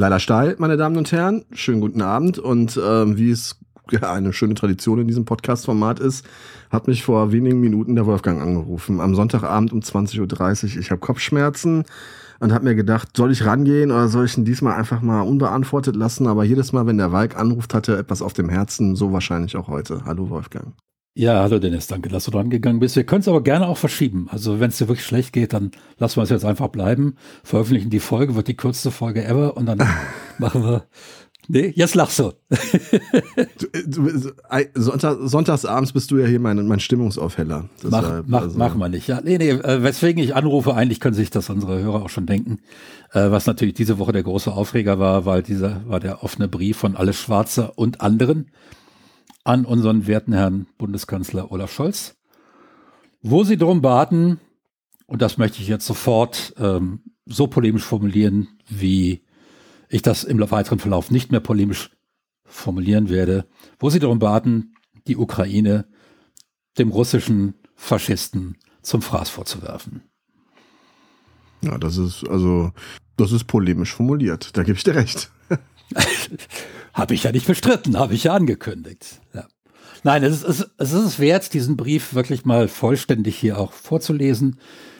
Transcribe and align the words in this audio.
Leider 0.00 0.20
steil, 0.20 0.54
meine 0.60 0.76
Damen 0.76 0.96
und 0.96 1.10
Herren. 1.10 1.44
Schönen 1.50 1.80
guten 1.80 2.02
Abend 2.02 2.38
und 2.38 2.80
ähm, 2.80 3.18
wie 3.18 3.32
es 3.32 3.58
ja, 3.90 4.12
eine 4.12 4.32
schöne 4.32 4.54
Tradition 4.54 5.00
in 5.00 5.08
diesem 5.08 5.24
Podcast-Format 5.24 5.98
ist, 5.98 6.24
hat 6.70 6.86
mich 6.86 7.02
vor 7.02 7.32
wenigen 7.32 7.58
Minuten 7.58 7.96
der 7.96 8.06
Wolfgang 8.06 8.40
angerufen. 8.40 9.00
Am 9.00 9.16
Sonntagabend 9.16 9.72
um 9.72 9.80
20.30 9.80 10.74
Uhr. 10.74 10.80
Ich 10.80 10.92
habe 10.92 11.00
Kopfschmerzen 11.00 11.82
und 12.38 12.52
habe 12.52 12.66
mir 12.66 12.76
gedacht, 12.76 13.08
soll 13.16 13.32
ich 13.32 13.44
rangehen 13.44 13.90
oder 13.90 14.06
soll 14.06 14.26
ich 14.26 14.38
ihn 14.38 14.44
diesmal 14.44 14.74
einfach 14.74 15.02
mal 15.02 15.22
unbeantwortet 15.22 15.96
lassen? 15.96 16.28
Aber 16.28 16.44
jedes 16.44 16.72
Mal, 16.72 16.86
wenn 16.86 16.98
der 16.98 17.10
Walk 17.10 17.36
anruft, 17.36 17.74
hat 17.74 17.88
er 17.88 17.98
etwas 17.98 18.22
auf 18.22 18.34
dem 18.34 18.48
Herzen. 18.48 18.94
So 18.94 19.12
wahrscheinlich 19.12 19.56
auch 19.56 19.66
heute. 19.66 20.04
Hallo 20.04 20.30
Wolfgang. 20.30 20.74
Ja, 21.14 21.42
hallo 21.42 21.58
Dennis, 21.58 21.88
danke, 21.88 22.08
dass 22.08 22.26
du 22.26 22.30
dran 22.30 22.48
gegangen 22.48 22.78
bist. 22.78 22.94
Wir 22.94 23.04
können 23.04 23.22
es 23.22 23.28
aber 23.28 23.42
gerne 23.42 23.66
auch 23.66 23.76
verschieben. 23.76 24.28
Also 24.30 24.60
wenn 24.60 24.68
es 24.68 24.78
dir 24.78 24.86
wirklich 24.88 25.04
schlecht 25.04 25.32
geht, 25.32 25.52
dann 25.52 25.72
lassen 25.98 26.16
wir 26.16 26.22
es 26.22 26.30
jetzt 26.30 26.44
einfach 26.44 26.68
bleiben, 26.68 27.16
veröffentlichen 27.42 27.90
die 27.90 27.98
Folge, 27.98 28.36
wird 28.36 28.46
die 28.46 28.56
kürzeste 28.56 28.92
Folge 28.92 29.24
ever 29.24 29.56
und 29.56 29.66
dann 29.66 29.78
machen 30.38 30.62
wir. 30.62 30.84
Nee, 31.50 31.72
jetzt 31.74 31.94
lachst 31.94 32.18
du. 32.18 32.32
Sonntag, 34.74 35.16
sonntagsabends 35.22 35.94
bist 35.94 36.10
du 36.10 36.18
ja 36.18 36.26
hier 36.26 36.40
mein, 36.40 36.66
mein 36.66 36.78
Stimmungsaufheller. 36.78 37.70
Mach, 37.84 38.22
mach, 38.26 38.42
also. 38.42 38.58
Machen 38.58 38.78
wir 38.78 38.90
nicht. 38.90 39.08
Ja, 39.08 39.22
nee, 39.22 39.38
nee, 39.38 39.50
äh, 39.50 39.82
weswegen 39.82 40.22
ich 40.22 40.36
anrufe, 40.36 40.74
eigentlich 40.74 41.00
können 41.00 41.14
sich 41.14 41.30
das 41.30 41.48
unsere 41.48 41.80
Hörer 41.82 42.02
auch 42.02 42.10
schon 42.10 42.26
denken. 42.26 42.58
Äh, 43.12 43.30
was 43.30 43.46
natürlich 43.46 43.72
diese 43.74 43.98
Woche 43.98 44.12
der 44.12 44.24
große 44.24 44.52
Aufreger 44.52 44.98
war, 44.98 45.24
weil 45.24 45.42
dieser 45.42 45.80
war 45.88 46.00
der 46.00 46.22
offene 46.22 46.48
Brief 46.48 46.76
von 46.76 46.96
Alles 46.96 47.16
Schwarzer 47.16 47.72
und 47.76 48.02
anderen 48.02 48.50
an 49.48 49.64
unseren 49.64 50.06
werten 50.06 50.34
Herrn 50.34 50.66
Bundeskanzler 50.76 51.50
Olaf 51.50 51.72
Scholz, 51.72 52.16
wo 53.22 53.44
sie 53.44 53.56
darum 53.56 53.80
baten, 53.80 54.40
und 55.06 55.22
das 55.22 55.38
möchte 55.38 55.62
ich 55.62 55.68
jetzt 55.68 55.86
sofort 55.86 56.52
ähm, 56.58 57.00
so 57.24 57.46
polemisch 57.46 57.84
formulieren, 57.84 58.48
wie 58.68 59.24
ich 59.88 60.02
das 60.02 60.24
im 60.24 60.38
weiteren 60.38 60.78
Verlauf 60.78 61.10
nicht 61.10 61.30
mehr 61.30 61.40
polemisch 61.40 61.90
formulieren 62.44 63.08
werde, 63.08 63.46
wo 63.78 63.88
sie 63.88 64.00
darum 64.00 64.18
baten, 64.18 64.74
die 65.06 65.16
Ukraine 65.16 65.88
dem 66.76 66.90
russischen 66.90 67.54
Faschisten 67.74 68.58
zum 68.82 69.00
Fraß 69.00 69.30
vorzuwerfen. 69.30 70.02
Ja, 71.62 71.78
das 71.78 71.96
ist 71.96 72.28
also, 72.28 72.72
das 73.16 73.32
ist 73.32 73.44
polemisch 73.44 73.94
formuliert. 73.94 74.58
Da 74.58 74.62
gebe 74.62 74.76
ich 74.76 74.84
dir 74.84 74.94
recht. 74.94 75.32
habe 76.98 77.14
ich 77.14 77.22
ja 77.22 77.32
nicht 77.32 77.46
bestritten, 77.46 77.96
habe 77.96 78.14
ich 78.14 78.24
ja 78.24 78.34
angekündigt. 78.34 79.20
Ja. 79.32 79.46
Nein, 80.02 80.24
es 80.24 80.42
ist, 80.42 80.68
es 80.76 80.92
ist 80.92 81.18
wert, 81.20 81.54
diesen 81.54 81.76
Brief 81.76 82.12
wirklich 82.12 82.44
mal 82.44 82.68
vollständig 82.68 83.36
hier 83.36 83.58
auch 83.58 83.72
vorzulesen. 83.72 84.58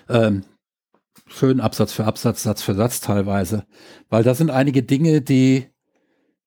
Ähm, 0.09 0.45
schön 1.27 1.61
Absatz 1.61 1.93
für 1.93 2.05
Absatz, 2.05 2.45
Satz 2.45 2.63
für 2.63 2.75
Satz 2.75 3.01
teilweise, 3.01 3.67
weil 4.09 4.23
da 4.23 4.35
sind 4.35 4.51
einige 4.51 4.83
Dinge, 4.83 5.21
die 5.21 5.67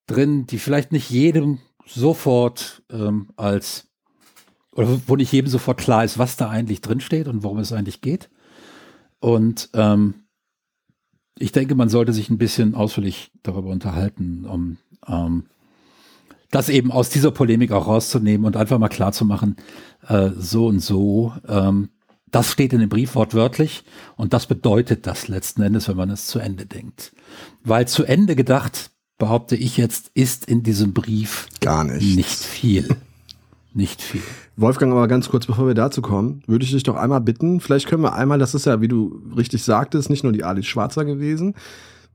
drin, 0.08 0.48
die 0.48 0.58
vielleicht 0.58 0.94
nicht 0.94 1.10
jedem 1.10 1.60
sofort 1.86 2.84
ähm, 2.90 3.30
als 3.36 3.90
oder 4.74 5.02
wo 5.06 5.18
nicht 5.18 5.34
jedem 5.34 5.50
sofort 5.50 5.80
klar 5.80 6.06
ist, 6.06 6.18
was 6.18 6.38
da 6.38 6.50
eigentlich 6.50 6.80
drinsteht 6.80 7.28
und 7.28 7.44
worum 7.44 7.60
es 7.60 7.74
eigentlich 7.74 8.00
geht. 8.00 8.30
Und 9.20 9.70
ähm, 9.74 10.24
ich 11.38 11.52
denke, 11.52 11.76
man 11.76 11.90
sollte 11.90 12.14
sich 12.14 12.30
ein 12.30 12.38
bisschen 12.38 12.74
ausführlich 12.74 13.32
darüber 13.44 13.70
unterhalten, 13.70 14.46
um 14.46 14.78
ähm, 15.08 15.46
das 16.50 16.70
eben 16.70 16.92
aus 16.92 17.10
dieser 17.10 17.32
Polemik 17.32 17.72
auch 17.72 17.88
rauszunehmen 17.88 18.46
und 18.46 18.58
einfach 18.58 18.78
mal 18.78 18.90
klarzumachen, 18.90 19.56
äh, 20.08 20.30
so 20.38 20.68
und 20.68 20.80
so, 20.80 21.34
ähm, 21.48 21.90
das 22.30 22.52
steht 22.52 22.74
in 22.74 22.80
dem 22.80 22.90
Brief 22.90 23.16
wortwörtlich 23.16 23.84
und 24.16 24.34
das 24.34 24.46
bedeutet 24.46 25.06
das 25.06 25.28
letzten 25.28 25.62
Endes, 25.62 25.88
wenn 25.88 25.98
man 25.98 26.10
es 26.10 26.28
zu 26.28 26.40
Ende 26.40 26.66
denkt. 26.66 27.14
Weil 27.64 27.88
zu 27.88 28.06
Ende 28.06 28.36
gedacht, 28.36 28.92
behaupte 29.18 29.56
ich 29.56 29.78
jetzt, 29.78 30.12
ist 30.14 30.46
in 30.46 30.64
diesem 30.64 30.94
Brief 30.94 31.48
gar 31.60 31.84
nicht, 31.84 32.16
nicht 32.16 32.40
viel. 32.40 32.88
Nicht 33.74 34.02
viel. 34.02 34.22
Wolfgang, 34.58 34.92
aber 34.92 35.08
ganz 35.08 35.30
kurz, 35.30 35.46
bevor 35.46 35.66
wir 35.66 35.74
dazu 35.74 36.02
kommen, 36.02 36.44
würde 36.46 36.66
ich 36.66 36.72
dich 36.72 36.84
doch 36.84 36.98
einmal 36.98 37.22
bitten, 37.22 37.62
vielleicht 37.62 37.88
können 37.88 38.04
wir 38.04 38.14
einmal, 38.14 38.38
das 38.38 38.54
ist 38.54 38.66
ja, 38.66 38.82
wie 38.82 38.90
du 38.90 39.22
richtig 39.38 39.64
sagtest, 39.64 40.10
nicht 40.10 40.24
nur 40.26 40.34
die 40.34 40.44
Alice 40.44 40.66
Schwarzer 40.66 41.06
gewesen, 41.06 41.56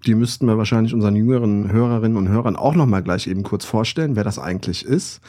die 0.06 0.14
müssten 0.14 0.46
wir 0.46 0.58
wahrscheinlich 0.58 0.94
unseren 0.94 1.16
jüngeren 1.16 1.70
Hörerinnen 1.70 2.16
und 2.16 2.28
Hörern 2.28 2.56
auch 2.56 2.74
noch 2.74 2.86
mal 2.86 3.02
gleich 3.02 3.26
eben 3.26 3.42
kurz 3.42 3.64
vorstellen, 3.64 4.16
wer 4.16 4.24
das 4.24 4.38
eigentlich 4.38 4.84
ist. 4.84 5.20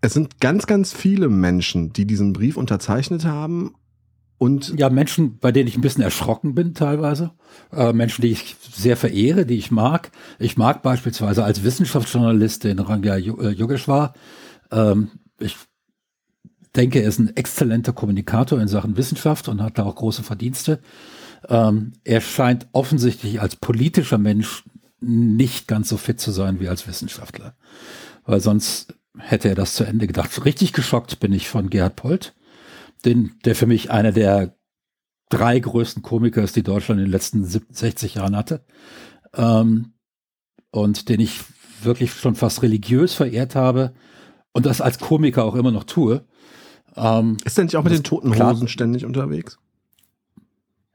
Es 0.00 0.12
sind 0.14 0.40
ganz, 0.40 0.66
ganz 0.66 0.92
viele 0.92 1.28
Menschen, 1.28 1.92
die 1.92 2.06
diesen 2.06 2.32
Brief 2.32 2.56
unterzeichnet 2.56 3.24
haben 3.24 3.74
und 4.42 4.76
ja, 4.76 4.90
Menschen, 4.90 5.38
bei 5.38 5.52
denen 5.52 5.68
ich 5.68 5.76
ein 5.76 5.82
bisschen 5.82 6.02
erschrocken 6.02 6.56
bin 6.56 6.74
teilweise. 6.74 7.30
Äh, 7.70 7.92
Menschen, 7.92 8.22
die 8.22 8.32
ich 8.32 8.56
sehr 8.72 8.96
verehre, 8.96 9.46
die 9.46 9.56
ich 9.56 9.70
mag. 9.70 10.10
Ich 10.40 10.56
mag 10.56 10.82
beispielsweise 10.82 11.44
als 11.44 11.62
Wissenschaftsjournalist 11.62 12.64
den 12.64 12.80
Ranga 12.80 13.14
äh, 13.14 13.20
Yogeshwar. 13.20 14.14
Ähm, 14.72 15.12
ich 15.38 15.56
denke, 16.74 17.00
er 17.00 17.08
ist 17.08 17.20
ein 17.20 17.36
exzellenter 17.36 17.92
Kommunikator 17.92 18.60
in 18.60 18.66
Sachen 18.66 18.96
Wissenschaft 18.96 19.46
und 19.46 19.62
hat 19.62 19.78
da 19.78 19.84
auch 19.84 19.94
große 19.94 20.24
Verdienste. 20.24 20.80
Ähm, 21.48 21.92
er 22.04 22.20
scheint 22.20 22.68
offensichtlich 22.72 23.40
als 23.40 23.56
politischer 23.56 24.18
Mensch 24.18 24.64
nicht 25.00 25.66
ganz 25.66 25.88
so 25.88 25.96
fit 25.96 26.20
zu 26.20 26.30
sein 26.30 26.60
wie 26.60 26.68
als 26.68 26.86
Wissenschaftler. 26.86 27.54
Weil 28.24 28.40
sonst 28.40 28.94
hätte 29.18 29.48
er 29.48 29.54
das 29.54 29.74
zu 29.74 29.84
Ende 29.84 30.06
gedacht. 30.06 30.44
Richtig 30.44 30.72
geschockt 30.72 31.20
bin 31.20 31.32
ich 31.32 31.48
von 31.48 31.70
Gerhard 31.70 31.96
Polt, 31.96 32.34
den, 33.04 33.32
der 33.44 33.54
für 33.54 33.66
mich 33.66 33.90
einer 33.90 34.12
der 34.12 34.56
drei 35.28 35.58
größten 35.58 36.02
Komiker 36.02 36.42
ist, 36.42 36.56
die 36.56 36.62
Deutschland 36.62 37.00
in 37.00 37.06
den 37.06 37.12
letzten 37.12 37.44
60 37.44 38.14
Jahren 38.14 38.36
hatte. 38.36 38.64
Ähm, 39.34 39.94
und 40.70 41.08
den 41.08 41.20
ich 41.20 41.40
wirklich 41.82 42.12
schon 42.12 42.34
fast 42.34 42.62
religiös 42.62 43.14
verehrt 43.14 43.54
habe 43.54 43.92
und 44.52 44.66
das 44.66 44.80
als 44.80 44.98
Komiker 44.98 45.44
auch 45.44 45.54
immer 45.54 45.72
noch 45.72 45.84
tue. 45.84 46.24
Ähm, 46.96 47.38
ist 47.44 47.58
er 47.58 47.64
nicht 47.64 47.76
auch 47.76 47.84
mit 47.84 47.92
den 47.92 48.04
toten 48.04 48.38
Hosen 48.38 48.68
ständig 48.68 49.04
unterwegs? 49.04 49.58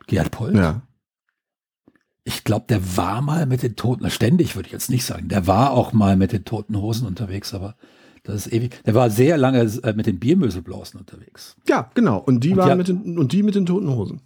Gerhard 0.08 0.32
Polt? 0.32 0.56
Ja. 0.56 0.82
Ich 2.24 2.44
glaube, 2.44 2.66
der 2.68 2.98
war 2.98 3.22
mal 3.22 3.46
mit 3.46 3.64
den 3.64 3.76
Toten, 3.76 4.10
ständig 4.10 4.56
würde 4.56 4.68
ich 4.68 4.74
jetzt 4.74 4.90
nicht 4.90 5.06
sagen, 5.06 5.30
der 5.30 5.48
war 5.48 5.72
auch 5.72 5.94
mal 5.94 6.18
mit 6.18 6.34
den 6.34 6.44
Toten 6.44 6.76
Hosen 6.76 7.08
unterwegs, 7.08 7.54
aber 7.54 7.76
das 8.24 8.48
ist 8.48 8.54
ewig. 8.54 8.84
Der 8.86 8.94
war 8.94 9.10
sehr 9.10 9.38
lange 9.38 9.62
äh, 9.62 9.94
mit 9.94 10.06
den 10.06 10.20
Biermöselblausen 10.20 11.00
unterwegs. 11.00 11.56
Ja, 11.68 11.90
genau. 11.94 12.18
Und 12.18 12.44
die 12.44 12.52
und 12.52 12.58
waren 12.58 12.78
mit 12.78 12.90
den, 12.90 13.18
und 13.18 13.32
die 13.32 13.44
mit 13.44 13.56
den 13.56 13.66
Toten 13.66 13.90
Hosen. 13.90 14.22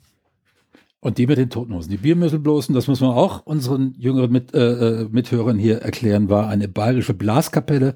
Und 1.03 1.18
die 1.18 1.25
mit 1.25 1.38
den 1.38 1.50
Toten 1.50 1.74
Hosen. 1.74 1.90
Die 1.90 1.97
Biermöselblosen, 1.97 2.75
das 2.75 2.88
muss 2.88 3.02
man 3.02 3.12
auch 3.12 3.46
unseren 3.46 3.96
jüngeren 3.97 4.31
mit, 4.31 4.53
äh, 4.53 5.02
äh, 5.02 5.08
Mithörern 5.09 5.58
hier 5.58 5.80
erklären, 5.80 6.30
war 6.30 6.47
eine 6.47 6.68
bayerische 6.68 7.16
Blaskapelle, 7.16 7.96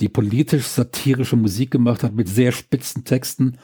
die 0.00 0.08
politisch 0.08 0.66
satirische 0.66 1.36
Musik 1.36 1.70
gemacht 1.70 2.02
hat 2.02 2.14
mit 2.14 2.28
sehr 2.28 2.52
spitzen 2.52 3.04
Texten 3.04 3.58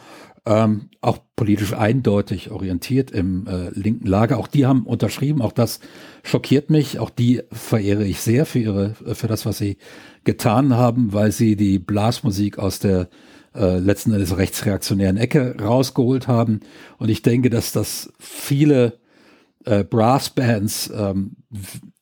ähm, 0.49 0.89
auch 1.03 1.19
politisch 1.37 1.75
eindeutig 1.75 2.51
orientiert 2.51 3.11
im 3.11 3.47
äh, 3.47 3.69
linken 3.79 4.07
Lager. 4.07 4.39
Auch 4.39 4.49
die 4.49 4.65
haben 4.65 4.87
unterschrieben, 4.87 5.43
auch 5.43 5.53
das 5.53 5.79
schockiert 6.23 6.71
mich. 6.71 6.99
Auch 6.99 7.11
die 7.11 7.43
verehre 7.53 8.05
ich 8.05 8.21
sehr 8.21 8.47
für 8.47 8.59
ihre, 8.59 8.95
für 8.95 9.27
das, 9.27 9.45
was 9.45 9.59
sie 9.59 9.77
getan 10.25 10.75
haben, 10.75 11.13
weil 11.13 11.33
sie 11.33 11.55
die 11.55 11.79
Blasmusik 11.79 12.59
aus 12.59 12.79
der 12.79 13.11
äh, 13.55 13.79
letzten 13.79 14.13
Endes 14.13 14.39
rechtsreaktionären 14.39 15.19
Ecke 15.19 15.55
rausgeholt 15.61 16.29
haben. 16.29 16.61
Und 16.97 17.11
ich 17.11 17.21
denke, 17.21 17.51
dass 17.51 17.73
das 17.73 18.11
viele 18.19 18.99
äh, 19.67 19.85
Brassbands 19.85 20.91
ähm, 20.97 21.37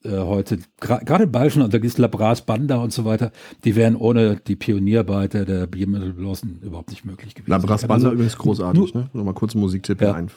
äh, 0.06 0.18
heute, 0.20 0.58
gerade 0.80 1.24
in 1.24 1.32
Bayerischen 1.32 1.62
und 1.62 1.74
da 1.74 1.78
gibt 1.78 1.92
es 1.92 1.98
La 1.98 2.06
Brass 2.06 2.42
Banda 2.42 2.76
und 2.76 2.92
so 2.92 3.04
weiter, 3.04 3.32
die 3.64 3.76
wären 3.76 3.96
ohne 3.96 4.36
die 4.36 4.56
Pionierarbeiter 4.56 5.44
der 5.44 5.66
Biermittelblosen 5.66 6.60
überhaupt 6.62 6.90
nicht 6.90 7.04
möglich 7.04 7.34
gewesen. 7.34 7.50
La 7.50 7.58
Brass 7.58 7.82
Banda 7.82 8.08
also, 8.08 8.12
übrigens 8.12 8.38
großartig, 8.38 8.94
nur, 8.94 9.02
ne? 9.02 9.10
Nochmal 9.12 9.34
kurz 9.34 9.54
einen 9.54 9.62
Musiktipp 9.62 10.00
ja. 10.00 10.14
ein. 10.14 10.30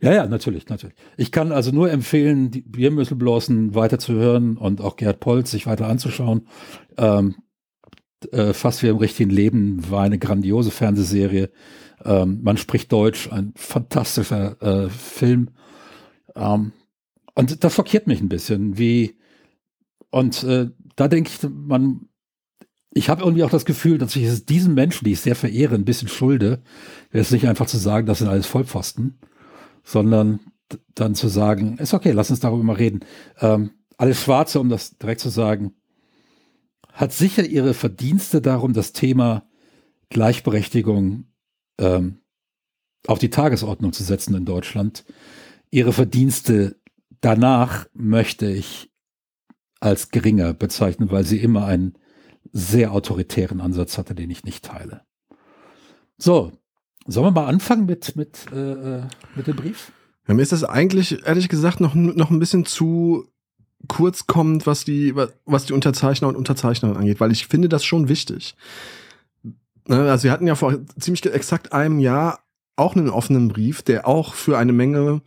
Ja, 0.00 0.12
ja, 0.12 0.26
natürlich, 0.26 0.68
natürlich. 0.68 0.96
Ich 1.16 1.32
kann 1.32 1.52
also 1.52 1.72
nur 1.72 1.90
empfehlen, 1.90 2.50
die 2.50 2.62
Biermittelblosen 2.62 3.74
weiter 3.74 3.98
zu 3.98 4.14
hören 4.14 4.56
und 4.56 4.80
auch 4.80 4.96
Gerd 4.96 5.20
Polz 5.20 5.50
sich 5.50 5.66
weiter 5.66 5.88
anzuschauen. 5.88 6.46
Ähm, 6.96 7.36
äh, 8.32 8.52
fast 8.52 8.82
wie 8.82 8.88
im 8.88 8.96
richtigen 8.96 9.30
Leben 9.30 9.90
war 9.90 10.02
eine 10.02 10.18
grandiose 10.18 10.70
Fernsehserie. 10.70 11.50
Ähm, 12.04 12.40
man 12.42 12.56
spricht 12.56 12.92
Deutsch, 12.92 13.30
ein 13.32 13.52
fantastischer 13.56 14.60
äh, 14.62 14.88
Film 14.88 15.50
ähm, 16.36 16.72
und 17.34 17.64
das 17.64 17.74
schockiert 17.74 18.06
mich 18.06 18.20
ein 18.20 18.28
bisschen, 18.28 18.78
wie, 18.78 19.15
und 20.10 20.42
äh, 20.44 20.70
da 20.96 21.08
denke 21.08 21.30
ich, 21.30 21.48
man, 21.50 22.08
ich 22.92 23.08
habe 23.08 23.22
irgendwie 23.22 23.44
auch 23.44 23.50
das 23.50 23.64
Gefühl, 23.64 23.98
dass 23.98 24.16
ich 24.16 24.24
es 24.24 24.46
diesen 24.46 24.74
Menschen, 24.74 25.04
die 25.04 25.12
ich 25.12 25.20
sehr 25.20 25.36
verehre, 25.36 25.74
ein 25.74 25.84
bisschen 25.84 26.08
schulde, 26.08 26.62
jetzt 27.12 27.32
nicht 27.32 27.46
einfach 27.46 27.66
zu 27.66 27.76
sagen, 27.76 28.06
das 28.06 28.18
sind 28.18 28.28
alles 28.28 28.46
Vollpfosten, 28.46 29.18
sondern 29.84 30.40
dann 30.94 31.14
zu 31.14 31.28
sagen, 31.28 31.78
ist 31.78 31.94
okay, 31.94 32.12
lass 32.12 32.30
uns 32.30 32.40
darüber 32.40 32.64
mal 32.64 32.76
reden. 32.76 33.00
Ähm, 33.40 33.70
alles 33.98 34.20
Schwarze, 34.22 34.60
um 34.60 34.68
das 34.68 34.98
direkt 34.98 35.20
zu 35.20 35.28
sagen, 35.28 35.74
hat 36.92 37.12
sicher 37.12 37.44
ihre 37.44 37.74
Verdienste 37.74 38.40
darum, 38.40 38.72
das 38.72 38.92
Thema 38.92 39.46
Gleichberechtigung 40.08 41.24
ähm, 41.78 42.18
auf 43.06 43.18
die 43.18 43.30
Tagesordnung 43.30 43.92
zu 43.92 44.02
setzen 44.02 44.34
in 44.34 44.44
Deutschland 44.44 45.04
ihre 45.70 45.92
Verdienste 45.92 46.76
danach 47.20 47.86
möchte 47.92 48.50
ich 48.50 48.90
als 49.80 50.10
geringer 50.10 50.54
bezeichnen, 50.54 51.10
weil 51.10 51.24
sie 51.24 51.38
immer 51.38 51.66
einen 51.66 51.94
sehr 52.52 52.92
autoritären 52.92 53.60
Ansatz 53.60 53.98
hatte, 53.98 54.14
den 54.14 54.30
ich 54.30 54.44
nicht 54.44 54.64
teile. 54.64 55.02
So, 56.18 56.52
sollen 57.06 57.26
wir 57.26 57.30
mal 57.30 57.46
anfangen 57.46 57.86
mit, 57.86 58.16
mit, 58.16 58.46
äh, 58.52 58.72
äh 58.72 59.02
mit 59.34 59.46
dem 59.46 59.56
Brief? 59.56 59.92
Ja, 60.26 60.34
mir 60.34 60.42
ist 60.42 60.52
das 60.52 60.64
eigentlich, 60.64 61.24
ehrlich 61.26 61.48
gesagt, 61.48 61.80
noch, 61.80 61.94
noch 61.94 62.30
ein 62.30 62.38
bisschen 62.38 62.64
zu 62.64 63.28
kurz 63.88 64.26
kommt, 64.26 64.66
was 64.66 64.84
die, 64.84 65.14
was 65.44 65.66
die 65.66 65.72
Unterzeichner 65.72 66.28
und 66.28 66.36
Unterzeichnerinnen 66.36 67.00
angeht, 67.00 67.20
weil 67.20 67.32
ich 67.32 67.46
finde 67.46 67.68
das 67.68 67.84
schon 67.84 68.08
wichtig. 68.08 68.56
Ne, 69.86 70.10
also 70.10 70.24
wir 70.24 70.32
hatten 70.32 70.46
ja 70.46 70.54
vor 70.54 70.78
ziemlich 70.98 71.24
exakt 71.26 71.72
einem 71.72 72.00
Jahr 72.00 72.40
auch 72.74 72.96
einen 72.96 73.08
offenen 73.08 73.48
Brief, 73.48 73.82
der 73.82 74.08
auch 74.08 74.34
für 74.34 74.58
eine 74.58 74.72
Menge 74.72 75.22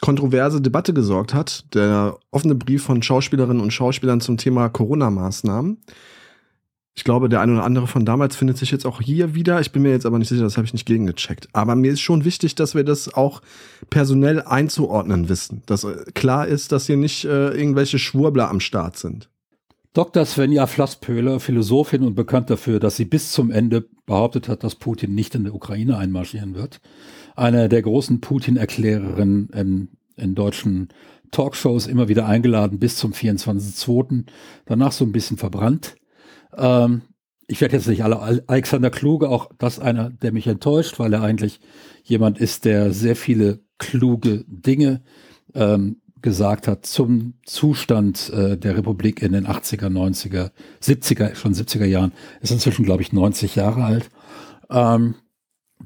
kontroverse 0.00 0.60
Debatte 0.60 0.94
gesorgt 0.94 1.34
hat. 1.34 1.64
Der 1.74 2.16
offene 2.30 2.54
Brief 2.54 2.82
von 2.82 3.02
Schauspielerinnen 3.02 3.62
und 3.62 3.72
Schauspielern 3.72 4.20
zum 4.20 4.36
Thema 4.36 4.68
Corona-Maßnahmen. 4.68 5.78
Ich 6.94 7.04
glaube, 7.04 7.28
der 7.28 7.40
eine 7.40 7.52
oder 7.52 7.64
andere 7.64 7.86
von 7.86 8.04
damals 8.04 8.36
findet 8.36 8.58
sich 8.58 8.70
jetzt 8.70 8.84
auch 8.84 9.00
hier 9.00 9.34
wieder. 9.34 9.60
Ich 9.60 9.72
bin 9.72 9.82
mir 9.82 9.90
jetzt 9.90 10.06
aber 10.06 10.18
nicht 10.18 10.28
sicher, 10.28 10.42
das 10.42 10.56
habe 10.56 10.66
ich 10.66 10.72
nicht 10.72 10.86
gegengecheckt. 10.86 11.48
Aber 11.52 11.74
mir 11.74 11.92
ist 11.92 12.00
schon 12.00 12.24
wichtig, 12.24 12.56
dass 12.56 12.74
wir 12.74 12.84
das 12.84 13.14
auch 13.14 13.40
personell 13.88 14.42
einzuordnen 14.42 15.28
wissen. 15.28 15.62
Dass 15.66 15.84
äh, 15.84 16.04
klar 16.14 16.46
ist, 16.46 16.72
dass 16.72 16.86
hier 16.86 16.96
nicht 16.96 17.24
äh, 17.24 17.50
irgendwelche 17.50 17.98
Schwurbler 17.98 18.50
am 18.50 18.60
Start 18.60 18.98
sind. 18.98 19.30
Dr. 19.92 20.24
Svenja 20.24 20.66
Flasspöhler, 20.66 21.40
Philosophin 21.40 22.02
und 22.02 22.14
bekannt 22.14 22.48
dafür, 22.48 22.78
dass 22.78 22.96
sie 22.96 23.04
bis 23.04 23.32
zum 23.32 23.50
Ende 23.50 23.88
behauptet 24.06 24.48
hat, 24.48 24.62
dass 24.62 24.76
Putin 24.76 25.14
nicht 25.14 25.34
in 25.34 25.44
der 25.44 25.54
Ukraine 25.54 25.96
einmarschieren 25.96 26.54
wird. 26.54 26.80
Eine 27.40 27.70
der 27.70 27.80
großen 27.80 28.20
Putin-Erklärerinnen 28.20 29.48
in, 29.54 29.88
in 30.16 30.34
deutschen 30.34 30.88
Talkshows 31.30 31.86
immer 31.86 32.06
wieder 32.06 32.26
eingeladen 32.26 32.78
bis 32.78 32.96
zum 32.96 33.12
24.2. 33.12 34.24
Danach 34.66 34.92
so 34.92 35.06
ein 35.06 35.12
bisschen 35.12 35.38
verbrannt. 35.38 35.96
Ähm, 36.54 37.00
ich 37.46 37.62
werde 37.62 37.76
jetzt 37.76 37.88
nicht 37.88 38.04
alle, 38.04 38.44
Alexander 38.46 38.90
Kluge, 38.90 39.30
auch 39.30 39.48
das 39.56 39.78
einer, 39.78 40.10
der 40.10 40.32
mich 40.32 40.48
enttäuscht, 40.48 40.98
weil 40.98 41.14
er 41.14 41.22
eigentlich 41.22 41.60
jemand 42.02 42.36
ist, 42.38 42.66
der 42.66 42.92
sehr 42.92 43.16
viele 43.16 43.60
kluge 43.78 44.44
Dinge 44.46 45.00
ähm, 45.54 46.02
gesagt 46.20 46.68
hat 46.68 46.84
zum 46.84 47.38
Zustand 47.46 48.28
äh, 48.34 48.58
der 48.58 48.76
Republik 48.76 49.22
in 49.22 49.32
den 49.32 49.46
80er, 49.46 49.86
90er, 49.86 50.50
70er, 50.82 51.34
schon 51.36 51.54
70er 51.54 51.86
Jahren. 51.86 52.12
Ist 52.42 52.52
inzwischen, 52.52 52.84
glaube 52.84 53.00
ich, 53.00 53.14
90 53.14 53.56
Jahre 53.56 53.82
alt. 53.82 54.10
Ähm, 54.68 55.14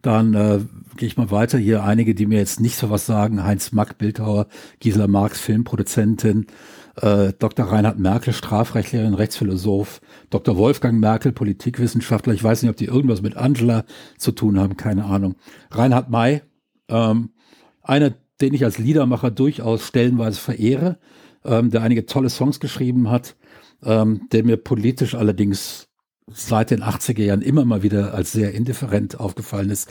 dann 0.02 0.34
äh, 0.34 0.60
gehe 0.96 1.08
ich 1.08 1.16
mal 1.16 1.30
weiter. 1.30 1.58
Hier 1.58 1.84
einige, 1.84 2.14
die 2.14 2.26
mir 2.26 2.38
jetzt 2.38 2.60
nicht 2.60 2.76
so 2.76 2.90
was 2.90 3.06
sagen. 3.06 3.44
Heinz 3.44 3.72
Mack, 3.72 3.98
Bildhauer, 3.98 4.46
Gisela 4.80 5.08
Marx, 5.08 5.40
Filmproduzentin, 5.40 6.46
äh, 6.96 7.32
Dr. 7.38 7.66
Reinhard 7.66 7.98
Merkel, 7.98 8.32
Strafrechtlerin, 8.32 9.14
Rechtsphilosoph, 9.14 10.00
Dr. 10.30 10.56
Wolfgang 10.56 11.00
Merkel, 11.00 11.32
Politikwissenschaftler. 11.32 12.34
Ich 12.34 12.44
weiß 12.44 12.62
nicht, 12.62 12.70
ob 12.70 12.76
die 12.76 12.86
irgendwas 12.86 13.22
mit 13.22 13.36
Angela 13.36 13.84
zu 14.18 14.32
tun 14.32 14.58
haben, 14.58 14.76
keine 14.76 15.04
Ahnung. 15.04 15.36
Reinhard 15.70 16.10
May, 16.10 16.42
ähm, 16.88 17.30
einer, 17.82 18.12
den 18.40 18.54
ich 18.54 18.64
als 18.64 18.78
Liedermacher 18.78 19.30
durchaus 19.30 19.86
stellenweise 19.86 20.40
verehre, 20.40 20.98
ähm, 21.44 21.70
der 21.70 21.82
einige 21.82 22.06
tolle 22.06 22.30
Songs 22.30 22.60
geschrieben 22.60 23.10
hat, 23.10 23.36
ähm, 23.84 24.28
der 24.32 24.44
mir 24.44 24.56
politisch 24.56 25.14
allerdings 25.14 25.88
seit 26.32 26.70
den 26.70 26.82
80er 26.82 27.22
Jahren 27.22 27.42
immer 27.42 27.66
mal 27.66 27.82
wieder 27.82 28.14
als 28.14 28.32
sehr 28.32 28.54
indifferent 28.54 29.20
aufgefallen 29.20 29.68
ist. 29.68 29.90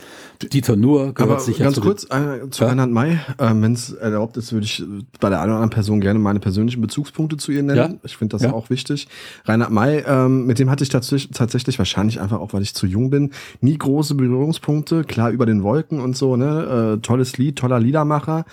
Dieter 0.52 0.74
Nuhr 0.74 1.14
gehört 1.14 1.20
Aber 1.20 1.40
sicher 1.40 1.64
ganz 1.64 1.76
zu 1.76 1.80
kurz 1.80 2.04
äh, 2.10 2.50
zu 2.50 2.64
ja? 2.64 2.70
Reinhard 2.70 2.90
May. 2.90 3.12
Äh, 3.38 3.54
Wenn 3.54 3.72
es 3.72 3.92
erlaubt 3.92 4.36
ist, 4.36 4.52
würde 4.52 4.66
ich 4.66 4.82
bei 5.20 5.28
der 5.28 5.38
einen 5.40 5.50
oder 5.50 5.56
anderen 5.56 5.70
Person 5.70 6.00
gerne 6.00 6.18
meine 6.18 6.40
persönlichen 6.40 6.80
Bezugspunkte 6.80 7.36
zu 7.36 7.52
ihr 7.52 7.62
nennen. 7.62 7.76
Ja? 7.76 7.98
Ich 8.02 8.16
finde 8.16 8.34
das 8.34 8.42
ja. 8.42 8.52
auch 8.52 8.68
wichtig. 8.68 9.06
Reinhard 9.44 9.70
May, 9.70 10.02
ähm, 10.06 10.46
mit 10.46 10.58
dem 10.58 10.70
hatte 10.70 10.82
ich 10.82 10.90
tatsächlich, 10.90 11.30
tatsächlich 11.32 11.78
wahrscheinlich 11.78 12.20
einfach 12.20 12.40
auch, 12.40 12.52
weil 12.52 12.62
ich 12.62 12.74
zu 12.74 12.86
jung 12.86 13.10
bin, 13.10 13.30
nie 13.60 13.78
große 13.78 14.16
Berührungspunkte. 14.16 15.04
Klar 15.04 15.30
über 15.30 15.46
den 15.46 15.62
Wolken 15.62 16.00
und 16.00 16.16
so, 16.16 16.34
ne? 16.34 16.96
Äh, 16.96 17.00
tolles 17.00 17.38
Lied, 17.38 17.56
toller 17.56 17.78
Liedermacher 17.78 18.44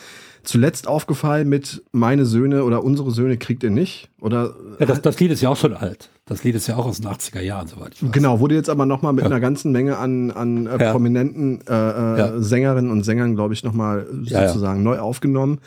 zuletzt 0.43 0.87
aufgefallen 0.87 1.47
mit 1.49 1.83
meine 1.91 2.25
Söhne 2.25 2.63
oder 2.63 2.83
unsere 2.83 3.11
Söhne 3.11 3.37
kriegt 3.37 3.63
ihr 3.63 3.69
nicht? 3.69 4.09
Oder 4.19 4.53
ja, 4.79 4.85
das, 4.85 5.01
das 5.01 5.19
Lied 5.19 5.31
ist 5.31 5.41
ja 5.41 5.49
auch 5.49 5.57
schon 5.57 5.73
alt. 5.73 6.09
Das 6.25 6.43
Lied 6.43 6.55
ist 6.55 6.67
ja 6.67 6.77
auch 6.77 6.85
aus 6.85 7.01
den 7.01 7.09
80er 7.09 7.41
Jahren, 7.41 7.67
soweit 7.67 7.93
ich 7.93 8.03
weiß. 8.03 8.11
Genau, 8.11 8.39
wurde 8.39 8.55
jetzt 8.55 8.69
aber 8.69 8.85
nochmal 8.85 9.13
mit 9.13 9.23
ja. 9.23 9.29
einer 9.29 9.39
ganzen 9.39 9.71
Menge 9.71 9.97
an, 9.97 10.31
an 10.31 10.67
äh, 10.67 10.83
ja. 10.83 10.91
prominenten 10.91 11.61
äh, 11.67 11.73
äh 11.73 12.17
ja. 12.17 12.39
Sängerinnen 12.39 12.89
und 12.91 13.03
Sängern, 13.03 13.35
glaube 13.35 13.53
ich, 13.53 13.63
nochmal 13.63 14.07
sozusagen 14.23 14.83
neu 14.83 14.99
aufgenommen. 14.99 15.59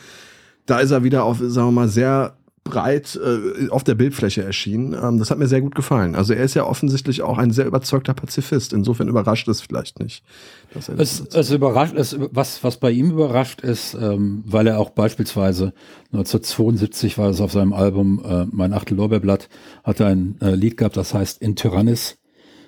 Da 0.65 0.79
ist 0.79 0.91
er 0.91 1.03
wieder 1.03 1.23
auf, 1.23 1.37
sagen 1.39 1.67
wir 1.67 1.71
mal, 1.71 1.87
sehr 1.87 2.33
breit 2.65 3.17
äh, 3.23 3.69
auf 3.69 3.83
der 3.83 3.95
Bildfläche 3.95 4.43
erschienen. 4.43 4.93
Ähm, 4.93 5.19
das 5.19 5.31
hat 5.31 5.37
mir 5.37 5.47
sehr 5.47 5.61
gut 5.61 5.75
gefallen. 5.75 6.15
Also 6.15 6.33
er 6.33 6.43
ist 6.43 6.55
ja 6.55 6.65
offensichtlich 6.65 7.21
auch 7.21 7.37
ein 7.37 7.51
sehr 7.51 7.67
überzeugter 7.67 8.13
Pazifist. 8.13 8.73
Insofern 8.73 9.07
überrascht 9.07 9.47
es 9.47 9.61
vielleicht 9.61 9.99
nicht. 9.99 10.25
Dass 10.73 10.89
er 10.89 10.99
es, 10.99 11.21
es 11.21 11.51
überrascht, 11.51 11.93
es, 11.95 12.17
was, 12.31 12.63
was 12.63 12.77
bei 12.77 12.89
ihm 12.89 13.11
überrascht 13.11 13.61
ist, 13.61 13.93
ähm, 13.93 14.43
weil 14.45 14.67
er 14.67 14.79
auch 14.79 14.89
beispielsweise 14.89 15.73
1972 16.11 17.17
war 17.19 17.29
es 17.29 17.39
auf 17.39 17.51
seinem 17.51 17.71
Album 17.71 18.21
äh, 18.25 18.47
Mein 18.51 18.73
Achtel 18.73 18.97
Lorbeerblatt, 18.97 19.47
hat 19.83 19.99
er 19.99 20.07
ein 20.07 20.35
äh, 20.41 20.55
Lied 20.55 20.77
gehabt, 20.77 20.97
das 20.97 21.13
heißt 21.13 21.41
In 21.41 21.55
Tyrannis. 21.55 22.17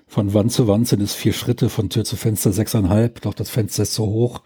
Von 0.05 0.33
Wand 0.33 0.51
zu 0.51 0.67
Wand 0.67 0.87
sind 0.87 1.01
es 1.01 1.15
vier 1.15 1.33
Schritte, 1.33 1.69
von 1.69 1.89
Tür 1.89 2.05
zu 2.05 2.15
Fenster 2.15 2.53
sechseinhalb, 2.53 3.21
doch 3.21 3.33
das 3.33 3.49
Fenster 3.49 3.83
ist 3.83 3.95
so 3.95 4.05
hoch 4.05 4.43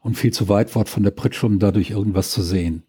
und 0.00 0.16
viel 0.16 0.32
zu 0.32 0.48
weit 0.48 0.70
fort 0.70 0.88
von 0.88 1.02
der 1.02 1.12
Pritsche, 1.12 1.46
um 1.46 1.58
dadurch 1.58 1.90
irgendwas 1.90 2.30
zu 2.30 2.42
sehen 2.42 2.84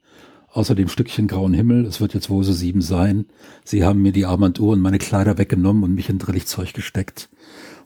außer 0.56 0.74
dem 0.74 0.88
Stückchen 0.88 1.28
grauen 1.28 1.54
Himmel, 1.54 1.86
es 1.86 2.00
wird 2.00 2.13
jetzt 2.13 2.30
wohl 2.30 2.44
so 2.44 2.54
sieben 2.54 2.81
sein. 2.81 3.25
Sie 3.66 3.84
haben 3.84 4.02
mir 4.02 4.13
die 4.13 4.25
Armbanduhr 4.25 4.74
und 4.74 4.80
meine 4.80 5.00
Kleider 5.00 5.38
weggenommen 5.38 5.84
und 5.84 5.94
mich 5.94 6.10
in 6.10 6.18
Drillichzeug 6.18 6.74
gesteckt. 6.74 7.30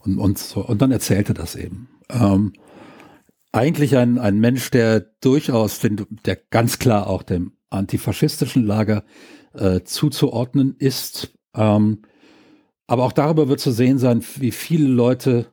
Und, 0.01 0.19
und, 0.19 0.38
so. 0.38 0.63
und 0.66 0.81
dann 0.81 0.92
erzählte 0.92 1.33
das 1.33 1.56
eben. 1.56 1.89
Ähm, 2.10 2.54
eigentlich 3.51 3.98
ein, 3.98 4.19
ein 4.19 4.39
Mensch, 4.39 4.69
der 4.69 5.00
durchaus, 5.00 5.80
der 6.25 6.36
ganz 6.51 6.77
klar 6.77 7.07
auch 7.07 7.24
dem 7.24 7.54
antifaschistischen 7.71 8.63
Lager 8.63 9.04
äh, 9.54 9.81
zuzuordnen 9.81 10.75
ist. 10.77 11.33
Ähm, 11.56 12.04
aber 12.86 13.04
auch 13.04 13.13
darüber 13.13 13.50
wird 13.50 13.60
zu 13.60 13.72
sehen 13.72 13.98
sein, 13.98 14.24
wie 14.36 14.51
viele 14.51 14.88
Leute, 14.88 15.48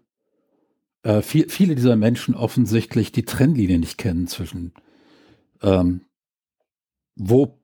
äh, 1.03 1.23
viel, 1.23 1.49
viele 1.49 1.75
dieser 1.75 1.97
Menschen 1.97 2.35
offensichtlich 2.35 3.11
die 3.11 3.25
Trennlinie 3.25 3.79
nicht 3.79 3.97
kennen 3.97 4.27
zwischen 4.27 4.75
ähm, 5.63 6.03
wo 7.17 7.59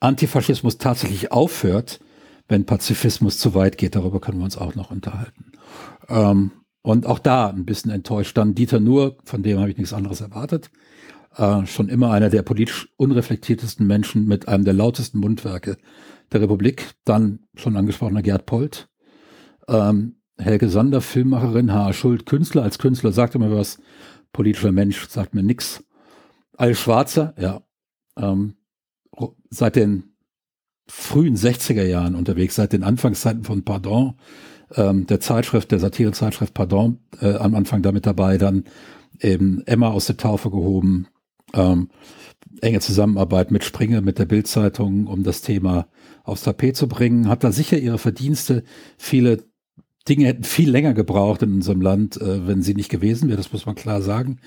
Antifaschismus 0.00 0.78
tatsächlich 0.78 1.32
aufhört, 1.32 2.00
wenn 2.48 2.66
Pazifismus 2.66 3.38
zu 3.38 3.54
weit 3.54 3.78
geht, 3.78 3.96
darüber 3.96 4.20
können 4.20 4.38
wir 4.38 4.44
uns 4.44 4.58
auch 4.58 4.74
noch 4.74 4.90
unterhalten. 4.90 5.52
Ähm, 6.08 6.52
und 6.82 7.06
auch 7.06 7.18
da 7.18 7.48
ein 7.48 7.64
bisschen 7.64 7.90
enttäuscht. 7.90 8.36
Dann 8.36 8.54
Dieter 8.54 8.80
Nuhr, 8.80 9.16
von 9.24 9.42
dem 9.42 9.58
habe 9.58 9.70
ich 9.70 9.76
nichts 9.76 9.92
anderes 9.92 10.20
erwartet. 10.20 10.70
Äh, 11.36 11.64
schon 11.66 11.88
immer 11.88 12.10
einer 12.10 12.28
der 12.28 12.42
politisch 12.42 12.88
unreflektiertesten 12.96 13.86
Menschen 13.86 14.26
mit 14.26 14.48
einem 14.48 14.64
der 14.64 14.74
lautesten 14.74 15.18
Mundwerke 15.18 15.78
der 16.32 16.42
Republik. 16.42 16.90
Dann 17.04 17.40
schon 17.54 17.76
angesprochener 17.76 18.22
Gerd 18.22 18.46
Polt. 18.46 18.88
Ähm, 19.68 20.16
Helge 20.38 20.68
Sander, 20.68 21.00
Filmmacherin, 21.00 21.72
H.A. 21.72 21.92
Schuld, 21.92 22.26
Künstler. 22.26 22.64
Als 22.64 22.78
Künstler 22.78 23.12
sagt 23.12 23.36
er 23.36 23.40
mir 23.40 23.56
was. 23.56 23.80
Politischer 24.32 24.72
Mensch 24.72 25.08
sagt 25.08 25.34
mir 25.34 25.42
nichts. 25.42 25.84
Al 26.56 26.74
Schwarzer, 26.74 27.34
ja, 27.38 27.62
ähm, 28.16 28.54
seit 29.50 29.76
den 29.76 30.12
frühen 30.86 31.36
60er 31.36 31.84
Jahren 31.84 32.14
unterwegs, 32.14 32.54
seit 32.54 32.72
den 32.72 32.82
Anfangszeiten 32.82 33.44
von 33.44 33.64
Pardon, 33.64 34.14
ähm, 34.74 35.06
der 35.06 35.20
Zeitschrift, 35.20 35.70
der 35.70 35.78
Satirezeitschrift 35.78 36.54
Pardon, 36.54 36.98
äh, 37.20 37.34
am 37.34 37.54
Anfang 37.54 37.82
damit 37.82 38.06
dabei, 38.06 38.38
dann 38.38 38.64
eben 39.20 39.62
Emma 39.66 39.90
aus 39.90 40.06
der 40.06 40.16
Taufe 40.16 40.50
gehoben, 40.50 41.08
ähm, 41.54 41.88
enge 42.60 42.80
Zusammenarbeit 42.80 43.50
mit 43.50 43.64
Springer, 43.64 44.00
mit 44.00 44.18
der 44.18 44.26
Bildzeitung, 44.26 45.06
um 45.06 45.22
das 45.22 45.42
Thema 45.42 45.88
aufs 46.24 46.42
Tapet 46.42 46.76
zu 46.76 46.88
bringen, 46.88 47.28
hat 47.28 47.44
da 47.44 47.52
sicher 47.52 47.78
ihre 47.78 47.98
Verdienste. 47.98 48.62
Viele 48.96 49.44
Dinge 50.08 50.26
hätten 50.26 50.44
viel 50.44 50.70
länger 50.70 50.94
gebraucht 50.94 51.42
in 51.42 51.52
unserem 51.52 51.80
Land, 51.80 52.20
äh, 52.20 52.46
wenn 52.46 52.62
sie 52.62 52.74
nicht 52.74 52.88
gewesen 52.88 53.28
wäre, 53.28 53.36
das 53.36 53.52
muss 53.52 53.66
man 53.66 53.74
klar 53.74 54.02
sagen. 54.02 54.38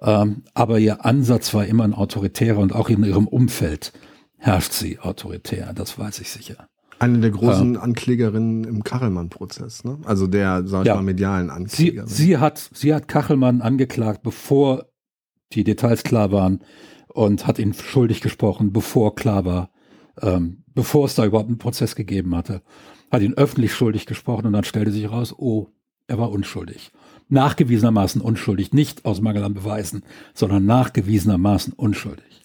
Ähm, 0.00 0.42
aber 0.54 0.78
ihr 0.78 1.04
Ansatz 1.04 1.54
war 1.54 1.66
immer 1.66 1.84
ein 1.84 1.94
autoritärer 1.94 2.58
und 2.58 2.74
auch 2.74 2.88
in 2.88 3.04
ihrem 3.04 3.26
Umfeld 3.26 3.92
herrscht 4.36 4.72
sie 4.72 4.98
autoritär, 4.98 5.72
das 5.74 5.98
weiß 5.98 6.20
ich 6.20 6.30
sicher. 6.30 6.68
Eine 6.98 7.18
der 7.18 7.30
großen 7.30 7.74
ähm, 7.74 7.80
Anklägerinnen 7.80 8.64
im 8.64 8.84
Kachelmann-Prozess, 8.84 9.84
ne? 9.84 9.98
Also 10.04 10.26
der, 10.26 10.66
sag 10.66 10.82
ich 10.82 10.86
ja, 10.86 10.94
mal, 10.94 11.02
medialen 11.02 11.50
Anklägerin. 11.50 12.08
Sie, 12.08 12.24
sie, 12.24 12.38
hat, 12.38 12.70
sie 12.72 12.94
hat 12.94 13.08
Kachelmann 13.08 13.62
angeklagt, 13.62 14.22
bevor 14.22 14.86
die 15.52 15.64
Details 15.64 16.02
klar 16.02 16.30
waren 16.30 16.60
und 17.08 17.46
hat 17.46 17.58
ihn 17.58 17.74
schuldig 17.74 18.20
gesprochen, 18.20 18.72
bevor 18.72 19.14
klar 19.14 19.44
war, 19.44 19.70
ähm, 20.20 20.64
bevor 20.74 21.06
es 21.06 21.14
da 21.14 21.24
überhaupt 21.24 21.48
einen 21.48 21.58
Prozess 21.58 21.96
gegeben 21.96 22.34
hatte. 22.36 22.62
Hat 23.10 23.22
ihn 23.22 23.34
öffentlich 23.34 23.74
schuldig 23.74 24.06
gesprochen 24.06 24.46
und 24.46 24.52
dann 24.52 24.64
stellte 24.64 24.90
sich 24.90 25.10
raus, 25.10 25.34
oh, 25.36 25.68
er 26.06 26.18
war 26.18 26.30
unschuldig 26.30 26.92
nachgewiesenermaßen 27.28 28.20
unschuldig, 28.20 28.72
nicht 28.72 29.04
aus 29.04 29.20
Mangel 29.20 29.44
an 29.44 29.54
Beweisen, 29.54 30.02
sondern 30.34 30.66
nachgewiesenermaßen 30.66 31.72
unschuldig. 31.72 32.42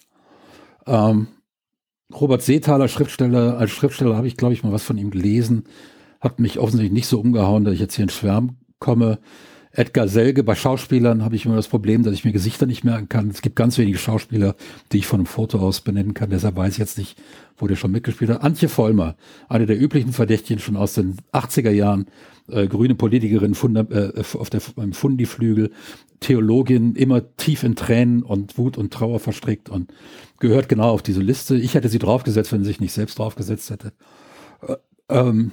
Ähm, 0.86 1.28
Robert 2.12 2.42
Seethaler, 2.42 2.88
Schriftsteller, 2.88 3.56
als 3.56 3.70
Schriftsteller 3.70 4.16
habe 4.16 4.26
ich, 4.26 4.36
glaube 4.36 4.54
ich, 4.54 4.62
mal 4.62 4.72
was 4.72 4.82
von 4.82 4.98
ihm 4.98 5.10
gelesen. 5.10 5.64
Hat 6.20 6.40
mich 6.40 6.58
offensichtlich 6.58 6.92
nicht 6.92 7.06
so 7.06 7.20
umgehauen, 7.20 7.64
dass 7.64 7.74
ich 7.74 7.80
jetzt 7.80 7.94
hier 7.94 8.02
in 8.04 8.08
Schwärm 8.08 8.56
komme. 8.78 9.18
Edgar 9.72 10.08
Selge, 10.08 10.42
bei 10.42 10.56
Schauspielern 10.56 11.24
habe 11.24 11.36
ich 11.36 11.46
immer 11.46 11.54
das 11.54 11.68
Problem, 11.68 12.02
dass 12.02 12.14
ich 12.14 12.24
mir 12.24 12.32
Gesichter 12.32 12.66
nicht 12.66 12.82
merken 12.82 13.08
kann. 13.08 13.30
Es 13.30 13.40
gibt 13.40 13.54
ganz 13.54 13.78
wenige 13.78 13.98
Schauspieler, 13.98 14.56
die 14.90 14.98
ich 14.98 15.06
von 15.06 15.20
einem 15.20 15.26
Foto 15.26 15.60
aus 15.60 15.80
benennen 15.80 16.12
kann. 16.12 16.30
Deshalb 16.30 16.56
weiß 16.56 16.72
ich 16.72 16.78
jetzt 16.78 16.98
nicht, 16.98 17.16
wo 17.56 17.68
der 17.68 17.76
schon 17.76 17.92
mitgespielt 17.92 18.30
hat. 18.30 18.42
Antje 18.42 18.68
Vollmer, 18.68 19.14
eine 19.48 19.66
der 19.66 19.80
üblichen 19.80 20.12
Verdächtigen 20.12 20.60
schon 20.60 20.76
aus 20.76 20.94
den 20.94 21.18
80er 21.32 21.70
Jahren, 21.70 22.06
äh, 22.48 22.66
grüne 22.66 22.96
Politikerin 22.96 23.54
Funda, 23.54 23.82
äh, 23.90 24.12
auf 24.18 24.50
der, 24.50 24.60
beim 24.74 24.92
Fundiflügel, 24.92 25.70
Theologin, 26.18 26.96
immer 26.96 27.36
tief 27.36 27.62
in 27.62 27.76
Tränen 27.76 28.24
und 28.24 28.58
Wut 28.58 28.76
und 28.76 28.92
Trauer 28.92 29.20
verstrickt 29.20 29.68
und 29.68 29.92
gehört 30.40 30.68
genau 30.68 30.90
auf 30.90 31.02
diese 31.02 31.22
Liste. 31.22 31.56
Ich 31.56 31.74
hätte 31.74 31.88
sie 31.88 32.00
draufgesetzt, 32.00 32.50
wenn 32.52 32.64
sie 32.64 32.68
sich 32.68 32.80
nicht 32.80 32.92
selbst 32.92 33.20
draufgesetzt 33.20 33.70
hätte. 33.70 33.92
Äh, 34.66 34.76
ähm, 35.08 35.52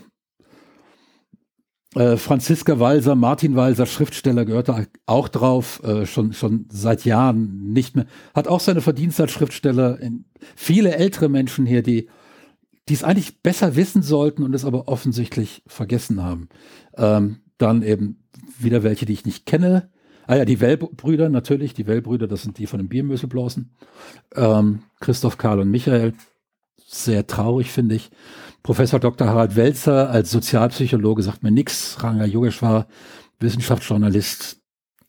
äh, 1.96 2.18
Franziska 2.18 2.80
Walser, 2.80 3.16
Martin 3.16 3.56
Walser, 3.56 3.86
Schriftsteller, 3.86 4.46
gehört 4.46 4.70
da 4.70 4.84
auch 5.06 5.30
drauf, 5.30 5.82
äh, 5.84 6.06
schon, 6.06 6.34
schon 6.34 6.66
seit 6.70 7.06
Jahren 7.06 7.72
nicht 7.72 7.96
mehr. 7.96 8.06
Hat 8.34 8.48
auch 8.48 8.60
seine 8.60 8.82
Verdienste 8.82 9.24
als 9.24 9.32
Schriftsteller. 9.32 10.00
In, 10.00 10.26
viele 10.56 10.96
ältere 10.96 11.30
Menschen 11.30 11.66
hier, 11.66 11.84
die 11.84 12.10
die 12.90 12.94
es 12.94 13.04
eigentlich 13.04 13.42
besser 13.42 13.76
wissen 13.76 14.02
sollten 14.02 14.44
und 14.44 14.54
es 14.54 14.66
aber 14.66 14.88
offensichtlich 14.88 15.62
vergessen 15.68 16.24
haben. 16.24 16.48
Ähm, 16.96 17.38
dann 17.58 17.84
eben 17.84 18.24
wieder 18.60 18.84
welche, 18.84 19.06
die 19.06 19.14
ich 19.14 19.26
nicht 19.26 19.46
kenne. 19.46 19.90
Ah 20.26 20.36
ja, 20.36 20.46
die 20.46 20.60
Wellbrüder 20.60 21.30
natürlich, 21.30 21.74
die 21.74 21.88
Wellbrüder, 21.88 22.28
das 22.28 22.44
sind 22.44 22.58
die 22.58 22.68
von 22.68 22.80
den 22.80 22.90
Biermöselblosen. 22.90 23.72
Ähm, 24.36 24.84
Christoph, 25.00 25.38
Karl 25.38 25.60
und 25.60 25.72
Michael. 25.72 26.14
Sehr 26.86 27.28
traurig, 27.28 27.72
finde 27.72 27.96
ich. 27.96 28.12
Professor 28.68 29.00
Dr. 29.00 29.30
Harald 29.30 29.56
Welzer 29.56 30.10
als 30.10 30.30
Sozialpsychologe 30.30 31.24
sagt 31.24 31.42
mir 31.42 31.52
nichts. 31.52 32.04
Ranga 32.04 32.26
Yogeshwar, 32.26 32.88
Wissenschaftsjournalist, 33.40 34.60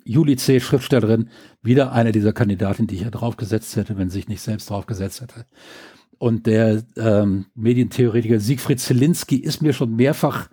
Juli 0.04 0.36
C., 0.36 0.60
Schriftstellerin, 0.60 1.30
wieder 1.60 1.90
eine 1.90 2.12
dieser 2.12 2.32
Kandidaten, 2.32 2.86
die 2.86 2.94
ich 2.94 3.00
ja 3.00 3.10
draufgesetzt 3.10 3.74
hätte, 3.74 3.98
wenn 3.98 4.10
sie 4.10 4.18
sich 4.18 4.28
nicht 4.28 4.42
selbst 4.42 4.70
draufgesetzt 4.70 5.22
hätte. 5.22 5.44
Und 6.18 6.46
der 6.46 6.84
ähm, 6.96 7.46
Medientheoretiker 7.56 8.38
Siegfried 8.38 8.78
Zielinski 8.78 9.38
ist 9.38 9.60
mir 9.60 9.72
schon 9.72 9.96
mehrfach 9.96 10.50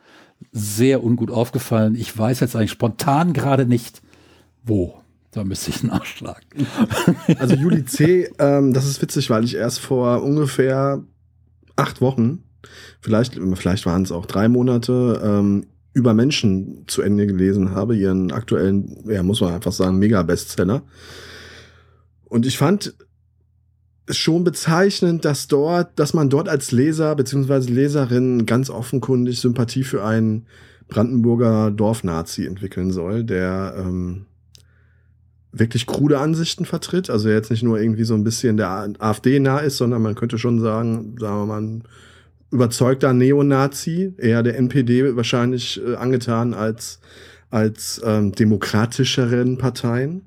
sehr 0.52 1.04
ungut 1.04 1.30
aufgefallen. 1.30 1.94
Ich 1.94 2.18
weiß 2.18 2.40
jetzt 2.40 2.56
eigentlich 2.56 2.72
spontan 2.72 3.34
gerade 3.34 3.68
nicht, 3.68 4.02
wo. 4.64 5.00
Da 5.30 5.44
müsste 5.44 5.70
ich 5.70 5.84
nachschlagen. 5.84 6.66
Also 7.38 7.54
Juli 7.54 7.86
C., 7.86 8.32
ähm, 8.40 8.74
das 8.74 8.88
ist 8.88 9.00
witzig, 9.00 9.30
weil 9.30 9.44
ich 9.44 9.54
erst 9.54 9.80
vor 9.80 10.24
ungefähr 10.24 11.04
acht 11.76 12.02
Wochen 12.02 12.45
vielleicht, 13.02 13.40
vielleicht 13.56 13.86
waren 13.86 14.04
es 14.04 14.12
auch 14.12 14.26
drei 14.26 14.48
Monate, 14.48 15.22
ähm, 15.24 15.66
über 15.94 16.14
Menschen 16.14 16.84
zu 16.88 17.02
Ende 17.02 17.26
gelesen 17.26 17.72
habe, 17.72 17.96
ihren 17.96 18.32
aktuellen, 18.32 18.98
ja, 19.08 19.24
muss 19.24 19.40
man 19.40 19.54
einfach 19.54 19.72
sagen, 19.72 19.98
Mega-Bestseller. 19.98 20.84
Und 22.26 22.46
ich 22.46 22.58
fand 22.58 22.94
es 24.08 24.18
schon 24.18 24.44
bezeichnend, 24.44 25.24
dass 25.24 25.48
dort, 25.48 25.98
dass 25.98 26.14
man 26.14 26.30
dort 26.30 26.50
als 26.50 26.72
Leser 26.72 27.16
bzw. 27.16 27.72
Leserin 27.72 28.46
ganz 28.46 28.70
offenkundig 28.70 29.40
Sympathie 29.40 29.84
für 29.84 30.04
einen 30.04 30.48
Brandenburger 30.90 31.72
Dorfnazi 31.72 32.46
entwickeln 32.46 32.92
soll, 32.92 33.24
der 33.24 33.76
ähm, 33.78 34.26
wirklich 35.54 35.86
krude 35.86 36.20
Ansichten 36.20 36.66
vertritt, 36.66 37.10
also 37.10 37.30
jetzt 37.30 37.50
nicht 37.50 37.64
nur 37.64 37.80
irgendwie 37.80 38.04
so 38.04 38.14
ein 38.14 38.26
bisschen 38.26 38.58
der 38.58 38.94
AfD 39.00 39.40
nah 39.40 39.60
ist, 39.60 39.78
sondern 39.78 40.02
man 40.02 40.16
könnte 40.16 40.38
schon 40.38 40.60
sagen, 40.60 41.16
sagen 41.20 41.38
wir 41.38 41.46
mal, 41.46 41.80
überzeugter 42.56 43.14
Neonazi, 43.14 44.14
eher 44.18 44.44
der 44.44 44.58
NPD 44.58 45.16
wahrscheinlich 45.16 45.82
äh, 45.86 45.96
angetan 45.96 46.54
als, 46.54 47.00
als 47.50 48.02
ähm, 48.04 48.32
demokratischeren 48.32 49.58
Parteien. 49.58 50.24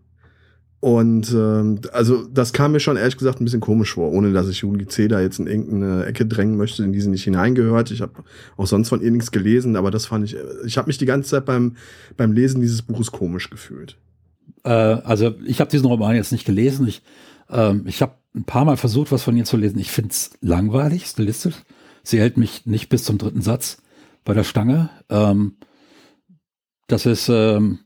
Und 0.81 1.33
ähm, 1.33 1.81
also 1.93 2.25
das 2.29 2.53
kam 2.53 2.71
mir 2.71 2.79
schon 2.79 2.97
ehrlich 2.97 3.17
gesagt 3.17 3.41
ein 3.41 3.45
bisschen 3.45 3.61
komisch 3.61 3.95
vor, 3.95 4.13
ohne 4.13 4.33
dass 4.33 4.49
ich 4.49 4.59
Juli 4.59 4.87
C. 4.87 5.09
da 5.09 5.21
jetzt 5.21 5.41
in 5.41 5.49
irgendeine 5.49 6.07
Ecke 6.07 6.25
drängen 6.25 6.57
möchte, 6.57 6.85
in 6.85 6.93
die 6.93 7.01
sie 7.01 7.11
nicht 7.11 7.25
hineingehört. 7.25 7.91
Ich 7.91 8.01
habe 8.01 8.13
auch 8.57 8.67
sonst 8.67 8.89
von 8.89 9.01
ihr 9.01 9.11
nichts 9.11 9.33
gelesen, 9.33 9.75
aber 9.75 9.91
das 9.91 10.07
fand 10.07 10.25
ich, 10.25 10.37
ich 10.65 10.79
habe 10.79 10.87
mich 10.87 10.99
die 10.99 11.07
ganze 11.07 11.31
Zeit 11.31 11.47
beim, 11.47 11.77
beim 12.17 12.33
Lesen 12.33 12.61
dieses 12.61 12.83
Buches 12.83 13.11
komisch 13.11 13.51
gefühlt. 13.51 13.97
Äh, 14.63 14.71
also 14.71 15.35
ich 15.45 15.61
habe 15.61 15.71
diesen 15.71 15.87
Roman 15.87 16.15
jetzt 16.15 16.31
nicht 16.31 16.47
gelesen. 16.47 16.87
Ich, 16.87 17.03
ähm, 17.51 17.83
ich 17.87 18.01
habe 18.01 18.15
ein 18.37 18.45
paar 18.45 18.65
Mal 18.65 18.77
versucht, 18.77 19.11
was 19.11 19.25
von 19.25 19.37
ihr 19.37 19.45
zu 19.45 19.57
lesen. 19.57 19.81
Ich 19.81 19.91
finde 19.91 20.11
es 20.11 20.31
langweilig, 20.41 21.07
stilistisch. 21.07 21.57
Sie 22.03 22.21
hält 22.21 22.37
mich 22.37 22.67
nicht 22.67 22.89
bis 22.89 23.05
zum 23.05 23.19
dritten 23.19 23.43
Satz 23.43 23.83
bei 24.25 24.35
der 24.35 24.45
Stange. 24.45 24.91
Ähm, 25.09 25.57
das 26.87 27.07
ist, 27.07 27.29
ähm, 27.29 27.81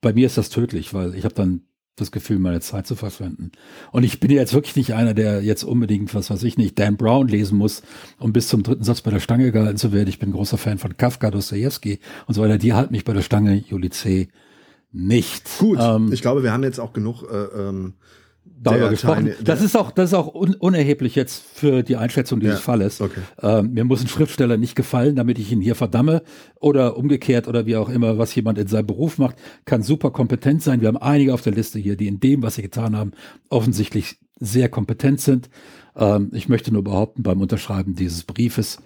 bei 0.00 0.12
mir 0.12 0.26
ist 0.26 0.38
das 0.38 0.50
tödlich, 0.50 0.94
weil 0.94 1.14
ich 1.14 1.24
habe 1.24 1.34
dann 1.34 1.62
das 1.96 2.10
Gefühl, 2.10 2.38
meine 2.38 2.60
Zeit 2.60 2.86
zu 2.86 2.96
verschwenden. 2.96 3.52
Und 3.92 4.02
ich 4.02 4.18
bin 4.18 4.30
jetzt 4.30 4.52
wirklich 4.52 4.74
nicht 4.74 4.94
einer, 4.94 5.14
der 5.14 5.42
jetzt 5.42 5.62
unbedingt, 5.62 6.12
was 6.14 6.28
weiß 6.28 6.42
ich 6.42 6.58
nicht, 6.58 6.78
Dan 6.78 6.96
Brown 6.96 7.28
lesen 7.28 7.56
muss, 7.56 7.82
um 8.18 8.32
bis 8.32 8.48
zum 8.48 8.62
dritten 8.64 8.82
Satz 8.82 9.00
bei 9.00 9.10
der 9.10 9.20
Stange 9.20 9.52
gehalten 9.52 9.78
zu 9.78 9.92
werden. 9.92 10.08
Ich 10.08 10.18
bin 10.18 10.32
großer 10.32 10.58
Fan 10.58 10.78
von 10.78 10.96
Kafka, 10.96 11.30
Dostoevsky 11.30 12.00
und 12.26 12.34
so 12.34 12.42
weiter. 12.42 12.58
Die 12.58 12.72
halten 12.72 12.92
mich 12.92 13.04
bei 13.04 13.12
der 13.12 13.22
Stange, 13.22 13.54
Juli 13.54 13.90
C. 13.90 14.28
nicht. 14.90 15.58
Gut, 15.58 15.78
ähm, 15.80 16.12
ich 16.12 16.20
glaube, 16.20 16.42
wir 16.42 16.52
haben 16.52 16.64
jetzt 16.64 16.80
auch 16.80 16.92
genug 16.92 17.22
äh, 17.30 17.68
ähm, 17.68 17.94
darüber 18.60 18.90
gesprochen. 18.90 19.26
Teil, 19.26 19.36
das 19.42 19.62
ist 19.62 19.76
auch, 19.76 19.90
das 19.90 20.10
ist 20.10 20.14
auch 20.14 20.34
un 20.34 20.54
unerheblich 20.54 21.14
jetzt 21.14 21.42
für 21.54 21.82
die 21.82 21.96
Einschätzung 21.96 22.40
dieses 22.40 22.56
ja, 22.56 22.60
Falles. 22.60 23.00
Okay. 23.00 23.20
Ähm, 23.42 23.72
mir 23.72 23.84
muss 23.84 24.00
ein 24.00 24.08
Schriftsteller 24.08 24.56
nicht 24.56 24.74
gefallen, 24.74 25.16
damit 25.16 25.38
ich 25.38 25.52
ihn 25.52 25.60
hier 25.60 25.74
verdamme 25.74 26.22
oder 26.60 26.96
umgekehrt 26.96 27.48
oder 27.48 27.66
wie 27.66 27.76
auch 27.76 27.88
immer, 27.88 28.18
was 28.18 28.34
jemand 28.34 28.58
in 28.58 28.66
seinem 28.66 28.86
Beruf 28.86 29.18
macht, 29.18 29.36
kann 29.64 29.82
super 29.82 30.10
kompetent 30.10 30.62
sein. 30.62 30.80
Wir 30.80 30.88
haben 30.88 30.96
einige 30.96 31.34
auf 31.34 31.42
der 31.42 31.52
Liste 31.52 31.78
hier, 31.78 31.96
die 31.96 32.08
in 32.08 32.20
dem, 32.20 32.42
was 32.42 32.56
sie 32.56 32.62
getan 32.62 32.96
haben, 32.96 33.12
offensichtlich 33.48 34.18
sehr 34.40 34.68
kompetent 34.68 35.20
sind. 35.20 35.50
Ähm, 35.96 36.30
ich 36.32 36.48
möchte 36.48 36.72
nur 36.72 36.84
behaupten, 36.84 37.22
beim 37.22 37.40
Unterschreiben 37.40 37.94
dieses 37.94 38.24
Briefes 38.24 38.78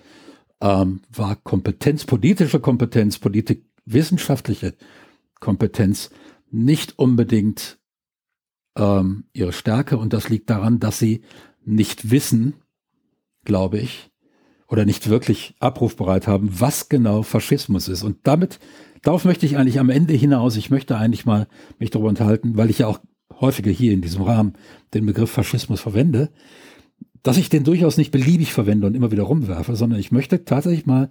ähm, 0.60 1.00
war 1.12 1.36
Kompetenz, 1.36 2.04
politische 2.04 2.60
Kompetenz, 2.60 3.18
Politik, 3.18 3.64
wissenschaftliche 3.86 4.74
Kompetenz 5.40 6.10
nicht 6.50 6.98
unbedingt 6.98 7.77
ähm, 8.78 9.24
ihre 9.32 9.52
Stärke 9.52 9.98
und 9.98 10.12
das 10.12 10.28
liegt 10.28 10.48
daran, 10.48 10.78
dass 10.78 10.98
sie 10.98 11.22
nicht 11.64 12.10
wissen, 12.10 12.54
glaube 13.44 13.78
ich, 13.78 14.10
oder 14.68 14.84
nicht 14.84 15.08
wirklich 15.08 15.54
abrufbereit 15.60 16.26
haben, 16.26 16.48
was 16.60 16.88
genau 16.88 17.22
Faschismus 17.22 17.88
ist. 17.88 18.02
Und 18.02 18.18
damit, 18.22 18.58
darauf 19.02 19.24
möchte 19.24 19.46
ich 19.46 19.56
eigentlich 19.56 19.80
am 19.80 19.90
Ende 19.90 20.14
hinaus, 20.14 20.56
ich 20.56 20.70
möchte 20.70 20.96
eigentlich 20.96 21.26
mal 21.26 21.48
mich 21.78 21.90
darüber 21.90 22.08
unterhalten, 22.08 22.56
weil 22.56 22.70
ich 22.70 22.78
ja 22.78 22.86
auch 22.86 23.00
häufiger 23.40 23.70
hier 23.70 23.92
in 23.92 24.02
diesem 24.02 24.22
Rahmen 24.22 24.54
den 24.94 25.06
Begriff 25.06 25.30
Faschismus 25.30 25.80
verwende, 25.80 26.30
dass 27.22 27.36
ich 27.36 27.48
den 27.48 27.64
durchaus 27.64 27.96
nicht 27.96 28.10
beliebig 28.10 28.52
verwende 28.52 28.86
und 28.86 28.94
immer 28.94 29.10
wieder 29.10 29.24
rumwerfe, 29.24 29.74
sondern 29.76 29.98
ich 29.98 30.12
möchte 30.12 30.44
tatsächlich 30.44 30.86
mal 30.86 31.10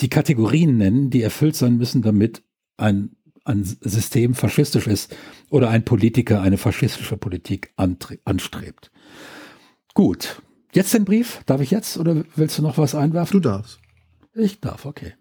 die 0.00 0.08
Kategorien 0.08 0.76
nennen, 0.76 1.10
die 1.10 1.22
erfüllt 1.22 1.56
sein 1.56 1.76
müssen, 1.78 2.02
damit 2.02 2.42
ein 2.76 3.15
ein 3.46 3.64
System 3.64 4.34
faschistisch 4.34 4.86
ist 4.86 5.14
oder 5.50 5.70
ein 5.70 5.84
Politiker 5.84 6.40
eine 6.42 6.58
faschistische 6.58 7.16
Politik 7.16 7.72
anstrebt. 7.76 8.90
Gut. 9.94 10.42
Jetzt 10.72 10.92
den 10.92 11.04
Brief? 11.04 11.40
Darf 11.46 11.60
ich 11.60 11.70
jetzt 11.70 11.96
oder 11.96 12.24
willst 12.34 12.58
du 12.58 12.62
noch 12.62 12.76
was 12.76 12.94
einwerfen? 12.94 13.40
Du 13.40 13.48
darfst. 13.48 13.78
Ich 14.34 14.60
darf, 14.60 14.84
okay. 14.84 15.14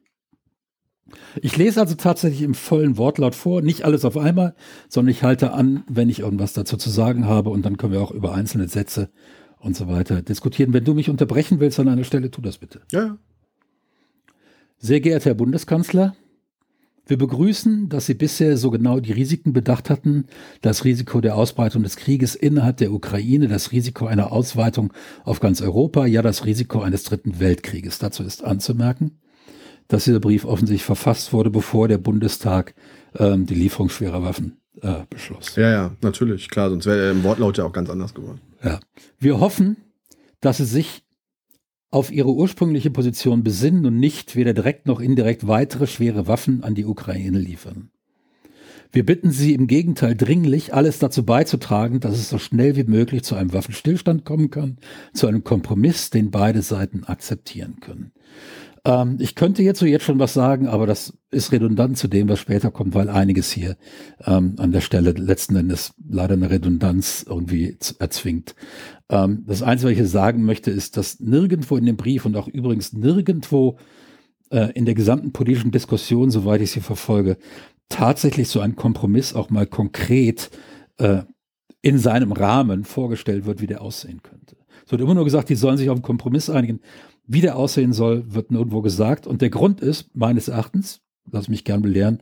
Ich 1.41 1.55
lese 1.55 1.79
also 1.79 1.95
tatsächlich 1.95 2.41
im 2.41 2.55
vollen 2.55 2.97
Wortlaut 2.97 3.35
vor, 3.35 3.61
nicht 3.61 3.83
alles 3.83 4.05
auf 4.05 4.17
einmal, 4.17 4.55
sondern 4.89 5.11
ich 5.11 5.23
halte 5.23 5.53
an, 5.53 5.83
wenn 5.87 6.09
ich 6.09 6.19
irgendwas 6.19 6.53
dazu 6.53 6.77
zu 6.77 6.89
sagen 6.89 7.25
habe 7.25 7.51
und 7.51 7.63
dann 7.63 7.77
können 7.77 7.93
wir 7.93 8.01
auch 8.01 8.11
über 8.11 8.33
einzelne 8.33 8.67
Sätze 8.67 9.11
und 9.59 9.75
so 9.75 9.87
weiter 9.87 10.21
diskutieren. 10.21 10.73
Wenn 10.73 10.83
du 10.83 10.93
mich 10.93 11.09
unterbrechen 11.09 11.59
willst 11.59 11.79
an 11.79 11.87
einer 11.87 12.03
Stelle, 12.03 12.31
tu 12.31 12.41
das 12.41 12.57
bitte. 12.57 12.81
Ja. 12.91 13.17
Sehr 14.77 14.99
geehrter 14.99 15.25
Herr 15.25 15.35
Bundeskanzler, 15.35 16.15
wir 17.07 17.17
begrüßen, 17.17 17.89
dass 17.89 18.07
Sie 18.07 18.15
bisher 18.15 18.57
so 18.57 18.71
genau 18.71 18.99
die 18.99 19.11
Risiken 19.11 19.53
bedacht 19.53 19.89
hatten, 19.89 20.25
das 20.61 20.85
Risiko 20.85 21.21
der 21.21 21.35
Ausbreitung 21.35 21.83
des 21.83 21.97
Krieges 21.97 22.35
innerhalb 22.35 22.77
der 22.77 22.91
Ukraine, 22.91 23.47
das 23.47 23.71
Risiko 23.71 24.07
einer 24.07 24.31
Ausweitung 24.31 24.91
auf 25.23 25.39
ganz 25.39 25.61
Europa, 25.61 26.05
ja 26.05 26.21
das 26.21 26.45
Risiko 26.45 26.81
eines 26.81 27.03
dritten 27.03 27.39
Weltkrieges. 27.39 27.99
Dazu 27.99 28.23
ist 28.23 28.43
anzumerken, 28.43 29.19
dass 29.87 30.05
dieser 30.05 30.19
Brief 30.19 30.45
offensichtlich 30.45 30.83
verfasst 30.83 31.31
wurde, 31.31 31.51
bevor 31.51 31.87
der 31.87 31.99
Bundestag 31.99 32.73
ähm, 33.17 33.45
die 33.45 33.55
Lieferung 33.55 33.89
schwerer 33.89 34.23
Waffen 34.23 34.57
äh, 34.81 35.03
beschloss. 35.09 35.55
Ja, 35.55 35.69
ja, 35.69 35.91
natürlich, 36.01 36.49
klar, 36.49 36.69
sonst 36.69 36.87
wäre 36.87 36.97
der 36.97 37.11
im 37.11 37.23
Wortlaut 37.23 37.57
ja 37.57 37.65
auch 37.65 37.73
ganz 37.73 37.89
anders 37.89 38.13
geworden. 38.13 38.41
Ja. 38.63 38.79
Wir 39.19 39.39
hoffen, 39.39 39.77
dass 40.41 40.57
Sie 40.57 40.65
sich 40.65 41.04
auf 41.95 42.11
ihre 42.11 42.33
ursprüngliche 42.33 42.91
Position 42.91 43.41
besinnen 43.41 43.85
und 43.85 43.97
nicht 43.97 44.35
weder 44.35 44.53
direkt 44.53 44.85
noch 44.85 44.99
indirekt 44.99 45.47
weitere 45.47 45.87
schwere 45.87 46.27
Waffen 46.27 46.61
an 46.61 46.75
die 46.75 46.83
Ukraine 46.83 47.39
liefern. 47.39 47.89
Wir 48.91 49.05
bitten 49.05 49.31
Sie 49.31 49.53
im 49.53 49.67
Gegenteil 49.67 50.13
dringlich, 50.13 50.73
alles 50.73 50.99
dazu 50.99 51.23
beizutragen, 51.23 52.01
dass 52.01 52.15
es 52.15 52.27
so 52.27 52.37
schnell 52.37 52.75
wie 52.75 52.83
möglich 52.83 53.23
zu 53.23 53.35
einem 53.35 53.53
Waffenstillstand 53.53 54.25
kommen 54.25 54.49
kann, 54.49 54.77
zu 55.13 55.27
einem 55.27 55.45
Kompromiss, 55.45 56.09
den 56.09 56.31
beide 56.31 56.63
Seiten 56.63 57.05
akzeptieren 57.05 57.77
können. 57.79 58.11
Ähm, 58.85 59.17
ich 59.19 59.35
könnte 59.35 59.63
jetzt 59.63 59.79
so 59.79 59.85
jetzt 59.85 60.05
schon 60.05 60.19
was 60.19 60.33
sagen, 60.33 60.67
aber 60.67 60.85
das 60.85 61.17
ist 61.31 61.51
redundant 61.51 61.97
zu 61.97 62.07
dem, 62.07 62.29
was 62.29 62.39
später 62.39 62.71
kommt, 62.71 62.93
weil 62.93 63.09
einiges 63.09 63.51
hier 63.51 63.77
ähm, 64.25 64.55
an 64.57 64.71
der 64.71 64.81
Stelle 64.81 65.11
letzten 65.11 65.55
Endes 65.55 65.93
leider 66.07 66.35
eine 66.35 66.49
Redundanz 66.49 67.25
irgendwie 67.27 67.77
erzwingt. 67.99 68.55
Ähm, 69.09 69.43
das 69.47 69.63
Einzige, 69.63 69.91
was 69.91 69.99
ich 69.99 70.11
sagen 70.11 70.45
möchte, 70.45 70.71
ist, 70.71 70.97
dass 70.97 71.19
nirgendwo 71.19 71.77
in 71.77 71.85
dem 71.85 71.97
Brief 71.97 72.25
und 72.25 72.37
auch 72.37 72.47
übrigens 72.47 72.93
nirgendwo 72.93 73.77
äh, 74.51 74.71
in 74.73 74.85
der 74.85 74.95
gesamten 74.95 75.33
politischen 75.33 75.71
Diskussion, 75.71 76.29
soweit 76.29 76.61
ich 76.61 76.71
sie 76.71 76.81
verfolge, 76.81 77.37
tatsächlich 77.89 78.49
so 78.49 78.59
ein 78.59 78.75
Kompromiss 78.75 79.33
auch 79.33 79.49
mal 79.49 79.65
konkret 79.65 80.51
äh, 80.97 81.23
in 81.81 81.97
seinem 81.97 82.31
Rahmen 82.31 82.83
vorgestellt 82.83 83.45
wird, 83.45 83.61
wie 83.61 83.67
der 83.67 83.81
aussehen 83.81 84.21
könnte. 84.21 84.57
Es 84.85 84.91
wird 84.91 85.01
immer 85.01 85.15
nur 85.15 85.23
gesagt, 85.23 85.49
die 85.49 85.55
sollen 85.55 85.77
sich 85.77 85.89
auf 85.89 85.95
einen 85.95 86.03
Kompromiss 86.03 86.49
einigen. 86.49 86.79
Wie 87.27 87.41
der 87.41 87.55
aussehen 87.55 87.93
soll, 87.93 88.33
wird 88.33 88.51
nirgendwo 88.51 88.81
gesagt. 88.81 89.27
Und 89.27 89.41
der 89.41 89.49
Grund 89.49 89.81
ist, 89.81 90.15
meines 90.15 90.47
Erachtens, 90.47 91.01
lass 91.31 91.47
mich 91.47 91.63
gern 91.63 91.81
belehren, 91.81 92.21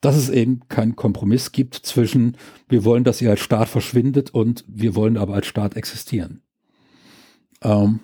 dass 0.00 0.16
es 0.16 0.28
eben 0.28 0.60
keinen 0.68 0.96
Kompromiss 0.96 1.52
gibt 1.52 1.74
zwischen, 1.74 2.36
wir 2.68 2.84
wollen, 2.84 3.04
dass 3.04 3.22
ihr 3.22 3.30
als 3.30 3.40
Staat 3.40 3.68
verschwindet 3.68 4.30
und 4.30 4.64
wir 4.68 4.94
wollen 4.94 5.16
aber 5.16 5.34
als 5.34 5.46
Staat 5.46 5.76
existieren. 5.76 6.42
Ähm, 7.62 8.00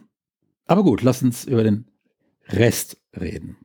aber 0.64 0.82
gut, 0.82 1.02
lass 1.02 1.22
uns 1.22 1.44
über 1.44 1.62
den 1.62 1.84
Rest 2.48 2.96
reden. 3.18 3.56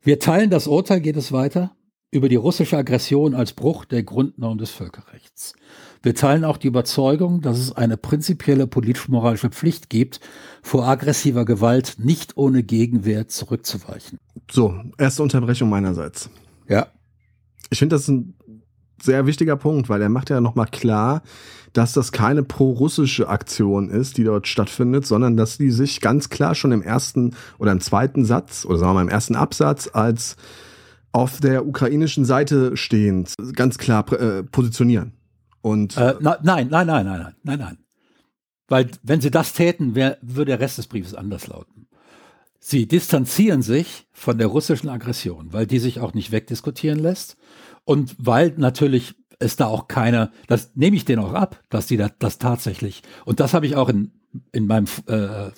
Wir 0.00 0.20
teilen 0.20 0.50
das 0.50 0.68
Urteil, 0.68 1.00
geht 1.00 1.16
es 1.16 1.32
weiter, 1.32 1.74
über 2.12 2.28
die 2.28 2.36
russische 2.36 2.76
Aggression 2.76 3.34
als 3.34 3.52
Bruch 3.52 3.84
der 3.84 4.04
Grundnorm 4.04 4.58
des 4.58 4.70
Völkerrechts. 4.70 5.54
Wir 6.02 6.14
teilen 6.14 6.44
auch 6.44 6.56
die 6.56 6.68
Überzeugung, 6.68 7.40
dass 7.40 7.58
es 7.58 7.72
eine 7.72 7.96
prinzipielle 7.96 8.66
politisch-moralische 8.66 9.50
Pflicht 9.50 9.90
gibt, 9.90 10.20
vor 10.62 10.86
aggressiver 10.86 11.44
Gewalt 11.44 11.96
nicht 11.98 12.36
ohne 12.36 12.62
Gegenwehr 12.62 13.28
zurückzuweichen. 13.28 14.18
So, 14.50 14.74
erste 14.98 15.22
Unterbrechung 15.22 15.68
meinerseits. 15.68 16.30
Ja. 16.68 16.88
Ich 17.70 17.78
finde 17.78 17.96
das 17.96 18.08
ein 18.08 18.34
sehr 19.02 19.26
wichtiger 19.26 19.56
Punkt, 19.56 19.88
weil 19.88 20.00
er 20.00 20.08
macht 20.08 20.30
ja 20.30 20.40
nochmal 20.40 20.68
klar, 20.70 21.22
dass 21.72 21.92
das 21.92 22.12
keine 22.12 22.42
pro-russische 22.42 23.28
Aktion 23.28 23.90
ist, 23.90 24.16
die 24.16 24.24
dort 24.24 24.48
stattfindet, 24.48 25.06
sondern 25.06 25.36
dass 25.36 25.58
die 25.58 25.70
sich 25.70 26.00
ganz 26.00 26.30
klar 26.30 26.54
schon 26.54 26.72
im 26.72 26.82
ersten 26.82 27.36
oder 27.58 27.72
im 27.72 27.80
zweiten 27.80 28.24
Satz 28.24 28.64
oder 28.64 28.78
sagen 28.78 28.90
wir 28.90 28.94
mal 28.94 29.02
im 29.02 29.08
ersten 29.08 29.36
Absatz 29.36 29.90
als 29.92 30.36
auf 31.12 31.40
der 31.40 31.66
ukrainischen 31.66 32.24
Seite 32.24 32.76
stehend 32.76 33.34
ganz 33.54 33.78
klar 33.78 34.10
äh, 34.12 34.42
positionieren. 34.42 35.12
Und 35.66 35.96
äh, 35.96 36.14
na, 36.20 36.38
nein, 36.44 36.68
nein, 36.70 36.86
nein, 36.86 37.04
nein, 37.04 37.20
nein, 37.20 37.34
nein, 37.42 37.58
nein. 37.58 37.78
Weil 38.68 38.88
wenn 39.02 39.20
sie 39.20 39.32
das 39.32 39.52
täten, 39.52 39.96
wär, 39.96 40.16
würde 40.22 40.52
der 40.52 40.60
Rest 40.60 40.78
des 40.78 40.86
Briefes 40.86 41.12
anders 41.12 41.48
lauten. 41.48 41.88
Sie 42.60 42.86
distanzieren 42.86 43.62
sich 43.62 44.06
von 44.12 44.38
der 44.38 44.46
russischen 44.46 44.88
Aggression, 44.88 45.52
weil 45.52 45.66
die 45.66 45.80
sich 45.80 45.98
auch 45.98 46.14
nicht 46.14 46.30
wegdiskutieren 46.30 47.00
lässt 47.00 47.36
und 47.82 48.14
weil 48.16 48.54
natürlich 48.56 49.16
es 49.40 49.56
da 49.56 49.66
auch 49.66 49.88
keiner, 49.88 50.30
das 50.46 50.70
nehme 50.76 50.94
ich 50.94 51.04
denen 51.04 51.24
auch 51.24 51.32
ab, 51.32 51.60
dass 51.68 51.88
die 51.88 51.96
da, 51.96 52.10
das 52.16 52.38
tatsächlich, 52.38 53.02
und 53.24 53.40
das 53.40 53.52
habe 53.52 53.66
ich 53.66 53.74
auch 53.74 53.88
in, 53.88 54.12
in 54.52 54.68
meinem, 54.68 54.86
äh, 55.08 55.50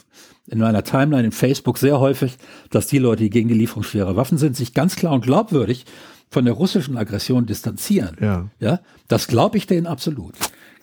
in 0.46 0.58
meiner 0.58 0.84
Timeline 0.84 1.26
in 1.26 1.32
Facebook 1.32 1.76
sehr 1.76 2.00
häufig, 2.00 2.38
dass 2.70 2.86
die 2.86 2.98
Leute, 2.98 3.24
die 3.24 3.30
gegen 3.30 3.50
die 3.50 3.54
Lieferung 3.54 3.82
schwerer 3.82 4.16
Waffen 4.16 4.38
sind, 4.38 4.56
sich 4.56 4.72
ganz 4.72 4.96
klar 4.96 5.12
und 5.12 5.20
glaubwürdig 5.20 5.84
von 6.30 6.44
der 6.44 6.54
russischen 6.54 6.96
Aggression 6.96 7.46
distanzieren. 7.46 8.16
Ja. 8.20 8.50
Ja, 8.60 8.80
das 9.08 9.28
glaube 9.28 9.56
ich 9.56 9.66
denen 9.66 9.86
absolut. 9.86 10.34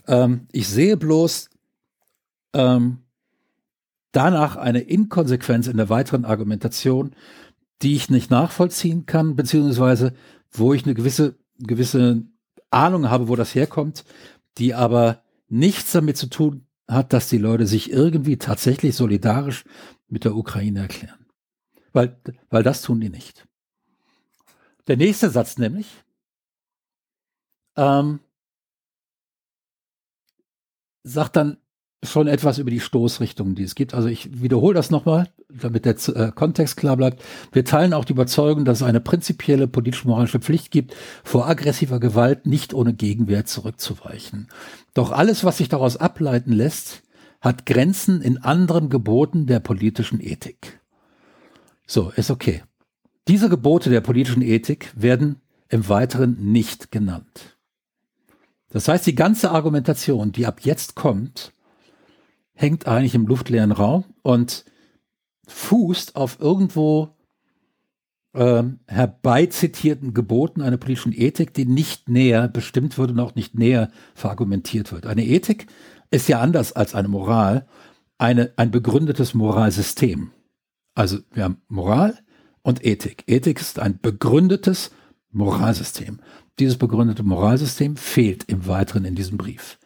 Ähm, 0.08 0.48
ich 0.52 0.68
sehe 0.68 0.98
bloß 0.98 1.50
ähm, 2.54 3.00
danach 4.12 4.56
eine 4.56 4.80
Inkonsequenz 4.80 5.68
in 5.68 5.78
der 5.78 5.90
weiteren 5.90 6.26
Argumentation, 6.26 7.16
die 7.82 7.96
ich 7.96 8.10
nicht 8.10 8.32
nachvollziehen 8.32 9.06
kann, 9.06 9.36
beziehungsweise 9.36 10.14
wo 10.52 10.74
ich 10.74 10.86
eine 10.86 10.94
gewisse, 10.94 11.36
gewisse 11.60 12.24
Ahnung 12.70 13.10
habe, 13.10 13.28
wo 13.28 13.36
das 13.36 13.54
herkommt, 13.54 14.06
die 14.58 14.74
aber 14.74 15.22
nichts 15.50 15.92
damit 15.92 16.18
zu 16.18 16.28
tun 16.28 16.66
hat, 16.88 17.14
dass 17.14 17.30
die 17.30 17.38
Leute 17.38 17.68
sich 17.68 17.92
irgendwie 17.92 18.38
tatsächlich 18.38 18.96
solidarisch 18.96 19.66
mit 20.08 20.24
der 20.24 20.36
Ukraine 20.36 20.82
erklären. 20.82 21.26
Weil, 21.94 22.18
weil 22.50 22.64
das 22.64 22.82
tun 22.82 23.00
die 23.00 23.10
nicht. 23.10 23.46
Der 24.88 24.98
nächste 24.98 25.30
Satz 25.30 25.58
nämlich, 25.58 25.88
ähm, 27.76 28.20
sagt 31.04 31.36
dann, 31.36 31.58
schon 32.06 32.28
etwas 32.28 32.60
über 32.60 32.70
die 32.70 32.80
Stoßrichtungen, 32.80 33.56
die 33.56 33.64
es 33.64 33.76
gibt. 33.76 33.94
Also 33.94 34.08
ich 34.08 34.42
wiederhole 34.42 34.76
das 34.76 34.92
nochmal, 34.92 35.30
damit 35.50 35.86
der 35.86 35.96
äh, 36.16 36.32
Kontext 36.32 36.78
klar 36.78 36.98
bleibt. 36.98 37.22
Wir 37.52 37.66
teilen 37.66 37.94
auch 37.94 38.06
die 38.06 38.14
Überzeugung, 38.14 38.66
dass 38.66 38.80
es 38.82 38.88
eine 38.88 39.02
prinzipielle 39.02 39.68
politisch-moralische 39.68 40.40
Pflicht 40.40 40.72
gibt, 40.72 40.96
vor 41.24 41.48
aggressiver 41.48 42.00
Gewalt 42.00 42.46
nicht 42.46 42.74
ohne 42.74 42.94
Gegenwehr 42.94 43.46
zurückzuweichen. 43.46 44.50
Doch 44.94 45.12
alles, 45.12 45.44
was 45.44 45.58
sich 45.58 45.70
daraus 45.70 45.98
ableiten 45.98 46.52
lässt, 46.52 47.04
hat 47.42 47.66
Grenzen 47.66 48.22
in 48.22 48.38
anderen 48.38 48.90
Geboten 48.90 49.46
der 49.46 49.60
politischen 49.60 50.20
Ethik. 50.20 50.80
So, 51.86 52.12
ist 52.16 52.32
okay. 52.32 52.64
Diese 53.28 53.50
Gebote 53.50 53.90
der 53.90 54.02
politischen 54.02 54.42
Ethik 54.42 54.92
werden 54.96 55.42
im 55.70 55.90
Weiteren 55.90 56.52
nicht 56.52 56.92
genannt. 56.92 57.58
Das 58.70 58.88
heißt, 58.88 59.06
die 59.08 59.16
ganze 59.16 59.52
Argumentation, 59.52 60.32
die 60.32 60.46
ab 60.46 60.62
jetzt 60.62 60.96
kommt, 60.96 61.54
hängt 62.54 62.88
eigentlich 62.88 63.16
im 63.16 63.26
luftleeren 63.26 63.72
Raum 63.72 64.06
und 64.22 64.66
fußt 65.48 66.16
auf 66.16 66.40
irgendwo 66.40 67.16
ähm, 68.34 68.80
herbeizitierten 68.88 70.14
Geboten 70.14 70.62
einer 70.62 70.78
politischen 70.78 71.14
Ethik, 71.14 71.54
die 71.54 71.66
nicht 71.66 72.10
näher 72.10 72.48
bestimmt 72.48 72.98
wird 72.98 73.12
und 73.12 73.20
auch 73.20 73.36
nicht 73.36 73.56
näher 73.56 73.92
verargumentiert 74.14 74.92
wird. 74.92 75.06
Eine 75.06 75.26
Ethik 75.26 75.68
ist 76.12 76.28
ja 76.28 76.42
anders 76.42 76.74
als 76.74 76.96
eine 76.96 77.08
Moral, 77.08 77.68
eine, 78.18 78.54
ein 78.58 78.72
begründetes 78.72 79.34
Moralsystem. 79.34 80.32
Also 80.94 81.20
wir 81.32 81.44
haben 81.44 81.62
Moral 81.68 82.18
und 82.66 82.84
Ethik. 82.84 83.24
Ethik 83.28 83.62
ist 83.62 83.80
ein 83.80 84.00
begründetes 84.02 84.92
Moralsystem. 85.32 86.20
Dieses 86.58 86.78
begründete 86.78 87.22
Moralsystem 87.22 87.96
fehlt 87.96 88.46
im 88.46 88.66
Weiteren 88.66 89.06
in 89.06 89.14
diesem 89.14 89.38
Brief. 89.38 89.78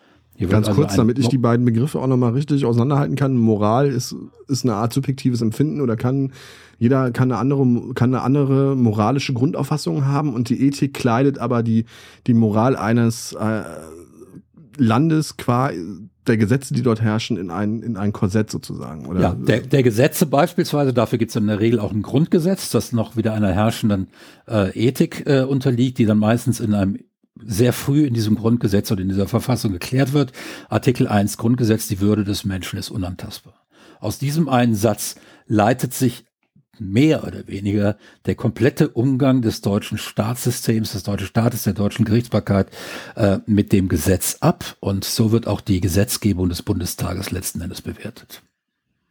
Ganz 0.48 0.70
also 0.70 0.80
kurz, 0.80 0.96
damit 0.96 1.20
ich 1.20 1.28
die 1.28 1.38
beiden 1.38 1.66
Begriffe 1.66 2.00
auch 2.00 2.08
nochmal 2.08 2.32
richtig 2.32 2.64
auseinanderhalten 2.64 3.18
kann. 3.18 3.36
Moral 3.36 3.90
ist, 3.90 4.16
ist 4.48 4.64
eine 4.64 4.76
Art 4.76 4.94
subjektives 4.94 5.42
Empfinden 5.42 5.82
oder 5.82 5.98
kann, 5.98 6.32
jeder 6.78 7.12
kann 7.12 7.30
eine 7.30 7.42
andere, 7.42 7.94
kann 7.96 8.16
eine 8.16 8.24
andere 8.24 8.78
moralische 8.78 9.34
Grundauffassung 9.34 10.06
haben 10.06 10.34
und 10.34 10.48
die 10.48 10.66
Ethik 10.66 10.94
kleidet 10.94 11.38
aber 11.38 11.62
die, 11.62 11.84
die 12.28 12.34
Moral 12.34 12.78
eines 12.78 13.34
äh, 13.34 13.64
Landes 14.78 15.36
qua 15.36 15.72
der 16.28 16.38
Gesetze, 16.38 16.74
die 16.74 16.82
dort 16.82 17.02
herrschen, 17.02 17.38
in 17.38 17.50
ein, 17.50 17.82
in 17.82 17.98
ein 17.98 18.14
Korsett 18.14 18.52
sozusagen. 18.52 19.06
Oder? 19.06 19.22
Ja, 19.22 19.34
der, 19.34 19.62
der 19.62 19.84
Gesetze 19.84 20.26
beispielsweise, 20.26 20.94
dafür 20.94 21.18
gibt 21.18 21.30
es 21.30 21.36
in 21.36 21.48
der 21.48 21.60
Regel 21.60 21.80
auch 21.80 21.92
ein 21.92 22.02
Grundgesetz, 22.02 22.70
das 22.70 22.92
noch 22.92 23.16
wieder 23.18 23.34
einer 23.34 23.52
herrschenden 23.52 24.10
äh, 24.48 24.70
Ethik 24.78 25.26
äh, 25.26 25.42
unterliegt, 25.42 25.98
die 25.98 26.06
dann 26.06 26.20
meistens 26.20 26.60
in 26.60 26.74
einem 26.74 27.00
sehr 27.42 27.74
früh 27.74 28.06
in 28.06 28.14
diesem 28.14 28.36
Grundgesetz 28.36 28.92
oder 28.92 29.02
in 29.02 29.10
dieser 29.10 29.28
Verfassung 29.28 29.72
geklärt 29.72 30.14
wird. 30.14 30.34
Artikel 30.68 31.08
1 31.08 31.38
Grundgesetz, 31.38 31.88
die 31.88 32.02
Würde 32.02 32.24
des 32.24 32.44
Menschen 32.44 32.78
ist 32.78 32.90
unantastbar. 32.90 33.54
Aus 34.00 34.20
diesem 34.20 34.50
einen 34.50 34.76
Satz 34.76 35.16
leitet 35.48 35.94
sich 35.94 36.26
mehr 36.82 37.26
oder 37.26 37.48
weniger 37.48 37.98
der 38.26 38.36
komplette 38.36 38.90
Umgang 38.90 39.42
des 39.42 39.62
deutschen 39.62 39.98
Staatssystems, 39.98 40.94
des 40.94 41.04
deutschen 41.04 41.28
Staates, 41.28 41.64
der 41.64 41.74
deutschen 41.74 42.06
Gerichtsbarkeit 42.06 42.70
äh, 43.16 43.40
mit 43.46 43.72
dem 43.72 43.90
Gesetz 43.90 44.38
ab. 44.40 44.78
Und 44.80 45.04
so 45.06 45.32
wird 45.32 45.48
auch 45.48 45.62
die 45.62 45.82
Gesetzgebung 45.82 46.50
des 46.50 46.64
Bundestages 46.64 47.32
letzten 47.32 47.62
Endes 47.62 47.82
bewertet. 47.82 48.42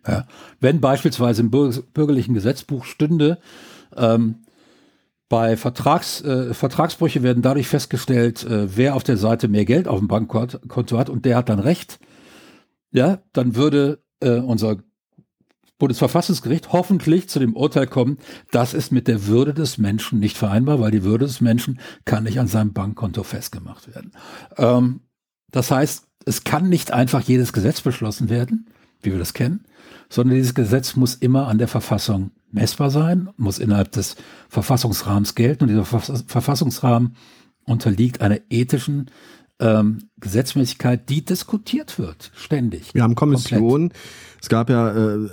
Ja. 0.07 0.26
Wenn 0.61 0.81
beispielsweise 0.81 1.42
im 1.42 1.50
bürgerlichen 1.50 2.35
Gesetzbuch 2.35 2.85
stünde, 2.85 3.38
ähm, 3.96 4.37
bei 5.28 5.59
Vertrags, 5.59 6.22
äh, 6.22 6.54
Vertragsbrüche 6.54 7.22
werden 7.22 7.42
dadurch 7.42 7.68
festgestellt, 7.68 8.44
äh, 8.44 8.76
wer 8.76 8.94
auf 8.94 9.04
der 9.04 9.18
Seite 9.18 9.48
mehr 9.48 9.66
Geld 9.66 9.87
auf 9.87 9.98
dem 9.98 10.09
Bankkonto 10.09 10.98
hat 10.98 11.11
und 11.11 11.24
der 11.26 11.37
hat 11.37 11.50
dann 11.50 11.59
Recht. 11.59 11.98
Ja, 12.90 13.18
dann 13.35 13.54
würde 13.54 14.02
äh, 14.20 14.38
unser 14.38 14.78
Bundesverfassungsgericht 15.78 16.72
hoffentlich 16.72 17.28
zu 17.28 17.38
dem 17.38 17.54
Urteil 17.54 17.86
kommen, 17.86 18.18
das 18.50 18.74
ist 18.74 18.92
mit 18.92 19.08
der 19.08 19.26
Würde 19.26 19.54
des 19.54 19.78
Menschen 19.78 20.18
nicht 20.18 20.36
vereinbar, 20.36 20.80
weil 20.80 20.90
die 20.90 21.04
Würde 21.04 21.26
des 21.26 21.40
Menschen 21.40 21.80
kann 22.04 22.24
nicht 22.24 22.40
an 22.40 22.48
seinem 22.48 22.72
Bankkonto 22.72 23.22
festgemacht 23.22 23.94
werden. 23.94 24.12
Ähm, 24.56 25.00
das 25.50 25.70
heißt, 25.70 26.06
es 26.24 26.44
kann 26.44 26.68
nicht 26.68 26.92
einfach 26.92 27.22
jedes 27.22 27.52
Gesetz 27.52 27.80
beschlossen 27.80 28.28
werden, 28.28 28.66
wie 29.02 29.12
wir 29.12 29.18
das 29.18 29.34
kennen, 29.34 29.64
sondern 30.08 30.36
dieses 30.36 30.54
Gesetz 30.54 30.96
muss 30.96 31.14
immer 31.14 31.46
an 31.46 31.58
der 31.58 31.68
Verfassung 31.68 32.32
messbar 32.50 32.90
sein, 32.90 33.30
muss 33.36 33.58
innerhalb 33.58 33.92
des 33.92 34.16
Verfassungsrahmens 34.48 35.34
gelten 35.34 35.64
und 35.64 35.68
dieser 35.68 35.84
Verfassungsrahmen 35.84 37.14
unterliegt 37.64 38.20
einer 38.20 38.40
ethischen 38.50 39.10
ähm, 39.61 40.11
Gesetzmäßigkeit, 40.21 41.09
die 41.09 41.25
diskutiert 41.25 41.99
wird, 41.99 42.31
ständig. 42.35 42.94
Wir 42.94 43.03
haben 43.03 43.14
Kommissionen. 43.14 43.92
Es 44.40 44.49
gab 44.49 44.71
ja 44.71 45.14
äh, 45.14 45.29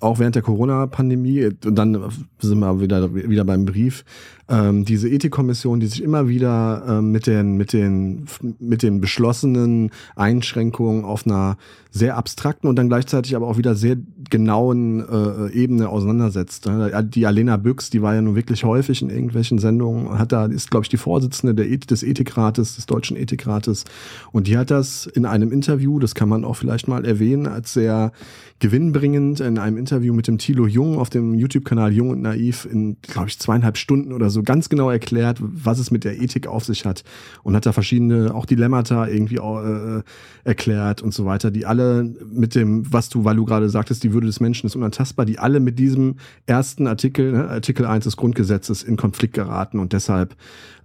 auch 0.00 0.18
während 0.18 0.34
der 0.34 0.42
Corona-Pandemie, 0.42 1.46
und 1.64 1.76
dann 1.76 2.12
sind 2.38 2.58
wir 2.58 2.80
wieder, 2.80 3.14
wieder 3.14 3.44
beim 3.44 3.64
Brief, 3.64 4.04
ähm, 4.48 4.84
diese 4.84 5.08
Ethikkommission, 5.08 5.80
die 5.80 5.86
sich 5.86 6.02
immer 6.02 6.28
wieder 6.28 6.84
ähm, 6.86 7.12
mit, 7.12 7.26
den, 7.26 7.56
mit, 7.56 7.72
den, 7.72 8.26
mit 8.58 8.82
den 8.82 9.00
beschlossenen 9.00 9.90
Einschränkungen 10.16 11.04
auf 11.04 11.26
einer 11.26 11.56
sehr 11.90 12.16
abstrakten 12.16 12.68
und 12.68 12.76
dann 12.76 12.88
gleichzeitig 12.88 13.36
aber 13.36 13.46
auch 13.46 13.56
wieder 13.56 13.76
sehr 13.76 13.96
genauen 14.28 15.00
äh, 15.00 15.52
Ebene 15.52 15.88
auseinandersetzt. 15.88 16.68
Die 17.14 17.26
Alena 17.26 17.56
Büchs, 17.56 17.88
die 17.88 18.02
war 18.02 18.16
ja 18.16 18.20
nun 18.20 18.34
wirklich 18.34 18.64
häufig 18.64 19.00
in 19.00 19.10
irgendwelchen 19.10 19.58
Sendungen, 19.58 20.18
hat 20.18 20.32
da, 20.32 20.46
ist, 20.46 20.72
glaube 20.72 20.84
ich, 20.84 20.88
die 20.88 20.96
Vorsitzende 20.96 21.54
der 21.54 21.74
des 21.74 22.02
Ethikrates, 22.02 22.74
des 22.76 22.86
Deutschen 22.86 23.16
Ethikrates. 23.16 23.84
Und 24.32 24.48
die 24.48 24.58
hat 24.58 24.72
das 24.72 25.06
in 25.06 25.24
einem 25.24 25.52
Interview, 25.52 26.00
das 26.00 26.16
kann 26.16 26.28
man 26.28 26.44
auch 26.44 26.56
vielleicht 26.56 26.88
mal 26.88 27.04
erwähnen, 27.04 27.46
als 27.46 27.72
sehr 27.72 28.10
gewinnbringend 28.58 29.40
in 29.40 29.58
einem 29.58 29.76
Interview 29.76 30.14
mit 30.14 30.26
dem 30.26 30.38
Thilo 30.38 30.66
Jung 30.66 30.98
auf 30.98 31.10
dem 31.10 31.34
YouTube-Kanal 31.34 31.92
Jung 31.92 32.10
und 32.10 32.22
Naiv 32.22 32.66
in, 32.70 32.96
glaube 33.02 33.28
ich, 33.28 33.38
zweieinhalb 33.38 33.76
Stunden 33.76 34.12
oder 34.12 34.30
so 34.30 34.33
ganz 34.42 34.68
genau 34.68 34.90
erklärt, 34.90 35.38
was 35.40 35.78
es 35.78 35.90
mit 35.90 36.04
der 36.04 36.20
Ethik 36.20 36.46
auf 36.46 36.64
sich 36.64 36.84
hat 36.84 37.04
und 37.42 37.54
hat 37.54 37.66
da 37.66 37.72
verschiedene, 37.72 38.34
auch 38.34 38.46
Dilemmata 38.46 39.06
irgendwie 39.06 39.36
äh, 39.36 40.02
erklärt 40.44 41.02
und 41.02 41.14
so 41.14 41.24
weiter, 41.24 41.50
die 41.50 41.66
alle 41.66 42.04
mit 42.32 42.54
dem, 42.54 42.92
was 42.92 43.08
du, 43.08 43.24
weil 43.24 43.36
du 43.36 43.44
gerade 43.44 43.68
sagtest, 43.68 44.02
die 44.04 44.12
Würde 44.12 44.26
des 44.26 44.40
Menschen 44.40 44.66
ist 44.66 44.76
unantastbar, 44.76 45.26
die 45.26 45.38
alle 45.38 45.60
mit 45.60 45.78
diesem 45.78 46.16
ersten 46.46 46.86
Artikel, 46.86 47.32
ne, 47.32 47.48
Artikel 47.48 47.86
1 47.86 48.04
des 48.04 48.16
Grundgesetzes 48.16 48.82
in 48.82 48.96
Konflikt 48.96 49.34
geraten 49.34 49.78
und 49.78 49.92
deshalb 49.92 50.36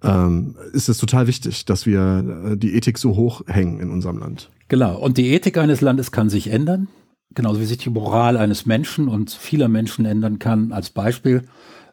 ähm, 0.03 0.55
ist 0.73 0.89
es 0.89 0.97
total 0.97 1.27
wichtig, 1.27 1.65
dass 1.65 1.85
wir 1.85 2.51
äh, 2.51 2.57
die 2.57 2.75
Ethik 2.75 2.97
so 2.97 3.15
hoch 3.15 3.41
hängen 3.47 3.79
in 3.79 3.89
unserem 3.89 4.17
Land. 4.19 4.49
Genau. 4.67 4.97
Und 4.97 5.17
die 5.17 5.29
Ethik 5.29 5.57
eines 5.57 5.81
Landes 5.81 6.11
kann 6.11 6.29
sich 6.29 6.51
ändern 6.51 6.87
genauso 7.33 7.59
wie 7.59 7.65
sich 7.65 7.77
die 7.77 7.89
Moral 7.89 8.37
eines 8.37 8.65
Menschen 8.65 9.07
und 9.07 9.31
vieler 9.31 9.67
Menschen 9.67 10.05
ändern 10.05 10.39
kann. 10.39 10.71
Als 10.71 10.89
Beispiel, 10.89 11.43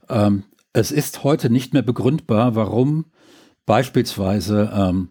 ähm, 0.08 0.44
es 0.76 0.90
ist 0.90 1.24
heute 1.24 1.48
nicht 1.48 1.72
mehr 1.72 1.82
begründbar, 1.82 2.54
warum 2.54 3.06
beispielsweise 3.64 4.70
ähm, 4.74 5.08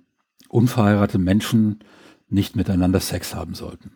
unverheiratete 0.48 1.18
Menschen 1.18 1.80
nicht 2.30 2.56
miteinander 2.56 3.00
Sex 3.00 3.34
haben 3.34 3.56
sollten. 3.56 3.92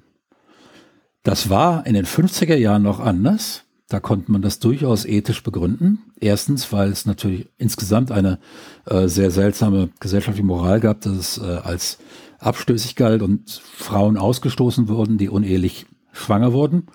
Das 1.22 1.52
war 1.52 1.86
in 1.86 1.94
den 1.94 2.08
50er 2.08 2.56
Jahren 2.56 2.82
noch 2.82 3.00
anders. 3.00 3.66
Da 3.88 4.00
konnte 4.00 4.32
man 4.32 4.42
das 4.42 4.58
durchaus 4.58 5.06
ethisch 5.06 5.44
begründen. 5.44 6.12
Erstens, 6.20 6.74
weil 6.74 6.90
es 6.90 7.06
natürlich 7.06 7.50
insgesamt 7.58 8.12
eine 8.12 8.40
äh, 8.86 9.08
sehr 9.08 9.30
seltsame 9.30 9.90
gesellschaftliche 10.00 10.46
Moral 10.46 10.80
gab, 10.80 11.02
dass 11.02 11.14
es 11.14 11.38
äh, 11.38 11.44
als 11.44 12.00
abstößig 12.40 12.96
galt 12.96 13.22
und 13.22 13.48
Frauen 13.52 14.18
ausgestoßen 14.18 14.88
wurden, 14.88 15.20
die 15.20 15.30
unehelich 15.30 15.86
schwanger 16.14 16.52
wurden. 16.52 16.88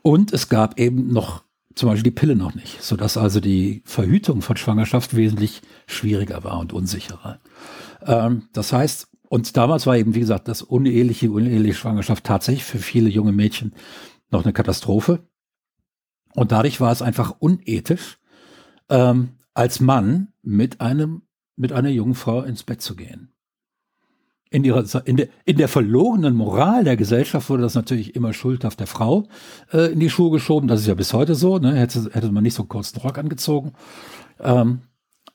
Und 0.00 0.32
es 0.32 0.48
gab 0.48 0.78
eben 0.78 1.12
noch 1.12 1.42
zum 1.78 1.88
Beispiel 1.88 2.10
die 2.10 2.18
Pille 2.18 2.36
noch 2.36 2.54
nicht, 2.54 2.82
sodass 2.82 3.16
also 3.16 3.40
die 3.40 3.82
Verhütung 3.84 4.42
von 4.42 4.56
Schwangerschaft 4.56 5.14
wesentlich 5.14 5.62
schwieriger 5.86 6.42
war 6.44 6.58
und 6.58 6.72
unsicherer. 6.72 7.38
Ähm, 8.04 8.48
das 8.52 8.72
heißt, 8.72 9.08
und 9.28 9.56
damals 9.56 9.86
war 9.86 9.96
eben, 9.96 10.14
wie 10.14 10.20
gesagt, 10.20 10.48
das 10.48 10.62
uneheliche, 10.62 11.30
uneheliche 11.30 11.74
Schwangerschaft 11.74 12.24
tatsächlich 12.24 12.64
für 12.64 12.78
viele 12.78 13.08
junge 13.08 13.32
Mädchen 13.32 13.74
noch 14.30 14.44
eine 14.44 14.52
Katastrophe. 14.52 15.28
Und 16.34 16.52
dadurch 16.52 16.80
war 16.80 16.92
es 16.92 17.02
einfach 17.02 17.36
unethisch, 17.38 18.18
ähm, 18.88 19.30
als 19.54 19.80
Mann 19.80 20.32
mit 20.42 20.80
einem, 20.80 21.22
mit 21.56 21.72
einer 21.72 21.90
jungen 21.90 22.14
Frau 22.14 22.42
ins 22.42 22.62
Bett 22.64 22.80
zu 22.82 22.96
gehen 22.96 23.32
in, 24.50 24.64
ihrer, 24.64 24.84
in, 25.06 25.16
der, 25.16 25.28
in 25.44 25.56
der 25.56 25.68
verlogenen 25.68 26.34
Moral 26.34 26.84
der 26.84 26.96
Gesellschaft 26.96 27.50
wurde 27.50 27.62
das 27.62 27.74
natürlich 27.74 28.16
immer 28.16 28.32
schuldhaft 28.32 28.80
der 28.80 28.86
Frau 28.86 29.28
äh, 29.72 29.92
in 29.92 30.00
die 30.00 30.10
Schuhe 30.10 30.30
geschoben. 30.30 30.68
Das 30.68 30.80
ist 30.80 30.86
ja 30.86 30.94
bis 30.94 31.12
heute 31.12 31.34
so. 31.34 31.58
Ne? 31.58 31.74
Hätte, 31.74 32.10
hätte 32.12 32.32
man 32.32 32.42
nicht 32.42 32.54
so 32.54 32.62
einen 32.62 32.68
kurzen 32.68 33.00
Rock 33.00 33.18
angezogen. 33.18 33.72
Ähm, 34.40 34.82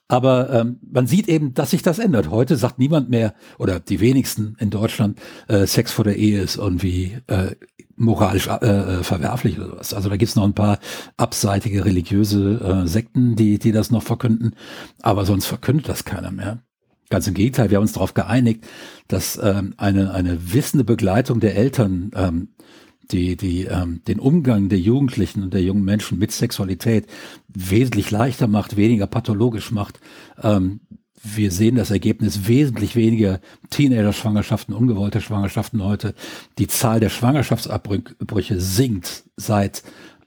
aber 0.08 0.50
ähm, 0.50 0.80
man 0.90 1.06
sieht 1.06 1.28
eben, 1.28 1.54
dass 1.54 1.70
sich 1.70 1.82
das 1.82 1.98
ändert. 1.98 2.30
Heute 2.30 2.56
sagt 2.56 2.78
niemand 2.78 3.08
mehr, 3.08 3.34
oder 3.58 3.80
die 3.80 4.00
wenigsten 4.00 4.56
in 4.58 4.70
Deutschland, 4.70 5.18
äh, 5.48 5.66
Sex 5.66 5.92
vor 5.92 6.04
der 6.04 6.16
Ehe 6.16 6.42
ist 6.42 6.56
irgendwie 6.56 7.16
äh, 7.26 7.52
moralisch 7.96 8.48
äh, 8.48 8.66
äh 8.66 9.02
verwerflich 9.02 9.58
oder 9.58 9.78
was. 9.78 9.94
Also 9.94 10.10
da 10.10 10.16
gibt's 10.16 10.36
noch 10.36 10.44
ein 10.44 10.54
paar 10.54 10.78
abseitige 11.16 11.84
religiöse 11.84 12.84
äh, 12.84 12.86
Sekten, 12.86 13.34
die, 13.34 13.58
die 13.58 13.72
das 13.72 13.90
noch 13.90 14.02
verkünden. 14.02 14.54
Aber 15.00 15.24
sonst 15.24 15.46
verkündet 15.46 15.88
das 15.88 16.04
keiner 16.04 16.30
mehr. 16.30 16.62
Ganz 17.14 17.28
im 17.28 17.34
Gegenteil, 17.34 17.70
wir 17.70 17.76
haben 17.76 17.84
uns 17.84 17.92
darauf 17.92 18.14
geeinigt, 18.14 18.66
dass 19.06 19.38
ähm, 19.40 19.74
eine, 19.76 20.12
eine 20.12 20.52
wissende 20.52 20.82
Begleitung 20.82 21.38
der 21.38 21.54
Eltern 21.54 22.10
ähm, 22.16 22.48
die, 23.12 23.36
die 23.36 23.66
ähm, 23.66 24.02
den 24.08 24.18
Umgang 24.18 24.68
der 24.68 24.80
Jugendlichen 24.80 25.44
und 25.44 25.54
der 25.54 25.62
jungen 25.62 25.84
Menschen 25.84 26.18
mit 26.18 26.32
Sexualität 26.32 27.06
wesentlich 27.46 28.10
leichter 28.10 28.48
macht, 28.48 28.76
weniger 28.76 29.06
pathologisch 29.06 29.70
macht. 29.70 30.00
Ähm, 30.42 30.80
wir 31.22 31.52
sehen 31.52 31.76
das 31.76 31.92
Ergebnis 31.92 32.48
wesentlich 32.48 32.96
weniger 32.96 33.38
Teenager-Schwangerschaften, 33.70 34.74
ungewollte 34.74 35.20
Schwangerschaften 35.20 35.84
heute. 35.84 36.16
Die 36.58 36.66
Zahl 36.66 36.98
der 36.98 37.10
Schwangerschaftsabbrüche 37.10 38.58
sinkt 38.58 39.22
seit 39.36 39.84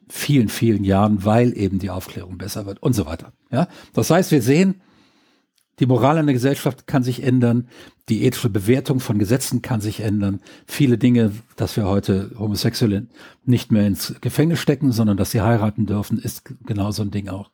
vielen, 0.07 0.47
vielen 0.47 0.85
Jahren, 0.85 1.25
weil 1.25 1.51
eben 1.57 1.79
die 1.79 1.89
Aufklärung 1.89 2.37
besser 2.37 2.65
wird 2.65 2.81
und 2.81 2.93
so 2.93 3.05
weiter. 3.05 3.33
Ja, 3.51 3.67
das 3.91 4.09
heißt, 4.09 4.31
wir 4.31 4.41
sehen, 4.41 4.75
die 5.79 5.85
Moral 5.85 6.17
einer 6.17 6.33
Gesellschaft 6.33 6.87
kann 6.87 7.03
sich 7.03 7.23
ändern, 7.23 7.67
die 8.09 8.23
ethische 8.23 8.49
Bewertung 8.49 8.99
von 8.99 9.19
Gesetzen 9.19 9.61
kann 9.61 9.81
sich 9.81 9.99
ändern. 9.99 10.39
Viele 10.65 10.97
Dinge, 10.97 11.33
dass 11.55 11.75
wir 11.75 11.85
heute 11.85 12.31
Homosexuelle 12.39 13.07
nicht 13.45 13.71
mehr 13.71 13.85
ins 13.85 14.15
Gefängnis 14.21 14.59
stecken, 14.59 14.91
sondern 14.91 15.17
dass 15.17 15.31
sie 15.31 15.41
heiraten 15.41 15.85
dürfen, 15.85 16.17
ist 16.17 16.43
genau 16.65 16.91
so 16.91 17.03
ein 17.03 17.11
Ding 17.11 17.27
auch. 17.27 17.51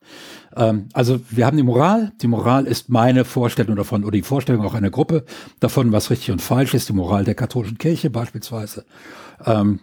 Ähm, 0.55 0.89
also 0.93 1.19
wir 1.29 1.45
haben 1.45 1.57
die 1.57 1.63
Moral. 1.63 2.13
Die 2.21 2.27
Moral 2.27 2.65
ist 2.65 2.88
meine 2.89 3.25
Vorstellung 3.25 3.75
davon 3.75 4.03
oder 4.03 4.12
die 4.12 4.21
Vorstellung 4.21 4.63
auch 4.63 4.75
einer 4.75 4.91
Gruppe 4.91 5.25
davon, 5.59 5.91
was 5.91 6.09
richtig 6.09 6.31
und 6.31 6.41
falsch 6.41 6.73
ist. 6.73 6.88
Die 6.88 6.93
Moral 6.93 7.25
der 7.25 7.36
katholischen 7.36 7.77
Kirche 7.77 8.09
beispielsweise. 8.09 8.86
Ähm, 9.45 9.79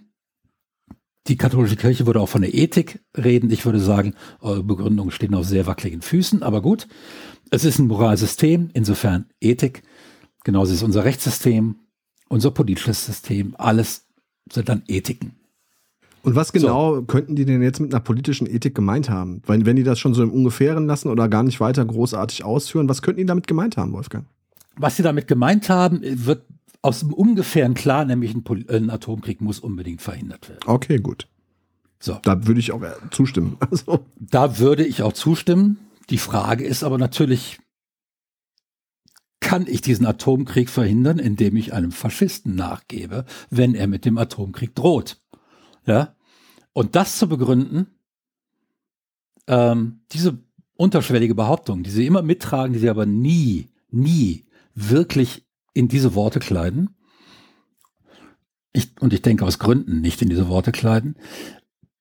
die 1.26 1.36
katholische 1.36 1.76
Kirche 1.76 2.06
würde 2.06 2.20
auch 2.20 2.28
von 2.28 2.42
der 2.42 2.54
Ethik 2.54 3.00
reden. 3.16 3.50
Ich 3.50 3.66
würde 3.66 3.78
sagen, 3.78 4.14
eure 4.40 4.64
Begründungen 4.64 5.10
stehen 5.10 5.34
auf 5.34 5.44
sehr 5.44 5.66
wackeligen 5.66 6.02
Füßen, 6.02 6.42
aber 6.42 6.62
gut. 6.62 6.88
Es 7.50 7.64
ist 7.64 7.78
ein 7.78 7.88
Moralsystem, 7.88 8.70
insofern 8.74 9.26
Ethik. 9.40 9.82
Genauso 10.44 10.72
ist 10.72 10.82
unser 10.82 11.04
Rechtssystem, 11.04 11.76
unser 12.28 12.52
politisches 12.52 13.04
System, 13.04 13.54
alles 13.58 14.06
sind 14.50 14.68
dann 14.68 14.82
Ethiken. 14.86 15.32
Und 16.22 16.36
was 16.36 16.52
genau 16.52 16.96
so. 16.96 17.02
könnten 17.02 17.34
die 17.34 17.44
denn 17.44 17.62
jetzt 17.62 17.80
mit 17.80 17.92
einer 17.92 18.02
politischen 18.02 18.46
Ethik 18.46 18.74
gemeint 18.74 19.10
haben? 19.10 19.42
Weil, 19.46 19.64
wenn 19.64 19.76
die 19.76 19.82
das 19.82 19.98
schon 19.98 20.14
so 20.14 20.22
im 20.22 20.30
Ungefähren 20.30 20.86
lassen 20.86 21.08
oder 21.08 21.28
gar 21.28 21.42
nicht 21.42 21.60
weiter 21.60 21.84
großartig 21.84 22.44
ausführen, 22.44 22.88
was 22.88 23.02
könnten 23.02 23.20
die 23.20 23.26
damit 23.26 23.46
gemeint 23.46 23.76
haben, 23.76 23.92
Wolfgang? 23.92 24.26
Was 24.76 24.96
sie 24.96 25.02
damit 25.02 25.26
gemeint 25.28 25.68
haben, 25.70 26.00
wird 26.02 26.44
aus 26.82 27.00
dem 27.00 27.12
Ungefähren 27.12 27.74
klar, 27.74 28.04
nämlich 28.04 28.34
ein, 28.34 28.44
ein 28.68 28.90
Atomkrieg 28.90 29.40
muss 29.40 29.60
unbedingt 29.60 30.02
verhindert 30.02 30.48
werden. 30.48 30.60
Okay, 30.66 30.98
gut. 30.98 31.26
So. 31.98 32.18
Da 32.22 32.46
würde 32.46 32.60
ich 32.60 32.72
auch 32.72 32.82
zustimmen. 33.10 33.56
Also. 33.70 34.04
Da 34.18 34.58
würde 34.58 34.84
ich 34.84 35.02
auch 35.02 35.12
zustimmen. 35.12 35.78
Die 36.10 36.18
Frage 36.18 36.64
ist 36.64 36.82
aber 36.82 36.98
natürlich, 36.98 37.58
kann 39.40 39.66
ich 39.66 39.80
diesen 39.80 40.06
Atomkrieg 40.06 40.68
verhindern, 40.68 41.18
indem 41.18 41.56
ich 41.56 41.72
einem 41.72 41.92
Faschisten 41.92 42.54
nachgebe, 42.54 43.24
wenn 43.48 43.74
er 43.74 43.86
mit 43.86 44.04
dem 44.04 44.18
Atomkrieg 44.18 44.74
droht? 44.74 45.20
Ja? 45.86 46.14
Und 46.72 46.94
das 46.96 47.18
zu 47.18 47.28
begründen, 47.28 47.86
ähm, 49.46 50.00
diese 50.12 50.38
unterschwellige 50.76 51.34
Behauptung, 51.34 51.82
die 51.82 51.90
sie 51.90 52.06
immer 52.06 52.22
mittragen, 52.22 52.72
die 52.72 52.78
sie 52.78 52.90
aber 52.90 53.06
nie, 53.06 53.70
nie 53.90 54.46
wirklich 54.74 55.46
in 55.74 55.88
diese 55.88 56.14
Worte 56.14 56.40
kleiden, 56.40 56.96
ich, 58.72 58.92
und 59.00 59.12
ich 59.12 59.22
denke 59.22 59.44
aus 59.44 59.58
Gründen 59.58 60.00
nicht 60.00 60.22
in 60.22 60.28
diese 60.28 60.48
Worte 60.48 60.70
kleiden, 60.70 61.16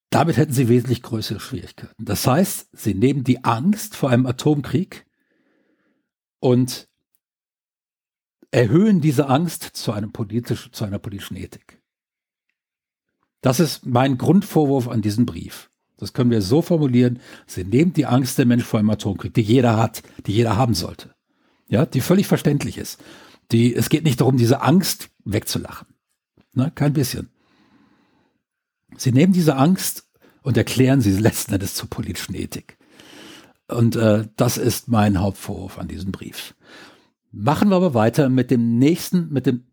damit 0.10 0.38
hätten 0.38 0.54
sie 0.54 0.68
wesentlich 0.70 1.04
größere 1.04 1.40
Schwierigkeiten. 1.40 2.06
Das 2.06 2.26
heißt, 2.26 2.70
sie 2.74 2.94
nehmen 2.94 3.24
die 3.24 3.44
Angst 3.44 3.96
vor 3.96 4.10
einem 4.10 4.26
Atomkrieg 4.26 5.06
und 6.40 6.88
erhöhen 8.52 9.02
diese 9.02 9.28
Angst 9.28 9.64
zu, 9.64 9.92
einem 9.92 10.12
politisch, 10.12 10.72
zu 10.72 10.86
einer 10.86 11.00
politischen 11.00 11.38
Ethik. 11.38 11.82
Das 13.42 13.60
ist 13.60 13.86
mein 13.86 14.18
Grundvorwurf 14.18 14.88
an 14.88 15.02
diesen 15.02 15.26
Brief. 15.26 15.70
Das 15.98 16.14
können 16.14 16.32
wir 16.32 16.42
so 16.42 16.62
formulieren. 16.62 17.20
Sie 17.46 17.64
nehmen 17.64 17.94
die 17.94 18.06
Angst 18.06 18.38
der 18.38 18.46
Menschen 18.46 18.66
vor 18.66 18.80
einem 18.80 18.90
Atomkrieg, 18.90 19.34
die 19.34 19.42
jeder 19.42 19.78
hat, 19.78 20.02
die 20.26 20.34
jeder 20.34 20.58
haben 20.58 20.74
sollte. 20.74 21.14
Ja, 21.68 21.86
die 21.86 22.02
völlig 22.02 22.28
verständlich 22.28 22.78
ist. 22.78 23.00
Die, 23.52 23.76
es 23.76 23.90
geht 23.90 24.04
nicht 24.04 24.22
darum, 24.22 24.38
diese 24.38 24.62
Angst 24.62 25.10
wegzulachen. 25.24 25.88
Ne, 26.54 26.72
kein 26.74 26.94
bisschen. 26.94 27.30
Sie 28.98 29.12
nehmen 29.12 29.34
diese 29.34 29.56
Angst 29.56 30.08
und 30.42 30.58
erklären 30.58 31.02
sie 31.02 31.12
letzten 31.12 31.54
Endes 31.54 31.76
zur 31.76 31.90
politischen 31.90 32.36
Ethik. 32.36 32.78
Und 33.68 33.96
äh, 33.96 34.28
das 34.36 34.58
ist 34.58 34.88
mein 34.88 35.20
Hauptvorwurf 35.20 35.78
an 35.78 35.88
diesem 35.88 36.12
Brief. 36.12 36.56
Machen 37.32 37.70
wir 37.70 37.76
aber 37.76 37.94
weiter 37.94 38.30
mit 38.30 38.50
dem 38.50 38.80
nächsten, 38.80 39.32
mit 39.32 39.46
dem, 39.46 39.66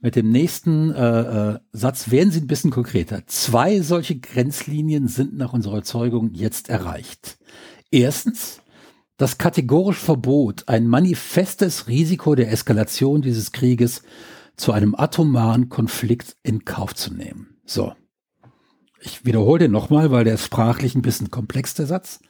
mit 0.00 0.16
dem 0.16 0.30
nächsten 0.30 0.90
äh, 0.92 1.52
äh, 1.52 1.58
Satz. 1.72 2.10
Werden 2.10 2.32
Sie 2.32 2.40
ein 2.40 2.48
bisschen 2.48 2.72
konkreter. 2.72 3.22
Zwei 3.26 3.80
solche 3.80 4.18
Grenzlinien 4.18 5.06
sind 5.06 5.36
nach 5.36 5.52
unserer 5.52 5.74
Überzeugung 5.74 6.32
jetzt 6.32 6.68
erreicht. 6.68 7.38
Erstens, 7.90 8.60
das 9.16 9.38
kategorische 9.38 10.04
Verbot, 10.04 10.68
ein 10.68 10.86
manifestes 10.86 11.86
Risiko 11.86 12.34
der 12.34 12.50
Eskalation 12.50 13.22
dieses 13.22 13.52
Krieges 13.52 14.02
zu 14.56 14.72
einem 14.72 14.94
atomaren 14.96 15.68
Konflikt 15.68 16.36
in 16.42 16.64
Kauf 16.64 16.94
zu 16.94 17.14
nehmen. 17.14 17.60
So. 17.64 17.92
Ich 19.00 19.24
wiederhole 19.24 19.60
den 19.60 19.70
nochmal, 19.70 20.10
weil 20.10 20.24
der 20.24 20.34
ist 20.34 20.44
sprachlich 20.44 20.94
ein 20.94 21.02
bisschen 21.02 21.30
komplex, 21.30 21.74
der 21.74 21.86
Satz. 21.86 22.20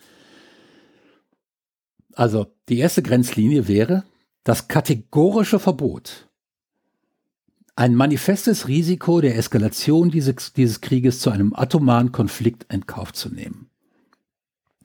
Also, 2.14 2.46
die 2.68 2.78
erste 2.78 3.02
Grenzlinie 3.02 3.68
wäre 3.68 4.04
das 4.44 4.68
kategorische 4.68 5.58
Verbot, 5.58 6.28
ein 7.76 7.94
manifestes 7.94 8.66
Risiko 8.66 9.20
der 9.20 9.36
Eskalation 9.36 10.10
dieses, 10.10 10.52
dieses 10.52 10.80
Krieges 10.80 11.20
zu 11.20 11.30
einem 11.30 11.54
atomaren 11.54 12.10
Konflikt 12.10 12.66
in 12.72 12.86
Kauf 12.86 13.12
zu 13.12 13.28
nehmen. 13.28 13.70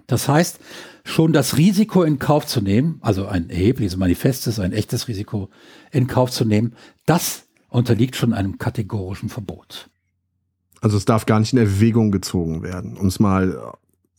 Das 0.06 0.28
heißt, 0.28 0.60
schon 1.04 1.34
das 1.34 1.58
Risiko 1.58 2.04
in 2.04 2.20
Kauf 2.20 2.46
zu 2.46 2.62
nehmen, 2.62 3.00
also 3.02 3.26
ein 3.26 3.50
erhebliches 3.50 3.98
manifestes, 3.98 4.60
ein 4.60 4.74
echtes 4.74 5.08
Risiko 5.08 5.50
in 5.92 6.06
Kauf 6.06 6.30
zu 6.30 6.46
nehmen, 6.46 6.76
das 7.08 7.46
unterliegt 7.70 8.16
schon 8.16 8.32
einem 8.32 8.60
kategorischen 8.60 9.30
Verbot. 9.30 9.90
Also 10.84 10.98
es 10.98 11.06
darf 11.06 11.26
gar 11.26 11.40
nicht 11.40 11.54
in 11.54 11.60
Erwägung 11.60 12.12
gezogen 12.12 12.62
werden, 12.62 12.98
um 12.98 13.08
es 13.08 13.18
mal 13.18 13.74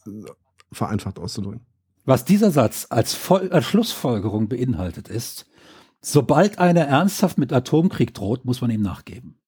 äh, 0.07 0.11
vereinfacht 0.73 1.19
auszudrücken. 1.19 1.61
Was 2.07 2.25
dieser 2.25 2.51
Satz 2.51 2.87
als, 2.89 3.13
Voll 3.13 3.51
als 3.53 3.67
Schlussfolgerung 3.67 4.49
beinhaltet 4.49 5.09
ist, 5.09 5.45
sobald 6.01 6.59
einer 6.59 6.87
ernsthaft 6.87 7.37
mit 7.37 7.53
Atomkrieg 7.53 8.15
droht, 8.15 8.47
muss 8.47 8.63
man 8.63 8.71
ihm 8.71 8.81
nachgeben. 8.81 9.39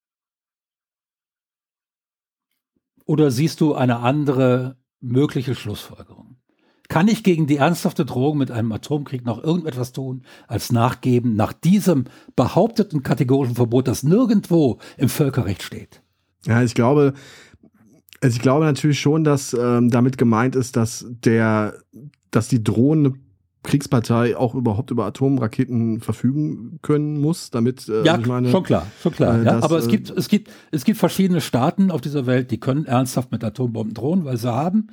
Oder 3.05 3.31
siehst 3.31 3.61
du 3.61 3.73
eine 3.73 3.97
andere 4.01 4.77
mögliche 4.99 5.55
Schlussfolgerung? 5.55 6.37
Kann 6.87 7.07
ich 7.07 7.23
gegen 7.23 7.47
die 7.47 7.57
ernsthafte 7.57 8.05
Drohung 8.05 8.37
mit 8.37 8.51
einem 8.51 8.71
Atomkrieg 8.71 9.25
noch 9.25 9.43
irgendetwas 9.43 9.91
tun, 9.91 10.23
als 10.47 10.71
nachgeben 10.71 11.35
nach 11.35 11.53
diesem 11.53 12.05
behaupteten 12.35 13.01
kategorischen 13.01 13.55
Verbot, 13.55 13.87
das 13.87 14.03
nirgendwo 14.03 14.77
im 14.97 15.09
Völkerrecht 15.09 15.63
steht? 15.63 16.03
Ja, 16.45 16.63
ich 16.63 16.75
glaube, 16.75 17.13
also 18.21 18.35
ich 18.35 18.41
glaube 18.41 18.65
natürlich 18.65 18.99
schon, 18.99 19.23
dass 19.23 19.53
ähm, 19.53 19.89
damit 19.89 20.17
gemeint 20.17 20.55
ist, 20.55 20.75
dass 20.75 21.05
der, 21.09 21.75
dass 22.31 22.47
die 22.47 22.63
drohende 22.63 23.13
Kriegspartei 23.63 24.37
auch 24.37 24.55
überhaupt 24.55 24.91
über 24.91 25.05
Atomraketen 25.05 25.99
verfügen 25.99 26.79
können 26.81 27.19
muss, 27.19 27.51
damit 27.51 27.87
äh, 27.89 28.03
ja, 28.03 28.17
ich 28.17 28.25
meine, 28.25 28.49
schon 28.49 28.63
klar, 28.63 28.87
schon 29.01 29.11
klar. 29.11 29.41
Äh, 29.41 29.45
ja, 29.45 29.61
aber 29.61 29.77
es 29.77 29.87
äh, 29.87 29.91
gibt 29.91 30.09
es 30.09 30.29
gibt 30.29 30.51
es 30.71 30.85
gibt 30.85 30.97
verschiedene 30.97 31.41
Staaten 31.41 31.91
auf 31.91 32.01
dieser 32.01 32.25
Welt, 32.25 32.49
die 32.51 32.59
können 32.59 32.85
ernsthaft 32.85 33.31
mit 33.31 33.43
Atombomben 33.43 33.93
drohen, 33.93 34.25
weil 34.25 34.37
sie 34.37 34.51
haben 34.51 34.87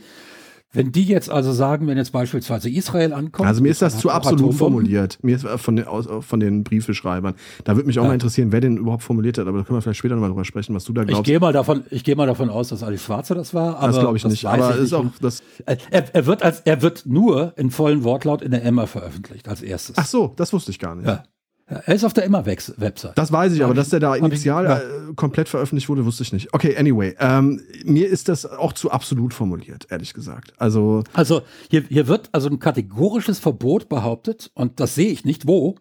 wenn 0.75 0.93
die 0.93 1.05
jetzt 1.05 1.31
also 1.31 1.53
sagen, 1.53 1.87
wenn 1.87 1.97
jetzt 1.97 2.13
beispielsweise 2.13 2.69
Israel 2.69 3.13
ankommt. 3.13 3.49
Also 3.49 3.63
mir 3.63 3.71
ist 3.71 3.81
das 3.81 3.99
zu 3.99 4.11
absolut 4.11 4.55
formuliert. 4.55 5.19
Mir 5.23 5.37
ist 5.37 5.47
von 5.47 5.77
den, 5.77 5.87
von 6.21 6.41
den 6.41 6.65
Briefeschreibern. 6.65 7.35
Da 7.63 7.77
würde 7.77 7.87
mich 7.87 7.99
auch 7.99 8.03
ja. 8.03 8.09
mal 8.09 8.15
interessieren, 8.15 8.51
wer 8.53 8.61
den 8.61 8.77
überhaupt 8.77 9.05
formuliert 9.05 9.39
hat. 9.39 9.47
Aber 9.47 9.59
da 9.59 9.65
können 9.65 9.79
wir 9.79 9.83
vielleicht 9.83 9.99
später 9.99 10.15
nochmal 10.15 10.31
drüber 10.31 10.45
sprechen, 10.45 10.75
was 10.75 10.85
du 10.85 10.93
da 10.93 11.05
glaubst. 11.05 11.21
Ich 11.21 11.25
gehe 11.25 11.39
mal 11.39 11.53
davon, 11.53 11.85
ich 11.91 12.03
gehe 12.03 12.17
mal 12.17 12.27
davon 12.27 12.51
aus, 12.51 12.69
dass 12.69 12.83
Ali 12.83 12.99
Schwarzer 12.99 13.35
das 13.35 13.55
war. 13.55 13.79
Aber 13.79 13.87
das 13.87 14.01
glaube 14.01 14.17
ich 14.17 14.25
nicht. 14.25 14.45
Aber 14.47 14.75
ist 14.77 14.93
auch 14.93 15.07
das. 15.21 15.43
Er, 15.65 15.79
er, 16.13 16.27
wird 16.27 16.43
als, 16.43 16.61
er 16.61 16.83
wird 16.83 17.07
nur 17.07 17.53
in 17.57 17.71
vollen 17.71 18.03
Wortlaut 18.05 18.43
in 18.43 18.51
der 18.51 18.65
Emma 18.65 18.87
veröffentlicht 18.87 19.49
als 19.49 19.63
erstes. 19.63 19.97
Ach 19.97 20.07
so, 20.07 20.33
das 20.37 20.53
wusste 20.53 20.73
ich 20.73 20.79
gar 20.79 20.97
nicht. 20.97 21.07
Ja. 21.07 21.23
Er 21.67 21.95
ist 21.95 22.05
auf 22.05 22.13
der 22.13 22.25
Immer-Website. 22.25 23.17
Das 23.17 23.33
weiß 23.33 23.55
ich, 23.55 23.65
aber 23.65 23.73
dass 23.73 23.89
der 23.89 24.01
da 24.01 24.15
initial. 24.15 24.67
Äh, 24.67 25.15
komplett 25.15 25.49
veröffentlicht 25.49 25.89
wurde, 25.89 26.05
wusste 26.05 26.23
ich 26.23 26.33
nicht. 26.33 26.53
Okay, 26.53 26.77
anyway. 26.77 27.15
Ähm, 27.19 27.61
mir 27.85 28.09
ist 28.09 28.29
das 28.29 28.45
auch 28.45 28.75
zu 28.75 28.91
absolut 28.91 29.33
formuliert, 29.33 29.87
ehrlich 29.91 30.13
gesagt. 30.13 30.53
Also, 30.59 31.05
also 31.15 31.43
hier, 31.71 31.85
hier 31.89 32.07
wird 32.07 32.29
also 32.33 32.49
ein 32.49 32.59
kategorisches 32.59 33.39
Verbot 33.39 33.89
behauptet, 33.89 34.51
und 34.55 34.79
das 34.81 34.95
sehe 34.95 35.09
ich 35.09 35.25
nicht, 35.25 35.47
wo, 35.47 35.77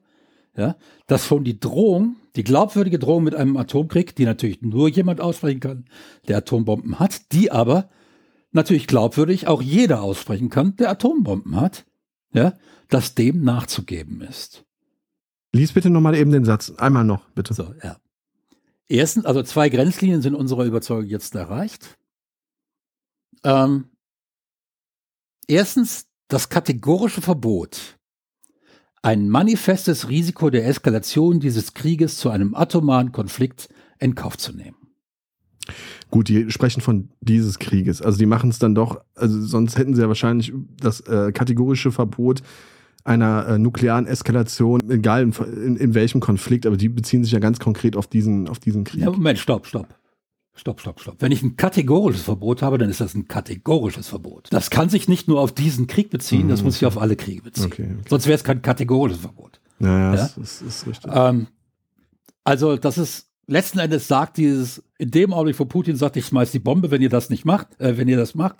ja, 0.55 0.75
dass 1.07 1.25
schon 1.25 1.43
die 1.43 1.59
Drohung, 1.59 2.15
die 2.35 2.43
glaubwürdige 2.43 2.99
Drohung 2.99 3.23
mit 3.23 3.35
einem 3.35 3.57
Atomkrieg, 3.57 4.15
die 4.15 4.25
natürlich 4.25 4.61
nur 4.61 4.87
jemand 4.87 5.19
aussprechen 5.19 5.59
kann, 5.59 5.85
der 6.27 6.37
Atombomben 6.37 6.99
hat, 6.99 7.33
die 7.33 7.51
aber 7.51 7.89
natürlich 8.51 8.87
glaubwürdig 8.87 9.47
auch 9.47 9.61
jeder 9.61 10.01
aussprechen 10.01 10.49
kann, 10.49 10.75
der 10.77 10.91
Atombomben 10.91 11.59
hat, 11.59 11.85
ja, 12.33 12.53
dass 12.89 13.15
dem 13.15 13.43
nachzugeben 13.43 14.21
ist. 14.21 14.63
Lies 15.53 15.71
bitte 15.71 15.89
nochmal 15.89 16.15
eben 16.15 16.31
den 16.31 16.45
Satz. 16.45 16.71
Einmal 16.77 17.03
noch, 17.03 17.29
bitte. 17.29 17.53
So, 17.53 17.73
ja. 17.83 17.97
Erstens, 18.87 19.25
also 19.25 19.43
zwei 19.43 19.69
Grenzlinien 19.69 20.21
sind 20.21 20.35
unserer 20.35 20.65
Überzeugung 20.65 21.05
jetzt 21.05 21.35
erreicht. 21.35 21.97
Ähm, 23.43 23.85
erstens, 25.47 26.07
das 26.27 26.49
kategorische 26.49 27.21
Verbot, 27.21 27.99
ein 29.03 29.29
manifestes 29.29 30.09
Risiko 30.09 30.49
der 30.49 30.65
Eskalation 30.65 31.39
dieses 31.39 31.73
Krieges 31.73 32.17
zu 32.17 32.29
einem 32.29 32.55
atomaren 32.55 33.11
Konflikt 33.11 33.69
in 33.99 34.15
Kauf 34.15 34.37
zu 34.37 34.53
nehmen. 34.53 34.77
Gut, 36.09 36.29
die 36.29 36.49
sprechen 36.51 36.81
von 36.81 37.09
dieses 37.21 37.59
Krieges. 37.59 38.01
Also 38.01 38.17
die 38.17 38.25
machen 38.25 38.49
es 38.49 38.59
dann 38.59 38.75
doch, 38.75 39.03
also 39.15 39.41
sonst 39.41 39.77
hätten 39.77 39.95
sie 39.95 40.01
ja 40.01 40.07
wahrscheinlich 40.07 40.53
das 40.79 41.01
äh, 41.01 41.31
kategorische 41.31 41.91
Verbot 41.91 42.41
einer 43.03 43.47
äh, 43.47 43.57
nuklearen 43.57 44.07
Eskalation, 44.07 44.89
egal 44.89 45.23
in, 45.23 45.31
in, 45.31 45.75
in, 45.75 45.93
welchem 45.93 46.21
Konflikt, 46.21 46.65
aber 46.65 46.77
die 46.77 46.89
beziehen 46.89 47.23
sich 47.23 47.33
ja 47.33 47.39
ganz 47.39 47.59
konkret 47.59 47.95
auf 47.97 48.07
diesen, 48.07 48.47
auf 48.47 48.59
diesen 48.59 48.83
Krieg. 48.83 49.01
Ja, 49.01 49.11
Moment, 49.11 49.39
stopp, 49.39 49.67
stopp. 49.67 49.87
Stopp, 50.55 50.79
stopp, 50.79 51.01
stopp. 51.01 51.15
Wenn 51.19 51.31
ich 51.31 51.41
ein 51.41 51.57
kategorisches 51.57 52.23
Verbot 52.23 52.61
habe, 52.61 52.77
dann 52.77 52.89
ist 52.89 53.01
das 53.01 53.15
ein 53.15 53.27
kategorisches 53.27 54.07
Verbot. 54.07 54.47
Das 54.51 54.69
kann 54.69 54.87
sich 54.87 55.07
nicht 55.07 55.27
nur 55.27 55.41
auf 55.41 55.51
diesen 55.51 55.87
Krieg 55.87 56.11
beziehen, 56.11 56.45
mhm. 56.45 56.49
das 56.49 56.63
muss 56.63 56.75
sich 56.75 56.85
auf 56.85 56.97
alle 56.97 57.15
Kriege 57.15 57.41
beziehen. 57.41 57.65
Okay, 57.65 57.87
okay. 57.91 58.09
Sonst 58.09 58.27
wäre 58.27 58.35
es 58.35 58.43
kein 58.43 58.61
kategorisches 58.61 59.21
Verbot. 59.21 59.59
Naja, 59.79 60.11
ja? 60.11 60.11
das, 60.11 60.35
das 60.35 60.61
ist 60.61 60.87
richtig. 60.87 61.11
Ähm, 61.13 61.47
also, 62.43 62.77
das 62.77 62.97
ist 62.97 63.29
letzten 63.47 63.79
Endes 63.79 64.07
sagt 64.07 64.37
dieses, 64.37 64.83
in 64.97 65.11
dem 65.11 65.33
Augenblick, 65.33 65.59
wo 65.59 65.65
Putin 65.65 65.95
sagt, 65.95 66.17
ich 66.17 66.27
schmeiß 66.27 66.51
die 66.51 66.59
Bombe, 66.59 66.91
wenn 66.91 67.01
ihr 67.01 67.09
das 67.09 67.29
nicht 67.29 67.45
macht, 67.45 67.79
äh, 67.79 67.97
wenn 67.97 68.07
ihr 68.07 68.17
das 68.17 68.35
macht, 68.35 68.57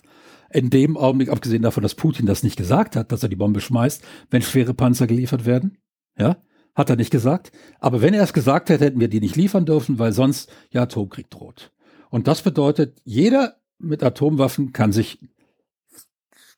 in 0.53 0.69
dem 0.69 0.97
Augenblick, 0.97 1.29
abgesehen 1.29 1.63
davon, 1.63 1.83
dass 1.83 1.95
Putin 1.95 2.25
das 2.25 2.43
nicht 2.43 2.57
gesagt 2.57 2.95
hat, 2.95 3.11
dass 3.11 3.23
er 3.23 3.29
die 3.29 3.35
Bombe 3.35 3.61
schmeißt, 3.61 4.03
wenn 4.29 4.41
schwere 4.41 4.73
Panzer 4.73 5.07
geliefert 5.07 5.45
werden, 5.45 5.77
ja, 6.17 6.37
hat 6.75 6.89
er 6.89 6.95
nicht 6.95 7.11
gesagt. 7.11 7.51
Aber 7.79 8.01
wenn 8.01 8.13
er 8.13 8.23
es 8.23 8.33
gesagt 8.33 8.69
hätte, 8.69 8.85
hätten 8.85 8.99
wir 8.99 9.07
die 9.07 9.19
nicht 9.19 9.35
liefern 9.35 9.65
dürfen, 9.65 9.99
weil 9.99 10.13
sonst 10.13 10.51
ja 10.71 10.83
Atomkrieg 10.83 11.29
droht. 11.29 11.71
Und 12.09 12.27
das 12.27 12.41
bedeutet, 12.41 13.01
jeder 13.03 13.55
mit 13.79 14.03
Atomwaffen 14.03 14.73
kann 14.73 14.91
sich 14.91 15.19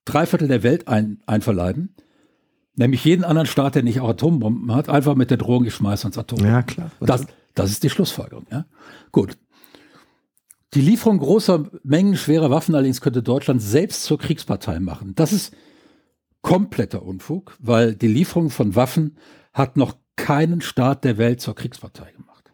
drei 0.03 0.25
Viertel 0.25 0.47
der 0.47 0.63
Welt 0.63 0.87
ein, 0.87 1.21
einverleiben. 1.25 1.95
Nämlich 2.75 3.05
jeden 3.05 3.23
anderen 3.23 3.47
Staat, 3.47 3.75
der 3.75 3.83
nicht 3.83 4.01
auch 4.01 4.09
Atombomben 4.09 4.73
hat, 4.75 4.89
einfach 4.89 5.15
mit 5.15 5.31
der 5.31 5.37
Drohung, 5.37 5.65
ich 5.65 5.73
schmeiße 5.73 6.05
uns 6.07 6.17
Atombomben. 6.17 6.53
Ja, 6.53 6.61
klar. 6.61 6.91
Das, 6.99 7.25
das 7.53 7.71
ist 7.71 7.83
die 7.83 7.89
Schlussfolgerung. 7.89 8.45
Ja? 8.51 8.65
Gut. 9.11 9.37
Die 10.73 10.81
Lieferung 10.81 11.19
großer 11.19 11.69
Mengen 11.83 12.17
schwerer 12.17 12.49
Waffen 12.49 12.75
allerdings 12.75 13.01
könnte 13.01 13.23
Deutschland 13.23 13.61
selbst 13.61 14.03
zur 14.03 14.17
Kriegspartei 14.17 14.79
machen. 14.79 15.13
Das 15.15 15.31
ist 15.31 15.53
kompletter 16.41 17.03
Unfug, 17.03 17.55
weil 17.59 17.95
die 17.95 18.07
Lieferung 18.07 18.49
von 18.49 18.75
Waffen 18.75 19.17
hat 19.53 19.77
noch 19.77 19.95
keinen 20.15 20.61
Staat 20.61 21.03
der 21.03 21.17
Welt 21.17 21.41
zur 21.41 21.55
Kriegspartei 21.55 22.11
gemacht. 22.11 22.53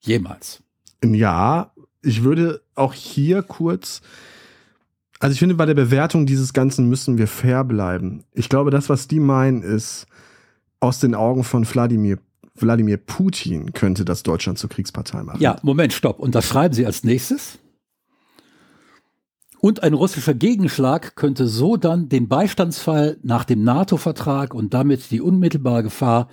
Jemals. 0.00 0.62
Ja, 1.04 1.72
ich 2.02 2.22
würde 2.22 2.62
auch 2.74 2.94
hier 2.94 3.42
kurz, 3.42 4.02
also 5.18 5.32
ich 5.32 5.38
finde, 5.38 5.56
bei 5.56 5.66
der 5.66 5.74
Bewertung 5.74 6.26
dieses 6.26 6.52
Ganzen 6.52 6.88
müssen 6.88 7.18
wir 7.18 7.26
fair 7.26 7.64
bleiben. 7.64 8.24
Ich 8.32 8.48
glaube, 8.48 8.70
das, 8.70 8.88
was 8.88 9.08
die 9.08 9.20
meinen, 9.20 9.62
ist 9.62 10.06
aus 10.80 11.00
den 11.00 11.14
Augen 11.14 11.44
von 11.44 11.68
Wladimir 11.68 12.18
Wladimir 12.62 12.96
Putin 12.96 13.72
könnte 13.72 14.04
das 14.04 14.22
Deutschland 14.22 14.58
zur 14.58 14.70
Kriegspartei 14.70 15.22
machen. 15.22 15.40
Ja, 15.40 15.58
Moment, 15.62 15.92
stopp. 15.92 16.18
Und 16.18 16.34
das 16.34 16.46
schreiben 16.46 16.74
Sie 16.74 16.86
als 16.86 17.04
nächstes. 17.04 17.58
Und 19.60 19.82
ein 19.82 19.94
russischer 19.94 20.34
Gegenschlag 20.34 21.16
könnte 21.16 21.48
so 21.48 21.76
dann 21.76 22.08
den 22.08 22.28
Beistandsfall 22.28 23.18
nach 23.22 23.44
dem 23.44 23.64
NATO-Vertrag 23.64 24.54
und 24.54 24.72
damit 24.72 25.10
die 25.10 25.20
unmittelbare 25.20 25.82
Gefahr 25.82 26.28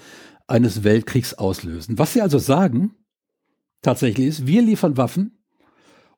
eines 0.47 0.83
Weltkriegs 0.83 1.33
auslösen. 1.33 1.97
Was 1.97 2.13
Sie 2.13 2.21
also 2.21 2.37
sagen, 2.37 2.93
tatsächlich 3.81 4.27
ist, 4.27 4.47
wir 4.47 4.61
liefern 4.61 4.97
Waffen 4.97 5.39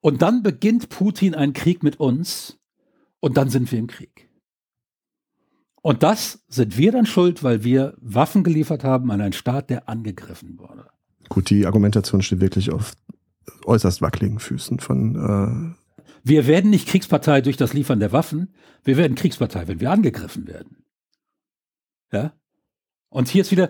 und 0.02 0.22
dann 0.22 0.44
beginnt 0.44 0.90
Putin 0.90 1.34
einen 1.34 1.54
Krieg 1.54 1.82
mit 1.82 2.00
uns 2.00 2.60
und 3.20 3.38
dann 3.38 3.50
sind 3.50 3.72
wir 3.72 3.80
im 3.80 3.88
Krieg. 3.88 4.27
Und 5.88 6.04
das 6.04 6.40
sind 6.50 6.78
wir 6.78 6.92
dann 6.92 7.06
schuld, 7.06 7.44
weil 7.44 7.64
wir 7.64 7.94
Waffen 8.02 8.44
geliefert 8.44 8.84
haben 8.84 9.10
an 9.10 9.22
einen 9.22 9.32
Staat, 9.32 9.70
der 9.70 9.88
angegriffen 9.88 10.60
wurde. 10.60 10.88
Gut, 11.30 11.50
die 11.50 11.66
Argumentation 11.66 12.22
steht 12.22 12.42
wirklich 12.42 12.74
auf 12.74 12.92
äußerst 13.64 14.02
wackeligen 14.02 14.40
Füßen 14.40 14.80
von. 14.80 15.16
Äh 15.96 16.04
Wir 16.24 16.46
werden 16.46 16.72
nicht 16.72 16.90
Kriegspartei 16.90 17.40
durch 17.40 17.56
das 17.56 17.72
Liefern 17.72 18.02
der 18.02 18.12
Waffen, 18.12 18.54
wir 18.84 18.98
werden 18.98 19.16
Kriegspartei, 19.16 19.70
wenn 19.70 19.80
wir 19.80 19.90
angegriffen 19.90 20.46
werden. 20.46 20.84
Ja? 22.12 22.34
Und 23.08 23.30
hier 23.30 23.44
ist 23.44 23.52
wieder, 23.52 23.70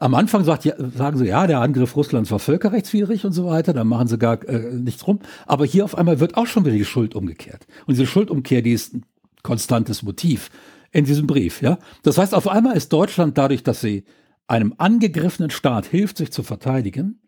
am 0.00 0.16
Anfang 0.16 0.42
sagt, 0.42 0.64
ja, 0.64 0.74
sagen 0.90 1.16
sie, 1.16 1.26
ja, 1.26 1.46
der 1.46 1.60
Angriff 1.60 1.94
Russlands 1.94 2.32
war 2.32 2.40
völkerrechtswidrig 2.40 3.24
und 3.24 3.30
so 3.30 3.46
weiter, 3.46 3.72
da 3.72 3.84
machen 3.84 4.08
sie 4.08 4.18
gar 4.18 4.42
äh, 4.48 4.74
nichts 4.74 5.06
rum. 5.06 5.20
Aber 5.46 5.64
hier 5.64 5.84
auf 5.84 5.96
einmal 5.96 6.18
wird 6.18 6.36
auch 6.36 6.48
schon 6.48 6.64
wieder 6.64 6.74
die 6.74 6.84
Schuld 6.84 7.14
umgekehrt. 7.14 7.68
Und 7.86 7.92
diese 7.92 8.08
Schuldumkehr, 8.08 8.62
die 8.62 8.72
ist 8.72 8.94
ein 8.94 9.06
konstantes 9.44 10.02
Motiv 10.02 10.50
in 10.94 11.04
diesem 11.04 11.26
Brief. 11.26 11.60
Ja? 11.60 11.78
Das 12.02 12.16
heißt, 12.16 12.34
auf 12.34 12.48
einmal 12.48 12.76
ist 12.76 12.92
Deutschland 12.92 13.36
dadurch, 13.36 13.62
dass 13.62 13.80
sie 13.80 14.04
einem 14.46 14.74
angegriffenen 14.78 15.50
Staat 15.50 15.86
hilft, 15.86 16.16
sich 16.16 16.32
zu 16.32 16.42
verteidigen, 16.42 17.20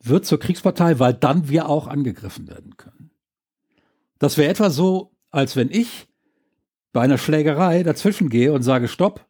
wird 0.00 0.24
zur 0.24 0.38
Kriegspartei, 0.38 0.98
weil 0.98 1.12
dann 1.12 1.48
wir 1.48 1.68
auch 1.68 1.88
angegriffen 1.88 2.48
werden 2.48 2.76
können. 2.76 3.10
Das 4.18 4.38
wäre 4.38 4.48
etwa 4.48 4.70
so, 4.70 5.12
als 5.30 5.56
wenn 5.56 5.70
ich 5.70 6.06
bei 6.92 7.02
einer 7.02 7.18
Schlägerei 7.18 7.82
dazwischen 7.82 8.30
gehe 8.30 8.52
und 8.52 8.62
sage, 8.62 8.88
stopp, 8.88 9.26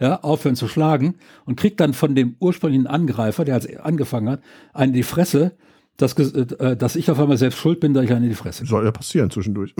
ja, 0.00 0.20
aufhören 0.20 0.56
zu 0.56 0.68
schlagen 0.68 1.16
und 1.44 1.56
kriegt 1.56 1.80
dann 1.80 1.94
von 1.94 2.14
dem 2.14 2.36
ursprünglichen 2.38 2.86
Angreifer, 2.86 3.44
der 3.44 3.54
als 3.54 3.76
angefangen 3.76 4.30
hat, 4.30 4.42
einen 4.72 4.92
in 4.92 4.96
die 4.96 5.02
Fresse, 5.02 5.56
dass, 5.96 6.16
äh, 6.16 6.76
dass 6.76 6.96
ich 6.96 7.10
auf 7.10 7.18
einmal 7.18 7.36
selbst 7.36 7.58
schuld 7.58 7.80
bin, 7.80 7.94
dass 7.94 8.04
ich 8.04 8.12
einen 8.12 8.24
in 8.24 8.30
die 8.30 8.36
Fresse. 8.36 8.64
Soll 8.64 8.84
ja 8.84 8.92
passieren 8.92 9.30
zwischendurch. 9.30 9.74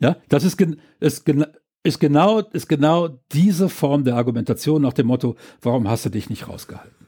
ja, 0.00 0.16
das 0.28 0.44
ist, 0.44 0.60
ist, 1.00 1.24
ist, 1.84 1.98
genau, 2.00 2.40
ist 2.40 2.68
genau 2.68 3.20
diese 3.32 3.68
Form 3.68 4.04
der 4.04 4.16
Argumentation 4.16 4.82
nach 4.82 4.92
dem 4.92 5.08
Motto, 5.08 5.36
warum 5.60 5.88
hast 5.88 6.04
du 6.04 6.10
dich 6.10 6.30
nicht 6.30 6.48
rausgehalten? 6.48 7.02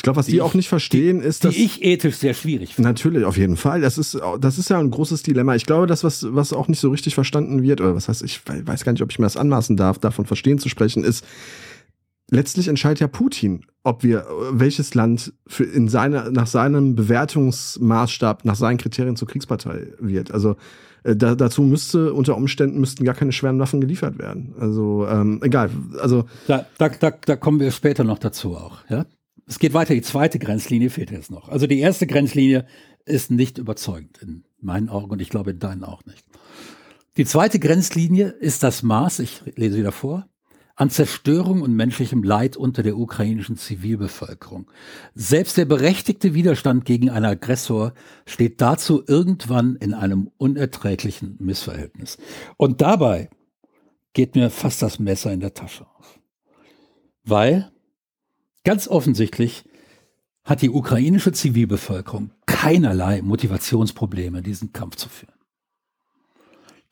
Ich 0.00 0.02
glaube, 0.02 0.16
was 0.16 0.26
die, 0.26 0.32
die 0.32 0.40
auch 0.40 0.54
nicht 0.54 0.70
verstehen, 0.70 1.20
die, 1.20 1.26
ist, 1.26 1.44
dass. 1.44 1.54
Die 1.54 1.62
ich 1.62 1.84
ethisch 1.84 2.16
sehr 2.16 2.32
schwierig 2.32 2.74
finde. 2.74 2.88
Natürlich, 2.88 3.24
auf 3.24 3.36
jeden 3.36 3.58
Fall. 3.58 3.82
Das 3.82 3.98
ist, 3.98 4.18
das 4.40 4.58
ist 4.58 4.70
ja 4.70 4.78
ein 4.78 4.90
großes 4.90 5.22
Dilemma. 5.22 5.54
Ich 5.56 5.66
glaube, 5.66 5.86
das, 5.86 6.04
was, 6.04 6.26
was 6.30 6.54
auch 6.54 6.68
nicht 6.68 6.80
so 6.80 6.88
richtig 6.88 7.14
verstanden 7.14 7.62
wird, 7.62 7.82
oder 7.82 7.94
was 7.94 8.08
heißt, 8.08 8.22
ich 8.22 8.40
weiß 8.46 8.84
gar 8.84 8.92
nicht, 8.92 9.02
ob 9.02 9.10
ich 9.10 9.18
mir 9.18 9.26
das 9.26 9.36
anmaßen 9.36 9.76
darf, 9.76 9.98
davon 9.98 10.24
verstehen 10.24 10.58
zu 10.58 10.70
sprechen, 10.70 11.04
ist, 11.04 11.26
letztlich 12.30 12.68
entscheidet 12.68 13.00
ja 13.00 13.08
Putin, 13.08 13.66
ob 13.82 14.02
wir, 14.02 14.26
welches 14.52 14.94
Land 14.94 15.34
für 15.46 15.64
in 15.64 15.88
seiner, 15.88 16.30
nach 16.30 16.46
seinem 16.46 16.94
Bewertungsmaßstab, 16.94 18.46
nach 18.46 18.56
seinen 18.56 18.78
Kriterien 18.78 19.16
zur 19.16 19.28
Kriegspartei 19.28 19.88
wird. 19.98 20.32
Also, 20.32 20.56
da, 21.02 21.34
dazu 21.34 21.62
müsste 21.62 22.12
unter 22.12 22.36
Umständen 22.36 22.80
müssten 22.80 23.04
gar 23.04 23.14
keine 23.14 23.32
schweren 23.32 23.58
Waffen 23.58 23.80
geliefert 23.80 24.18
werden. 24.18 24.54
Also 24.58 25.06
ähm, 25.08 25.40
egal. 25.42 25.70
Also 26.00 26.24
da, 26.46 26.66
da, 26.78 26.88
da, 26.88 27.10
da 27.10 27.36
kommen 27.36 27.60
wir 27.60 27.70
später 27.70 28.04
noch 28.04 28.18
dazu 28.18 28.56
auch. 28.56 28.78
Ja, 28.88 29.06
es 29.46 29.58
geht 29.58 29.74
weiter, 29.74 29.94
die 29.94 30.02
zweite 30.02 30.38
Grenzlinie 30.38 30.90
fehlt 30.90 31.10
jetzt 31.10 31.30
noch. 31.30 31.48
Also 31.48 31.66
die 31.66 31.80
erste 31.80 32.06
Grenzlinie 32.06 32.66
ist 33.04 33.30
nicht 33.30 33.58
überzeugend 33.58 34.18
in 34.22 34.44
meinen 34.60 34.88
Augen 34.88 35.10
und 35.10 35.20
ich 35.20 35.30
glaube 35.30 35.50
in 35.50 35.58
deinen 35.58 35.84
auch 35.84 36.04
nicht. 36.04 36.24
Die 37.16 37.24
zweite 37.24 37.58
Grenzlinie 37.58 38.28
ist 38.28 38.62
das 38.62 38.82
Maß, 38.82 39.18
ich 39.18 39.42
lese 39.56 39.76
wieder 39.76 39.92
vor, 39.92 40.28
an 40.80 40.90
Zerstörung 40.90 41.62
und 41.62 41.74
menschlichem 41.74 42.22
Leid 42.22 42.56
unter 42.56 42.82
der 42.82 42.96
ukrainischen 42.96 43.56
Zivilbevölkerung. 43.56 44.70
Selbst 45.14 45.56
der 45.56 45.64
berechtigte 45.64 46.34
Widerstand 46.34 46.84
gegen 46.84 47.10
einen 47.10 47.26
Aggressor 47.26 47.92
steht 48.26 48.60
dazu 48.60 49.02
irgendwann 49.06 49.76
in 49.76 49.94
einem 49.94 50.30
unerträglichen 50.38 51.36
Missverhältnis. 51.38 52.18
Und 52.56 52.80
dabei 52.80 53.30
geht 54.12 54.34
mir 54.34 54.50
fast 54.50 54.82
das 54.82 54.98
Messer 54.98 55.32
in 55.32 55.40
der 55.40 55.54
Tasche 55.54 55.86
auf. 55.98 56.18
Weil 57.24 57.70
Ganz 58.64 58.88
offensichtlich 58.88 59.64
hat 60.44 60.62
die 60.62 60.70
ukrainische 60.70 61.32
Zivilbevölkerung 61.32 62.32
keinerlei 62.46 63.22
Motivationsprobleme, 63.22 64.42
diesen 64.42 64.72
Kampf 64.72 64.96
zu 64.96 65.08
führen. 65.08 65.39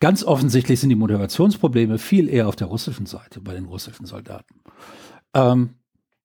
Ganz 0.00 0.22
offensichtlich 0.22 0.78
sind 0.80 0.90
die 0.90 0.94
Motivationsprobleme 0.94 1.98
viel 1.98 2.28
eher 2.28 2.48
auf 2.48 2.56
der 2.56 2.68
russischen 2.68 3.06
Seite, 3.06 3.40
bei 3.40 3.54
den 3.54 3.64
russischen 3.64 4.06
Soldaten. 4.06 4.60
Ähm, 5.34 5.74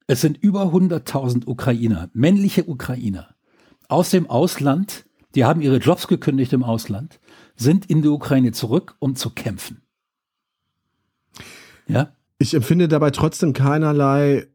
es 0.06 0.22
sind 0.22 0.38
über 0.38 0.66
100.000 0.66 1.48
Ukrainer, 1.48 2.10
männliche 2.14 2.66
Ukrainer 2.66 3.36
aus 3.88 4.10
dem 4.10 4.30
Ausland, 4.30 5.06
die 5.36 5.46
haben 5.46 5.62
ihre 5.62 5.78
Jobs 5.78 6.08
gekündigt 6.08 6.54
im 6.54 6.64
Ausland, 6.64 7.20
sind 7.56 7.90
in 7.90 8.02
die 8.02 8.08
Ukraine 8.10 8.52
zurück, 8.52 8.96
um 9.00 9.16
zu 9.16 9.30
kämpfen. 9.32 9.82
Ja? 11.88 12.16
Ich 12.38 12.54
empfinde 12.54 12.88
dabei 12.88 13.12
trotzdem 13.12 13.54
keinerlei 13.54 14.48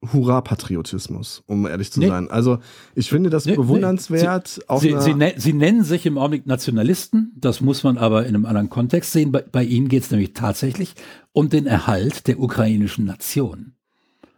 Hurra-Patriotismus, 0.00 1.42
um 1.46 1.66
ehrlich 1.66 1.90
zu 1.90 2.00
nee. 2.00 2.08
sein. 2.08 2.30
Also 2.30 2.58
ich 2.94 3.08
finde 3.08 3.30
das 3.30 3.46
nee, 3.46 3.56
bewundernswert. 3.56 4.60
Nee. 4.70 4.78
Sie, 4.78 5.00
sie, 5.00 5.34
sie, 5.36 5.52
nennen 5.52 5.82
sich 5.82 6.06
im 6.06 6.18
Augenblick 6.18 6.46
Nationalisten, 6.46 7.32
das 7.36 7.60
muss 7.60 7.82
man 7.82 7.98
aber 7.98 8.24
in 8.24 8.34
einem 8.34 8.46
anderen 8.46 8.70
Kontext 8.70 9.12
sehen. 9.12 9.32
Bei, 9.32 9.42
bei 9.42 9.64
ihnen 9.64 9.88
geht 9.88 10.04
es 10.04 10.10
nämlich 10.10 10.34
tatsächlich 10.34 10.94
um 11.32 11.48
den 11.48 11.66
Erhalt 11.66 12.28
der 12.28 12.38
ukrainischen 12.38 13.06
Nation. 13.06 13.74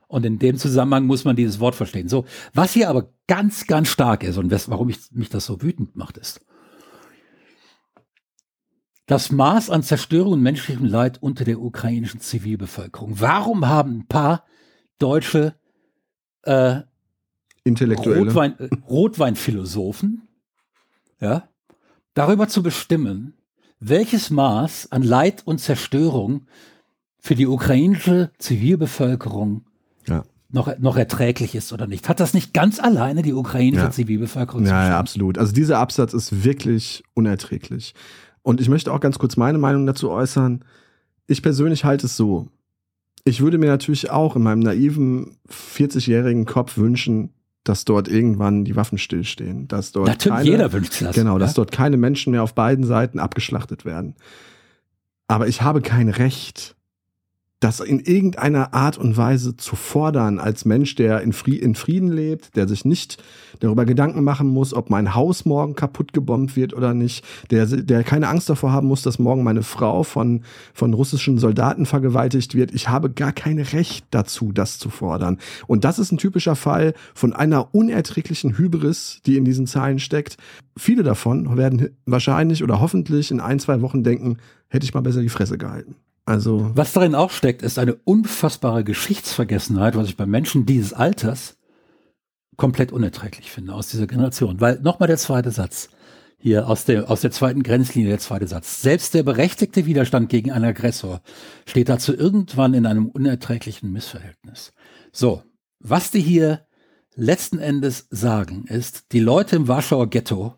Und 0.09 0.25
in 0.25 0.39
dem 0.39 0.57
Zusammenhang 0.57 1.07
muss 1.07 1.25
man 1.25 1.37
dieses 1.37 1.61
Wort 1.61 1.75
verstehen. 1.75 2.09
So, 2.09 2.25
was 2.55 2.73
hier 2.73 2.89
aber 2.89 3.13
ganz, 3.29 3.67
ganz 3.67 3.89
stark 3.89 4.25
ist 4.25 4.39
und 4.39 4.51
warum 4.69 4.89
ich, 4.89 4.99
mich 5.13 5.29
das 5.29 5.47
so 5.47 5.63
wütend 5.63 5.95
macht, 5.95 6.17
ist, 6.17 6.41
das 9.07 9.31
Maß 9.31 9.71
an 9.71 9.83
Zerstörung 9.83 10.35
und 10.35 10.43
menschlichem 10.43 10.87
Leid 10.87 11.19
unter 11.21 11.45
der 11.45 11.61
ukrainischen 11.61 12.21
Zivilbevölkerung. 12.21 13.21
Warum 13.21 13.69
haben 13.69 13.99
ein 13.99 14.07
paar 14.07 14.45
deutsche 15.01 15.55
äh, 16.43 16.81
Intellektuelle. 17.65 18.21
Rotwein, 18.21 18.59
äh, 18.59 18.69
Rotweinphilosophen, 18.89 20.23
ja, 21.21 21.49
darüber 22.15 22.49
zu 22.49 22.63
bestimmen, 22.63 23.35
welches 23.81 24.31
Maß 24.31 24.93
an 24.93 25.03
Leid 25.03 25.43
und 25.47 25.59
Zerstörung 25.59 26.47
für 27.19 27.35
die 27.35 27.47
ukrainische 27.47 28.31
Zivilbevölkerung 28.39 29.65
ja. 30.07 30.25
noch, 30.51 30.79
noch 30.79 30.97
erträglich 30.97 31.55
ist 31.55 31.73
oder 31.73 31.87
nicht. 31.87 32.09
Hat 32.09 32.21
das 32.21 32.35
nicht 32.35 32.55
ganz 32.55 32.81
alleine 32.81 33.23
die 33.23 33.35
ukrainische 33.35 33.85
ja. 33.85 33.91
Zivilbevölkerung 33.91 34.65
ja, 34.65 34.89
ja, 34.89 34.99
absolut. 34.99 35.39
Also 35.39 35.53
dieser 35.53 35.79
Absatz 35.79 36.15
ist 36.15 36.45
wirklich 36.45 37.05
unerträglich. 37.15 37.95
Und 38.43 38.61
ich 38.61 38.71
möchte 38.71 38.93
auch 38.93 39.01
ganz 39.01 39.19
kurz 39.19 39.37
meine 39.37 39.59
Meinung 39.59 39.87
dazu 39.87 40.11
äußern. 40.11 40.65
Ich 41.27 41.43
persönlich 41.43 41.85
halte 41.85 42.07
es 42.07 42.17
so 42.17 42.49
ich 43.25 43.41
würde 43.41 43.59
mir 43.59 43.67
natürlich 43.67 44.11
auch 44.11 44.37
in 44.37 44.43
meinem 44.43 44.61
naiven 44.61 45.37
40-jährigen 45.49 46.47
Kopf 46.47 46.77
wünschen, 46.77 47.35
dass 47.65 47.85
dort 47.85 48.09
irgendwann 48.09 48.65
die 48.65 48.77
Waffen 48.77 48.99
stillstehen, 48.99 49.69
dass 49.69 49.93
dort 49.93 50.09
Natürlich, 50.09 50.39
keine, 50.39 50.51
jeder 50.51 50.73
wünscht 50.73 51.03
das. 51.03 51.15
Genau, 51.15 51.39
dass 51.39 51.55
dort 51.55 51.73
keine 51.73 51.97
Menschen 51.97 52.33
mehr 52.33 52.43
auf 52.43 52.55
beiden 52.55 52.85
Seiten 52.85 53.19
abgeschlachtet 53.19 53.85
werden. 53.85 54.17
Aber 55.29 55.47
ich 55.47 55.63
habe 55.63 55.81
kein 55.81 56.09
Recht, 56.09 56.77
das 57.61 57.81
in 57.81 58.01
irgendeiner 58.01 58.73
Art 58.73 58.97
und 58.97 59.19
Weise 59.19 59.55
zu 59.55 59.77
fordern 59.77 60.39
als 60.39 60.65
Mensch, 60.65 60.95
der 60.95 61.21
in, 61.21 61.35
Frieden 61.35 62.11
lebt, 62.11 62.57
der 62.57 62.67
sich 62.67 62.87
nicht 62.87 63.23
darüber 63.61 63.85
Gedanken 63.85 64.25
machen 64.25 64.49
muss, 64.49 64.73
ob 64.73 64.89
mein 64.89 65.15
Haus 65.15 65.45
morgen 65.45 65.75
kaputt 65.75 66.15
gebombt 66.15 66.57
wird 66.57 66.73
oder 66.73 66.95
nicht, 66.95 67.23
der, 67.51 67.67
der 67.67 68.03
keine 68.03 68.29
Angst 68.29 68.49
davor 68.49 68.73
haben 68.73 68.89
muss, 68.89 69.03
dass 69.03 69.19
morgen 69.19 69.45
meine 69.45 69.63
Frau 69.63 70.03
von, 70.05 70.43
von 70.73 70.95
russischen 70.95 71.37
Soldaten 71.37 71.85
vergewaltigt 71.85 72.55
wird. 72.55 72.73
Ich 72.73 72.89
habe 72.89 73.11
gar 73.11 73.33
kein 73.33 73.59
Recht 73.59 74.07
dazu, 74.11 74.53
das 74.53 74.79
zu 74.79 74.89
fordern. 74.89 75.39
Und 75.67 75.85
das 75.85 75.99
ist 75.99 76.13
ein 76.13 76.19
typischer 76.19 76.57
Fall 76.57 76.95
von 77.15 77.35
einer 77.35 77.75
unerträglichen 77.75 78.57
Hybris, 78.57 79.21
die 79.27 79.37
in 79.37 79.45
diesen 79.45 79.67
Zahlen 79.67 79.99
steckt. 79.99 80.39
Viele 80.79 81.03
davon 81.03 81.59
werden 81.59 81.91
wahrscheinlich 82.07 82.65
oder 82.65 82.81
hoffentlich 82.81 83.31
in 83.31 83.41
ein, 83.41 83.59
zwei 83.59 83.83
Wochen 83.83 84.03
denken, 84.03 84.39
hätte 84.69 84.85
ich 84.85 84.95
mal 84.95 85.03
besser 85.03 85.21
die 85.21 85.29
Fresse 85.29 85.59
gehalten. 85.59 85.97
Also 86.31 86.71
was 86.77 86.93
darin 86.93 87.17
auch 87.17 87.33
steckt, 87.33 87.61
ist 87.61 87.77
eine 87.77 87.95
unfassbare 87.95 88.85
Geschichtsvergessenheit, 88.85 89.97
was 89.97 90.07
ich 90.09 90.17
bei 90.17 90.27
Menschen 90.27 90.65
dieses 90.65 90.93
Alters 90.93 91.57
komplett 92.57 92.93
unerträglich 92.93 93.51
finde 93.51 93.75
aus 93.75 93.89
dieser 93.89 94.07
Generation. 94.07 94.61
Weil 94.61 94.79
nochmal 94.81 95.09
der 95.09 95.17
zweite 95.17 95.51
Satz 95.51 95.89
hier 96.39 96.69
aus 96.69 96.85
der, 96.85 97.11
aus 97.11 97.23
der 97.23 97.33
zweiten 97.33 97.65
Grenzlinie, 97.65 98.11
der 98.11 98.21
zweite 98.21 98.47
Satz. 98.47 98.81
Selbst 98.81 99.13
der 99.15 99.25
berechtigte 99.25 99.87
Widerstand 99.87 100.29
gegen 100.29 100.53
einen 100.53 100.67
Aggressor 100.67 101.21
steht 101.67 101.89
dazu 101.89 102.15
irgendwann 102.15 102.75
in 102.75 102.87
einem 102.87 103.09
unerträglichen 103.09 103.91
Missverhältnis. 103.91 104.73
So, 105.11 105.43
was 105.81 106.13
die 106.13 106.21
hier 106.21 106.65
letzten 107.17 107.59
Endes 107.59 108.07
sagen, 108.11 108.67
ist, 108.69 109.11
die 109.11 109.21
Leute 109.21 109.57
im 109.57 109.67
Warschauer 109.67 110.09
Ghetto 110.09 110.55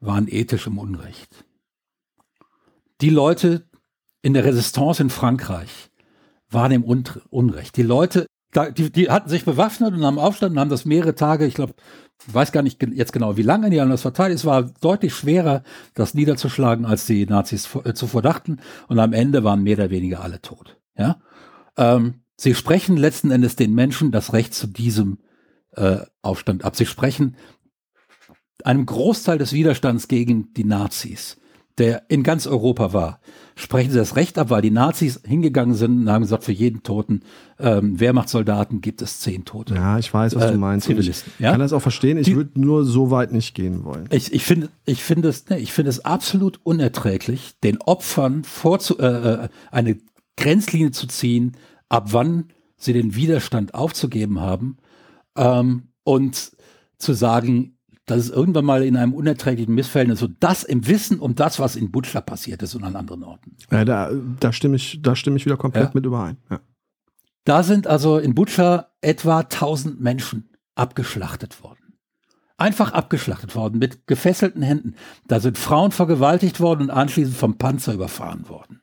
waren 0.00 0.26
ethisch 0.26 0.66
im 0.66 0.78
Unrecht. 0.78 1.44
Die 3.00 3.10
Leute, 3.10 3.67
in 4.28 4.34
der 4.34 4.44
Resistance 4.44 5.02
in 5.02 5.08
Frankreich 5.08 5.88
waren 6.50 6.70
im 6.70 6.84
Unrecht. 6.84 7.78
Die 7.78 7.82
Leute, 7.82 8.26
die, 8.76 8.92
die 8.92 9.08
hatten 9.08 9.30
sich 9.30 9.46
bewaffnet 9.46 9.94
und 9.94 10.04
haben 10.04 10.18
Aufstand 10.18 10.52
und 10.52 10.60
haben 10.60 10.68
das 10.68 10.84
mehrere 10.84 11.14
Tage, 11.14 11.46
ich 11.46 11.54
glaube, 11.54 11.72
weiß 12.26 12.52
gar 12.52 12.62
nicht 12.62 12.82
jetzt 12.92 13.14
genau, 13.14 13.38
wie 13.38 13.42
lange 13.42 13.70
die 13.70 13.80
haben 13.80 13.88
das 13.88 14.02
verteidigt. 14.02 14.40
Es 14.40 14.44
war 14.44 14.64
deutlich 14.82 15.14
schwerer, 15.14 15.62
das 15.94 16.12
niederzuschlagen, 16.12 16.84
als 16.84 17.06
die 17.06 17.24
Nazis 17.24 17.74
äh, 17.84 17.94
zuvor 17.94 18.20
dachten. 18.20 18.58
Und 18.88 18.98
am 18.98 19.14
Ende 19.14 19.44
waren 19.44 19.62
mehr 19.62 19.78
oder 19.78 19.88
weniger 19.88 20.20
alle 20.20 20.42
tot. 20.42 20.76
Ja, 20.94 21.22
ähm, 21.78 22.20
sie 22.36 22.54
sprechen 22.54 22.98
letzten 22.98 23.30
Endes 23.30 23.56
den 23.56 23.74
Menschen 23.74 24.12
das 24.12 24.34
Recht 24.34 24.52
zu 24.52 24.66
diesem 24.66 25.20
äh, 25.72 26.00
Aufstand 26.20 26.66
ab. 26.66 26.76
Sie 26.76 26.84
sprechen 26.84 27.34
einem 28.62 28.84
Großteil 28.84 29.38
des 29.38 29.54
Widerstands 29.54 30.06
gegen 30.06 30.52
die 30.52 30.64
Nazis, 30.64 31.38
der 31.78 32.02
in 32.08 32.22
ganz 32.22 32.46
Europa 32.46 32.92
war, 32.92 33.20
sprechen 33.54 33.90
sie 33.90 33.98
das 33.98 34.16
Recht 34.16 34.38
ab, 34.38 34.50
weil 34.50 34.62
die 34.62 34.70
Nazis 34.70 35.20
hingegangen 35.26 35.74
sind 35.74 36.02
und 36.02 36.10
haben 36.10 36.22
gesagt, 36.22 36.44
für 36.44 36.52
jeden 36.52 36.82
Toten 36.82 37.22
ähm, 37.58 37.98
Wehrmachtssoldaten 37.98 38.80
gibt 38.80 39.02
es 39.02 39.20
zehn 39.20 39.44
Tote. 39.44 39.74
Ja, 39.74 39.98
ich 39.98 40.12
weiß, 40.12 40.34
was 40.36 40.44
Äh, 40.44 40.52
du 40.52 40.58
meinst. 40.58 40.86
Und 40.86 40.92
ich 40.92 40.98
Zivilisten, 40.98 41.32
ja? 41.38 41.50
kann 41.50 41.60
das 41.60 41.72
auch 41.72 41.82
verstehen. 41.82 42.18
Ich 42.18 42.34
würde 42.34 42.60
nur 42.60 42.84
so 42.84 43.10
weit 43.10 43.32
nicht 43.32 43.54
gehen 43.54 43.84
wollen. 43.84 44.08
Ich, 44.10 44.32
ich 44.32 44.44
finde 44.44 44.68
ich 44.84 45.02
finde 45.02 45.28
es, 45.28 45.48
ne, 45.48 45.58
ich 45.58 45.72
finde 45.72 45.90
es 45.90 46.04
absolut 46.04 46.60
unerträglich, 46.62 47.54
den 47.62 47.80
Opfern 47.80 48.44
vorzu, 48.44 48.98
äh, 48.98 49.44
äh, 49.44 49.48
eine 49.70 49.98
Grenzlinie 50.36 50.92
zu 50.92 51.06
ziehen, 51.06 51.56
ab 51.88 52.08
wann 52.12 52.44
sie 52.76 52.92
den 52.92 53.16
Widerstand 53.16 53.74
aufzugeben 53.74 54.40
haben 54.40 54.76
ähm, 55.36 55.88
und 56.04 56.52
zu 56.98 57.12
sagen, 57.12 57.77
dass 58.10 58.18
es 58.18 58.30
irgendwann 58.30 58.64
mal 58.64 58.82
in 58.82 58.96
einem 58.96 59.12
unerträglichen 59.12 59.74
Missverhältnis, 59.74 60.18
so 60.18 60.28
das 60.40 60.64
im 60.64 60.86
Wissen 60.86 61.20
um 61.20 61.34
das, 61.34 61.58
was 61.60 61.76
in 61.76 61.90
Butscha 61.90 62.20
passiert 62.20 62.62
ist 62.62 62.74
und 62.74 62.84
an 62.84 62.96
anderen 62.96 63.22
Orten. 63.22 63.56
Ja, 63.70 63.84
da, 63.84 64.10
da, 64.40 64.52
stimme 64.52 64.76
ich, 64.76 65.00
da 65.02 65.14
stimme 65.14 65.36
ich 65.36 65.44
wieder 65.44 65.56
komplett 65.56 65.84
Ja. 65.88 65.90
mit 65.94 66.06
überein. 66.06 66.38
Ja. 66.50 66.60
Da 67.44 67.62
sind 67.62 67.86
also 67.86 68.18
in 68.18 68.34
Butscha 68.34 68.88
etwa 69.00 69.40
1000 69.40 70.00
Menschen 70.00 70.50
abgeschlachtet 70.74 71.62
worden. 71.62 71.94
Einfach 72.56 72.92
abgeschlachtet 72.92 73.54
worden 73.54 73.78
mit 73.78 74.06
gefesselten 74.06 74.62
Händen. 74.62 74.94
Da 75.26 75.38
sind 75.38 75.58
Frauen 75.58 75.92
vergewaltigt 75.92 76.60
worden 76.60 76.84
und 76.84 76.90
anschließend 76.90 77.36
vom 77.36 77.56
Panzer 77.58 77.94
überfahren 77.94 78.48
worden. 78.48 78.80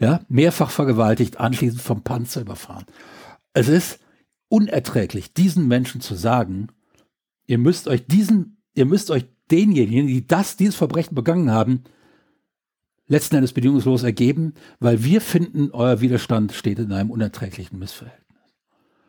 Ja, 0.00 0.20
mehrfach 0.28 0.70
vergewaltigt, 0.70 1.38
anschließend 1.40 1.82
vom 1.82 2.02
Panzer 2.02 2.40
überfahren. 2.40 2.86
Es 3.52 3.68
ist 3.68 4.00
unerträglich, 4.48 5.34
diesen 5.34 5.68
Menschen 5.68 6.00
zu 6.00 6.14
sagen, 6.14 6.68
ihr 7.48 7.58
müsst 7.58 7.88
euch 7.88 8.06
diesen, 8.06 8.62
ihr 8.74 8.86
müsst 8.86 9.10
euch 9.10 9.24
denjenigen, 9.50 10.06
die 10.06 10.24
das, 10.26 10.56
dieses 10.56 10.76
Verbrechen 10.76 11.16
begangen 11.16 11.50
haben, 11.50 11.82
letzten 13.08 13.36
Endes 13.36 13.52
bedingungslos 13.54 14.02
ergeben, 14.04 14.54
weil 14.78 15.02
wir 15.02 15.20
finden, 15.20 15.70
euer 15.72 16.00
Widerstand 16.00 16.52
steht 16.52 16.78
in 16.78 16.92
einem 16.92 17.10
unerträglichen 17.10 17.78
Missverhältnis. 17.78 18.26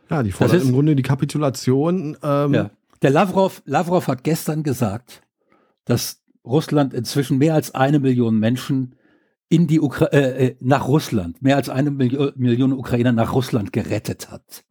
ja, 0.10 0.24
die 0.24 0.32
fordert 0.32 0.58
ist- 0.58 0.64
im 0.68 0.74
Grunde 0.74 0.96
die 0.96 1.04
Kapitulation. 1.04 2.18
Ähm, 2.24 2.54
Ja. 2.54 2.72
Der 3.02 3.12
Lavrov, 3.12 3.62
Lavrov 3.66 4.08
hat 4.08 4.24
gestern 4.24 4.64
gesagt, 4.64 5.22
dass 5.86 6.22
Russland 6.44 6.94
inzwischen 6.94 7.38
mehr 7.38 7.54
als 7.54 7.76
eine 7.76 8.00
Million 8.00 8.40
Menschen 8.40 8.96
in 9.50 9.68
die 9.68 9.80
Ukra 9.82 10.06
äh, 10.08 10.48
äh, 10.48 10.56
nach 10.60 10.88
Russland, 10.88 11.42
mehr 11.42 11.56
als 11.56 11.70
eine 11.70 11.92
Milio 11.92 12.32
Million 12.36 12.72
Ukrainer 12.74 13.12
nach 13.12 13.34
Russland 13.34 13.72
gerettet 13.74 14.30
hat. 14.32 14.64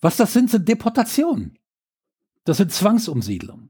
Was 0.00 0.16
das 0.16 0.32
sind, 0.32 0.50
sind 0.50 0.68
Deportationen. 0.68 1.58
Das 2.48 2.56
sind 2.56 2.72
Zwangsumsiedlungen. 2.72 3.68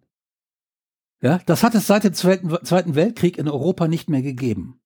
Ja, 1.20 1.40
das 1.46 1.64
hat 1.64 1.74
es 1.74 1.88
seit 1.88 2.04
dem 2.04 2.14
Zweiten, 2.14 2.94
Weltkrieg 2.94 3.36
in 3.36 3.48
Europa 3.48 3.88
nicht 3.88 4.08
mehr 4.08 4.22
gegeben. 4.22 4.80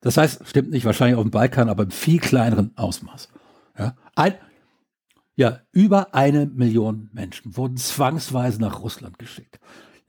Das 0.00 0.16
heißt, 0.16 0.48
stimmt 0.48 0.70
nicht, 0.70 0.84
wahrscheinlich 0.84 1.16
auf 1.16 1.22
dem 1.22 1.30
Balkan, 1.30 1.68
aber 1.68 1.84
im 1.84 1.92
viel 1.92 2.18
kleineren 2.18 2.76
Ausmaß. 2.76 3.28
Ja, 3.78 3.96
ein, 4.16 4.34
ja, 5.36 5.60
über 5.70 6.16
eine 6.16 6.46
Million 6.46 7.10
Menschen 7.12 7.56
wurden 7.56 7.76
zwangsweise 7.76 8.60
nach 8.60 8.82
Russland 8.82 9.20
geschickt. 9.20 9.60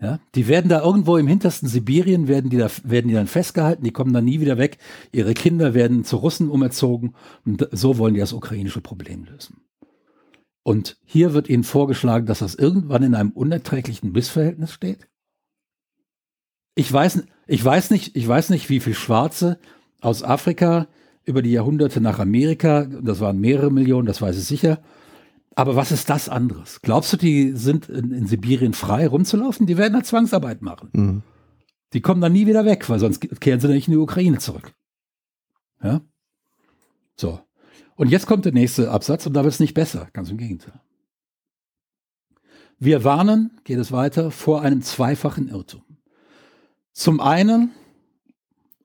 Ja, 0.02 0.20
die 0.34 0.48
werden 0.48 0.70
da 0.70 0.82
irgendwo 0.82 1.18
im 1.18 1.28
hintersten 1.28 1.70
Sibirien, 1.70 2.28
werden 2.28 2.50
die, 2.50 2.58
da, 2.58 2.72
werden 2.84 3.10
die 3.10 3.14
dann 3.14 3.28
festgehalten, 3.28 3.84
die 3.84 3.92
kommen 3.92 4.14
dann 4.14 4.26
nie 4.26 4.40
wieder 4.40 4.58
weg. 4.58 4.80
Ihre 5.12 5.36
Kinder 5.36 5.76
werden 5.76 6.04
zu 6.04 6.18
Russen 6.18 6.50
umerzogen 6.50 7.16
und 7.46 7.68
so 7.72 8.00
wollen 8.00 8.16
die 8.16 8.20
das 8.20 8.34
ukrainische 8.34 8.82
Problem 8.82 9.26
lösen. 9.26 9.67
Und 10.68 10.98
hier 11.06 11.34
wird 11.34 11.48
ihnen 11.48 11.64
vorgeschlagen, 11.64 12.26
dass 12.26 12.40
das 12.40 12.54
irgendwann 12.54 13.02
in 13.02 13.16
einem 13.16 13.30
unerträglichen 13.30 14.12
Missverhältnis 14.12 14.74
steht. 14.74 15.08
Ich 16.76 16.92
weiß, 16.92 17.24
ich 17.48 17.64
weiß 17.64 17.90
nicht, 17.90 18.18
ich 18.18 18.28
weiß 18.28 18.50
nicht, 18.50 18.70
wie 18.70 18.82
viel 18.82 18.94
Schwarze 18.94 19.60
aus 20.02 20.24
Afrika 20.24 20.90
über 21.24 21.42
die 21.42 21.54
Jahrhunderte 21.54 22.02
nach 22.02 22.20
Amerika, 22.20 22.84
das 22.84 23.22
waren 23.22 23.40
mehrere 23.40 23.72
Millionen, 23.72 24.08
das 24.08 24.22
weiß 24.22 24.38
ich 24.38 24.44
sicher. 24.44 24.82
Aber 25.56 25.78
was 25.78 25.94
ist 25.94 26.10
das 26.10 26.28
anderes? 26.28 26.82
Glaubst 26.82 27.14
du, 27.14 27.18
die 27.18 27.54
sind 27.54 27.88
in, 27.88 28.12
in 28.12 28.28
Sibirien 28.28 28.74
frei 28.74 29.08
rumzulaufen? 29.08 29.68
Die 29.68 29.78
werden 29.78 29.94
da 29.94 30.04
Zwangsarbeit 30.04 30.62
machen. 30.62 30.90
Mhm. 30.92 31.24
Die 31.94 32.02
kommen 32.02 32.20
dann 32.20 32.34
nie 32.34 32.46
wieder 32.46 32.66
weg, 32.66 32.90
weil 32.90 33.00
sonst 33.00 33.22
kehren 33.40 33.62
sie 33.62 33.70
nicht 33.70 33.88
in 33.88 33.94
die 33.94 34.00
Ukraine 34.00 34.40
zurück. 34.40 34.74
Ja? 35.82 36.02
So. 37.16 37.40
Und 37.98 38.10
jetzt 38.10 38.28
kommt 38.28 38.46
der 38.46 38.54
nächste 38.54 38.92
Absatz 38.92 39.26
und 39.26 39.34
da 39.34 39.44
wird 39.44 39.54
es 39.54 39.60
nicht 39.60 39.74
besser, 39.74 40.08
ganz 40.14 40.30
im 40.30 40.38
Gegenteil. 40.38 40.80
Wir 42.80 43.04
warnen, 43.04 43.60
geht 43.64 43.80
es 43.80 43.92
weiter, 43.92 44.32
vor 44.32 44.62
einem 44.62 44.82
zweifachen 44.84 45.50
Irrtum. 45.50 45.82
Zum 46.94 47.20
einen, 47.20 47.72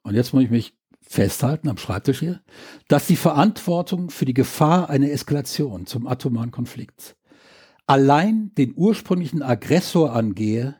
und 0.03 0.15
jetzt 0.15 0.33
muss 0.33 0.43
ich 0.43 0.51
mich 0.51 0.75
festhalten 1.03 1.69
am 1.69 1.77
Schreibtisch 1.77 2.21
hier, 2.21 2.41
dass 2.89 3.07
die 3.07 3.17
Verantwortung 3.17 4.11
für 4.11 4.25
die 4.25 4.35
Gefahr 4.35 4.89
einer 4.89 5.11
Eskalation 5.11 5.87
zum 5.87 6.07
atomaren 6.07 6.51
Konflikt 6.51 7.17
allein 7.87 8.53
den 8.57 8.73
ursprünglichen 8.75 9.43
Aggressor 9.43 10.15
angehe 10.15 10.77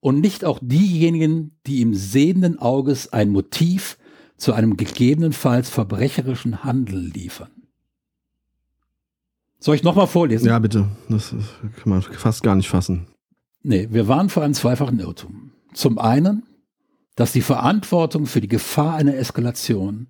und 0.00 0.20
nicht 0.20 0.44
auch 0.44 0.58
diejenigen, 0.62 1.58
die 1.66 1.82
im 1.82 1.94
sehenden 1.94 2.58
Auges 2.58 3.12
ein 3.12 3.30
Motiv 3.30 3.98
zu 4.38 4.52
einem 4.52 4.76
gegebenenfalls 4.76 5.68
verbrecherischen 5.68 6.64
Handel 6.64 6.98
liefern. 6.98 7.55
Soll 9.58 9.74
ich 9.74 9.82
nochmal 9.82 10.06
vorlesen? 10.06 10.46
Ja, 10.46 10.58
bitte. 10.58 10.88
Das, 11.08 11.30
kann 11.30 11.90
man 11.90 12.02
fast 12.02 12.42
gar 12.42 12.54
nicht 12.54 12.68
fassen. 12.68 13.06
Nee, 13.62 13.88
wir 13.90 14.06
waren 14.06 14.28
vor 14.28 14.42
einem 14.42 14.54
zweifachen 14.54 15.00
Irrtum. 15.00 15.52
Zum 15.72 15.98
einen, 15.98 16.44
dass 17.16 17.32
die 17.32 17.42
Verantwortung 17.42 18.26
für 18.26 18.40
die 18.40 18.48
Gefahr 18.48 18.94
einer 18.94 19.16
Eskalation 19.16 20.08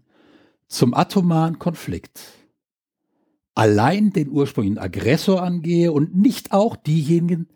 zum 0.69 0.95
atomaren 0.95 1.59
Konflikt 1.59 2.21
allein 3.57 4.13
den 4.13 4.29
ursprünglichen 4.29 4.79
Aggressor 4.79 5.43
angehe 5.43 5.91
und 5.91 6.15
nicht 6.15 6.53
auch 6.53 6.77
diejenigen, 6.77 7.49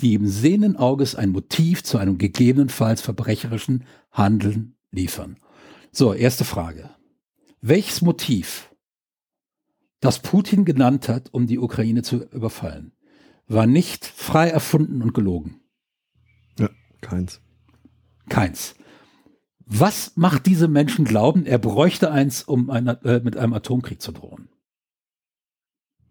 die 0.00 0.14
im 0.14 0.26
sehenden 0.28 0.76
Auges 0.76 1.14
ein 1.14 1.30
Motiv 1.30 1.82
zu 1.82 1.98
einem 1.98 2.18
gegebenenfalls 2.18 3.00
verbrecherischen 3.00 3.84
Handeln 4.12 4.76
liefern. 4.92 5.38
So, 5.90 6.12
erste 6.12 6.44
Frage. 6.44 6.90
Welches 7.62 8.02
Motiv, 8.02 8.70
das 10.06 10.20
Putin 10.20 10.64
genannt 10.64 11.08
hat, 11.08 11.32
um 11.32 11.46
die 11.46 11.58
Ukraine 11.58 12.02
zu 12.02 12.24
überfallen, 12.30 12.92
war 13.48 13.66
nicht 13.66 14.04
frei 14.06 14.48
erfunden 14.48 15.02
und 15.02 15.14
gelogen? 15.14 15.60
Ja, 16.58 16.68
keins. 17.00 17.40
Keins. 18.28 18.74
Was 19.66 20.16
macht 20.16 20.46
diese 20.46 20.68
Menschen 20.68 21.04
glauben, 21.04 21.44
er 21.44 21.58
bräuchte 21.58 22.10
eins, 22.12 22.42
um 22.44 22.70
ein, 22.70 22.86
äh, 22.86 23.20
mit 23.24 23.36
einem 23.36 23.52
Atomkrieg 23.52 24.00
zu 24.00 24.12
drohen? 24.12 24.48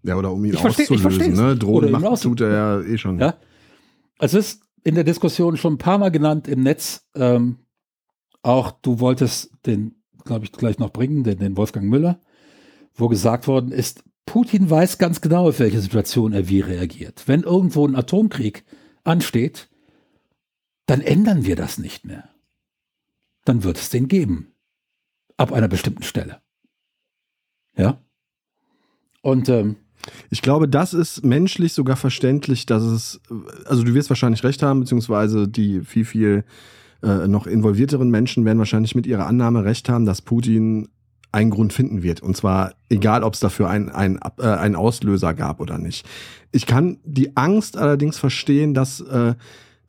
Ja, 0.04 0.16
oder 0.18 0.32
um 0.32 0.44
ihn 0.46 0.54
Ich 0.54 0.60
versteh- 0.60 0.84
ich 0.84 0.92
auszulösen. 0.92 1.36
versteh's. 1.36 1.38
ne? 1.40 1.86
Ihn 1.88 1.92
macht, 1.92 2.04
auszu- 2.06 2.24
tut 2.24 2.42
er 2.42 2.52
ja 2.52 2.82
eh 2.82 2.98
schon. 2.98 3.18
Ja? 3.20 3.36
Es 4.20 4.34
ist 4.34 4.62
in 4.84 4.96
der 4.96 5.04
Diskussion 5.04 5.58
schon 5.58 5.74
ein 5.76 5.78
paar 5.80 5.98
Mal 5.98 6.10
genannt 6.12 6.48
im 6.48 6.62
Netz. 6.62 7.08
Ähm, 7.16 7.58
auch 8.44 8.72
du 8.72 9.00
wolltest 9.00 9.52
den, 9.66 10.04
glaube 10.26 10.46
ich, 10.46 10.52
gleich 10.52 10.78
noch 10.78 10.92
bringen, 10.92 11.24
den, 11.24 11.40
den 11.40 11.58
Wolfgang 11.58 11.88
Müller, 11.90 12.22
wo 12.96 13.08
gesagt 13.08 13.48
worden 13.48 13.72
ist, 13.72 14.04
Putin 14.26 14.70
weiß 14.70 14.98
ganz 14.98 15.22
genau, 15.22 15.50
auf 15.50 15.60
welche 15.60 15.80
Situation 15.80 16.34
er 16.34 16.50
wie 16.50 16.62
reagiert. 16.62 17.24
Wenn 17.28 17.44
irgendwo 17.44 17.88
ein 17.88 17.96
Atomkrieg 17.96 18.66
ansteht, 19.04 19.70
dann 20.88 21.02
ändern 21.02 21.46
wir 21.46 21.56
das 21.56 21.78
nicht 21.78 22.06
mehr. 22.06 22.30
Dann 23.44 23.64
wird 23.64 23.78
es 23.78 23.90
den 23.90 24.08
geben. 24.08 24.54
Ab 25.38 25.52
einer 25.52 25.68
bestimmten 25.68 26.04
Stelle. 26.04 26.42
Ja? 27.78 28.02
Und 29.22 29.50
ähm, 29.50 29.76
Ich 30.30 30.42
glaube, 30.42 30.68
das 30.68 30.94
ist 30.94 31.24
menschlich 31.24 31.74
sogar 31.74 31.96
verständlich, 31.96 32.66
dass 32.66 32.84
es, 32.84 33.22
also 33.66 33.84
du 33.84 33.94
wirst 33.94 34.10
wahrscheinlich 34.10 34.44
recht 34.44 34.64
haben, 34.64 34.82
beziehungsweise 34.82 35.48
die 35.48 35.82
viel, 35.82 36.06
viel 36.06 36.46
äh, 37.04 37.28
noch 37.28 37.48
involvierteren 37.48 38.10
Menschen 38.10 38.46
werden 38.46 38.60
wahrscheinlich 38.60 38.96
mit 38.96 39.08
ihrer 39.08 39.28
Annahme 39.28 39.66
recht 39.66 39.90
haben, 39.90 40.06
dass 40.06 40.22
Putin 40.22 40.90
einen 41.36 41.52
Grund 41.52 41.74
finden 41.74 42.02
wird. 42.02 42.22
Und 42.22 42.36
zwar 42.38 42.74
egal, 42.90 43.24
ob 43.24 43.34
es 43.34 43.42
dafür 43.42 43.70
einen 43.70 43.90
ein, 43.90 44.20
äh, 44.40 44.44
einen 44.48 44.76
Auslöser 44.76 45.34
gab 45.34 45.60
oder 45.60 45.78
nicht. 45.78 46.08
Ich 46.52 46.66
kann 46.66 46.98
die 47.04 47.36
Angst 47.36 47.78
allerdings 47.78 48.18
verstehen, 48.18 48.74
dass, 48.74 49.02
äh, 49.02 49.36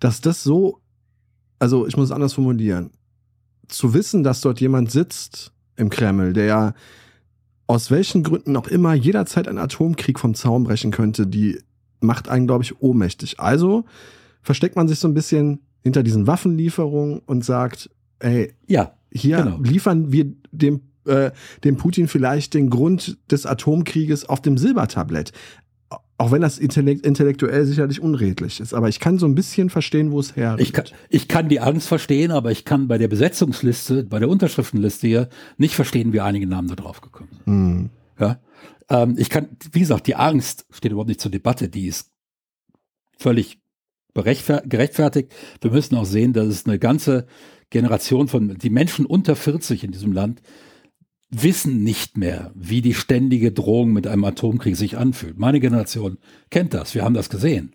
dass 0.00 0.20
das 0.20 0.42
so, 0.42 0.80
also 1.58 1.86
ich 1.86 1.96
muss 1.96 2.06
es 2.06 2.12
anders 2.12 2.34
formulieren, 2.34 2.90
zu 3.68 3.94
wissen, 3.94 4.24
dass 4.24 4.40
dort 4.40 4.60
jemand 4.60 4.90
sitzt 4.90 5.52
im 5.76 5.88
Kreml, 5.88 6.32
der 6.32 6.74
aus 7.68 7.90
welchen 7.90 8.22
Gründen 8.22 8.56
auch 8.56 8.68
immer 8.68 8.94
jederzeit 8.94 9.48
ein 9.48 9.58
Atomkrieg 9.58 10.18
vom 10.18 10.34
Zaun 10.34 10.64
brechen 10.64 10.90
könnte, 10.90 11.26
die 11.26 11.60
macht 12.00 12.28
einen, 12.28 12.46
glaube 12.46 12.64
ich, 12.64 12.80
ohnmächtig. 12.80 13.40
Also 13.40 13.84
versteckt 14.42 14.76
man 14.76 14.88
sich 14.88 14.98
so 14.98 15.08
ein 15.08 15.14
bisschen 15.14 15.60
hinter 15.82 16.02
diesen 16.02 16.26
Waffenlieferungen 16.26 17.20
und 17.26 17.44
sagt, 17.44 17.90
ey, 18.18 18.52
ja, 18.66 18.94
hier 19.12 19.38
Genau. 19.42 19.58
liefern 19.58 20.12
wir 20.12 20.32
dem, 20.52 20.80
äh, 21.06 21.32
dem 21.64 21.76
Putin 21.76 22.08
vielleicht 22.08 22.54
den 22.54 22.70
Grund 22.70 23.18
des 23.30 23.46
Atomkrieges 23.46 24.28
auf 24.28 24.40
dem 24.40 24.58
Silbertablett. 24.58 25.32
Auch 26.18 26.32
wenn 26.32 26.40
das 26.40 26.58
intellektuell 26.58 27.66
sicherlich 27.66 28.00
unredlich 28.00 28.60
ist. 28.60 28.72
Aber 28.72 28.88
ich 28.88 29.00
kann 29.00 29.18
so 29.18 29.26
ein 29.26 29.34
bisschen 29.34 29.68
verstehen, 29.68 30.12
wo 30.12 30.20
es 30.20 30.34
herkommt. 30.34 30.62
Ich 30.62 30.72
kann, 30.72 30.84
ich 31.10 31.28
kann 31.28 31.48
die 31.50 31.60
Angst 31.60 31.88
verstehen, 31.88 32.30
aber 32.30 32.50
ich 32.50 32.64
kann 32.64 32.88
bei 32.88 32.96
der 32.96 33.08
Besetzungsliste, 33.08 34.04
bei 34.04 34.18
der 34.18 34.30
Unterschriftenliste 34.30 35.06
hier 35.06 35.28
nicht 35.58 35.74
verstehen, 35.74 36.14
wie 36.14 36.20
einige 36.20 36.46
Namen 36.46 36.68
da 36.68 36.74
drauf 36.74 37.02
gekommen 37.02 37.28
sind. 37.32 37.46
Mhm. 37.46 37.90
Ja. 38.18 38.40
Ähm, 38.88 39.16
ich 39.18 39.28
kann, 39.28 39.48
wie 39.72 39.80
gesagt, 39.80 40.06
die 40.06 40.16
Angst 40.16 40.66
steht 40.70 40.92
überhaupt 40.92 41.08
nicht 41.08 41.20
zur 41.20 41.30
Debatte. 41.30 41.68
Die 41.68 41.86
ist 41.86 42.10
völlig 43.18 43.58
gerechtfertigt. 44.14 45.34
Wir 45.60 45.70
müssen 45.70 45.96
auch 45.96 46.06
sehen, 46.06 46.32
dass 46.32 46.46
es 46.46 46.66
eine 46.66 46.78
ganze 46.78 47.26
Generation 47.70 48.28
von, 48.28 48.56
die 48.56 48.70
Menschen 48.70 49.06
unter 49.06 49.36
40 49.36 49.84
in 49.84 49.92
diesem 49.92 50.12
Land 50.12 50.40
wissen 51.28 51.82
nicht 51.82 52.16
mehr, 52.16 52.52
wie 52.54 52.80
die 52.80 52.94
ständige 52.94 53.52
Drohung 53.52 53.92
mit 53.92 54.06
einem 54.06 54.24
Atomkrieg 54.24 54.76
sich 54.76 54.96
anfühlt. 54.96 55.38
Meine 55.38 55.60
Generation 55.60 56.18
kennt 56.50 56.74
das. 56.74 56.94
Wir 56.94 57.04
haben 57.04 57.14
das 57.14 57.30
gesehen. 57.30 57.74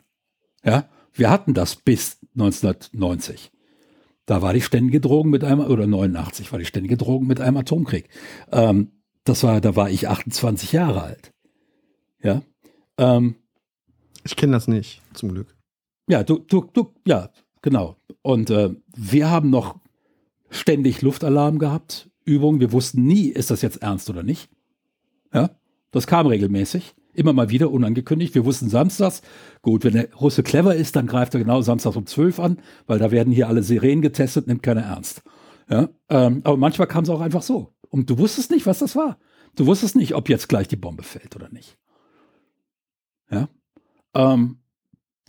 Ja, 0.64 0.89
wir 1.14 1.30
hatten 1.30 1.54
das 1.54 1.76
bis 1.76 2.20
1990. 2.34 3.52
Da 4.26 4.41
war 4.41 4.54
die 4.54 4.62
ständige 4.62 5.02
Drohung 5.02 5.30
mit 5.30 5.43
einem, 5.43 5.60
oder 5.62 5.88
89 5.88 6.52
war 6.52 6.60
die 6.60 6.66
ständige 6.66 6.95
Drohung 6.95 7.28
mit 7.28 7.41
einem 7.41 7.58
Atomkrieg. 7.58 8.08
Ähm, 8.52 8.91
das 9.24 9.43
war, 9.43 9.60
da 9.60 9.76
war 9.76 9.89
ich 9.89 10.08
28 10.08 10.72
Jahre 10.72 11.02
alt. 11.04 11.34
Ja. 12.24 12.41
Ähm, 12.97 13.36
ich 14.24 14.36
kenne 14.36 14.54
das 14.54 14.68
nicht, 14.68 15.02
zum 15.14 15.34
Glück. 15.34 15.56
Ja, 16.08 16.24
du, 16.24 16.39
du, 16.39 16.70
du, 16.72 16.93
ja, 17.06 17.30
genau. 17.62 17.97
Und 18.22 18.49
äh, 18.49 18.70
wir 18.95 19.30
haben 19.30 19.49
noch 19.49 19.80
ständig 20.49 21.02
Luftalarm 21.02 21.60
gehabt 21.60 22.11
Übung. 22.26 22.59
Wir 22.59 22.72
wussten 22.72 23.03
nie, 23.05 23.28
ist 23.28 23.51
das 23.51 23.61
jetzt 23.61 23.82
ernst 23.82 24.09
oder 24.09 24.24
nicht. 24.24 24.49
Ja, 25.34 25.51
das 25.91 26.07
kam 26.07 26.28
regelmäßig. 26.28 26.95
Immer 27.13 27.34
mal 27.34 27.49
wieder 27.49 27.72
unangekündigt. 27.72 28.36
Wir 28.36 28.45
wussten 28.45 28.69
samstags, 28.69 29.22
gut, 29.61 29.84
wenn 29.84 29.93
der 29.93 30.13
Russe 30.13 30.43
clever 30.43 30.76
ist, 30.76 30.95
dann 30.95 31.07
greift 31.07 31.34
er 31.34 31.41
genau 31.41 31.61
samstags 31.61 31.97
um 31.97 32.05
12 32.05 32.39
an, 32.39 32.57
weil 32.88 32.99
da 32.99 33.11
werden 33.11 33.34
hier 33.34 33.49
alle 33.49 33.63
Sirenen 33.63 34.01
getestet, 34.01 34.47
nimmt 34.47 34.63
keiner 34.63 34.84
ernst. 34.84 35.22
Ja, 35.69 35.89
ähm, 36.09 36.41
aber 36.43 36.57
manchmal 36.57 36.88
kam 36.88 37.03
es 37.03 37.09
auch 37.09 37.22
einfach 37.22 37.41
so. 37.41 37.74
Und 37.89 38.09
du 38.09 38.17
wusstest 38.17 38.51
nicht, 38.51 38.65
was 38.65 38.80
das 38.80 38.95
war. 38.95 39.17
Du 39.55 39.65
wusstest 39.65 39.95
nicht, 39.95 40.15
ob 40.15 40.30
jetzt 40.30 40.47
gleich 40.47 40.67
die 40.67 40.78
Bombe 40.78 41.03
fällt 41.03 41.36
oder 41.36 41.49
nicht. 41.49 41.78
Ja. 43.30 43.49
Ähm, 44.13 44.59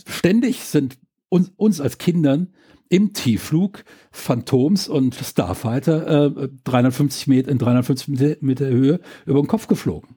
ständig 0.06 0.60
sind 0.60 0.98
uns, 1.28 1.52
uns 1.56 1.80
als 1.80 1.98
Kindern 1.98 2.52
im 2.92 3.14
Tiefflug 3.14 3.84
Phantoms 4.10 4.86
und 4.86 5.14
Starfighter 5.14 6.26
äh, 6.26 6.48
350 6.64 7.26
Meter 7.26 7.50
in 7.50 7.56
350 7.56 8.42
Meter 8.42 8.66
Höhe 8.66 9.00
über 9.24 9.40
den 9.40 9.46
Kopf 9.46 9.66
geflogen. 9.66 10.16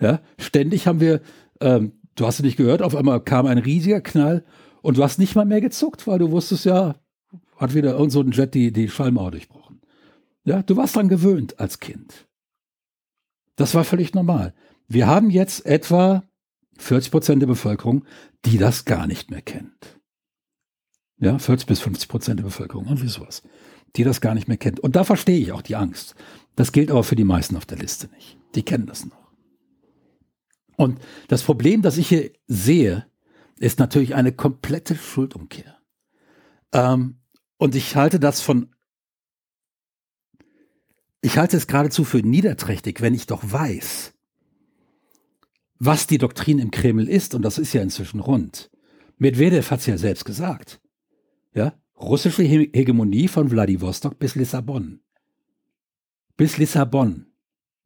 Ja, 0.00 0.22
ständig 0.38 0.86
haben 0.86 1.00
wir, 1.00 1.20
ähm, 1.60 1.92
du 2.14 2.26
hast 2.26 2.36
es 2.36 2.42
nicht 2.42 2.56
gehört, 2.56 2.80
auf 2.80 2.96
einmal 2.96 3.20
kam 3.22 3.44
ein 3.44 3.58
riesiger 3.58 4.00
Knall 4.00 4.46
und 4.80 4.96
du 4.96 5.02
hast 5.02 5.18
nicht 5.18 5.34
mal 5.34 5.44
mehr 5.44 5.60
gezuckt, 5.60 6.06
weil 6.06 6.18
du 6.18 6.30
wusstest 6.30 6.64
ja, 6.64 6.94
hat 7.58 7.74
wieder 7.74 7.92
irgend 7.92 8.12
so 8.12 8.22
ein 8.22 8.30
Jet 8.30 8.54
die, 8.54 8.72
die 8.72 8.88
Schallmauer 8.88 9.32
durchbrochen. 9.32 9.82
Ja, 10.44 10.62
du 10.62 10.78
warst 10.78 10.96
dran 10.96 11.10
gewöhnt 11.10 11.60
als 11.60 11.80
Kind. 11.80 12.26
Das 13.56 13.74
war 13.74 13.84
völlig 13.84 14.14
normal. 14.14 14.54
Wir 14.88 15.06
haben 15.06 15.28
jetzt 15.28 15.66
etwa 15.66 16.22
40 16.78 17.10
Prozent 17.10 17.42
der 17.42 17.46
Bevölkerung, 17.46 18.06
die 18.46 18.56
das 18.56 18.86
gar 18.86 19.06
nicht 19.06 19.30
mehr 19.30 19.42
kennt. 19.42 19.99
Ja, 21.20 21.38
40 21.38 21.66
bis 21.66 21.80
50 21.80 22.08
Prozent 22.08 22.38
der 22.40 22.44
Bevölkerung 22.44 22.86
und 22.86 23.02
wie 23.02 23.08
sowas, 23.08 23.42
die 23.94 24.04
das 24.04 24.22
gar 24.22 24.34
nicht 24.34 24.48
mehr 24.48 24.56
kennt. 24.56 24.80
Und 24.80 24.96
da 24.96 25.04
verstehe 25.04 25.38
ich 25.38 25.52
auch 25.52 25.62
die 25.62 25.76
Angst. 25.76 26.14
Das 26.56 26.72
gilt 26.72 26.90
aber 26.90 27.04
für 27.04 27.16
die 27.16 27.24
meisten 27.24 27.56
auf 27.56 27.66
der 27.66 27.78
Liste 27.78 28.08
nicht. 28.08 28.38
Die 28.54 28.62
kennen 28.62 28.86
das 28.86 29.04
noch. 29.04 29.30
Und 30.76 30.98
das 31.28 31.42
Problem, 31.42 31.82
das 31.82 31.98
ich 31.98 32.08
hier 32.08 32.30
sehe, 32.46 33.06
ist 33.58 33.78
natürlich 33.78 34.14
eine 34.14 34.32
komplette 34.32 34.96
Schuldumkehr. 34.96 35.76
Ähm, 36.72 37.20
und 37.58 37.74
ich 37.74 37.96
halte 37.96 38.18
das 38.18 38.40
von, 38.40 38.74
ich 41.20 41.36
halte 41.36 41.58
es 41.58 41.66
geradezu 41.66 42.04
für 42.04 42.22
niederträchtig, 42.22 43.02
wenn 43.02 43.12
ich 43.12 43.26
doch 43.26 43.42
weiß, 43.44 44.14
was 45.78 46.06
die 46.06 46.16
Doktrin 46.16 46.58
im 46.58 46.70
Kreml 46.70 47.06
ist, 47.06 47.34
und 47.34 47.42
das 47.42 47.58
ist 47.58 47.74
ja 47.74 47.82
inzwischen 47.82 48.20
rund. 48.20 48.70
Medvedev 49.18 49.70
hat 49.70 49.80
es 49.80 49.86
ja 49.86 49.98
selbst 49.98 50.24
gesagt. 50.24 50.80
Ja, 51.54 51.74
russische 51.98 52.42
Hegemonie 52.42 53.28
von 53.28 53.50
Wladiwostok 53.50 54.18
bis 54.18 54.34
Lissabon. 54.34 55.00
Bis 56.36 56.58
Lissabon. 56.58 57.26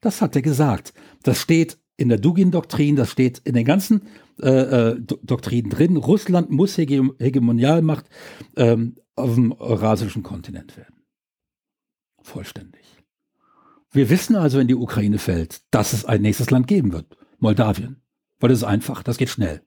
Das 0.00 0.20
hat 0.20 0.36
er 0.36 0.42
gesagt. 0.42 0.92
Das 1.22 1.40
steht 1.40 1.78
in 1.96 2.08
der 2.08 2.18
Dugin-Doktrin, 2.18 2.96
das 2.96 3.10
steht 3.10 3.38
in 3.44 3.54
den 3.54 3.64
ganzen 3.64 4.02
äh, 4.40 4.48
äh, 4.48 5.00
Doktrinen 5.00 5.70
drin. 5.70 5.96
Russland 5.96 6.50
muss 6.50 6.76
Hege 6.76 7.14
Hegemonialmacht 7.18 8.06
ähm, 8.56 8.96
auf 9.16 9.34
dem 9.34 9.52
eurasischen 9.52 10.22
Kontinent 10.22 10.76
werden. 10.76 11.02
Vollständig. 12.20 12.82
Wir 13.92 14.10
wissen 14.10 14.34
also, 14.34 14.58
wenn 14.58 14.66
die 14.66 14.74
Ukraine 14.74 15.18
fällt, 15.18 15.62
dass 15.70 15.92
es 15.92 16.04
ein 16.04 16.22
nächstes 16.22 16.50
Land 16.50 16.66
geben 16.66 16.92
wird. 16.92 17.16
Moldawien. 17.38 18.02
Weil 18.40 18.48
das 18.48 18.58
ist 18.58 18.64
einfach, 18.64 19.04
das 19.04 19.18
geht 19.18 19.28
schnell. 19.28 19.62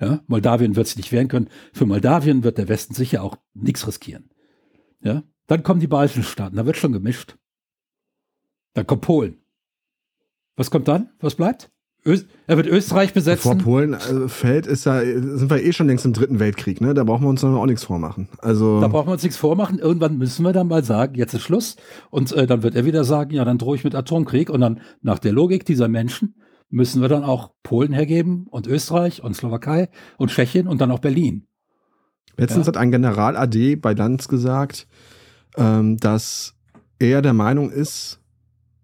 Ja, 0.00 0.20
Moldawien 0.26 0.76
wird 0.76 0.86
sich 0.86 0.96
nicht 0.96 1.12
wehren 1.12 1.28
können. 1.28 1.48
Für 1.72 1.86
Moldawien 1.86 2.44
wird 2.44 2.58
der 2.58 2.68
Westen 2.68 2.94
sicher 2.94 3.22
auch 3.22 3.38
nichts 3.54 3.86
riskieren. 3.86 4.30
Ja, 5.00 5.22
dann 5.46 5.62
kommen 5.62 5.80
die 5.80 5.86
baltischen 5.86 6.22
Staaten, 6.22 6.56
da 6.56 6.66
wird 6.66 6.76
schon 6.76 6.92
gemischt. 6.92 7.36
Dann 8.74 8.86
kommt 8.86 9.02
Polen. 9.02 9.38
Was 10.56 10.70
kommt 10.70 10.88
dann? 10.88 11.10
Was 11.20 11.34
bleibt? 11.34 11.70
Ö 12.04 12.18
er 12.46 12.56
wird 12.56 12.68
Österreich 12.68 13.12
besetzen. 13.12 13.58
Bevor 13.58 13.64
Polen 13.64 13.94
äh, 13.94 14.28
fällt, 14.28 14.66
ist 14.66 14.86
ja, 14.86 15.00
sind 15.00 15.50
wir 15.50 15.62
eh 15.62 15.72
schon 15.72 15.88
längst 15.88 16.04
im 16.04 16.12
dritten 16.12 16.38
Weltkrieg, 16.38 16.80
ne? 16.80 16.94
Da 16.94 17.02
brauchen 17.02 17.24
wir 17.24 17.28
uns 17.28 17.40
dann 17.40 17.54
auch 17.54 17.66
nichts 17.66 17.82
vormachen. 17.82 18.28
Also 18.38 18.80
da 18.80 18.86
brauchen 18.86 19.08
wir 19.08 19.12
uns 19.12 19.24
nichts 19.24 19.36
vormachen. 19.36 19.80
Irgendwann 19.80 20.16
müssen 20.16 20.44
wir 20.44 20.52
dann 20.52 20.68
mal 20.68 20.84
sagen, 20.84 21.16
jetzt 21.16 21.34
ist 21.34 21.42
Schluss. 21.42 21.76
Und 22.10 22.30
äh, 22.32 22.46
dann 22.46 22.62
wird 22.62 22.76
er 22.76 22.84
wieder 22.84 23.02
sagen, 23.02 23.32
ja, 23.32 23.44
dann 23.44 23.58
drohe 23.58 23.76
ich 23.76 23.82
mit 23.82 23.96
Atomkrieg. 23.96 24.50
Und 24.50 24.60
dann 24.60 24.80
nach 25.02 25.18
der 25.18 25.32
Logik 25.32 25.64
dieser 25.64 25.88
Menschen 25.88 26.36
müssen 26.68 27.00
wir 27.00 27.08
dann 27.08 27.24
auch 27.24 27.52
Polen 27.62 27.92
hergeben 27.92 28.46
und 28.50 28.66
Österreich 28.66 29.22
und 29.22 29.34
Slowakei 29.34 29.88
und 30.18 30.30
Tschechien 30.30 30.66
und 30.66 30.80
dann 30.80 30.90
auch 30.90 30.98
Berlin. 30.98 31.46
Letztens 32.36 32.66
ja. 32.66 32.72
hat 32.72 32.76
ein 32.76 32.90
General 32.90 33.36
AD 33.36 33.76
bei 33.76 33.92
Lanz 33.94 34.28
gesagt, 34.28 34.86
ähm, 35.56 35.96
dass 35.96 36.54
er 36.98 37.22
der 37.22 37.32
Meinung 37.32 37.70
ist, 37.70 38.20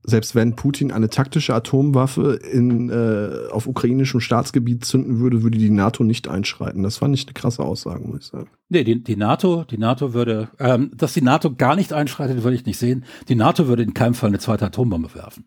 selbst 0.04 0.34
wenn 0.34 0.56
Putin 0.56 0.90
eine 0.90 1.10
taktische 1.10 1.54
Atomwaffe 1.54 2.34
in, 2.34 2.90
äh, 2.90 3.50
auf 3.52 3.66
ukrainischem 3.66 4.20
Staatsgebiet 4.20 4.84
zünden 4.84 5.20
würde, 5.20 5.42
würde 5.42 5.58
die 5.58 5.70
NATO 5.70 6.02
nicht 6.02 6.28
einschreiten. 6.28 6.82
Das 6.82 6.96
fand 6.96 7.14
ich 7.14 7.26
eine 7.26 7.34
krasse 7.34 7.62
Aussage, 7.62 8.04
muss 8.04 8.20
ich 8.20 8.26
sagen. 8.26 8.50
Nee, 8.68 8.84
die, 8.84 9.02
die 9.02 9.16
NATO, 9.16 9.64
die 9.64 9.78
NATO 9.78 10.12
würde, 10.12 10.48
ähm, 10.58 10.90
dass 10.96 11.12
die 11.12 11.22
NATO 11.22 11.54
gar 11.54 11.76
nicht 11.76 11.92
einschreitet, 11.92 12.42
würde 12.42 12.56
ich 12.56 12.66
nicht 12.66 12.78
sehen. 12.78 13.04
Die 13.28 13.36
NATO 13.36 13.68
würde 13.68 13.84
in 13.84 13.94
keinem 13.94 14.14
Fall 14.14 14.30
eine 14.30 14.40
zweite 14.40 14.66
Atombombe 14.66 15.14
werfen. 15.14 15.44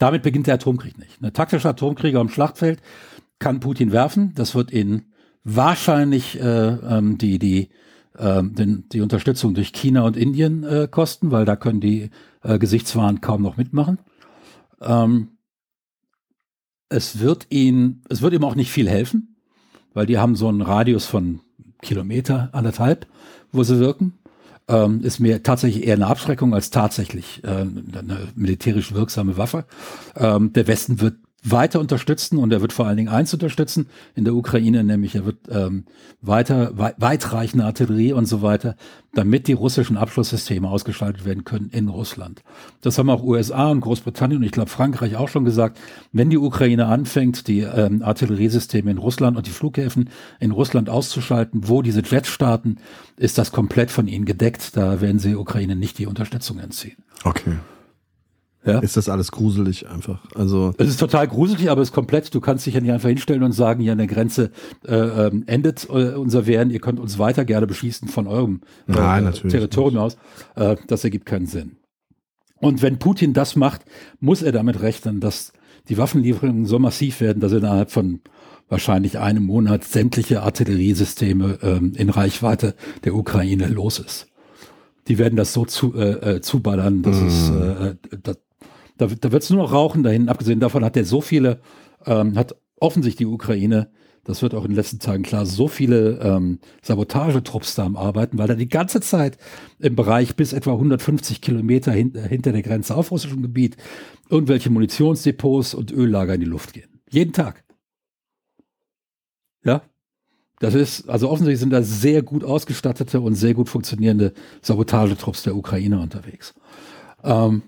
Damit 0.00 0.22
beginnt 0.22 0.46
der 0.46 0.54
Atomkrieg 0.54 0.98
nicht. 0.98 1.20
Eine 1.20 1.34
taktische 1.34 1.68
Atomkrieger 1.68 2.20
am 2.20 2.30
Schlachtfeld 2.30 2.80
kann 3.38 3.60
Putin 3.60 3.92
werfen. 3.92 4.32
Das 4.34 4.54
wird 4.54 4.72
ihn 4.72 5.12
wahrscheinlich 5.44 6.40
äh, 6.40 6.68
ähm, 6.68 7.18
die, 7.18 7.38
die, 7.38 7.68
äh, 8.16 8.42
den, 8.42 8.88
die 8.88 9.02
Unterstützung 9.02 9.52
durch 9.52 9.74
China 9.74 10.00
und 10.04 10.16
Indien 10.16 10.64
äh, 10.64 10.88
kosten, 10.90 11.30
weil 11.30 11.44
da 11.44 11.54
können 11.54 11.80
die 11.80 12.08
äh, 12.42 12.58
Gesichtswahn 12.58 13.20
kaum 13.20 13.42
noch 13.42 13.58
mitmachen. 13.58 13.98
Ähm, 14.80 15.36
es 16.88 17.18
wird 17.18 17.48
ihn, 17.50 18.02
es 18.08 18.22
wird 18.22 18.32
ihm 18.32 18.44
auch 18.44 18.54
nicht 18.54 18.72
viel 18.72 18.88
helfen, 18.88 19.36
weil 19.92 20.06
die 20.06 20.16
haben 20.16 20.34
so 20.34 20.48
einen 20.48 20.62
Radius 20.62 21.04
von 21.04 21.40
Kilometer, 21.82 22.48
anderthalb, 22.52 23.06
wo 23.52 23.64
sie 23.64 23.78
wirken 23.78 24.14
ähm, 24.70 25.00
ist 25.02 25.20
mir 25.20 25.42
tatsächlich 25.42 25.86
eher 25.86 25.94
eine 25.94 26.06
Abschreckung 26.06 26.54
als 26.54 26.70
tatsächlich 26.70 27.42
äh, 27.44 27.48
eine 27.48 28.28
militärisch 28.34 28.94
wirksame 28.94 29.36
Waffe. 29.36 29.64
Ähm, 30.16 30.52
der 30.52 30.66
Westen 30.66 31.00
wird 31.00 31.16
weiter 31.42 31.80
unterstützen 31.80 32.38
und 32.38 32.52
er 32.52 32.60
wird 32.60 32.72
vor 32.72 32.86
allen 32.86 32.96
Dingen 32.96 33.08
eins 33.08 33.32
unterstützen 33.32 33.86
in 34.14 34.24
der 34.24 34.34
Ukraine, 34.34 34.84
nämlich 34.84 35.14
er 35.14 35.24
wird 35.24 35.38
ähm, 35.50 35.84
weiter 36.20 36.72
wei 36.74 36.94
weitreichende 36.98 37.64
Artillerie 37.64 38.12
und 38.12 38.26
so 38.26 38.42
weiter, 38.42 38.76
damit 39.14 39.48
die 39.48 39.54
russischen 39.54 39.96
Abschlusssysteme 39.96 40.68
ausgeschaltet 40.68 41.24
werden 41.24 41.44
können 41.44 41.70
in 41.70 41.88
Russland. 41.88 42.42
Das 42.82 42.98
haben 42.98 43.08
auch 43.08 43.22
USA 43.22 43.70
und 43.70 43.80
Großbritannien 43.80 44.38
und 44.38 44.44
ich 44.44 44.52
glaube 44.52 44.70
Frankreich 44.70 45.16
auch 45.16 45.28
schon 45.28 45.44
gesagt. 45.44 45.78
Wenn 46.12 46.30
die 46.30 46.38
Ukraine 46.38 46.86
anfängt, 46.86 47.48
die 47.48 47.60
ähm, 47.60 48.02
Artilleriesysteme 48.02 48.90
in 48.90 48.98
Russland 48.98 49.36
und 49.36 49.46
die 49.46 49.52
Flughäfen 49.52 50.10
in 50.40 50.50
Russland 50.50 50.90
auszuschalten, 50.90 51.68
wo 51.68 51.82
diese 51.82 52.02
Jets 52.02 52.28
starten, 52.28 52.76
ist 53.16 53.38
das 53.38 53.50
komplett 53.50 53.90
von 53.90 54.08
ihnen 54.08 54.26
gedeckt. 54.26 54.76
Da 54.76 55.00
werden 55.00 55.18
sie 55.18 55.34
Ukraine 55.34 55.76
nicht 55.76 55.98
die 55.98 56.06
Unterstützung 56.06 56.58
entziehen. 56.58 56.96
Okay. 57.24 57.56
Ja? 58.64 58.78
Ist 58.80 58.96
das 58.96 59.08
alles 59.08 59.32
gruselig 59.32 59.88
einfach? 59.88 60.20
Also 60.34 60.74
es 60.76 60.88
ist 60.88 61.00
total 61.00 61.26
gruselig, 61.28 61.70
aber 61.70 61.80
es 61.80 61.88
ist 61.88 61.94
komplett. 61.94 62.34
Du 62.34 62.40
kannst 62.40 62.66
dich 62.66 62.74
ja 62.74 62.80
nicht 62.80 62.92
einfach 62.92 63.08
hinstellen 63.08 63.42
und 63.42 63.52
sagen, 63.52 63.82
hier 63.82 63.92
an 63.92 63.98
der 63.98 64.06
Grenze 64.06 64.50
äh, 64.86 64.94
ähm, 64.94 65.44
endet 65.46 65.88
äh, 65.88 66.14
unser 66.14 66.46
Wehren. 66.46 66.70
Ihr 66.70 66.80
könnt 66.80 67.00
uns 67.00 67.18
weiter 67.18 67.46
gerne 67.46 67.66
beschießen 67.66 68.08
von 68.08 68.26
eurem 68.26 68.60
äh, 68.86 68.92
Nein, 68.92 69.32
Territorium 69.32 69.98
aus. 69.98 70.18
Äh, 70.56 70.76
das 70.88 71.04
ergibt 71.04 71.24
keinen 71.24 71.46
Sinn. 71.46 71.76
Und 72.60 72.82
wenn 72.82 72.98
Putin 72.98 73.32
das 73.32 73.56
macht, 73.56 73.82
muss 74.20 74.42
er 74.42 74.52
damit 74.52 74.82
rechnen, 74.82 75.20
dass 75.20 75.52
die 75.88 75.96
Waffenlieferungen 75.96 76.66
so 76.66 76.78
massiv 76.78 77.22
werden, 77.22 77.40
dass 77.40 77.52
innerhalb 77.52 77.90
von 77.90 78.20
wahrscheinlich 78.68 79.18
einem 79.18 79.44
Monat 79.44 79.84
sämtliche 79.84 80.42
Artilleriesysteme 80.42 81.58
ähm, 81.62 81.92
in 81.96 82.10
Reichweite 82.10 82.74
der 83.04 83.14
Ukraine 83.14 83.68
los 83.68 83.98
ist. 83.98 84.28
Die 85.08 85.18
werden 85.18 85.36
das 85.36 85.54
so 85.54 85.64
zu, 85.64 85.94
äh, 85.94 86.36
äh 86.36 86.40
zuballern, 86.40 87.02
dass 87.02 87.20
mm. 87.20 87.26
es, 87.26 87.50
äh, 87.50 87.94
da, 88.22 88.34
da, 89.00 89.06
da 89.06 89.32
wird 89.32 89.42
es 89.42 89.50
nur 89.50 89.62
noch 89.62 89.72
rauchen 89.72 90.02
dahin. 90.02 90.28
Abgesehen 90.28 90.60
davon 90.60 90.84
hat 90.84 90.96
er 90.96 91.04
so 91.04 91.20
viele, 91.20 91.60
ähm, 92.06 92.36
hat 92.36 92.56
offensichtlich 92.76 93.26
die 93.26 93.32
Ukraine 93.32 93.90
das 94.24 94.42
wird 94.42 94.54
auch 94.54 94.64
in 94.64 94.70
den 94.70 94.76
letzten 94.76 94.98
Tagen 94.98 95.22
klar, 95.22 95.46
so 95.46 95.66
viele 95.66 96.18
ähm, 96.22 96.58
Sabotagetrupps 96.82 97.74
da 97.74 97.84
am 97.84 97.96
Arbeiten, 97.96 98.38
weil 98.38 98.50
er 98.50 98.56
die 98.56 98.68
ganze 98.68 99.00
Zeit 99.00 99.38
im 99.78 99.96
Bereich 99.96 100.36
bis 100.36 100.52
etwa 100.52 100.72
150 100.72 101.40
Kilometer 101.40 101.92
hin, 101.92 102.14
äh, 102.14 102.28
hinter 102.28 102.52
der 102.52 102.62
Grenze 102.62 102.94
auf 102.94 103.10
russischem 103.10 103.42
Gebiet 103.42 103.76
irgendwelche 104.28 104.70
Munitionsdepots 104.70 105.74
und 105.74 105.90
Öllager 105.90 106.34
in 106.34 106.40
die 106.40 106.46
Luft 106.46 106.74
gehen. 106.74 107.00
Jeden 107.08 107.32
Tag. 107.32 107.64
Ja. 109.64 109.82
Das 110.58 110.74
ist, 110.74 111.08
also 111.08 111.30
offensichtlich 111.30 111.60
sind 111.60 111.70
da 111.70 111.82
sehr 111.82 112.22
gut 112.22 112.44
ausgestattete 112.44 113.22
und 113.22 113.34
sehr 113.34 113.54
gut 113.54 113.70
funktionierende 113.70 114.34
Sabotagetrupps 114.60 115.44
der 115.44 115.56
Ukraine 115.56 115.98
unterwegs. 115.98 116.52
Ähm, 117.24 117.62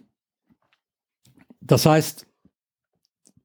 das 1.64 1.86
heißt, 1.86 2.26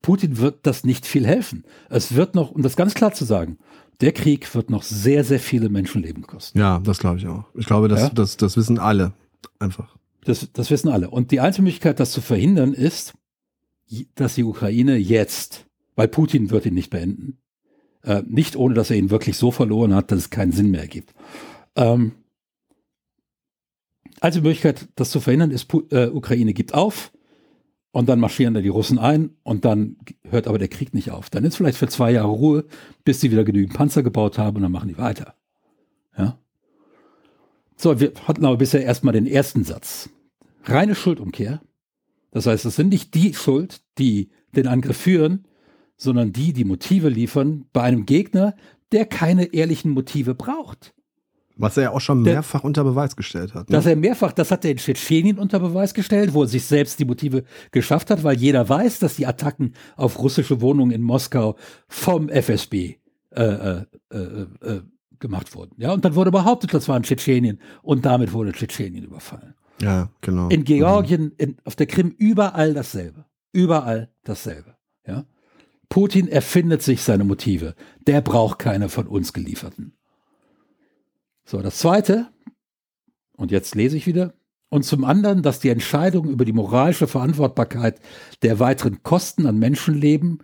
Putin 0.01 0.37
wird 0.37 0.65
das 0.65 0.83
nicht 0.83 1.05
viel 1.05 1.25
helfen. 1.25 1.65
Es 1.89 2.15
wird 2.15 2.35
noch, 2.35 2.51
um 2.51 2.61
das 2.61 2.75
ganz 2.75 2.93
klar 2.93 3.13
zu 3.13 3.25
sagen, 3.25 3.57
der 4.01 4.11
Krieg 4.11 4.53
wird 4.53 4.69
noch 4.69 4.83
sehr, 4.83 5.23
sehr 5.23 5.39
viele 5.39 5.69
Menschenleben 5.69 6.25
kosten. 6.25 6.59
Ja, 6.59 6.79
das 6.79 6.99
glaube 6.99 7.17
ich 7.17 7.27
auch. 7.27 7.45
Ich 7.55 7.65
glaube, 7.65 7.87
das, 7.87 8.01
ja? 8.01 8.09
das, 8.09 8.37
das 8.37 8.55
wissen 8.57 8.77
alle 8.77 9.13
einfach. 9.59 9.97
Das, 10.23 10.47
das 10.53 10.69
wissen 10.69 10.89
alle. 10.89 11.09
Und 11.09 11.31
die 11.31 11.39
einzige 11.39 11.63
Möglichkeit, 11.63 11.99
das 11.99 12.11
zu 12.11 12.21
verhindern, 12.21 12.73
ist, 12.73 13.13
dass 14.15 14.35
die 14.35 14.43
Ukraine 14.43 14.97
jetzt, 14.97 15.65
weil 15.95 16.07
Putin 16.07 16.51
wird 16.51 16.65
ihn 16.65 16.73
nicht 16.73 16.89
beenden, 16.89 17.39
äh, 18.03 18.23
nicht 18.27 18.55
ohne, 18.55 18.75
dass 18.75 18.91
er 18.91 18.97
ihn 18.97 19.09
wirklich 19.09 19.37
so 19.37 19.51
verloren 19.51 19.95
hat, 19.95 20.11
dass 20.11 20.19
es 20.19 20.29
keinen 20.29 20.51
Sinn 20.51 20.69
mehr 20.69 20.81
ergibt. 20.81 21.13
Ähm, 21.75 22.11
einzige 24.19 24.43
Möglichkeit, 24.43 24.89
das 24.95 25.11
zu 25.11 25.19
verhindern, 25.19 25.51
ist, 25.51 25.73
äh, 25.91 26.07
Ukraine 26.07 26.53
gibt 26.53 26.73
auf, 26.73 27.11
und 27.91 28.09
dann 28.09 28.19
marschieren 28.19 28.53
da 28.53 28.61
die 28.61 28.69
Russen 28.69 28.99
ein 28.99 29.31
und 29.43 29.65
dann 29.65 29.97
hört 30.29 30.47
aber 30.47 30.59
der 30.59 30.67
Krieg 30.67 30.93
nicht 30.93 31.11
auf. 31.11 31.29
Dann 31.29 31.43
ist 31.43 31.55
vielleicht 31.55 31.77
für 31.77 31.87
zwei 31.87 32.11
Jahre 32.11 32.29
Ruhe, 32.29 32.65
bis 33.03 33.21
sie 33.21 33.31
wieder 33.31 33.43
genügend 33.43 33.75
Panzer 33.75 34.03
gebaut 34.03 34.37
haben 34.37 34.57
und 34.57 34.63
dann 34.63 34.71
machen 34.71 34.89
die 34.89 34.97
weiter. 34.97 35.35
Ja. 36.17 36.37
So, 37.75 37.99
wir 37.99 38.13
hatten 38.27 38.45
aber 38.45 38.57
bisher 38.57 38.83
erstmal 38.83 39.13
den 39.13 39.27
ersten 39.27 39.63
Satz. 39.63 40.09
Reine 40.63 40.95
Schuldumkehr. 40.95 41.61
Das 42.31 42.45
heißt, 42.45 42.65
es 42.65 42.75
sind 42.75 42.89
nicht 42.89 43.13
die 43.13 43.33
Schuld, 43.33 43.81
die 43.97 44.29
den 44.55 44.67
Angriff 44.67 44.97
führen, 44.97 45.45
sondern 45.95 46.33
die, 46.33 46.53
die 46.53 46.65
Motive 46.65 47.09
liefern 47.09 47.65
bei 47.73 47.83
einem 47.83 48.05
Gegner, 48.05 48.55
der 48.91 49.05
keine 49.05 49.53
ehrlichen 49.53 49.91
Motive 49.91 50.35
braucht. 50.35 50.93
Was 51.57 51.77
er 51.77 51.83
ja 51.83 51.91
auch 51.91 52.01
schon 52.01 52.21
mehrfach 52.21 52.61
der, 52.61 52.65
unter 52.65 52.83
Beweis 52.83 53.15
gestellt 53.15 53.53
hat. 53.53 53.69
Ne? 53.69 53.75
Dass 53.75 53.85
er 53.85 53.95
mehrfach, 53.95 54.31
das 54.31 54.51
hat 54.51 54.65
er 54.65 54.71
in 54.71 54.77
Tschetschenien 54.77 55.37
unter 55.37 55.59
Beweis 55.59 55.93
gestellt, 55.93 56.33
wo 56.33 56.43
er 56.43 56.47
sich 56.47 56.65
selbst 56.65 56.99
die 56.99 57.05
Motive 57.05 57.43
geschafft 57.71 58.09
hat, 58.09 58.23
weil 58.23 58.37
jeder 58.37 58.67
weiß, 58.67 58.99
dass 58.99 59.15
die 59.15 59.25
Attacken 59.25 59.73
auf 59.95 60.19
russische 60.19 60.61
Wohnungen 60.61 60.91
in 60.91 61.01
Moskau 61.01 61.55
vom 61.87 62.29
FSB 62.29 62.95
äh, 63.31 63.43
äh, 63.43 63.85
äh, 64.11 64.17
äh, 64.61 64.81
gemacht 65.19 65.55
wurden. 65.55 65.73
Ja, 65.77 65.93
und 65.93 66.05
dann 66.05 66.15
wurde 66.15 66.31
behauptet, 66.31 66.73
das 66.73 66.87
war 66.87 66.97
in 66.97 67.03
Tschetschenien 67.03 67.59
und 67.81 68.05
damit 68.05 68.33
wurde 68.33 68.51
Tschetschenien 68.51 69.03
überfallen. 69.03 69.55
Ja, 69.81 70.09
genau. 70.21 70.49
In 70.49 70.63
Georgien, 70.63 71.33
in, 71.37 71.57
auf 71.63 71.75
der 71.75 71.87
Krim 71.87 72.13
überall 72.17 72.73
dasselbe. 72.73 73.25
Überall 73.51 74.09
dasselbe. 74.23 74.75
Ja. 75.05 75.25
Putin 75.89 76.27
erfindet 76.27 76.81
sich 76.81 77.01
seine 77.01 77.23
Motive. 77.23 77.75
Der 78.05 78.21
braucht 78.21 78.59
keine 78.59 78.89
von 78.89 79.07
uns 79.07 79.33
gelieferten. 79.33 79.93
So, 81.49 81.61
das 81.61 81.77
zweite, 81.77 82.27
und 83.37 83.51
jetzt 83.51 83.73
lese 83.73 83.95
ich 83.95 84.05
wieder, 84.05 84.33
und 84.67 84.83
zum 84.83 85.05
anderen, 85.05 85.43
dass 85.43 85.61
die 85.61 85.69
Entscheidung 85.69 86.27
über 86.27 86.43
die 86.43 86.51
moralische 86.51 87.07
Verantwortbarkeit 87.07 88.01
der 88.41 88.59
weiteren 88.59 89.01
Kosten 89.01 89.45
an 89.45 89.57
Menschenleben 89.57 90.39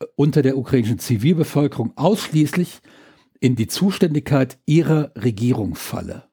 äh, 0.00 0.06
unter 0.16 0.40
der 0.40 0.56
ukrainischen 0.56 0.98
Zivilbevölkerung 0.98 1.92
ausschließlich 1.96 2.80
in 3.38 3.54
die 3.54 3.66
Zuständigkeit 3.66 4.58
ihrer 4.64 5.12
Regierung 5.14 5.74
falle. 5.74 6.24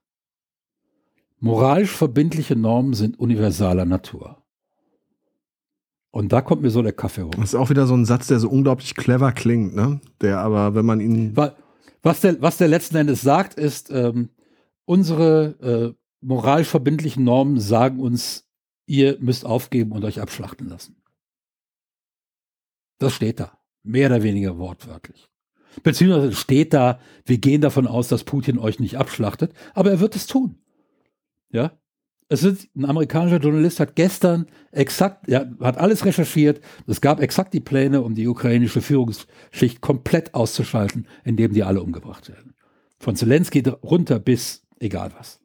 Moralisch 1.39 1.91
verbindliche 1.91 2.55
Normen 2.55 2.93
sind 2.93 3.19
universaler 3.19 3.83
Natur. 3.83 4.41
Und 6.11 6.31
da 6.31 6.41
kommt 6.41 6.61
mir 6.61 6.71
so 6.71 6.81
der 6.81 6.93
Kaffee 6.93 7.23
hoch. 7.23 7.31
Das 7.31 7.49
ist 7.49 7.55
auch 7.55 7.69
wieder 7.69 7.85
so 7.85 7.93
ein 7.93 8.05
Satz, 8.05 8.27
der 8.27 8.39
so 8.39 8.49
unglaublich 8.49 8.95
clever 8.95 9.33
klingt, 9.33 9.75
ne? 9.75 9.99
Der 10.21 10.39
aber, 10.39 10.75
wenn 10.75 10.85
man 10.85 11.01
ihn. 11.01 11.35
Weil, 11.35 11.53
was 12.01 12.21
der, 12.21 12.41
was 12.41 12.57
der 12.57 12.67
letzten 12.67 12.95
Endes 12.95 13.21
sagt, 13.21 13.55
ist, 13.55 13.89
ähm, 13.91 14.29
unsere 14.85 15.95
äh, 15.95 16.01
moralisch 16.21 16.67
verbindlichen 16.67 17.23
Normen 17.23 17.59
sagen 17.59 17.99
uns, 17.99 18.47
ihr 18.85 19.17
müsst 19.19 19.45
aufgeben 19.45 19.91
und 19.91 20.03
euch 20.05 20.21
abschlachten 20.21 20.69
lassen. 20.69 21.01
Das 22.99 23.13
steht 23.13 23.39
da. 23.39 23.57
Mehr 23.83 24.09
oder 24.09 24.23
weniger 24.23 24.57
wortwörtlich. 24.57 25.29
Beziehungsweise 25.83 26.33
steht 26.33 26.73
da, 26.73 26.99
wir 27.25 27.37
gehen 27.37 27.61
davon 27.61 27.85
aus, 27.85 28.07
dass 28.07 28.23
Putin 28.23 28.57
euch 28.57 28.79
nicht 28.79 28.97
abschlachtet, 28.97 29.53
aber 29.73 29.91
er 29.91 29.99
wird 29.99 30.15
es 30.15 30.25
tun. 30.25 30.57
Ja? 31.49 31.77
Es 32.29 32.43
ist, 32.43 32.67
ein 32.75 32.85
amerikanischer 32.85 33.37
Journalist 33.37 33.79
hat 33.79 33.95
gestern 33.95 34.47
exakt, 34.71 35.29
ja, 35.29 35.45
hat 35.61 35.77
alles 35.77 36.03
recherchiert. 36.03 36.59
Es 36.85 36.99
gab 36.99 37.21
exakt 37.21 37.53
die 37.53 37.61
Pläne, 37.61 38.01
um 38.01 38.15
die 38.15 38.27
ukrainische 38.27 38.81
Führungsschicht 38.81 39.79
komplett 39.79 40.33
auszuschalten, 40.33 41.07
indem 41.23 41.53
die 41.53 41.63
alle 41.63 41.81
umgebracht 41.81 42.27
werden. 42.27 42.53
Von 42.99 43.15
Zelensky 43.15 43.63
runter 43.81 44.19
bis 44.19 44.63
egal 44.79 45.11
was. 45.17 45.39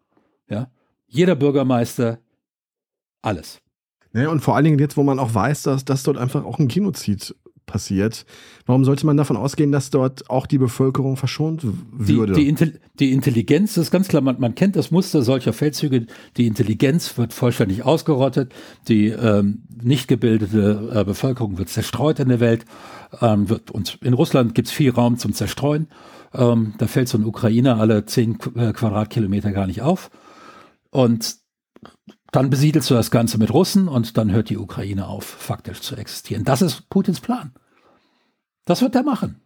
Ja, 0.48 0.70
jeder 1.06 1.36
Bürgermeister, 1.36 2.18
alles. 3.22 3.60
Ja, 4.12 4.28
und 4.28 4.40
vor 4.40 4.56
allen 4.56 4.64
Dingen 4.64 4.78
jetzt, 4.78 4.96
wo 4.96 5.02
man 5.02 5.18
auch 5.18 5.32
weiß, 5.32 5.62
dass, 5.62 5.84
dass 5.84 6.02
dort 6.02 6.18
einfach 6.18 6.44
auch 6.44 6.58
ein 6.58 6.68
Genozid 6.68 7.34
passiert. 7.72 8.26
Warum 8.66 8.84
sollte 8.84 9.06
man 9.06 9.16
davon 9.16 9.36
ausgehen, 9.36 9.72
dass 9.72 9.88
dort 9.88 10.28
auch 10.28 10.46
die 10.46 10.58
Bevölkerung 10.58 11.16
verschont 11.16 11.66
würde? 11.90 12.34
Die, 12.34 12.52
die, 12.52 12.72
die 13.00 13.12
Intelligenz 13.12 13.78
ist 13.78 13.90
ganz 13.90 14.08
klar, 14.08 14.20
man, 14.20 14.38
man, 14.38 14.54
kennt 14.54 14.76
das 14.76 14.90
Muster 14.90 15.22
solcher 15.22 15.54
Feldzüge. 15.54 16.06
Die 16.36 16.46
Intelligenz 16.46 17.16
wird 17.16 17.32
vollständig 17.32 17.82
ausgerottet, 17.82 18.52
die 18.88 19.08
ähm, 19.08 19.62
nicht 19.82 20.06
gebildete 20.06 20.90
äh, 20.94 21.04
Bevölkerung 21.04 21.56
wird 21.56 21.70
zerstreut 21.70 22.20
in 22.20 22.28
der 22.28 22.40
Welt. 22.40 22.66
Ähm, 23.22 23.48
wird, 23.48 23.70
und 23.70 23.98
in 24.02 24.12
Russland 24.12 24.54
gibt 24.54 24.68
es 24.68 24.74
viel 24.74 24.90
Raum 24.90 25.16
zum 25.16 25.32
Zerstreuen. 25.32 25.88
Ähm, 26.34 26.74
da 26.76 26.86
fällt 26.86 27.08
so 27.08 27.16
ein 27.16 27.24
Ukrainer 27.24 27.80
alle 27.80 28.04
zehn 28.04 28.38
äh, 28.54 28.72
Quadratkilometer 28.72 29.52
gar 29.52 29.66
nicht 29.66 29.80
auf. 29.80 30.10
Und 30.90 31.36
dann 32.32 32.48
besiedelst 32.48 32.88
du 32.90 32.94
das 32.94 33.10
Ganze 33.10 33.38
mit 33.38 33.52
Russen 33.52 33.88
und 33.88 34.16
dann 34.16 34.30
hört 34.30 34.50
die 34.50 34.58
Ukraine 34.58 35.06
auf, 35.06 35.24
faktisch 35.24 35.80
zu 35.80 35.96
existieren. 35.96 36.44
Das 36.44 36.62
ist 36.62 36.88
Putins 36.88 37.20
Plan. 37.20 37.52
Das 38.64 38.80
wird 38.80 38.94
er 38.94 39.02
machen. 39.02 39.40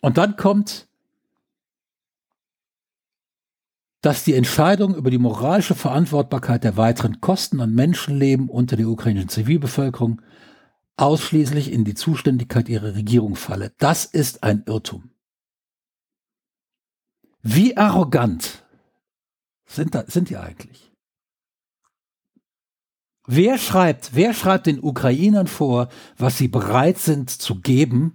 Und 0.00 0.18
dann 0.18 0.36
kommt, 0.36 0.88
dass 4.00 4.24
die 4.24 4.34
Entscheidung 4.34 4.94
über 4.94 5.10
die 5.10 5.18
moralische 5.18 5.74
Verantwortbarkeit 5.74 6.62
der 6.62 6.76
weiteren 6.76 7.20
Kosten 7.20 7.60
an 7.60 7.74
Menschenleben 7.74 8.48
unter 8.48 8.76
der 8.76 8.88
ukrainischen 8.88 9.28
Zivilbevölkerung 9.28 10.22
ausschließlich 10.96 11.72
in 11.72 11.84
die 11.84 11.94
Zuständigkeit 11.94 12.68
ihrer 12.68 12.94
Regierung 12.94 13.34
falle. 13.36 13.72
Das 13.78 14.04
ist 14.04 14.42
ein 14.42 14.62
Irrtum. 14.66 15.10
Wie 17.42 17.76
arrogant 17.76 18.64
sind, 19.66 19.94
da, 19.94 20.04
sind 20.06 20.30
die 20.30 20.36
eigentlich? 20.36 20.87
Wer 23.30 23.58
schreibt, 23.58 24.14
wer 24.14 24.32
schreibt 24.32 24.66
den 24.66 24.82
Ukrainern 24.82 25.48
vor, 25.48 25.90
was 26.16 26.38
sie 26.38 26.48
bereit 26.48 26.96
sind 26.96 27.28
zu 27.28 27.60
geben 27.60 28.14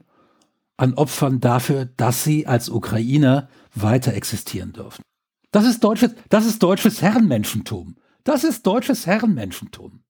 an 0.76 0.96
Opfern 0.96 1.40
dafür, 1.40 1.86
dass 1.86 2.24
sie 2.24 2.48
als 2.48 2.68
Ukrainer 2.68 3.48
weiter 3.76 4.16
existieren 4.16 4.74
dürfen? 4.74 5.04
Das 5.52 5.66
ist 5.66 5.84
deutsches, 5.84 6.16
das 6.30 6.48
ist 6.48 6.64
deutsches 6.64 7.04
Herrenmenschentum. 7.04 7.96
Das 8.24 8.44
ist 8.44 8.66
deutsches 8.66 9.06
Herrenmenschentum. 9.06 10.04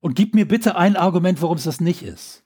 Und 0.00 0.16
gib 0.16 0.34
mir 0.34 0.48
bitte 0.48 0.74
ein 0.74 0.96
Argument, 0.96 1.40
warum 1.40 1.56
es 1.56 1.64
das 1.64 1.80
nicht 1.80 2.02
ist. 2.02 2.42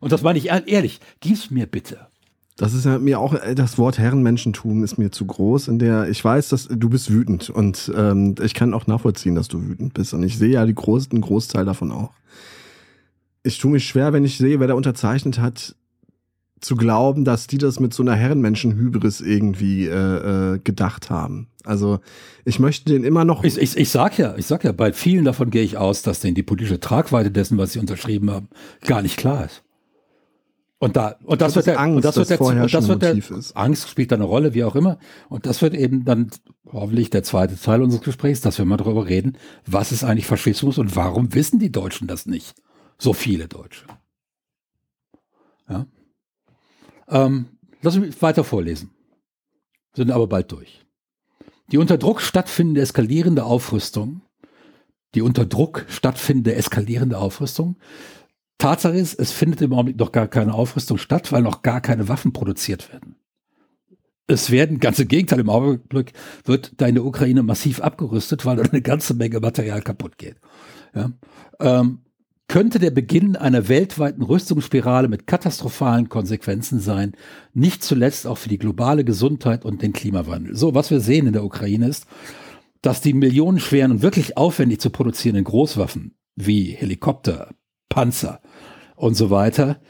Und 0.00 0.10
das 0.10 0.22
meine 0.22 0.40
ich 0.40 0.46
ehrlich. 0.46 0.98
Gib's 1.20 1.52
mir 1.52 1.66
bitte. 1.66 2.08
Das 2.56 2.74
ist 2.74 2.84
ja 2.84 2.98
mir 2.98 3.18
auch, 3.18 3.34
äh, 3.34 3.54
das 3.54 3.78
Wort 3.78 3.98
Herrenmenschentum 3.98 4.84
ist 4.84 4.98
mir 4.98 5.10
zu 5.10 5.24
groß, 5.26 5.68
in 5.68 5.78
der 5.78 6.08
ich 6.08 6.22
weiß, 6.24 6.48
dass 6.50 6.68
du 6.68 6.88
bist 6.88 7.10
wütend 7.10 7.50
und 7.50 7.90
ähm, 7.96 8.34
ich 8.42 8.54
kann 8.54 8.74
auch 8.74 8.86
nachvollziehen, 8.86 9.34
dass 9.34 9.48
du 9.48 9.62
wütend 9.62 9.94
bist 9.94 10.12
und 10.14 10.22
ich 10.22 10.38
sehe 10.38 10.50
ja 10.50 10.66
die 10.66 10.74
Groß, 10.74 11.10
einen 11.10 11.22
Großteil 11.22 11.64
davon 11.64 11.92
auch. 11.92 12.12
Ich 13.42 13.58
tue 13.58 13.72
mich 13.72 13.86
schwer, 13.86 14.12
wenn 14.12 14.24
ich 14.24 14.38
sehe, 14.38 14.60
wer 14.60 14.68
da 14.68 14.74
unterzeichnet 14.74 15.40
hat, 15.40 15.74
zu 16.60 16.76
glauben, 16.76 17.24
dass 17.24 17.48
die 17.48 17.58
das 17.58 17.80
mit 17.80 17.92
so 17.92 18.02
einer 18.02 18.14
Herrenmenschen-Hybris 18.14 19.20
irgendwie 19.20 19.86
äh, 19.86 20.54
äh, 20.54 20.58
gedacht 20.58 21.10
haben. 21.10 21.48
Also 21.64 22.00
ich 22.44 22.58
möchte 22.58 22.92
den 22.92 23.04
immer 23.04 23.24
noch. 23.24 23.44
Ich, 23.44 23.58
ich, 23.58 23.76
ich 23.76 23.88
sag 23.90 24.18
ja, 24.18 24.36
ich 24.36 24.46
sag 24.46 24.64
ja, 24.64 24.72
bei 24.72 24.92
vielen 24.92 25.24
davon 25.24 25.50
gehe 25.50 25.62
ich 25.62 25.76
aus, 25.76 26.02
dass 26.02 26.20
denen 26.20 26.34
die 26.34 26.42
politische 26.42 26.80
Tragweite 26.80 27.30
dessen, 27.30 27.58
was 27.58 27.72
sie 27.72 27.78
unterschrieben 27.78 28.30
haben, 28.30 28.48
gar 28.86 29.02
nicht 29.02 29.16
klar 29.16 29.44
ist. 29.44 29.62
Und 30.82 30.96
da 30.96 31.14
und 31.22 31.40
das 31.40 31.54
wird 31.54 31.68
der, 31.68 31.78
Angst, 31.78 31.94
und 31.94 32.04
das 32.04 32.16
wird 32.16 32.28
der, 32.28 32.40
und 32.40 32.74
das 32.74 32.88
wird 32.88 33.02
der 33.02 33.16
ist. 33.16 33.56
Angst 33.56 33.88
spielt 33.88 34.10
da 34.10 34.16
eine 34.16 34.24
Rolle, 34.24 34.52
wie 34.52 34.64
auch 34.64 34.74
immer. 34.74 34.98
Und 35.28 35.46
das 35.46 35.62
wird 35.62 35.74
eben 35.74 36.04
dann 36.04 36.32
hoffentlich 36.72 37.08
der 37.08 37.22
zweite 37.22 37.56
Teil 37.56 37.82
unseres 37.82 38.02
Gesprächs, 38.02 38.40
dass 38.40 38.58
wir 38.58 38.64
mal 38.64 38.78
darüber 38.78 39.06
reden, 39.06 39.38
was 39.64 39.92
ist 39.92 40.02
eigentlich 40.02 40.26
Faschismus 40.26 40.78
und 40.78 40.96
warum 40.96 41.34
wissen 41.34 41.60
die 41.60 41.70
Deutschen 41.70 42.08
das 42.08 42.26
nicht? 42.26 42.56
So 42.98 43.12
viele 43.12 43.46
Deutsche. 43.46 43.84
Ja. 45.68 45.86
Ähm, 47.06 47.46
lass 47.80 47.96
mich 47.96 48.20
weiter 48.20 48.42
vorlesen. 48.42 48.90
Sind 49.94 50.10
aber 50.10 50.26
bald 50.26 50.50
durch. 50.50 50.84
Die 51.70 51.78
unter 51.78 51.96
Druck 51.96 52.20
stattfindende 52.20 52.80
eskalierende 52.80 53.44
Aufrüstung, 53.44 54.22
die 55.14 55.22
unter 55.22 55.46
Druck 55.46 55.86
stattfindende 55.88 56.56
eskalierende 56.56 57.18
Aufrüstung 57.18 57.76
Tatsache 58.62 58.96
ist, 58.96 59.18
es 59.18 59.32
findet 59.32 59.60
im 59.60 59.72
Augenblick 59.72 59.98
noch 59.98 60.12
gar 60.12 60.28
keine 60.28 60.54
Aufrüstung 60.54 60.96
statt, 60.96 61.32
weil 61.32 61.42
noch 61.42 61.62
gar 61.62 61.80
keine 61.80 62.08
Waffen 62.08 62.32
produziert 62.32 62.92
werden. 62.92 63.16
Es 64.28 64.52
werden, 64.52 64.78
ganz 64.78 65.00
im 65.00 65.08
Gegenteil, 65.08 65.40
im 65.40 65.50
Augenblick 65.50 66.12
wird 66.44 66.72
da 66.76 66.86
in 66.86 66.94
der 66.94 67.04
Ukraine 67.04 67.42
massiv 67.42 67.80
abgerüstet, 67.80 68.46
weil 68.46 68.56
da 68.56 68.62
eine 68.62 68.80
ganze 68.80 69.14
Menge 69.14 69.40
Material 69.40 69.82
kaputt 69.82 70.16
geht. 70.16 70.36
Ja. 70.94 71.10
Ähm, 71.58 72.02
könnte 72.46 72.78
der 72.78 72.92
Beginn 72.92 73.34
einer 73.34 73.68
weltweiten 73.68 74.22
Rüstungsspirale 74.22 75.08
mit 75.08 75.26
katastrophalen 75.26 76.08
Konsequenzen 76.08 76.78
sein, 76.78 77.12
nicht 77.54 77.82
zuletzt 77.82 78.28
auch 78.28 78.38
für 78.38 78.48
die 78.48 78.58
globale 78.58 79.04
Gesundheit 79.04 79.64
und 79.64 79.82
den 79.82 79.92
Klimawandel. 79.92 80.54
So, 80.54 80.74
was 80.74 80.90
wir 80.92 81.00
sehen 81.00 81.26
in 81.26 81.32
der 81.32 81.44
Ukraine 81.44 81.88
ist, 81.88 82.06
dass 82.80 83.00
die 83.00 83.14
millionenschweren 83.14 83.90
und 83.90 84.02
wirklich 84.02 84.36
aufwendig 84.36 84.80
zu 84.80 84.90
produzierenden 84.90 85.44
Großwaffen 85.44 86.14
wie 86.36 86.66
Helikopter, 86.66 87.50
Panzer, 87.88 88.40
und 89.02 89.14
so 89.14 89.30
weiter 89.30 89.80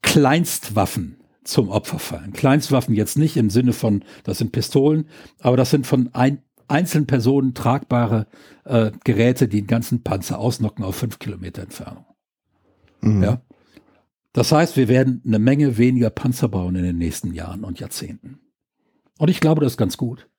Kleinstwaffen 0.00 1.18
zum 1.44 1.68
Opfer 1.68 1.98
fallen. 1.98 2.32
Kleinstwaffen 2.32 2.94
jetzt 2.94 3.18
nicht 3.18 3.36
im 3.36 3.50
Sinne 3.50 3.74
von, 3.74 4.02
das 4.24 4.38
sind 4.38 4.52
Pistolen, 4.52 5.06
aber 5.38 5.58
das 5.58 5.68
sind 5.68 5.86
von 5.86 6.08
ein, 6.14 6.42
einzelnen 6.66 7.06
Personen 7.06 7.52
tragbare 7.52 8.26
äh, 8.64 8.90
Geräte, 9.04 9.48
die 9.48 9.60
den 9.60 9.66
ganzen 9.66 10.02
Panzer 10.02 10.38
ausnocken 10.38 10.82
auf 10.82 10.96
fünf 10.96 11.18
Kilometer 11.18 11.62
Entfernung. 11.62 12.06
Mhm. 13.02 13.22
Ja. 13.22 13.42
Das 14.32 14.50
heißt, 14.50 14.78
wir 14.78 14.88
werden 14.88 15.22
eine 15.26 15.38
Menge 15.38 15.76
weniger 15.76 16.08
Panzer 16.08 16.48
bauen 16.48 16.74
in 16.74 16.84
den 16.84 16.96
nächsten 16.96 17.34
Jahren 17.34 17.64
und 17.64 17.80
Jahrzehnten. 17.80 18.40
Und 19.18 19.28
ich 19.28 19.40
glaube, 19.40 19.60
das 19.60 19.74
ist 19.74 19.78
ganz 19.78 19.98
gut. 19.98 20.30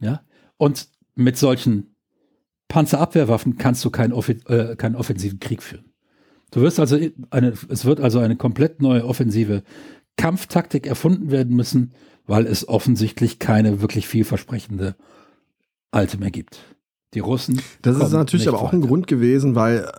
Ja. 0.00 0.22
Und 0.56 0.88
mit 1.14 1.38
solchen 1.38 1.94
Panzerabwehrwaffen 2.66 3.58
kannst 3.58 3.84
du 3.84 3.90
keinen, 3.90 4.12
äh, 4.12 4.74
keinen 4.74 4.96
offensiven 4.96 5.38
Krieg 5.38 5.62
führen. 5.62 5.87
Du 6.50 6.60
wirst 6.62 6.80
also 6.80 6.98
eine, 7.30 7.52
es 7.68 7.84
wird 7.84 8.00
also 8.00 8.18
eine 8.18 8.36
komplett 8.36 8.80
neue 8.80 9.04
offensive 9.04 9.62
Kampftaktik 10.16 10.86
erfunden 10.86 11.30
werden 11.30 11.54
müssen, 11.54 11.92
weil 12.26 12.46
es 12.46 12.68
offensichtlich 12.68 13.38
keine 13.38 13.80
wirklich 13.80 14.08
vielversprechende 14.08 14.96
alte 15.90 16.18
mehr 16.18 16.30
gibt. 16.30 16.60
Die 17.14 17.20
Russen. 17.20 17.62
Das 17.82 17.96
ist 17.96 18.12
natürlich 18.12 18.48
aber 18.48 18.60
auch 18.60 18.72
ein 18.72 18.82
Grund 18.82 19.06
gewesen, 19.06 19.54
weil 19.54 19.90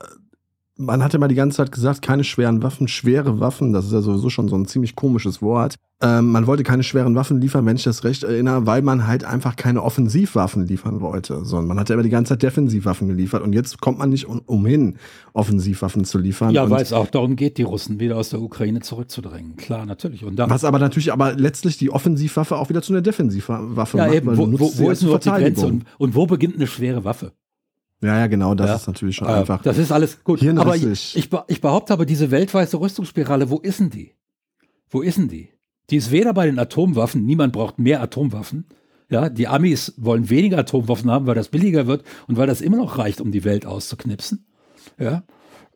man 0.79 1.03
hatte 1.03 1.19
mal 1.19 1.27
die 1.27 1.35
ganze 1.35 1.57
Zeit 1.57 1.73
gesagt, 1.73 2.01
keine 2.01 2.23
schweren 2.23 2.63
Waffen, 2.63 2.87
schwere 2.87 3.41
Waffen, 3.41 3.73
das 3.73 3.85
ist 3.85 3.91
ja 3.91 4.01
sowieso 4.01 4.29
schon 4.29 4.47
so 4.47 4.55
ein 4.55 4.65
ziemlich 4.65 4.95
komisches 4.95 5.41
Wort. 5.41 5.75
Ähm, 6.01 6.31
man 6.31 6.47
wollte 6.47 6.63
keine 6.63 6.83
schweren 6.83 7.15
Waffen 7.15 7.41
liefern, 7.41 7.65
wenn 7.65 7.75
ich 7.75 7.83
das 7.83 8.05
recht 8.05 8.23
erinnere, 8.23 8.65
weil 8.65 8.81
man 8.81 9.05
halt 9.05 9.25
einfach 9.25 9.57
keine 9.57 9.83
Offensivwaffen 9.83 10.65
liefern 10.65 11.01
wollte, 11.01 11.43
sondern 11.43 11.67
man 11.67 11.79
hat 11.79 11.89
ja 11.89 11.95
immer 11.95 12.03
die 12.03 12.09
ganze 12.09 12.29
Zeit 12.29 12.43
Defensivwaffen 12.43 13.09
geliefert 13.09 13.43
und 13.43 13.51
jetzt 13.51 13.81
kommt 13.81 13.99
man 13.99 14.09
nicht 14.09 14.25
um, 14.25 14.39
umhin, 14.45 14.95
Offensivwaffen 15.33 16.05
zu 16.05 16.17
liefern. 16.17 16.51
Ja, 16.51 16.69
weil 16.69 16.81
es 16.81 16.93
auch 16.93 17.07
darum 17.07 17.35
geht, 17.35 17.57
die 17.57 17.63
Russen 17.63 17.99
wieder 17.99 18.15
aus 18.15 18.29
der 18.29 18.41
Ukraine 18.41 18.79
zurückzudrängen. 18.79 19.57
Klar, 19.57 19.85
natürlich. 19.85 20.23
Und 20.23 20.37
was 20.37 20.63
aber 20.63 20.79
natürlich 20.79 21.11
aber 21.11 21.33
letztlich 21.33 21.77
die 21.77 21.91
Offensivwaffe 21.91 22.55
auch 22.55 22.69
wieder 22.69 22.81
zu 22.81 22.93
einer 22.93 23.01
Defensivwaffe 23.01 23.97
ja, 23.97 24.05
macht. 24.05 24.15
Eben, 24.15 24.37
wo, 24.37 24.49
wo, 24.53 24.71
wo 24.77 24.89
ist 24.91 25.03
nur 25.03 25.19
die 25.19 25.29
Grenze 25.29 25.67
und, 25.67 25.83
und 25.97 26.15
wo 26.15 26.25
beginnt 26.25 26.55
eine 26.55 26.67
schwere 26.67 27.03
Waffe? 27.03 27.33
Ja, 28.01 28.17
ja, 28.17 28.27
genau, 28.27 28.55
das 28.55 28.69
ja. 28.69 28.75
ist 28.75 28.87
natürlich 28.87 29.15
schon 29.17 29.27
äh, 29.27 29.31
einfach. 29.31 29.61
Das 29.61 29.77
ist 29.77 29.91
alles 29.91 30.23
gut. 30.23 30.41
Aber 30.57 30.75
ich, 30.75 31.15
ich, 31.15 31.29
ich 31.47 31.61
behaupte 31.61 31.93
aber, 31.93 32.05
diese 32.05 32.31
weltweite 32.31 32.79
Rüstungsspirale, 32.79 33.49
wo 33.49 33.57
ist 33.57 33.79
denn 33.79 33.89
die? 33.89 34.13
Wo 34.89 35.01
ist 35.01 35.17
denn 35.17 35.27
die? 35.27 35.49
Die 35.89 35.97
ist 35.97 36.11
weder 36.11 36.33
bei 36.33 36.45
den 36.45 36.59
Atomwaffen, 36.59 37.25
niemand 37.25 37.53
braucht 37.53 37.79
mehr 37.79 38.01
Atomwaffen. 38.01 38.67
Ja, 39.09 39.27
die 39.29 39.47
Amis 39.47 39.95
wollen 39.97 40.29
weniger 40.29 40.59
Atomwaffen 40.59 41.09
haben, 41.09 41.25
weil 41.25 41.35
das 41.35 41.49
billiger 41.49 41.87
wird 41.87 42.03
und 42.27 42.37
weil 42.37 42.45
das 42.45 42.61
immer 42.61 42.77
noch 42.77 42.99
reicht, 42.99 43.21
um 43.21 43.31
die 43.31 43.43
Welt 43.43 43.65
auszuknipsen. 43.65 44.45
Ja, 44.99 45.23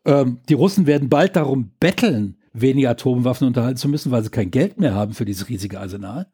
ähm, 0.04 0.38
die 0.48 0.54
Russen 0.54 0.86
werden 0.86 1.08
bald 1.08 1.34
darum 1.34 1.72
betteln, 1.80 2.36
weniger 2.52 2.90
Atomwaffen 2.90 3.48
unterhalten 3.48 3.76
zu 3.76 3.88
müssen, 3.88 4.12
weil 4.12 4.22
sie 4.22 4.30
kein 4.30 4.52
Geld 4.52 4.78
mehr 4.78 4.94
haben 4.94 5.14
für 5.14 5.24
dieses 5.24 5.48
riesige 5.48 5.80
Arsenal. 5.80 6.28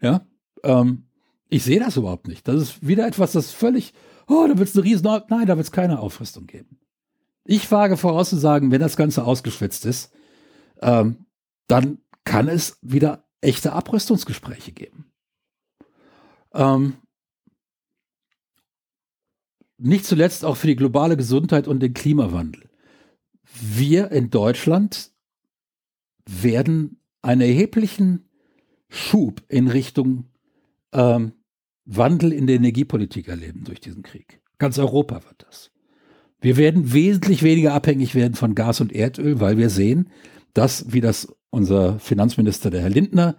Ja, 0.00 0.26
ähm, 0.64 1.04
ich 1.50 1.64
sehe 1.64 1.78
das 1.78 1.98
überhaupt 1.98 2.28
nicht. 2.28 2.48
Das 2.48 2.56
ist 2.56 2.86
wieder 2.86 3.06
etwas, 3.06 3.32
das 3.32 3.50
völlig 3.50 3.92
oh, 4.28 4.46
da 4.48 4.58
wird 4.58 4.68
es 4.68 4.76
eine 4.76 4.84
riesen, 4.84 5.04
nein, 5.04 5.46
da 5.46 5.56
wird 5.56 5.66
es 5.66 5.72
keine 5.72 6.00
Aufrüstung 6.00 6.46
geben. 6.46 6.78
Ich 7.44 7.70
wage 7.70 7.96
vorauszusagen, 7.96 8.70
wenn 8.70 8.80
das 8.80 8.96
Ganze 8.96 9.24
ausgeschwitzt 9.24 9.84
ist, 9.84 10.12
ähm, 10.80 11.26
dann 11.66 11.98
kann 12.24 12.48
es 12.48 12.78
wieder 12.82 13.24
echte 13.40 13.72
Abrüstungsgespräche 13.72 14.72
geben. 14.72 15.12
Ähm, 16.54 16.98
nicht 19.78 20.06
zuletzt 20.06 20.44
auch 20.44 20.56
für 20.56 20.68
die 20.68 20.76
globale 20.76 21.16
Gesundheit 21.16 21.66
und 21.66 21.80
den 21.80 21.94
Klimawandel. 21.94 22.70
Wir 23.60 24.12
in 24.12 24.30
Deutschland 24.30 25.10
werden 26.24 27.00
einen 27.20 27.40
erheblichen 27.40 28.28
Schub 28.88 29.42
in 29.48 29.68
Richtung 29.68 30.26
ähm, 30.92 31.32
Wandel 31.84 32.32
in 32.32 32.46
der 32.46 32.56
Energiepolitik 32.56 33.28
erleben 33.28 33.64
durch 33.64 33.80
diesen 33.80 34.02
Krieg. 34.02 34.40
Ganz 34.58 34.78
Europa 34.78 35.24
wird 35.24 35.44
das. 35.46 35.70
Wir 36.40 36.56
werden 36.56 36.92
wesentlich 36.92 37.42
weniger 37.42 37.72
abhängig 37.74 38.14
werden 38.14 38.34
von 38.34 38.54
Gas 38.54 38.80
und 38.80 38.92
Erdöl, 38.92 39.40
weil 39.40 39.58
wir 39.58 39.70
sehen, 39.70 40.10
dass, 40.54 40.92
wie 40.92 41.00
das 41.00 41.34
unser 41.50 41.98
Finanzminister, 41.98 42.70
der 42.70 42.82
Herr 42.82 42.90
Lindner, 42.90 43.36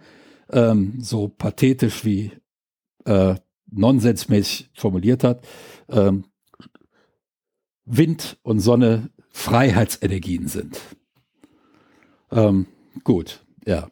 ähm, 0.50 0.94
so 1.00 1.28
pathetisch 1.28 2.04
wie 2.04 2.32
äh, 3.04 3.34
nonsensmäßig 3.70 4.70
formuliert 4.74 5.24
hat, 5.24 5.46
ähm, 5.88 6.24
Wind 7.84 8.38
und 8.42 8.60
Sonne 8.60 9.10
Freiheitsenergien 9.30 10.48
sind. 10.48 10.80
Ähm, 12.30 12.66
gut, 13.02 13.44
ja. 13.66 13.90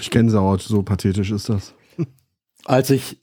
Ich 0.00 0.10
kenne 0.10 0.24
Gänsehaut, 0.24 0.62
so 0.62 0.82
pathetisch 0.82 1.30
ist 1.30 1.48
das. 1.48 1.74
Als 2.64 2.90
ich 2.90 3.22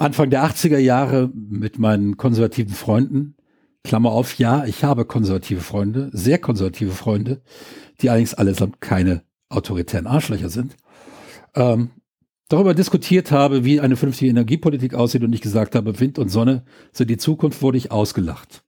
Anfang 0.00 0.30
der 0.30 0.42
80er 0.44 0.78
Jahre 0.78 1.30
mit 1.34 1.78
meinen 1.78 2.16
konservativen 2.16 2.72
Freunden, 2.72 3.36
Klammer 3.84 4.12
auf, 4.12 4.38
ja, 4.38 4.64
ich 4.64 4.82
habe 4.82 5.04
konservative 5.04 5.60
Freunde, 5.60 6.08
sehr 6.14 6.38
konservative 6.38 6.92
Freunde, 6.92 7.42
die 8.00 8.08
allerdings 8.08 8.32
allesamt 8.32 8.80
keine 8.80 9.24
autoritären 9.50 10.06
Arschlöcher 10.06 10.48
sind, 10.48 10.76
ähm, 11.54 11.90
darüber 12.48 12.72
diskutiert 12.72 13.30
habe, 13.30 13.66
wie 13.66 13.78
eine 13.80 13.96
vernünftige 13.96 14.30
Energiepolitik 14.30 14.94
aussieht 14.94 15.22
und 15.22 15.34
ich 15.34 15.42
gesagt 15.42 15.74
habe, 15.74 16.00
Wind 16.00 16.18
und 16.18 16.30
Sonne 16.30 16.64
sind 16.92 17.10
die 17.10 17.18
Zukunft, 17.18 17.60
wurde 17.60 17.76
ich 17.76 17.90
ausgelacht. 17.90 18.64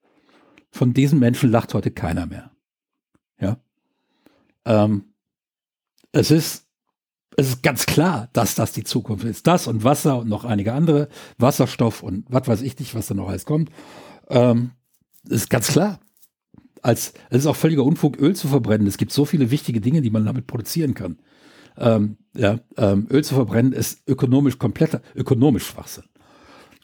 Von 0.70 0.92
diesen 0.92 1.18
Menschen 1.18 1.50
lacht 1.50 1.72
heute 1.72 1.90
keiner 1.90 2.26
mehr. 2.26 2.50
Ja. 3.40 3.56
Ähm, 4.66 5.14
es 6.12 6.30
ist 6.30 6.66
es 7.36 7.48
ist 7.48 7.62
ganz 7.62 7.86
klar, 7.86 8.28
dass 8.32 8.54
das 8.54 8.72
die 8.72 8.84
Zukunft 8.84 9.24
ist. 9.24 9.46
Das 9.46 9.66
und 9.66 9.84
Wasser 9.84 10.18
und 10.18 10.28
noch 10.28 10.44
einige 10.44 10.72
andere, 10.72 11.08
Wasserstoff 11.38 12.02
und 12.02 12.26
was 12.28 12.46
weiß 12.46 12.62
ich 12.62 12.78
nicht, 12.78 12.94
was 12.94 13.06
da 13.06 13.14
noch 13.14 13.28
alles 13.28 13.44
kommt. 13.44 13.70
Ähm, 14.28 14.72
ist 15.28 15.50
ganz 15.50 15.68
klar. 15.68 16.00
Als, 16.82 17.14
es 17.30 17.40
ist 17.40 17.46
auch 17.46 17.56
völliger 17.56 17.84
Unfug, 17.84 18.18
Öl 18.18 18.34
zu 18.34 18.48
verbrennen. 18.48 18.86
Es 18.86 18.98
gibt 18.98 19.12
so 19.12 19.24
viele 19.24 19.50
wichtige 19.50 19.80
Dinge, 19.80 20.02
die 20.02 20.10
man 20.10 20.24
damit 20.24 20.46
produzieren 20.46 20.94
kann. 20.94 21.18
Ähm, 21.76 22.18
ja, 22.34 22.58
ähm, 22.76 23.06
Öl 23.10 23.22
zu 23.22 23.34
verbrennen 23.34 23.72
ist 23.72 24.02
ökonomisch 24.08 24.58
kompletter, 24.58 25.00
ökonomisch 25.14 25.66
Schwachsinn. 25.66 26.04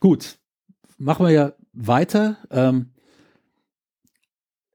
Gut, 0.00 0.38
machen 0.98 1.26
wir 1.26 1.32
ja 1.32 1.52
weiter. 1.72 2.38
Ähm, 2.50 2.92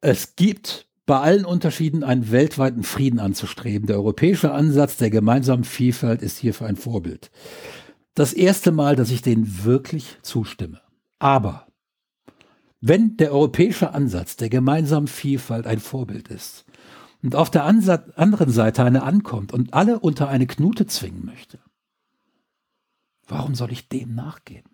es 0.02 0.36
gibt 0.36 0.88
bei 1.06 1.20
allen 1.20 1.46
Unterschieden 1.46 2.04
einen 2.04 2.32
weltweiten 2.32 2.84
Frieden 2.84 3.20
anzustreben. 3.20 3.88
Der 3.88 3.98
europäische 3.98 4.52
Ansatz 4.52 4.98
der 4.98 5.10
gemeinsamen 5.10 5.64
Vielfalt 5.64 6.22
ist 6.22 6.38
hierfür 6.38 6.68
ein 6.68 6.78
Vorbild. 6.78 7.32
Das 8.14 8.34
erste 8.34 8.72
Mal, 8.72 8.96
dass 8.96 9.10
ich 9.10 9.22
denen 9.22 9.64
wirklich 9.64 10.18
zustimme. 10.22 10.82
Aber 11.20 11.68
wenn 12.80 13.18
der 13.18 13.34
europäische 13.34 13.94
Ansatz 13.94 14.36
der 14.36 14.50
gemeinsamen 14.50 15.08
Vielfalt 15.08 15.68
ein 15.68 15.80
Vorbild 15.80 16.28
ist, 16.28 16.66
und 17.24 17.36
auf 17.36 17.50
der 17.50 17.64
anderen 17.64 18.52
Seite 18.52 18.84
eine 18.84 19.04
ankommt 19.04 19.54
und 19.54 19.74
alle 19.74 20.00
unter 20.00 20.28
eine 20.28 20.46
Knute 20.46 20.86
zwingen 20.88 21.26
möchte, 21.26 21.60
warum 23.28 23.56
soll 23.56 23.72
ich 23.72 23.88
dem 23.88 24.14
nachgeben? 24.14 24.73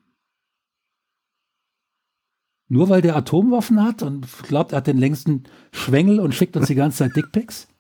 Nur 2.70 2.88
weil 2.88 3.01
der 3.01 3.15
Atomwaffen 3.15 3.84
hat 3.84 4.03
und 4.03 4.28
glaubt, 4.43 4.72
er 4.72 4.78
hat 4.78 4.88
den 4.88 4.99
längsten 4.99 5.43
Schwengel 5.72 6.20
und 6.20 6.36
schickt 6.36 6.55
uns 6.55 6.67
die 6.67 6.76
ganze 6.76 6.99
Zeit 6.99 7.15
Dickpics? 7.15 7.67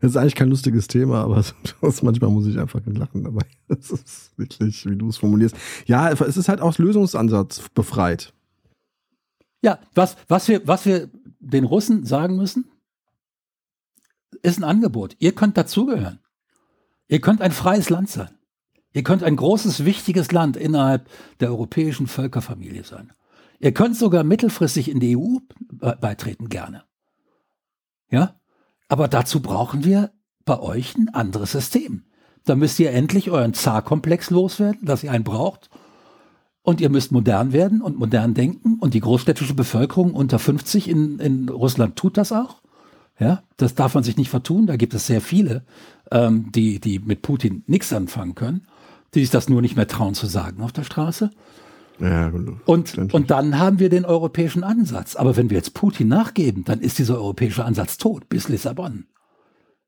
Das 0.00 0.10
ist 0.10 0.16
eigentlich 0.18 0.34
kein 0.34 0.50
lustiges 0.50 0.86
Thema, 0.86 1.22
aber 1.22 1.42
manchmal 2.02 2.30
muss 2.30 2.46
ich 2.46 2.58
einfach 2.58 2.80
lachen 2.84 3.24
dabei. 3.24 3.46
Das 3.68 3.90
ist 3.90 4.36
wirklich, 4.36 4.84
wie 4.84 4.96
du 4.96 5.08
es 5.08 5.16
formulierst. 5.16 5.56
Ja, 5.86 6.10
es 6.10 6.36
ist 6.36 6.48
halt 6.48 6.60
auch 6.60 6.76
Lösungsansatz 6.76 7.70
befreit. 7.72 8.34
Ja, 9.62 9.78
was, 9.94 10.16
was, 10.28 10.48
wir, 10.48 10.66
was 10.66 10.84
wir 10.84 11.08
den 11.40 11.64
Russen 11.64 12.04
sagen 12.04 12.36
müssen, 12.36 12.66
ist 14.42 14.58
ein 14.58 14.64
Angebot. 14.64 15.16
Ihr 15.20 15.32
könnt 15.32 15.56
dazugehören. 15.56 16.18
Ihr 17.08 17.20
könnt 17.20 17.40
ein 17.40 17.52
freies 17.52 17.88
Land 17.88 18.10
sein. 18.10 18.30
Ihr 18.92 19.04
könnt 19.04 19.22
ein 19.22 19.36
großes, 19.36 19.84
wichtiges 19.84 20.32
Land 20.32 20.56
innerhalb 20.56 21.08
der 21.40 21.48
europäischen 21.48 22.08
Völkerfamilie 22.08 22.84
sein. 22.84 23.12
Ihr 23.62 23.72
könnt 23.72 23.96
sogar 23.96 24.24
mittelfristig 24.24 24.90
in 24.90 24.98
die 24.98 25.16
EU 25.16 25.38
beitreten, 26.00 26.48
gerne. 26.48 26.82
Ja? 28.10 28.34
Aber 28.88 29.06
dazu 29.06 29.40
brauchen 29.40 29.84
wir 29.84 30.10
bei 30.44 30.58
euch 30.58 30.96
ein 30.96 31.08
anderes 31.10 31.52
System. 31.52 32.02
Da 32.44 32.56
müsst 32.56 32.80
ihr 32.80 32.90
endlich 32.90 33.30
euren 33.30 33.54
Zarkomplex 33.54 34.30
loswerden, 34.30 34.84
dass 34.84 35.04
ihr 35.04 35.12
einen 35.12 35.22
braucht. 35.22 35.70
Und 36.62 36.80
ihr 36.80 36.90
müsst 36.90 37.12
modern 37.12 37.52
werden 37.52 37.82
und 37.82 37.98
modern 37.98 38.34
denken. 38.34 38.78
Und 38.80 38.94
die 38.94 39.00
großstädtische 39.00 39.54
Bevölkerung 39.54 40.12
unter 40.12 40.40
50 40.40 40.88
in, 40.88 41.20
in 41.20 41.48
Russland 41.48 41.94
tut 41.94 42.16
das 42.16 42.32
auch. 42.32 42.62
Ja, 43.20 43.44
das 43.58 43.76
darf 43.76 43.94
man 43.94 44.02
sich 44.02 44.16
nicht 44.16 44.30
vertun. 44.30 44.66
Da 44.66 44.74
gibt 44.74 44.94
es 44.94 45.06
sehr 45.06 45.20
viele, 45.20 45.64
ähm, 46.10 46.50
die, 46.50 46.80
die 46.80 46.98
mit 46.98 47.22
Putin 47.22 47.62
nichts 47.68 47.92
anfangen 47.92 48.34
können, 48.34 48.66
die 49.14 49.20
sich 49.20 49.30
das 49.30 49.48
nur 49.48 49.62
nicht 49.62 49.76
mehr 49.76 49.86
trauen 49.86 50.14
zu 50.14 50.26
sagen 50.26 50.62
auf 50.62 50.72
der 50.72 50.82
Straße. 50.82 51.30
Ja, 52.02 52.32
und, 52.66 53.14
und 53.14 53.30
dann 53.30 53.60
haben 53.60 53.78
wir 53.78 53.88
den 53.88 54.04
europäischen 54.04 54.64
Ansatz. 54.64 55.14
Aber 55.14 55.36
wenn 55.36 55.50
wir 55.50 55.56
jetzt 55.56 55.72
Putin 55.72 56.08
nachgeben, 56.08 56.64
dann 56.64 56.80
ist 56.80 56.98
dieser 56.98 57.14
europäische 57.14 57.64
Ansatz 57.64 57.96
tot 57.96 58.28
bis 58.28 58.48
Lissabon. 58.48 59.06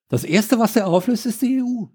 Das 0.09 0.23
Erste, 0.23 0.61
was 0.61 0.75
der 0.75 0.87
auflöst, 0.87 1.27
ist 1.27 1.43
die 1.43 1.61
EU. 1.61 1.87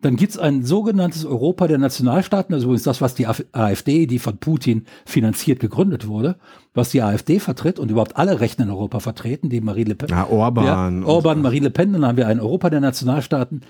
Dann 0.00 0.16
gibt 0.16 0.32
es 0.32 0.38
ein 0.38 0.64
sogenanntes 0.64 1.24
Europa 1.24 1.68
der 1.68 1.78
Nationalstaaten, 1.78 2.52
also 2.52 2.74
ist 2.74 2.88
das, 2.88 3.00
was 3.00 3.14
die 3.14 3.28
AfD, 3.28 4.06
die 4.06 4.18
von 4.18 4.38
Putin 4.38 4.86
finanziert 5.06 5.60
gegründet 5.60 6.08
wurde, 6.08 6.38
was 6.74 6.90
die 6.90 7.02
AfD 7.02 7.38
vertritt 7.38 7.78
und 7.78 7.88
überhaupt 7.88 8.16
alle 8.16 8.40
Rechten 8.40 8.62
in 8.62 8.70
Europa 8.70 8.98
vertreten, 8.98 9.48
die 9.48 9.60
Marie 9.60 9.84
Le 9.84 9.94
Pen. 9.94 10.08
Ja, 10.08 10.28
Orban. 10.28 10.64
Ja, 10.64 11.06
Orban, 11.06 11.40
Marie 11.40 11.60
Le 11.60 11.70
Pen, 11.70 11.92
dann 11.92 12.04
haben 12.04 12.16
wir 12.16 12.26
ein 12.26 12.40
Europa 12.40 12.68
der 12.68 12.80
Nationalstaaten, 12.80 13.60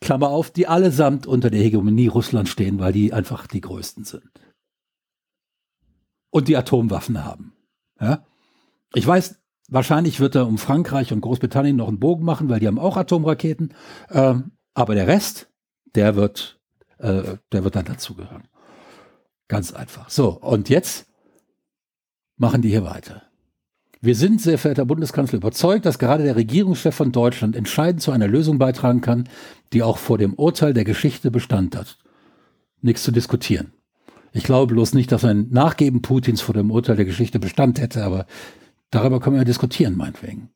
Klammer 0.00 0.28
auf, 0.28 0.50
die 0.50 0.66
allesamt 0.66 1.26
unter 1.26 1.50
der 1.50 1.60
Hegemonie 1.60 2.08
Russlands 2.08 2.50
stehen, 2.50 2.78
weil 2.78 2.94
die 2.94 3.12
einfach 3.12 3.46
die 3.46 3.60
größten 3.60 4.04
sind. 4.04 4.24
Und 6.36 6.48
die 6.48 6.56
Atomwaffen 6.58 7.24
haben. 7.24 7.54
Ja? 7.98 8.22
Ich 8.92 9.06
weiß, 9.06 9.36
wahrscheinlich 9.70 10.20
wird 10.20 10.34
er 10.34 10.46
um 10.46 10.58
Frankreich 10.58 11.10
und 11.10 11.22
Großbritannien 11.22 11.76
noch 11.76 11.88
einen 11.88 11.98
Bogen 11.98 12.26
machen, 12.26 12.50
weil 12.50 12.60
die 12.60 12.66
haben 12.66 12.78
auch 12.78 12.98
Atomraketen. 12.98 13.72
Ähm, 14.10 14.50
aber 14.74 14.94
der 14.94 15.06
Rest, 15.06 15.48
der 15.94 16.14
wird, 16.14 16.60
äh, 16.98 17.38
der 17.52 17.64
wird 17.64 17.74
dann 17.74 17.86
dazugehören. 17.86 18.48
Ganz 19.48 19.72
einfach. 19.72 20.10
So, 20.10 20.28
und 20.28 20.68
jetzt 20.68 21.06
machen 22.36 22.60
die 22.60 22.68
hier 22.68 22.84
weiter. 22.84 23.22
Wir 24.02 24.14
sind, 24.14 24.42
sehr 24.42 24.58
verehrter 24.58 24.84
Bundeskanzler, 24.84 25.38
überzeugt, 25.38 25.86
dass 25.86 25.98
gerade 25.98 26.24
der 26.24 26.36
Regierungschef 26.36 26.94
von 26.94 27.12
Deutschland 27.12 27.56
entscheidend 27.56 28.02
zu 28.02 28.10
einer 28.12 28.28
Lösung 28.28 28.58
beitragen 28.58 29.00
kann, 29.00 29.26
die 29.72 29.82
auch 29.82 29.96
vor 29.96 30.18
dem 30.18 30.34
Urteil 30.34 30.74
der 30.74 30.84
Geschichte 30.84 31.30
Bestand 31.30 31.74
hat. 31.74 31.96
Nichts 32.82 33.04
zu 33.04 33.10
diskutieren. 33.10 33.72
Ich 34.36 34.44
glaube 34.44 34.74
bloß 34.74 34.92
nicht, 34.92 35.10
dass 35.12 35.24
ein 35.24 35.48
Nachgeben 35.48 36.02
Putins 36.02 36.42
vor 36.42 36.54
dem 36.54 36.70
Urteil 36.70 36.96
der 36.96 37.06
Geschichte 37.06 37.38
Bestand 37.38 37.80
hätte, 37.80 38.04
aber 38.04 38.26
darüber 38.90 39.18
können 39.18 39.38
wir 39.38 39.46
diskutieren, 39.46 39.96
meinetwegen. 39.96 40.50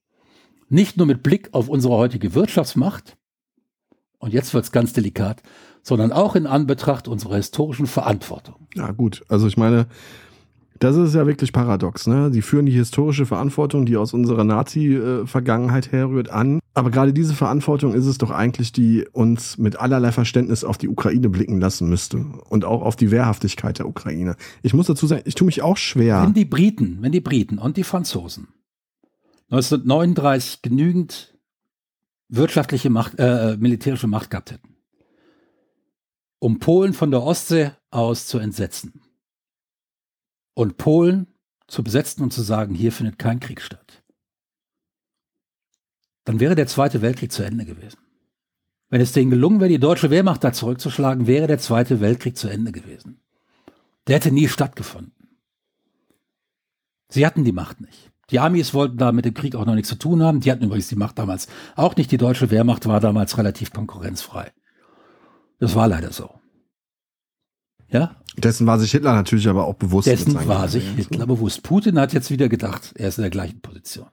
Nicht 0.68 0.98
nur 0.98 1.06
mit 1.06 1.22
Blick 1.22 1.48
auf 1.52 1.70
unsere 1.70 1.94
heutige 1.94 2.34
Wirtschaftsmacht, 2.34 3.16
und 4.18 4.34
jetzt 4.34 4.52
wird 4.52 4.64
es 4.64 4.72
ganz 4.72 4.92
delikat, 4.92 5.42
sondern 5.82 6.12
auch 6.12 6.36
in 6.36 6.46
Anbetracht 6.46 7.08
unserer 7.08 7.36
historischen 7.36 7.86
Verantwortung. 7.86 8.56
Ja, 8.74 8.90
gut. 8.90 9.24
Also 9.28 9.46
ich 9.46 9.56
meine, 9.56 9.86
das 10.78 10.96
ist 10.96 11.14
ja 11.14 11.26
wirklich 11.26 11.54
paradox. 11.54 12.06
Ne? 12.06 12.30
Die 12.30 12.42
führen 12.42 12.66
die 12.66 12.72
historische 12.72 13.24
Verantwortung, 13.24 13.86
die 13.86 13.96
aus 13.96 14.12
unserer 14.12 14.44
Nazi-Vergangenheit 14.44 15.90
herrührt, 15.90 16.28
an. 16.28 16.59
Aber 16.72 16.90
gerade 16.90 17.12
diese 17.12 17.34
Verantwortung 17.34 17.94
ist 17.94 18.06
es 18.06 18.18
doch 18.18 18.30
eigentlich, 18.30 18.72
die 18.72 19.06
uns 19.12 19.58
mit 19.58 19.76
allerlei 19.76 20.12
Verständnis 20.12 20.62
auf 20.62 20.78
die 20.78 20.88
Ukraine 20.88 21.28
blicken 21.28 21.60
lassen 21.60 21.88
müsste. 21.88 22.18
Und 22.48 22.64
auch 22.64 22.82
auf 22.82 22.94
die 22.94 23.10
Wehrhaftigkeit 23.10 23.78
der 23.78 23.88
Ukraine. 23.88 24.36
Ich 24.62 24.72
muss 24.72 24.86
dazu 24.86 25.06
sagen, 25.06 25.22
ich 25.24 25.34
tue 25.34 25.46
mich 25.46 25.62
auch 25.62 25.76
schwer. 25.76 26.22
Wenn 26.22 26.34
die 26.34 26.44
Briten, 26.44 26.98
wenn 27.00 27.12
die 27.12 27.20
Briten 27.20 27.58
und 27.58 27.76
die 27.76 27.84
Franzosen 27.84 28.48
1939 29.50 30.62
genügend 30.62 31.36
wirtschaftliche 32.28 32.88
Macht, 32.88 33.14
äh, 33.18 33.56
militärische 33.58 34.06
Macht 34.06 34.30
gehabt 34.30 34.52
hätten, 34.52 34.76
um 36.38 36.60
Polen 36.60 36.92
von 36.92 37.10
der 37.10 37.22
Ostsee 37.22 37.72
aus 37.90 38.28
zu 38.28 38.38
entsetzen 38.38 39.02
und 40.54 40.76
Polen 40.76 41.26
zu 41.66 41.82
besetzen 41.82 42.22
und 42.22 42.32
zu 42.32 42.42
sagen, 42.42 42.74
hier 42.76 42.92
findet 42.92 43.18
kein 43.18 43.40
Krieg 43.40 43.60
statt, 43.60 43.99
dann 46.24 46.40
wäre 46.40 46.54
der 46.54 46.66
Zweite 46.66 47.02
Weltkrieg 47.02 47.32
zu 47.32 47.42
Ende 47.42 47.64
gewesen. 47.64 47.98
Wenn 48.88 49.00
es 49.00 49.12
denen 49.12 49.30
gelungen 49.30 49.60
wäre, 49.60 49.70
die 49.70 49.78
deutsche 49.78 50.10
Wehrmacht 50.10 50.42
da 50.42 50.52
zurückzuschlagen, 50.52 51.26
wäre 51.26 51.46
der 51.46 51.58
Zweite 51.58 52.00
Weltkrieg 52.00 52.36
zu 52.36 52.48
Ende 52.48 52.72
gewesen. 52.72 53.20
Der 54.06 54.16
hätte 54.16 54.32
nie 54.32 54.48
stattgefunden. 54.48 55.12
Sie 57.08 57.24
hatten 57.24 57.44
die 57.44 57.52
Macht 57.52 57.80
nicht. 57.80 58.10
Die 58.30 58.38
Amis 58.38 58.74
wollten 58.74 58.96
da 58.96 59.12
mit 59.12 59.24
dem 59.24 59.34
Krieg 59.34 59.54
auch 59.56 59.66
noch 59.66 59.74
nichts 59.74 59.88
zu 59.88 59.96
tun 59.96 60.22
haben. 60.22 60.40
Die 60.40 60.50
hatten 60.50 60.64
übrigens 60.64 60.88
die 60.88 60.96
Macht 60.96 61.18
damals 61.18 61.48
auch 61.74 61.96
nicht. 61.96 62.12
Die 62.12 62.16
deutsche 62.16 62.50
Wehrmacht 62.50 62.86
war 62.86 63.00
damals 63.00 63.36
relativ 63.38 63.72
konkurrenzfrei. 63.72 64.52
Das 65.58 65.74
war 65.74 65.88
leider 65.88 66.12
so. 66.12 66.30
Ja? 67.88 68.16
Dessen 68.36 68.66
war 68.66 68.78
sich 68.78 68.92
Hitler 68.92 69.14
natürlich 69.14 69.48
aber 69.48 69.66
auch 69.66 69.74
bewusst. 69.74 70.06
Dessen 70.06 70.46
war 70.46 70.68
sich 70.68 70.88
Hitler 70.88 71.26
bewusst. 71.26 71.62
Putin 71.64 71.98
hat 71.98 72.12
jetzt 72.12 72.30
wieder 72.30 72.48
gedacht, 72.48 72.92
er 72.94 73.08
ist 73.08 73.18
in 73.18 73.22
der 73.22 73.30
gleichen 73.30 73.60
Position. 73.60 74.08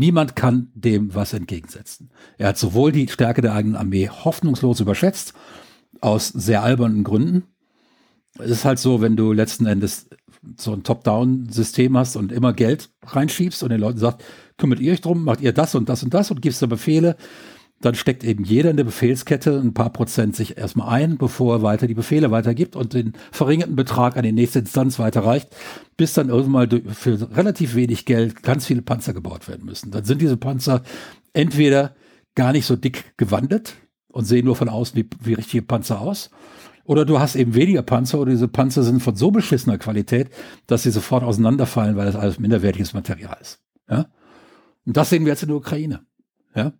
Niemand 0.00 0.34
kann 0.34 0.70
dem 0.72 1.14
was 1.14 1.34
entgegensetzen. 1.34 2.08
Er 2.38 2.48
hat 2.48 2.56
sowohl 2.56 2.90
die 2.90 3.06
Stärke 3.06 3.42
der 3.42 3.52
eigenen 3.52 3.76
Armee 3.76 4.08
hoffnungslos 4.08 4.80
überschätzt, 4.80 5.34
aus 6.00 6.28
sehr 6.28 6.62
albernen 6.62 7.04
Gründen. 7.04 7.42
Es 8.38 8.50
ist 8.50 8.64
halt 8.64 8.78
so, 8.78 9.02
wenn 9.02 9.14
du 9.14 9.34
letzten 9.34 9.66
Endes 9.66 10.08
so 10.56 10.72
ein 10.72 10.84
Top-Down-System 10.84 11.98
hast 11.98 12.16
und 12.16 12.32
immer 12.32 12.54
Geld 12.54 12.88
reinschiebst 13.04 13.62
und 13.62 13.68
den 13.68 13.80
Leuten 13.80 13.98
sagst, 13.98 14.24
kümmert 14.56 14.80
ihr 14.80 14.94
euch 14.94 15.02
drum, 15.02 15.22
macht 15.22 15.42
ihr 15.42 15.52
das 15.52 15.74
und 15.74 15.90
das 15.90 16.02
und 16.02 16.14
das 16.14 16.30
und 16.30 16.40
gibst 16.40 16.62
da 16.62 16.66
Befehle, 16.66 17.18
dann 17.80 17.94
steckt 17.94 18.24
eben 18.24 18.44
jeder 18.44 18.70
in 18.70 18.76
der 18.76 18.84
Befehlskette 18.84 19.58
ein 19.58 19.72
paar 19.72 19.90
Prozent 19.90 20.36
sich 20.36 20.58
erstmal 20.58 20.88
ein, 20.88 21.16
bevor 21.16 21.56
er 21.56 21.62
weiter 21.62 21.86
die 21.86 21.94
Befehle 21.94 22.30
weitergibt 22.30 22.76
und 22.76 22.92
den 22.92 23.14
verringerten 23.32 23.74
Betrag 23.74 24.16
an 24.16 24.22
die 24.22 24.32
nächste 24.32 24.58
Instanz 24.58 24.98
weiterreicht, 24.98 25.48
bis 25.96 26.12
dann 26.12 26.28
irgendwann 26.28 26.82
für 26.92 27.34
relativ 27.34 27.74
wenig 27.74 28.04
Geld 28.04 28.42
ganz 28.42 28.66
viele 28.66 28.82
Panzer 28.82 29.14
gebaut 29.14 29.48
werden 29.48 29.64
müssen. 29.64 29.90
Dann 29.90 30.04
sind 30.04 30.20
diese 30.20 30.36
Panzer 30.36 30.82
entweder 31.32 31.94
gar 32.34 32.52
nicht 32.52 32.66
so 32.66 32.76
dick 32.76 33.16
gewandet 33.16 33.76
und 34.08 34.24
sehen 34.24 34.44
nur 34.44 34.56
von 34.56 34.68
außen 34.68 34.96
wie, 34.96 35.08
wie 35.22 35.34
richtige 35.34 35.62
Panzer 35.62 36.00
aus, 36.00 36.30
oder 36.90 37.04
du 37.04 37.20
hast 37.20 37.36
eben 37.36 37.54
weniger 37.54 37.82
Panzer 37.82 38.18
oder 38.18 38.32
diese 38.32 38.48
Panzer 38.48 38.82
sind 38.82 39.00
von 39.00 39.14
so 39.14 39.30
beschissener 39.30 39.78
Qualität, 39.78 40.28
dass 40.66 40.82
sie 40.82 40.90
sofort 40.90 41.22
auseinanderfallen, 41.22 41.94
weil 41.94 42.06
das 42.06 42.16
alles 42.16 42.40
minderwertiges 42.40 42.94
Material 42.94 43.36
ist. 43.40 43.60
Ja? 43.88 44.06
Und 44.84 44.96
das 44.96 45.10
sehen 45.10 45.24
wir 45.24 45.32
jetzt 45.32 45.42
in 45.44 45.50
der 45.50 45.58
Ukraine. 45.58 46.00
Ja? 46.52 46.72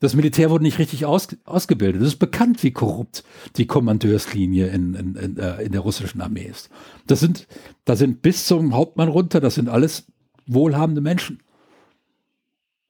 Das 0.00 0.14
Militär 0.14 0.50
wurde 0.50 0.62
nicht 0.62 0.78
richtig 0.78 1.06
aus, 1.06 1.28
ausgebildet. 1.44 2.02
Es 2.02 2.08
ist 2.08 2.18
bekannt, 2.18 2.62
wie 2.62 2.70
korrupt 2.70 3.24
die 3.56 3.66
Kommandeurslinie 3.66 4.68
in, 4.68 4.94
in, 4.94 5.14
in, 5.16 5.36
äh, 5.38 5.62
in 5.62 5.72
der 5.72 5.80
russischen 5.80 6.20
Armee 6.20 6.44
ist. 6.44 6.70
Das 7.06 7.20
sind, 7.20 7.48
da 7.84 7.96
sind 7.96 8.22
bis 8.22 8.46
zum 8.46 8.74
Hauptmann 8.74 9.08
runter, 9.08 9.40
das 9.40 9.56
sind 9.56 9.68
alles 9.68 10.06
wohlhabende 10.46 11.00
Menschen. 11.00 11.42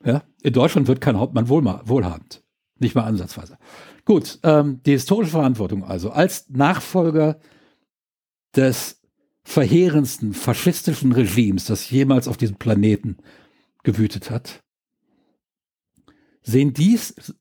Ja? 0.04 0.22
In 0.42 0.52
Deutschland 0.52 0.86
wird 0.86 1.00
kein 1.00 1.18
Hauptmann 1.18 1.48
wohlhabend. 1.48 2.42
Nicht 2.78 2.94
mal 2.94 3.04
ansatzweise. 3.04 3.58
Gut, 4.04 4.38
ähm, 4.42 4.80
die 4.84 4.92
historische 4.92 5.32
Verantwortung 5.32 5.84
also. 5.84 6.10
Als 6.10 6.48
Nachfolger 6.50 7.40
des 8.54 9.00
verheerendsten 9.42 10.34
faschistischen 10.34 11.12
Regimes, 11.12 11.64
das 11.64 11.90
jemals 11.90 12.28
auf 12.28 12.36
diesem 12.36 12.56
Planeten 12.56 13.16
gewütet 13.82 14.30
hat, 14.30 14.62
sehen 16.48 16.72
dies 16.72 17.34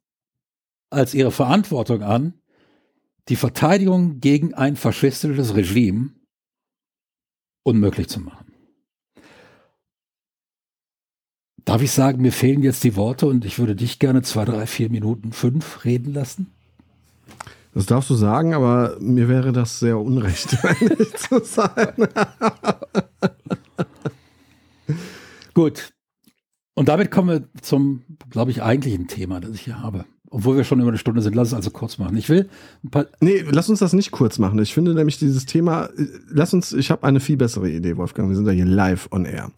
als 0.89 1.13
ihre 1.13 1.31
Verantwortung 1.31 2.03
an, 2.03 2.33
die 3.29 3.35
Verteidigung 3.35 4.19
gegen 4.19 4.53
ein 4.53 4.75
faschistisches 4.75 5.55
Regime 5.55 6.11
unmöglich 7.63 8.07
zu 8.07 8.21
machen. 8.21 8.47
darf 11.67 11.81
ich 11.81 11.91
sagen, 11.91 12.21
mir 12.21 12.31
fehlen 12.31 12.63
jetzt 12.63 12.83
die 12.83 12.95
Worte 12.95 13.25
und 13.27 13.43
ich 13.43 13.59
würde 13.59 13.75
dich 13.75 13.99
gerne 13.99 14.21
zwei, 14.21 14.45
drei, 14.45 14.65
vier 14.65 14.89
Minuten, 14.89 15.33
fünf 15.33 15.83
reden 15.83 16.13
lassen? 16.13 16.47
Das 17.73 17.85
darfst 17.85 18.09
du 18.09 18.15
sagen, 18.15 18.53
aber 18.53 18.97
mir 18.99 19.27
wäre 19.27 19.51
das 19.51 19.79
sehr 19.79 19.99
unrecht, 19.99 20.49
zu 21.17 21.43
sein. 21.43 21.93
Gut. 25.53 25.91
Und 26.77 26.89
damit 26.89 27.09
kommen 27.09 27.29
wir 27.29 27.61
zum, 27.63 28.03
glaube 28.29 28.51
ich, 28.51 28.61
eigentlichen 28.61 29.07
Thema, 29.07 29.39
das 29.39 29.49
ich 29.49 29.61
hier 29.61 29.81
habe. 29.81 30.05
Obwohl 30.29 30.57
wir 30.57 30.63
schon 30.63 30.79
über 30.79 30.89
eine 30.89 30.99
Stunde 30.99 31.23
sind, 31.23 31.33
lass 31.33 31.47
es 31.47 31.53
also 31.55 31.71
kurz 31.71 31.97
machen. 31.97 32.15
Ich 32.17 32.29
will 32.29 32.49
ein 32.83 32.91
paar. 32.91 33.07
Nee, 33.19 33.43
lass 33.49 33.67
uns 33.67 33.79
das 33.79 33.93
nicht 33.93 34.11
kurz 34.11 34.37
machen. 34.37 34.59
Ich 34.59 34.75
finde 34.75 34.93
nämlich 34.93 35.17
dieses 35.17 35.47
Thema, 35.47 35.89
lass 36.29 36.53
uns, 36.53 36.73
ich 36.73 36.91
habe 36.91 37.03
eine 37.03 37.19
viel 37.19 37.35
bessere 37.35 37.67
Idee, 37.67 37.97
Wolfgang. 37.97 38.29
Wir 38.29 38.35
sind 38.35 38.45
ja 38.45 38.51
hier 38.51 38.65
live 38.65 39.09
on 39.11 39.25
air. 39.25 39.51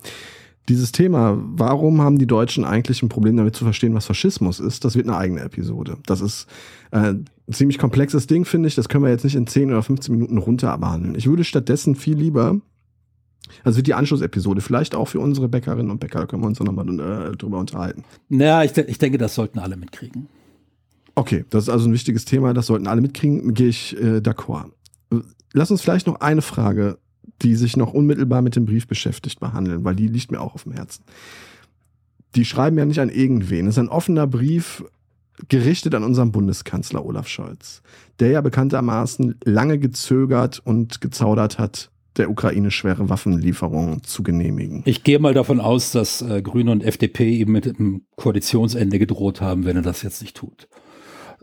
Dieses 0.70 0.94
Thema, 0.94 1.38
warum 1.38 2.02
haben 2.02 2.20
die 2.20 2.28
Deutschen 2.28 2.64
eigentlich 2.64 3.04
ein 3.04 3.10
Problem 3.10 3.36
damit 3.36 3.54
zu 3.54 3.66
verstehen, 3.66 3.96
was 3.96 4.06
Faschismus 4.06 4.62
ist, 4.62 4.86
das 4.86 4.96
wird 4.96 5.10
eine 5.10 5.18
eigene 5.18 5.42
Episode. 5.42 5.98
Das 6.06 6.22
ist 6.22 6.48
äh, 6.92 7.00
ein 7.00 7.26
ziemlich 7.52 7.80
komplexes 7.80 8.28
Ding, 8.28 8.46
finde 8.46 8.70
ich. 8.70 8.76
Das 8.76 8.88
können 8.88 9.04
wir 9.04 9.12
jetzt 9.12 9.26
nicht 9.26 9.36
in 9.36 9.46
10 9.46 9.72
oder 9.72 9.84
15 9.84 10.16
Minuten 10.16 10.38
runter 10.38 10.72
abhandeln. 10.72 11.16
Ich 11.16 11.28
würde 11.28 11.44
stattdessen 11.44 11.96
viel 11.96 12.16
lieber 12.16 12.62
also 13.64 13.78
wird 13.78 13.88
die 13.88 13.94
Anschlussepisode 13.94 14.62
vielleicht 14.62 14.96
auch 14.96 15.08
für 15.08 15.20
unsere 15.20 15.48
Bäckerinnen 15.50 15.92
und 15.92 16.00
Bäcker, 16.00 16.20
da 16.20 16.26
können 16.26 16.44
wir 16.44 16.48
uns 16.48 16.60
nochmal 16.60 16.88
äh, 16.88 17.36
drüber 17.36 17.60
unterhalten. 17.60 18.04
Naja, 18.30 18.64
ich, 18.64 18.78
ich 18.78 18.98
denke, 18.98 19.18
das 19.18 19.36
sollten 19.36 19.60
alle 19.60 19.78
mitkriegen. 19.78 20.28
Okay, 21.16 21.46
das 21.50 21.64
ist 21.64 21.70
also 21.70 21.90
ein 21.90 21.94
wichtiges 21.94 22.26
Thema, 22.26 22.54
das 22.54 22.68
sollten 22.68 22.88
alle 22.88 23.02
mitkriegen, 23.02 23.54
gehe 23.54 23.68
ich 23.68 23.98
äh, 23.98 24.18
d'accord. 24.18 24.72
Lass 25.54 25.72
uns 25.72 25.82
vielleicht 25.82 26.08
noch 26.08 26.22
eine 26.22 26.42
Frage, 26.42 26.98
die 27.42 27.56
sich 27.56 27.78
noch 27.78 27.94
unmittelbar 27.94 28.42
mit 28.42 28.56
dem 28.56 28.66
Brief 28.66 28.88
beschäftigt, 28.88 29.40
behandeln, 29.40 29.84
weil 29.84 29.96
die 29.96 30.08
liegt 30.08 30.32
mir 30.32 30.42
auch 30.42 30.56
auf 30.56 30.64
dem 30.64 30.74
Herzen. 30.74 31.04
Die 32.36 32.46
schreiben 32.46 32.78
ja 32.78 32.86
nicht 32.86 33.00
an 33.00 33.10
irgendwen. 33.10 33.68
Es 33.68 33.76
ist 33.76 33.80
ein 33.80 33.90
offener 33.90 34.28
Brief 34.28 34.84
gerichtet 35.48 35.96
an 35.96 36.04
unseren 36.04 36.32
Bundeskanzler 36.32 37.06
Olaf 37.06 37.28
Scholz, 37.28 37.82
der 38.20 38.30
ja 38.30 38.42
bekanntermaßen 38.42 39.36
lange 39.46 39.80
gezögert 39.80 40.62
und 40.64 41.02
gezaudert 41.02 41.58
hat, 41.58 41.92
der 42.20 42.30
Ukraine 42.30 42.70
schwere 42.70 43.10
Waffenlieferungen 43.10 44.04
zu 44.04 44.22
genehmigen. 44.22 44.84
Ich 44.86 45.04
gehe 45.04 45.20
mal 45.20 45.34
davon 45.34 45.60
aus, 45.60 45.92
dass 45.92 46.22
äh, 46.22 46.42
Grüne 46.42 46.72
und 46.72 46.84
FDP 46.84 47.38
eben 47.38 47.52
mit 47.52 47.66
dem 47.66 48.04
Koalitionsende 48.16 49.00
gedroht 49.00 49.42
haben, 49.42 49.66
wenn 49.66 49.78
er 49.78 49.82
das 49.82 50.04
jetzt 50.04 50.22
nicht 50.22 50.38
tut. 50.38 50.68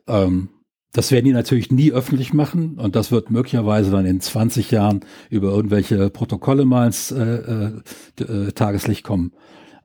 Ähm, 0.06 0.50
das 0.92 1.10
werden 1.10 1.26
die 1.26 1.32
natürlich 1.32 1.70
nie 1.70 1.92
öffentlich 1.92 2.32
machen 2.32 2.78
und 2.78 2.96
das 2.96 3.10
wird 3.10 3.30
möglicherweise 3.30 3.90
dann 3.90 4.06
in 4.06 4.20
20 4.20 4.70
Jahren 4.70 5.00
über 5.28 5.48
irgendwelche 5.48 6.08
Protokolle 6.10 6.64
mal 6.64 6.86
ins 6.86 7.10
äh, 7.10 7.22
äh, 7.22 8.22
äh, 8.22 8.52
Tageslicht 8.52 9.04
kommen. 9.04 9.32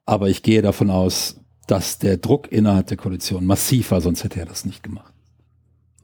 Aber 0.05 0.29
ich 0.29 0.43
gehe 0.43 0.61
davon 0.61 0.89
aus, 0.89 1.41
dass 1.67 1.99
der 1.99 2.17
Druck 2.17 2.51
innerhalb 2.51 2.87
der 2.87 2.97
Koalition 2.97 3.45
massiv 3.45 3.91
war, 3.91 4.01
sonst 4.01 4.23
hätte 4.23 4.39
er 4.39 4.45
das 4.45 4.65
nicht 4.65 4.83
gemacht. 4.83 5.13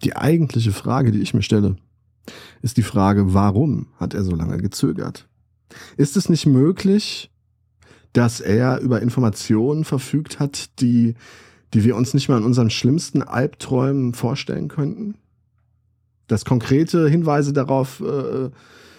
Die 0.04 0.16
eigentliche 0.16 0.72
Frage, 0.72 1.12
die 1.12 1.22
ich 1.22 1.34
mir 1.34 1.42
stelle, 1.42 1.78
ist 2.62 2.78
die 2.78 2.84
Frage, 2.84 3.34
warum 3.34 3.88
hat 3.98 4.14
er 4.14 4.24
so 4.24 4.36
lange 4.36 4.58
gezögert? 4.58 5.28
Ist 5.98 6.18
es 6.18 6.30
nicht 6.30 6.46
möglich, 6.46 7.32
dass 8.14 8.40
er 8.40 8.80
über 8.80 9.02
Informationen 9.02 9.84
verfügt 9.84 10.40
hat, 10.40 10.80
die, 10.80 11.16
die 11.74 11.84
wir 11.84 11.96
uns 11.96 12.14
nicht 12.14 12.30
mal 12.30 12.38
in 12.38 12.44
unseren 12.44 12.70
schlimmsten 12.70 13.22
Albträumen 13.22 14.14
vorstellen 14.14 14.68
könnten? 14.68 15.16
Dass 16.28 16.46
konkrete 16.46 17.08
Hinweise 17.08 17.54
darauf 17.54 18.02
äh, 18.02 18.50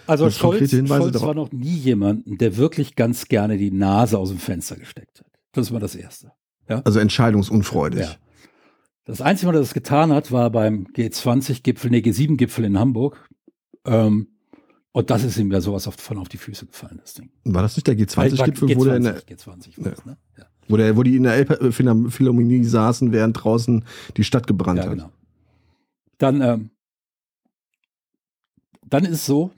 also 0.07 0.29
Scholz, 0.31 0.71
Scholz 0.71 1.21
war 1.21 1.35
noch 1.35 1.51
nie 1.51 1.75
jemanden, 1.75 2.39
der 2.39 2.57
wirklich 2.57 2.95
ganz 2.95 3.27
gerne 3.27 3.57
die 3.57 3.69
Nase 3.69 4.17
aus 4.17 4.29
dem 4.29 4.39
Fenster 4.39 4.75
gesteckt 4.75 5.19
hat. 5.19 5.27
Das 5.51 5.71
war 5.71 5.79
das 5.79 5.93
Erste. 5.93 6.31
Ja? 6.67 6.81
Also 6.83 6.97
entscheidungsunfreudig. 6.99 8.01
Ja. 8.01 8.15
Das 9.09 9.21
Einzige, 9.21 9.47
was 9.49 9.55
er 9.55 9.61
das 9.61 9.73
getan 9.73 10.13
hat, 10.13 10.31
war 10.31 10.51
beim 10.51 10.85
G20-Gipfel, 10.93 11.89
nee, 11.89 11.97
G7-Gipfel 11.97 12.63
in 12.63 12.77
Hamburg. 12.77 13.27
Ähm, 13.83 14.27
und 14.91 15.09
das 15.09 15.23
ist 15.23 15.35
ihm 15.39 15.51
ja 15.51 15.61
sowas 15.61 15.89
von 15.97 16.19
auf 16.19 16.29
die 16.29 16.37
Füße 16.37 16.67
gefallen, 16.67 16.99
das 17.01 17.15
Ding. 17.15 17.31
War 17.43 17.63
das 17.63 17.75
nicht 17.75 17.87
der 17.87 17.97
G20-Gipfel, 17.97 18.75
wo 18.77 18.85
der 18.85 18.97
in 18.97 19.03
der, 19.03 19.19
G20 19.23 19.83
ja. 19.83 19.93
ne? 20.05 20.17
ja. 20.37 20.45
Wo, 20.67 20.77
der, 20.77 20.95
wo 20.95 21.01
die 21.01 21.15
in 21.15 21.23
der 21.23 21.39
äh, 21.39 21.71
Philharmonie 21.71 22.63
saßen, 22.63 23.11
während 23.11 23.43
draußen 23.43 23.83
die 24.15 24.23
Stadt 24.23 24.45
gebrannt 24.45 24.83
ja, 24.83 24.89
genau. 24.89 25.05
hat? 25.05 25.13
Dann, 26.19 26.41
ähm, 26.41 26.69
dann 28.85 29.05
ist 29.05 29.11
es 29.11 29.25
so, 29.25 29.49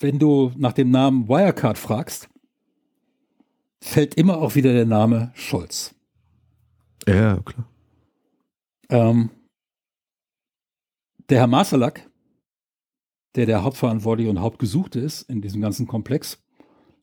wenn 0.00 0.18
du 0.18 0.50
nach 0.56 0.72
dem 0.72 0.90
Namen 0.90 1.28
Wirecard 1.28 1.78
fragst, 1.78 2.28
fällt 3.80 4.16
immer 4.16 4.38
auch 4.38 4.56
wieder 4.56 4.72
der 4.72 4.86
Name 4.86 5.30
Scholz. 5.36 5.94
Ja, 7.06 7.36
klar. 7.36 7.68
Ähm, 8.92 9.30
der 11.30 11.38
Herr 11.38 11.46
Masalak, 11.46 12.10
der 13.34 13.46
der 13.46 13.64
Hauptverantwortliche 13.64 14.28
und 14.28 14.40
Hauptgesuchte 14.40 15.00
ist 15.00 15.22
in 15.22 15.40
diesem 15.40 15.62
ganzen 15.62 15.86
Komplex, 15.86 16.42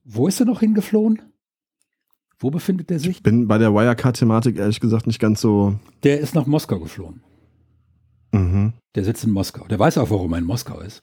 wo 0.03 0.27
ist 0.27 0.39
er 0.39 0.45
noch 0.45 0.59
hingeflohen? 0.59 1.33
Wo 2.37 2.51
befindet 2.51 2.91
er 2.91 2.99
sich? 2.99 3.17
Ich 3.17 3.23
bin 3.23 3.47
bei 3.47 3.57
der 3.57 3.73
Wirecard-Thematik 3.73 4.57
ehrlich 4.57 4.79
gesagt 4.79 5.07
nicht 5.07 5.19
ganz 5.19 5.41
so. 5.41 5.79
Der 6.03 6.19
ist 6.19 6.35
nach 6.35 6.45
Moskau 6.45 6.79
geflohen. 6.79 7.23
Mhm. 8.31 8.73
Der 8.93 9.03
sitzt 9.03 9.23
in 9.23 9.31
Moskau. 9.31 9.65
Der 9.67 9.79
weiß 9.79 9.97
auch, 9.97 10.11
warum 10.11 10.33
er 10.33 10.39
in 10.39 10.45
Moskau 10.45 10.79
ist. 10.81 11.01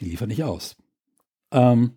Die 0.00 0.06
liefern 0.06 0.28
nicht 0.28 0.42
aus. 0.42 0.76
Ähm 1.52 1.92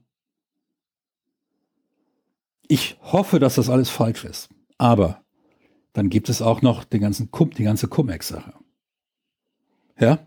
ich 2.68 3.00
hoffe, 3.02 3.40
dass 3.40 3.56
das 3.56 3.70
alles 3.70 3.90
falsch 3.90 4.26
ist. 4.26 4.50
Aber 4.78 5.26
dann 5.98 6.10
gibt 6.10 6.30
es 6.30 6.44
auch 6.44 6.62
noch 6.62 6.84
den 6.84 7.02
ganzen 7.02 7.32
Cum, 7.32 7.50
die 7.50 7.64
ganze 7.64 7.88
Cum-Ex-Sache. 7.88 8.54
Ja? 10.00 10.20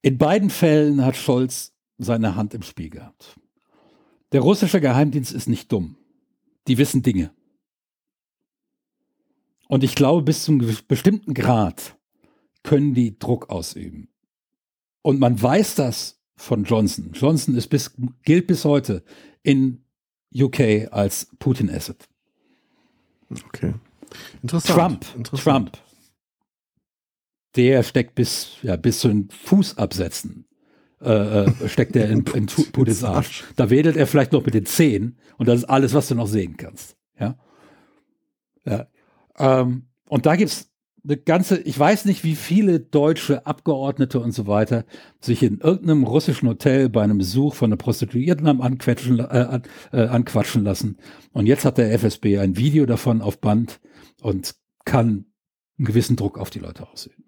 In 0.00 0.16
beiden 0.16 0.48
Fällen 0.48 1.04
hat 1.04 1.14
Scholz 1.14 1.74
seine 1.98 2.36
Hand 2.36 2.54
im 2.54 2.62
Spiel 2.62 2.88
gehabt. 2.88 3.38
Der 4.32 4.40
russische 4.40 4.80
Geheimdienst 4.80 5.32
ist 5.32 5.46
nicht 5.46 5.70
dumm. 5.70 5.96
Die 6.68 6.78
wissen 6.78 7.02
Dinge. 7.02 7.34
Und 9.68 9.84
ich 9.84 9.94
glaube, 9.94 10.22
bis 10.22 10.44
zu 10.44 10.52
einem 10.52 10.74
bestimmten 10.88 11.34
Grad 11.34 11.98
können 12.62 12.94
die 12.94 13.18
Druck 13.18 13.50
ausüben. 13.50 14.08
Und 15.02 15.20
man 15.20 15.42
weiß 15.42 15.74
das 15.74 16.18
von 16.34 16.64
Johnson. 16.64 17.10
Johnson 17.12 17.56
ist 17.56 17.68
bis, 17.68 17.94
gilt 18.22 18.46
bis 18.46 18.64
heute 18.64 19.04
in 19.42 19.84
UK 20.34 20.90
als 20.90 21.28
Putin-Asset. 21.38 22.08
Okay. 23.48 23.74
Interessant. 24.42 24.76
Trump, 24.78 25.06
Interessant. 25.16 25.44
Trump, 25.44 25.78
der 27.56 27.82
steckt 27.82 28.14
bis, 28.14 28.52
ja, 28.62 28.76
bis 28.76 29.00
zu 29.00 29.08
den 29.08 29.28
Fußabsätzen, 29.30 30.46
äh, 31.00 31.44
äh, 31.44 31.68
steckt 31.68 31.96
er 31.96 32.08
in, 32.10 32.24
in 32.34 32.46
Putins 32.72 33.04
Arsch. 33.04 33.44
Da 33.56 33.70
wedelt 33.70 33.96
er 33.96 34.06
vielleicht 34.06 34.32
noch 34.32 34.44
mit 34.44 34.54
den 34.54 34.66
Zehen 34.66 35.18
und 35.38 35.46
das 35.46 35.60
ist 35.60 35.64
alles, 35.64 35.94
was 35.94 36.08
du 36.08 36.14
noch 36.14 36.28
sehen 36.28 36.56
kannst. 36.56 36.96
Ja. 37.18 37.36
ja. 38.64 38.86
Ähm, 39.38 39.86
und 40.08 40.26
da 40.26 40.36
gibt 40.36 40.50
es 40.50 40.70
eine 41.04 41.16
ganze, 41.16 41.58
ich 41.58 41.78
weiß 41.78 42.04
nicht, 42.04 42.24
wie 42.24 42.34
viele 42.34 42.80
deutsche 42.80 43.46
Abgeordnete 43.46 44.20
und 44.20 44.32
so 44.32 44.46
weiter 44.46 44.84
sich 45.20 45.42
in 45.42 45.58
irgendeinem 45.58 46.04
russischen 46.04 46.48
Hotel 46.48 46.88
bei 46.88 47.02
einem 47.02 47.18
Besuch 47.18 47.54
von 47.54 47.70
einer 47.70 47.76
Prostituierten 47.76 48.46
haben 48.46 48.60
anquatschen, 48.60 49.18
äh, 49.18 49.60
äh, 49.92 50.06
anquatschen 50.06 50.64
lassen. 50.64 50.98
Und 51.32 51.46
jetzt 51.46 51.64
hat 51.64 51.78
der 51.78 51.92
FSB 51.92 52.38
ein 52.38 52.56
Video 52.56 52.86
davon 52.86 53.22
auf 53.22 53.40
Band, 53.40 53.80
und 54.20 54.54
kann 54.84 55.26
einen 55.78 55.86
gewissen 55.86 56.16
Druck 56.16 56.38
auf 56.38 56.50
die 56.50 56.58
Leute 56.58 56.88
ausüben. 56.88 57.24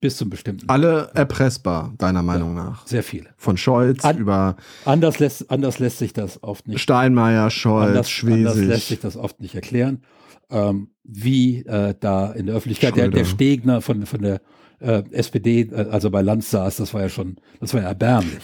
Bis 0.00 0.16
zum 0.16 0.30
bestimmten. 0.30 0.68
Alle 0.68 1.10
erpressbar, 1.14 1.92
deiner 1.98 2.22
Meinung 2.22 2.56
ja, 2.56 2.64
nach. 2.64 2.86
Sehr 2.86 3.02
viele. 3.02 3.30
Von 3.36 3.56
Scholz 3.56 4.04
An, 4.04 4.18
über. 4.18 4.56
Anders 4.84 5.18
lässt, 5.18 5.50
anders 5.50 5.80
lässt 5.80 5.98
sich 5.98 6.12
das 6.12 6.40
oft 6.44 6.68
nicht. 6.68 6.80
Steinmeier, 6.80 7.50
Scholz, 7.50 7.88
anders, 7.88 8.08
Schwesig. 8.08 8.46
Anders 8.46 8.64
lässt 8.64 8.88
sich 8.88 9.00
das 9.00 9.16
oft 9.16 9.40
nicht 9.40 9.56
erklären. 9.56 10.02
Ähm, 10.50 10.90
wie 11.02 11.64
äh, 11.66 11.94
da 11.98 12.30
in 12.30 12.46
der 12.46 12.54
Öffentlichkeit 12.54 12.96
der, 12.96 13.08
der 13.08 13.24
Stegner 13.24 13.80
von, 13.80 14.06
von 14.06 14.22
der 14.22 14.40
äh, 14.78 15.02
SPD, 15.10 15.62
äh, 15.62 15.88
also 15.90 16.10
bei 16.10 16.22
Lanz 16.22 16.50
saß, 16.50 16.76
das 16.76 16.94
war 16.94 17.02
ja 17.02 17.08
schon, 17.08 17.36
das 17.60 17.74
war 17.74 17.82
ja 17.82 17.88
erbärmlich. 17.88 18.38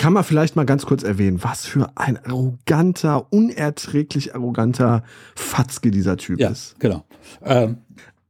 Kann 0.00 0.14
man 0.14 0.24
vielleicht 0.24 0.56
mal 0.56 0.64
ganz 0.64 0.86
kurz 0.86 1.02
erwähnen, 1.02 1.44
was 1.44 1.66
für 1.66 1.92
ein 1.94 2.16
arroganter, 2.24 3.30
unerträglich 3.30 4.34
arroganter 4.34 5.04
Fatzke 5.34 5.90
dieser 5.90 6.16
Typ 6.16 6.40
ja, 6.40 6.48
ist. 6.48 6.74
Genau. 6.78 7.04
Ähm, 7.44 7.76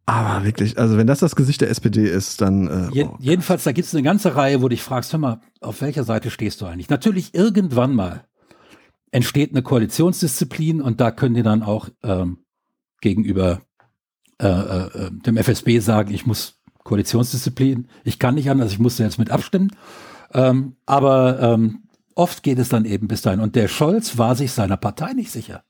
aber 0.05 0.45
wirklich, 0.45 0.79
also 0.79 0.97
wenn 0.97 1.07
das 1.07 1.21
das 1.21 1.37
Gesicht 1.37 1.61
der 1.61 1.71
SPD 1.71 2.09
ist, 2.09 2.41
dann. 2.41 2.67
Äh, 2.67 2.89
je, 2.93 3.05
oh, 3.05 3.17
jedenfalls, 3.21 3.63
da 3.63 3.71
gibt 3.71 3.87
es 3.87 3.95
eine 3.95 4.03
ganze 4.03 4.35
Reihe, 4.35 4.59
wo 4.59 4.63
du 4.65 4.71
dich 4.71 4.83
fragst, 4.83 5.13
hör 5.13 5.21
mal, 5.21 5.41
auf 5.61 5.81
welcher 5.81 6.03
Seite 6.03 6.33
stehst 6.33 6.61
du 6.61 6.67
eigentlich? 6.67 6.91
Natürlich, 6.91 7.37
irgendwann 7.37 7.95
mal 7.95 8.25
entsteht 9.13 9.53
eine 9.53 9.63
Koalitionsdisziplin 9.63 10.83
und 10.83 11.01
da 11.01 11.13
können 11.13 11.37
die 11.37 11.45
dann 11.45 11.63
auch 11.63 11.89
ähm, 12.03 12.39
gegenüber 13.01 13.61
äh, 14.43 14.49
äh, 14.49 15.11
dem 15.25 15.37
FSB 15.37 15.79
sagen, 15.79 16.13
ich 16.13 16.27
muss 16.27 16.61
Koalitionsdisziplin. 16.83 17.87
Ich 18.03 18.19
kann 18.19 18.35
nicht 18.35 18.51
anders, 18.51 18.73
ich 18.73 18.81
musste 18.81 19.05
jetzt 19.05 19.21
mit 19.21 19.31
abstimmen. 19.31 19.71
Ähm, 20.33 20.77
aber 20.87 21.41
ähm, 21.41 21.83
oft 22.15 22.43
geht 22.43 22.59
es 22.59 22.69
dann 22.69 22.85
eben 22.85 23.09
bis 23.09 23.23
dahin. 23.23 23.41
Und 23.41 23.57
der 23.57 23.69
Scholz 23.69 24.19
war 24.19 24.35
sich 24.35 24.53
seiner 24.53 24.77
Partei 24.77 25.13
nicht 25.13 25.31
sicher. 25.31 25.65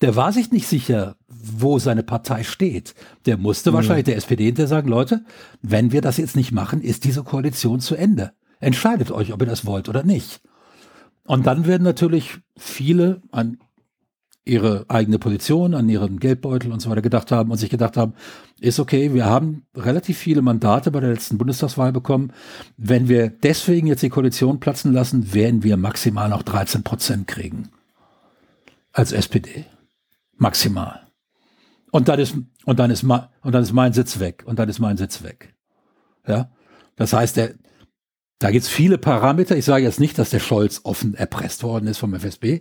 Der 0.00 0.16
war 0.16 0.32
sich 0.32 0.50
nicht 0.50 0.66
sicher, 0.66 1.16
wo 1.28 1.78
seine 1.78 2.02
Partei 2.02 2.42
steht. 2.42 2.94
Der 3.26 3.38
musste 3.38 3.70
mhm. 3.70 3.76
wahrscheinlich 3.76 4.04
der 4.04 4.16
SPD 4.16 4.46
hinter 4.46 4.66
sagen, 4.66 4.88
Leute, 4.88 5.24
wenn 5.62 5.92
wir 5.92 6.00
das 6.00 6.16
jetzt 6.16 6.36
nicht 6.36 6.52
machen, 6.52 6.82
ist 6.82 7.04
diese 7.04 7.22
Koalition 7.22 7.80
zu 7.80 7.94
Ende. 7.94 8.32
Entscheidet 8.60 9.10
euch, 9.10 9.32
ob 9.32 9.40
ihr 9.40 9.46
das 9.46 9.66
wollt 9.66 9.88
oder 9.88 10.02
nicht. 10.02 10.40
Und 11.26 11.46
dann 11.46 11.66
werden 11.66 11.84
natürlich 11.84 12.38
viele 12.56 13.22
an 13.30 13.58
ihre 14.44 14.84
eigene 14.88 15.18
Position, 15.18 15.74
an 15.74 15.88
ihren 15.88 16.20
Geldbeutel 16.20 16.70
und 16.70 16.80
so 16.80 16.90
weiter 16.90 17.02
gedacht 17.02 17.32
haben 17.32 17.50
und 17.50 17.56
sich 17.56 17.70
gedacht 17.70 17.96
haben, 17.96 18.14
ist 18.60 18.78
okay, 18.78 19.14
wir 19.14 19.24
haben 19.24 19.66
relativ 19.74 20.18
viele 20.18 20.42
Mandate 20.42 20.90
bei 20.90 21.00
der 21.00 21.10
letzten 21.10 21.38
Bundestagswahl 21.38 21.92
bekommen. 21.92 22.32
Wenn 22.76 23.08
wir 23.08 23.30
deswegen 23.30 23.86
jetzt 23.86 24.02
die 24.02 24.10
Koalition 24.10 24.60
platzen 24.60 24.92
lassen, 24.92 25.32
werden 25.32 25.62
wir 25.62 25.76
maximal 25.76 26.28
noch 26.28 26.42
13 26.42 26.82
Prozent 26.82 27.26
kriegen. 27.26 27.70
Als 28.92 29.12
SPD. 29.12 29.64
Maximal. 30.36 31.00
Und 31.90 32.08
dann 32.08 32.18
ist, 32.18 32.34
und 32.64 32.78
dann 32.78 32.90
ist, 32.90 33.04
und 33.04 33.28
dann 33.42 33.62
ist 33.62 33.72
mein 33.72 33.92
Sitz 33.92 34.18
weg. 34.18 34.42
Und 34.46 34.58
dann 34.58 34.68
ist 34.68 34.78
mein 34.78 34.96
Sitz 34.96 35.22
weg. 35.22 35.54
Ja. 36.26 36.50
Das 36.96 37.12
heißt, 37.12 37.36
der, 37.36 37.54
da 38.40 38.50
gibt 38.50 38.64
es 38.64 38.68
viele 38.68 38.98
Parameter. 38.98 39.56
Ich 39.56 39.64
sage 39.64 39.84
jetzt 39.84 40.00
nicht, 40.00 40.18
dass 40.18 40.30
der 40.30 40.40
Scholz 40.40 40.82
offen 40.84 41.14
erpresst 41.14 41.62
worden 41.62 41.86
ist 41.86 41.98
vom 41.98 42.14
FSB. 42.14 42.60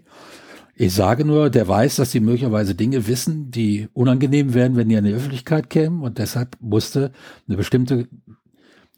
Ich 0.76 0.94
sage 0.94 1.24
nur, 1.24 1.50
der 1.52 1.68
weiß, 1.68 1.98
dass 1.98 2.12
sie 2.12 2.20
möglicherweise 2.20 2.74
Dinge 2.74 3.08
wissen, 3.08 3.52
die 3.52 3.90
unangenehm 3.94 4.54
wären, 4.54 4.76
wenn 4.76 4.90
die 4.90 4.98
an 4.98 5.04
die 5.04 5.14
Öffentlichkeit 5.14 5.70
kämen. 5.70 6.02
Und 6.02 6.18
deshalb 6.18 6.58
musste 6.60 7.12
eine 7.48 7.58
bestimmte 7.58 8.08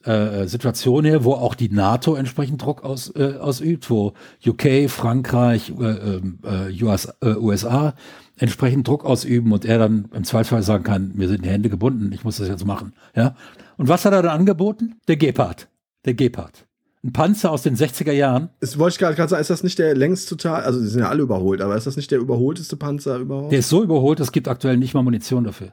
äh, 0.05 0.47
Situation 0.47 1.03
her, 1.03 1.26
wo 1.26 1.34
auch 1.34 1.53
die 1.53 1.69
NATO 1.69 2.15
entsprechend 2.15 2.61
Druck 2.61 2.84
aus, 2.84 3.13
äh, 3.15 3.36
ausübt, 3.39 3.89
wo 3.89 4.13
UK, 4.45 4.89
Frankreich, 4.89 5.73
äh, 5.78 5.84
ähm, 5.84 6.39
äh, 6.43 6.84
US, 6.84 7.13
äh, 7.21 7.36
USA 7.36 7.93
entsprechend 8.38 8.88
Druck 8.88 9.03
ausüben 9.03 9.51
und 9.51 9.65
er 9.65 9.80
dann 9.80 10.09
im 10.13 10.23
Zweifelsfall 10.23 10.63
sagen 10.63 10.84
kann, 10.84 11.11
mir 11.15 11.28
sind 11.28 11.43
die 11.45 11.49
Hände 11.49 11.69
gebunden, 11.69 12.11
ich 12.13 12.23
muss 12.23 12.38
das 12.38 12.47
jetzt 12.47 12.65
machen. 12.65 12.93
Ja. 13.15 13.36
Und 13.78 13.88
was 13.88 14.05
hat 14.05 14.13
er 14.13 14.21
dann 14.21 14.39
angeboten? 14.39 14.95
Der 15.07 15.17
Gepard. 15.17 15.67
Der 16.05 16.13
Gepard. 16.13 16.64
Ein 17.06 17.14
Panzer 17.14 17.51
aus 17.51 17.62
den 17.62 17.76
60er 17.76 18.14
Jahren. 18.14 18.49
Das 18.62 18.80
wollte 18.80 18.93
ich 18.93 18.97
gerade 18.97 19.30
sagen, 19.30 19.39
ist 19.39 19.51
das 19.51 19.62
nicht 19.62 19.78
der 19.78 19.93
längst 19.95 20.28
total, 20.28 20.64
also 20.64 20.82
die 20.82 20.88
sind 20.88 21.01
ja 21.01 21.10
alle 21.10 21.22
überholt, 21.22 21.62
aber 21.62 21.76
ist 21.76 21.86
das 21.86 21.97
nicht 21.97 22.10
der 22.10 22.18
überholteste 22.18 22.78
Panzer 22.78 23.20
überhaupt? 23.20 23.51
Der 23.51 23.60
ist 23.60 23.70
so 23.70 23.84
überholt, 23.84 24.20
es 24.20 24.32
gibt 24.32 24.47
aktuell 24.47 24.78
nicht 24.78 24.95
mal 24.95 25.03
Munition 25.03 25.43
dafür. 25.43 25.72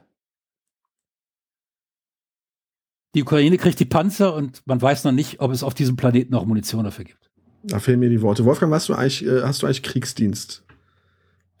Die 3.15 3.23
Ukraine 3.23 3.57
kriegt 3.57 3.79
die 3.79 3.85
Panzer 3.85 4.35
und 4.35 4.61
man 4.65 4.79
weiß 4.79 5.05
noch 5.05 5.11
nicht, 5.11 5.39
ob 5.39 5.51
es 5.51 5.63
auf 5.63 5.73
diesem 5.73 5.95
Planeten 5.95 6.31
noch 6.33 6.45
Munition 6.45 6.83
dafür 6.83 7.05
gibt. 7.05 7.31
Da 7.63 7.79
fehlen 7.79 7.99
mir 7.99 8.11
die 8.11 8.21
Worte. 8.21 8.45
Wolfgang, 8.45 8.71
hast 8.71 8.89
du 8.89 8.93
eigentlich, 8.93 9.25
äh, 9.25 9.41
hast 9.41 9.63
du 9.63 9.65
eigentlich 9.65 9.81
Kriegsdienst 9.81 10.63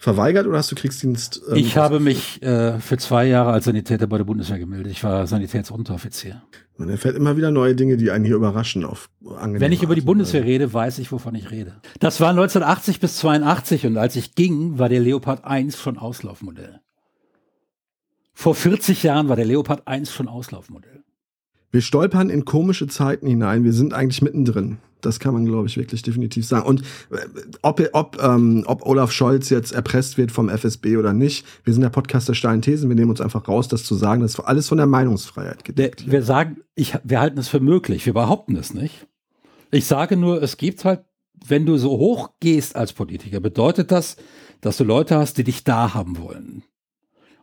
verweigert 0.03 0.47
oder 0.47 0.57
hast 0.57 0.69
du 0.69 0.75
Kriegsdienst? 0.75 1.41
Ähm, 1.49 1.55
ich 1.55 1.77
habe 1.77 2.01
mich 2.01 2.43
äh, 2.43 2.77
für 2.79 2.97
zwei 2.97 3.25
Jahre 3.25 3.51
als 3.51 3.65
Sanitäter 3.65 4.05
bei 4.05 4.17
der 4.17 4.25
Bundeswehr 4.25 4.59
gemeldet. 4.59 4.91
Ich 4.91 5.03
war 5.03 5.25
Sanitätsunteroffizier. 5.25 6.43
Man 6.77 6.89
erfährt 6.89 7.15
immer 7.15 7.37
wieder 7.37 7.51
neue 7.51 7.73
Dinge, 7.73 7.95
die 7.95 8.11
einen 8.11 8.25
hier 8.25 8.35
überraschen. 8.35 8.83
Auf 8.83 9.09
Wenn 9.21 9.71
ich 9.71 9.81
über 9.81 9.95
die 9.95 10.01
Bundeswehr 10.01 10.43
rede, 10.43 10.73
weiß 10.73 10.99
ich, 10.99 11.11
wovon 11.13 11.35
ich 11.35 11.51
rede. 11.51 11.75
Das 11.99 12.19
war 12.19 12.31
1980 12.31 12.99
bis 12.99 13.17
82 13.17 13.85
und 13.85 13.97
als 13.97 14.17
ich 14.17 14.35
ging, 14.35 14.77
war 14.77 14.89
der 14.89 14.99
Leopard 14.99 15.45
1 15.45 15.79
schon 15.79 15.97
Auslaufmodell. 15.97 16.81
Vor 18.33 18.55
40 18.55 19.03
Jahren 19.03 19.29
war 19.29 19.37
der 19.37 19.45
Leopard 19.45 19.87
1 19.87 20.11
schon 20.11 20.27
Auslaufmodell. 20.27 21.03
Wir 21.71 21.81
stolpern 21.81 22.29
in 22.29 22.43
komische 22.43 22.87
Zeiten 22.87 23.25
hinein. 23.25 23.63
Wir 23.63 23.73
sind 23.73 23.93
eigentlich 23.93 24.21
mittendrin. 24.21 24.79
Das 25.05 25.19
kann 25.19 25.33
man, 25.33 25.45
glaube 25.45 25.67
ich, 25.67 25.77
wirklich 25.77 26.01
definitiv 26.01 26.45
sagen. 26.45 26.67
Und 26.67 26.81
äh, 27.11 27.17
ob, 27.61 27.81
ob, 27.93 28.21
ähm, 28.21 28.63
ob 28.67 28.85
Olaf 28.85 29.11
Scholz 29.11 29.49
jetzt 29.49 29.71
erpresst 29.71 30.17
wird 30.17 30.31
vom 30.31 30.49
FSB 30.49 30.97
oder 30.97 31.13
nicht, 31.13 31.45
wir 31.63 31.73
sind 31.73 31.81
der 31.81 31.89
Podcast 31.89 32.29
der 32.29 32.33
steilen 32.33 32.61
Thesen. 32.61 32.89
Wir 32.89 32.95
nehmen 32.95 33.11
uns 33.11 33.21
einfach 33.21 33.47
raus, 33.47 33.67
das 33.67 33.83
zu 33.83 33.95
sagen. 33.95 34.21
Das 34.21 34.35
ist 34.35 34.39
alles 34.39 34.67
von 34.67 34.77
der 34.77 34.87
Meinungsfreiheit 34.87 35.63
gedeckt. 35.63 36.09
Wir 36.09 36.23
sagen, 36.23 36.57
ich, 36.75 36.97
wir 37.03 37.19
halten 37.19 37.39
es 37.39 37.47
für 37.47 37.59
möglich. 37.59 38.05
Wir 38.05 38.13
behaupten 38.13 38.55
es 38.55 38.73
nicht. 38.73 39.07
Ich 39.71 39.85
sage 39.85 40.17
nur, 40.17 40.41
es 40.41 40.57
gibt 40.57 40.85
halt, 40.85 41.01
wenn 41.45 41.65
du 41.65 41.77
so 41.77 41.91
hoch 41.91 42.31
gehst 42.39 42.75
als 42.75 42.93
Politiker, 42.93 43.39
bedeutet 43.39 43.91
das, 43.91 44.17
dass 44.61 44.77
du 44.77 44.83
Leute 44.83 45.17
hast, 45.17 45.37
die 45.37 45.43
dich 45.43 45.63
da 45.63 45.93
haben 45.93 46.17
wollen. 46.17 46.63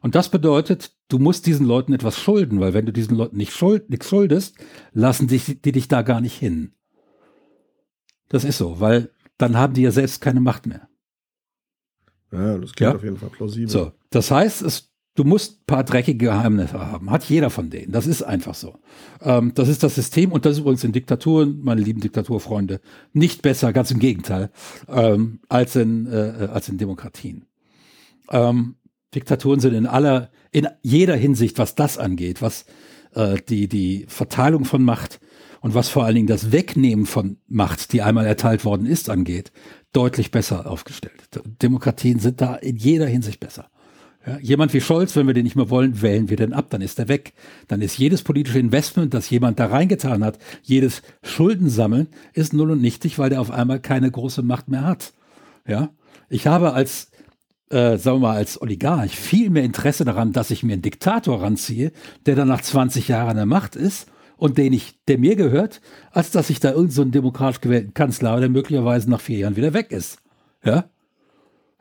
Und 0.00 0.14
das 0.14 0.30
bedeutet, 0.30 0.92
du 1.08 1.18
musst 1.18 1.46
diesen 1.46 1.66
Leuten 1.66 1.92
etwas 1.92 2.18
schulden, 2.18 2.61
weil 2.61 2.72
wenn 2.72 2.86
du 2.86 2.92
diesen 2.92 3.16
Leuten 3.16 3.36
nicht 3.36 3.52
schuld, 3.52 3.90
nichts 3.90 4.08
schuldest, 4.08 4.56
lassen 4.92 5.28
dich, 5.28 5.61
die 5.61 5.72
dich 5.72 5.88
da 5.88 6.02
gar 6.02 6.20
nicht 6.20 6.38
hin. 6.38 6.72
Das 8.31 8.45
ist 8.45 8.57
so, 8.57 8.81
weil 8.81 9.11
dann 9.37 9.57
haben 9.57 9.74
die 9.74 9.83
ja 9.83 9.91
selbst 9.91 10.22
keine 10.22 10.41
Macht 10.41 10.66
mehr. 10.66 10.89
Ja, 12.33 12.57
das 12.59 12.72
klingt 12.72 12.93
ja? 12.93 12.95
auf 12.95 13.03
jeden 13.03 13.18
Fall 13.18 13.31
plausibel. 13.31 13.68
So, 13.68 13.93
das 14.11 14.31
heißt, 14.31 14.62
es, 14.62 14.93
du 15.16 15.24
musst 15.24 15.61
ein 15.61 15.66
paar 15.66 15.85
dreckige 15.85 16.26
Geheimnisse 16.26 16.78
haben. 16.78 17.11
Hat 17.11 17.24
jeder 17.24 17.51
von 17.51 17.70
denen. 17.70 17.91
Das 17.91 18.07
ist 18.07 18.22
einfach 18.22 18.55
so. 18.55 18.78
Ähm, 19.20 19.53
das 19.55 19.68
ist 19.68 19.83
das 19.83 19.97
System 19.97 20.31
und 20.31 20.45
das 20.47 20.53
ist 20.53 20.59
übrigens 20.61 20.85
in 20.85 20.93
Diktaturen, 20.93 21.61
meine 21.61 21.81
lieben 21.81 22.01
Diktaturfreunde, 22.01 22.81
nicht 23.12 23.43
besser, 23.43 23.72
ganz 23.72 23.91
im 23.91 23.99
Gegenteil, 23.99 24.51
ähm, 24.89 25.41
als, 25.49 25.74
in, 25.74 26.07
äh, 26.07 26.49
als 26.53 26.68
in 26.68 26.78
Demokratien. 26.78 27.47
Ähm, 28.31 28.76
Diktaturen 29.12 29.59
sind 29.59 29.74
in 29.74 29.87
aller, 29.87 30.31
in 30.53 30.68
jeder 30.83 31.16
Hinsicht, 31.16 31.59
was 31.59 31.74
das 31.74 31.99
angeht, 31.99 32.43
was 32.43 32.64
äh, 33.14 33.39
die, 33.49 33.66
die 33.66 34.07
Verteilung 34.09 34.64
von 34.64 34.85
Macht 34.85 35.20
und 35.61 35.74
was 35.74 35.88
vor 35.88 36.04
allen 36.04 36.14
Dingen 36.14 36.26
das 36.26 36.52
Wegnehmen 36.52 37.06
von 37.06 37.36
Macht, 37.46 37.92
die 37.92 38.02
einmal 38.02 38.26
erteilt 38.26 38.64
worden 38.64 38.86
ist, 38.86 39.11
angeht, 39.11 39.52
deutlich 39.92 40.30
besser 40.30 40.70
aufgestellt. 40.70 41.28
Demokratien 41.62 42.18
sind 42.18 42.40
da 42.40 42.54
in 42.56 42.76
jeder 42.76 43.06
Hinsicht 43.06 43.40
besser. 43.40 43.70
Ja, 44.26 44.38
jemand 44.38 44.74
wie 44.74 44.82
Scholz, 44.82 45.16
wenn 45.16 45.26
wir 45.26 45.32
den 45.32 45.44
nicht 45.44 45.56
mehr 45.56 45.70
wollen, 45.70 46.02
wählen 46.02 46.28
wir 46.28 46.36
den 46.36 46.52
ab, 46.52 46.66
dann 46.68 46.82
ist 46.82 46.98
er 46.98 47.08
weg. 47.08 47.32
Dann 47.68 47.80
ist 47.80 47.96
jedes 47.96 48.22
politische 48.22 48.58
Investment, 48.58 49.14
das 49.14 49.30
jemand 49.30 49.58
da 49.58 49.66
reingetan 49.66 50.22
hat, 50.22 50.38
jedes 50.62 51.00
Schuldensammeln, 51.22 52.08
ist 52.34 52.52
null 52.52 52.72
und 52.72 52.82
nichtig, 52.82 53.18
weil 53.18 53.30
der 53.30 53.40
auf 53.40 53.50
einmal 53.50 53.80
keine 53.80 54.11
große 54.11 54.42
Macht 54.42 54.68
mehr 54.68 54.84
hat. 54.84 55.14
Ja, 55.66 55.90
ich 56.28 56.46
habe 56.46 56.74
als 56.74 57.11
äh, 57.70 57.96
sagen 57.96 58.16
wir 58.16 58.28
mal, 58.28 58.36
als 58.36 58.61
Oligarch 58.61 59.16
viel 59.16 59.48
mehr 59.48 59.62
Interesse 59.62 60.04
daran, 60.04 60.32
dass 60.32 60.50
ich 60.50 60.64
mir 60.64 60.74
einen 60.74 60.82
Diktator 60.82 61.40
ranziehe, 61.40 61.92
der 62.26 62.34
dann 62.34 62.48
nach 62.48 62.61
20 62.61 63.08
Jahren 63.08 63.30
an 63.30 63.36
der 63.36 63.46
Macht 63.46 63.76
ist 63.76 64.08
und 64.41 64.57
den 64.57 64.72
ich, 64.72 64.99
der 65.07 65.18
mir 65.18 65.36
gehört, 65.36 65.82
als 66.12 66.30
dass 66.30 66.49
ich 66.49 66.61
da 66.61 66.70
irgendeinen 66.70 66.93
so 66.93 67.05
demokratisch 67.05 67.61
gewählten 67.61 67.93
Kanzler 67.93 68.30
habe, 68.30 68.41
der 68.41 68.49
möglicherweise 68.49 69.11
nach 69.11 69.20
vier 69.20 69.38
Jahren 69.38 69.57
wieder 69.57 69.74
weg 69.74 69.93
ist. 69.93 70.18
Ja? 70.64 70.88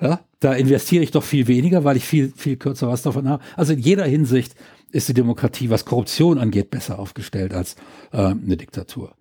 Ja, 0.02 0.20
da 0.40 0.54
investiere 0.54 1.04
ich 1.04 1.12
doch 1.12 1.24
viel 1.24 1.48
weniger, 1.48 1.86
weil 1.86 1.96
ich 1.96 2.06
viel, 2.06 2.34
viel 2.36 2.58
kürzer 2.58 2.90
was 2.90 3.02
davon 3.02 3.30
habe. 3.30 3.42
Also 3.56 3.74
in 3.74 3.80
jeder 3.80 4.04
Hinsicht 4.06 4.56
ist 4.92 5.08
die 5.08 5.14
Demokratie, 5.14 5.70
was 5.70 5.86
Korruption 5.86 6.38
angeht, 6.38 6.70
besser 6.70 7.00
aufgestellt 7.00 7.54
als 7.54 7.76
äh, 8.12 8.18
eine 8.18 8.58
Diktatur. 8.58 9.16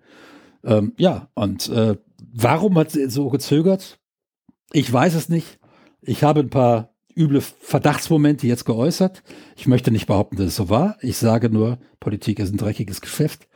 Ähm, 0.64 0.92
ja, 0.96 1.28
und 1.34 1.68
äh, 1.68 1.96
warum 2.34 2.76
hat 2.76 2.90
sie 2.90 3.08
so 3.08 3.28
gezögert? 3.28 4.00
Ich 4.72 4.92
weiß 4.92 5.14
es 5.14 5.28
nicht. 5.28 5.60
Ich 6.00 6.24
habe 6.24 6.40
ein 6.40 6.50
paar 6.50 6.92
üble 7.18 7.40
Verdachtsmomente 7.40 8.46
jetzt 8.46 8.64
geäußert. 8.64 9.22
Ich 9.56 9.66
möchte 9.66 9.90
nicht 9.90 10.06
behaupten, 10.06 10.36
dass 10.36 10.46
es 10.46 10.56
so 10.56 10.68
war. 10.70 10.96
Ich 11.00 11.16
sage 11.16 11.50
nur, 11.50 11.78
Politik 12.00 12.38
ist 12.38 12.52
ein 12.52 12.58
dreckiges 12.58 13.00
Geschäft. 13.00 13.48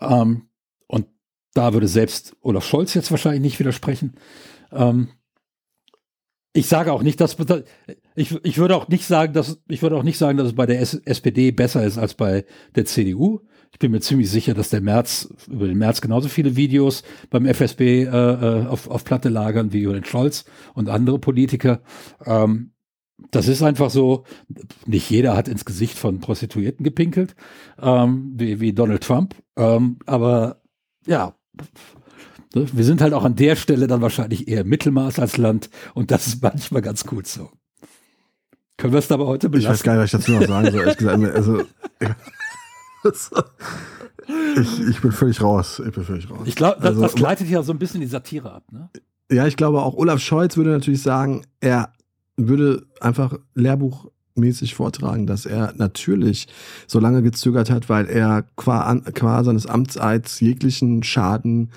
Ähm, 0.00 0.48
und 0.86 1.06
da 1.54 1.72
würde 1.72 1.88
selbst 1.88 2.36
Olaf 2.40 2.64
Scholz 2.64 2.94
jetzt 2.94 3.10
wahrscheinlich 3.10 3.42
nicht 3.42 3.58
widersprechen. 3.58 4.14
Ähm, 4.72 5.08
ich 6.52 6.66
sage 6.66 6.92
auch 6.92 7.02
nicht, 7.02 7.20
dass 7.20 7.36
ich, 8.16 8.34
ich 8.44 8.58
würde 8.58 8.76
auch 8.76 8.88
nicht 8.88 9.06
sagen, 9.06 9.32
dass 9.32 9.60
ich 9.68 9.82
würde 9.82 9.96
auch 9.96 10.02
nicht 10.02 10.18
sagen, 10.18 10.36
dass 10.36 10.48
es 10.48 10.54
bei 10.54 10.66
der 10.66 10.80
S 10.80 10.94
SPD 10.94 11.52
besser 11.52 11.84
ist 11.84 11.96
als 11.96 12.14
bei 12.14 12.44
der 12.74 12.84
CDU. 12.86 13.40
Ich 13.72 13.78
bin 13.78 13.92
mir 13.92 14.00
ziemlich 14.00 14.28
sicher, 14.30 14.52
dass 14.52 14.70
der 14.70 14.80
März 14.80 15.32
über 15.48 15.68
den 15.68 15.78
März 15.78 16.00
genauso 16.00 16.28
viele 16.28 16.56
Videos 16.56 17.04
beim 17.30 17.46
FSB 17.46 18.02
äh, 18.02 18.06
äh, 18.06 18.66
auf, 18.66 18.88
auf 18.88 19.04
Platte 19.04 19.28
lagern 19.28 19.72
wie 19.72 19.82
über 19.82 19.94
den 19.94 20.04
Scholz 20.04 20.44
und 20.74 20.88
andere 20.88 21.20
Politiker. 21.20 21.82
Ähm, 22.26 22.72
das 23.30 23.48
ist 23.48 23.62
einfach 23.62 23.90
so, 23.90 24.24
nicht 24.86 25.08
jeder 25.10 25.36
hat 25.36 25.48
ins 25.48 25.64
Gesicht 25.64 25.98
von 25.98 26.20
Prostituierten 26.20 26.84
gepinkelt, 26.84 27.34
ähm, 27.80 28.32
wie, 28.36 28.60
wie 28.60 28.72
Donald 28.72 29.02
Trump. 29.02 29.34
Ähm, 29.56 29.98
aber 30.06 30.60
ja, 31.06 31.34
ne, 32.54 32.66
wir 32.72 32.84
sind 32.84 33.00
halt 33.00 33.14
auch 33.14 33.24
an 33.24 33.36
der 33.36 33.56
Stelle 33.56 33.86
dann 33.86 34.02
wahrscheinlich 34.02 34.48
eher 34.48 34.64
Mittelmaß 34.64 35.18
als 35.18 35.36
Land 35.36 35.70
und 35.94 36.10
das 36.10 36.26
ist 36.26 36.42
manchmal 36.42 36.82
ganz 36.82 37.04
gut 37.04 37.26
so. 37.26 37.50
Können 38.76 38.94
wir 38.94 38.98
es 38.98 39.12
aber 39.12 39.26
heute 39.26 39.50
belassen? 39.50 39.74
Ich 39.74 39.78
weiß 39.80 39.82
gar 39.82 39.92
nicht, 39.94 40.02
was 40.02 40.14
ich 40.14 40.26
dazu 40.26 40.32
noch 40.32 40.46
sagen 40.46 40.70
soll. 40.70 40.94
Gesagt, 40.94 41.24
also, 43.04 43.42
ich, 44.56 44.88
ich 44.88 45.00
bin 45.00 45.12
völlig 45.12 45.42
raus. 45.42 45.82
Ich 45.86 45.92
bin 45.92 46.04
völlig 46.04 46.30
raus. 46.30 46.40
Ich 46.46 46.56
glaube, 46.56 46.76
das, 46.80 46.90
also, 46.90 47.02
das 47.02 47.14
gleitet 47.14 47.48
ja 47.48 47.62
so 47.62 47.72
ein 47.72 47.78
bisschen 47.78 48.00
die 48.00 48.06
Satire 48.06 48.52
ab. 48.52 48.64
Ne? 48.72 48.88
Ja, 49.30 49.46
ich 49.46 49.56
glaube 49.56 49.82
auch 49.82 49.94
Olaf 49.94 50.20
Scholz 50.20 50.56
würde 50.56 50.70
natürlich 50.70 51.02
sagen, 51.02 51.42
er 51.60 51.92
würde 52.48 52.86
einfach 53.00 53.38
lehrbuchmäßig 53.54 54.74
vortragen, 54.74 55.26
dass 55.26 55.46
er 55.46 55.74
natürlich 55.76 56.48
so 56.86 57.00
lange 57.00 57.22
gezögert 57.22 57.70
hat, 57.70 57.88
weil 57.88 58.06
er 58.06 58.44
qua, 58.56 58.94
qua 59.14 59.44
seines 59.44 59.66
Amtseids 59.66 60.40
jeglichen 60.40 61.02
Schaden 61.02 61.70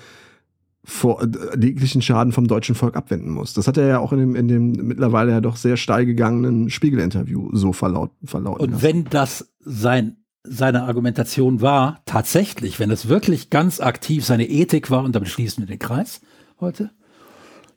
vor 0.86 1.22
äh, 1.22 1.58
jeglichen 1.58 2.02
Schaden 2.02 2.32
vom 2.32 2.46
deutschen 2.46 2.74
Volk 2.74 2.94
abwenden 2.94 3.30
muss. 3.30 3.54
Das 3.54 3.66
hat 3.66 3.78
er 3.78 3.86
ja 3.86 3.98
auch 3.98 4.12
in 4.12 4.18
dem, 4.18 4.36
in 4.36 4.48
dem 4.48 4.72
mittlerweile 4.72 5.32
ja 5.32 5.40
doch 5.40 5.56
sehr 5.56 5.78
steil 5.78 6.04
gegangenen 6.04 6.68
Spiegel-Interview 6.68 7.48
so 7.52 7.72
verlaut, 7.72 8.10
verlauten 8.24 8.74
Und 8.74 8.82
wenn 8.82 9.04
das 9.04 9.48
sein 9.60 10.18
seine 10.46 10.82
Argumentation 10.82 11.62
war, 11.62 12.02
tatsächlich, 12.04 12.78
wenn 12.78 12.90
es 12.90 13.08
wirklich 13.08 13.48
ganz 13.48 13.80
aktiv 13.80 14.26
seine 14.26 14.46
Ethik 14.46 14.90
war, 14.90 15.02
und 15.02 15.14
damit 15.14 15.30
schließen 15.30 15.62
wir 15.62 15.66
den 15.66 15.78
Kreis 15.78 16.20
heute, 16.60 16.90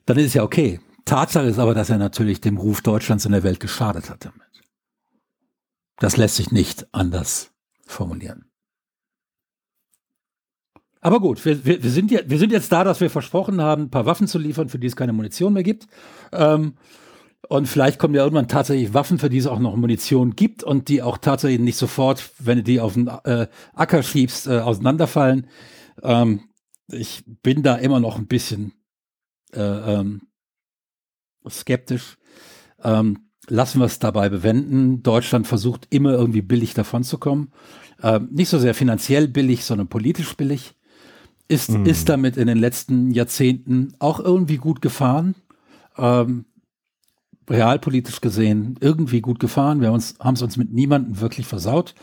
dann 0.06 0.18
ist 0.18 0.28
es 0.28 0.34
ja 0.34 0.44
okay. 0.44 0.82
Tatsache 1.08 1.48
ist 1.48 1.60
aber, 1.60 1.74
dass 1.74 1.90
er 1.90 1.98
natürlich 1.98 2.42
dem 2.42 2.58
Ruf 2.58 2.82
Deutschlands 2.82 3.26
in 3.26 3.32
der 3.32 3.44
Welt 3.44 3.60
geschadet 3.60 4.10
hat 4.10 4.26
damit. 4.26 4.42
Das 6.00 6.18
lässt 6.18 6.36
sich 6.36 6.52
nicht 6.52 6.88
anders 6.92 7.52
formulieren. 7.86 8.52
Aber 11.02 11.20
gut, 11.20 11.44
wir, 11.46 11.64
wir, 11.66 11.82
wir, 11.84 11.92
sind 11.92 12.12
ja, 12.12 12.22
wir 12.26 12.38
sind 12.38 12.52
jetzt 12.52 12.72
da, 12.72 12.84
dass 12.84 13.00
wir 13.00 13.10
versprochen 13.10 13.62
haben, 13.62 13.84
ein 13.84 13.90
paar 13.90 14.06
Waffen 14.06 14.28
zu 14.28 14.38
liefern, 14.38 14.70
für 14.70 14.80
die 14.80 14.88
es 14.88 14.96
keine 14.96 15.14
Munition 15.14 15.54
mehr 15.54 15.64
gibt. 15.64 15.88
Ähm, 16.32 16.76
und 17.48 17.68
vielleicht 17.68 17.98
kommen 17.98 18.14
ja 18.14 18.24
irgendwann 18.24 18.48
tatsächlich 18.48 18.94
Waffen, 18.94 19.20
für 19.20 19.30
die 19.30 19.38
es 19.38 19.48
auch 19.48 19.60
noch 19.60 19.76
Munition 19.76 20.36
gibt 20.36 20.64
und 20.64 20.90
die 20.90 21.02
auch 21.02 21.18
tatsächlich 21.18 21.62
nicht 21.62 21.78
sofort, 21.78 22.32
wenn 22.40 22.58
du 22.58 22.64
die 22.64 22.82
auf 22.82 22.94
den 22.94 23.08
äh, 23.08 23.48
Acker 23.74 24.04
schiebst, 24.04 24.48
äh, 24.48 24.60
auseinanderfallen. 24.60 25.48
Ähm, 26.04 26.42
ich 26.92 27.24
bin 27.26 27.64
da 27.64 27.76
immer 27.76 28.00
noch 28.00 28.18
ein 28.18 28.28
bisschen 28.28 28.74
äh, 29.54 29.62
ähm, 29.62 30.24
skeptisch. 31.50 32.18
Ähm, 32.84 33.30
lassen 33.48 33.80
wir 33.80 33.86
es 33.86 34.00
dabei 34.00 34.30
bewenden. 34.30 35.04
Deutschland 35.04 35.48
versucht 35.48 35.88
immer 35.90 36.14
irgendwie 36.14 36.42
billig 36.42 36.74
davon 36.74 37.04
zu 37.04 37.18
kommen. 37.18 37.52
Ähm, 38.04 38.30
nicht 38.32 38.50
so 38.50 38.60
sehr 38.60 38.74
finanziell 38.74 39.28
billig, 39.28 39.66
sondern 39.66 39.88
politisch 39.88 40.36
billig. 40.36 40.76
Ist, 41.48 41.72
mm. 41.72 41.86
ist 41.86 42.10
damit 42.10 42.36
in 42.36 42.48
den 42.48 42.58
letzten 42.58 43.12
Jahrzehnten 43.12 43.94
auch 44.00 44.20
irgendwie 44.20 44.58
gut 44.58 44.82
gefahren. 44.82 45.36
Ähm, 45.98 46.46
realpolitisch 47.50 48.22
gesehen 48.22 48.76
irgendwie 48.82 49.22
gut 49.22 49.40
gefahren. 49.40 49.82
Wir 49.82 49.88
haben 49.90 50.34
es 50.34 50.42
uns 50.42 50.58
mit 50.58 50.74
niemandem 50.74 51.22
wirklich 51.22 51.48
versaut. 51.48 51.96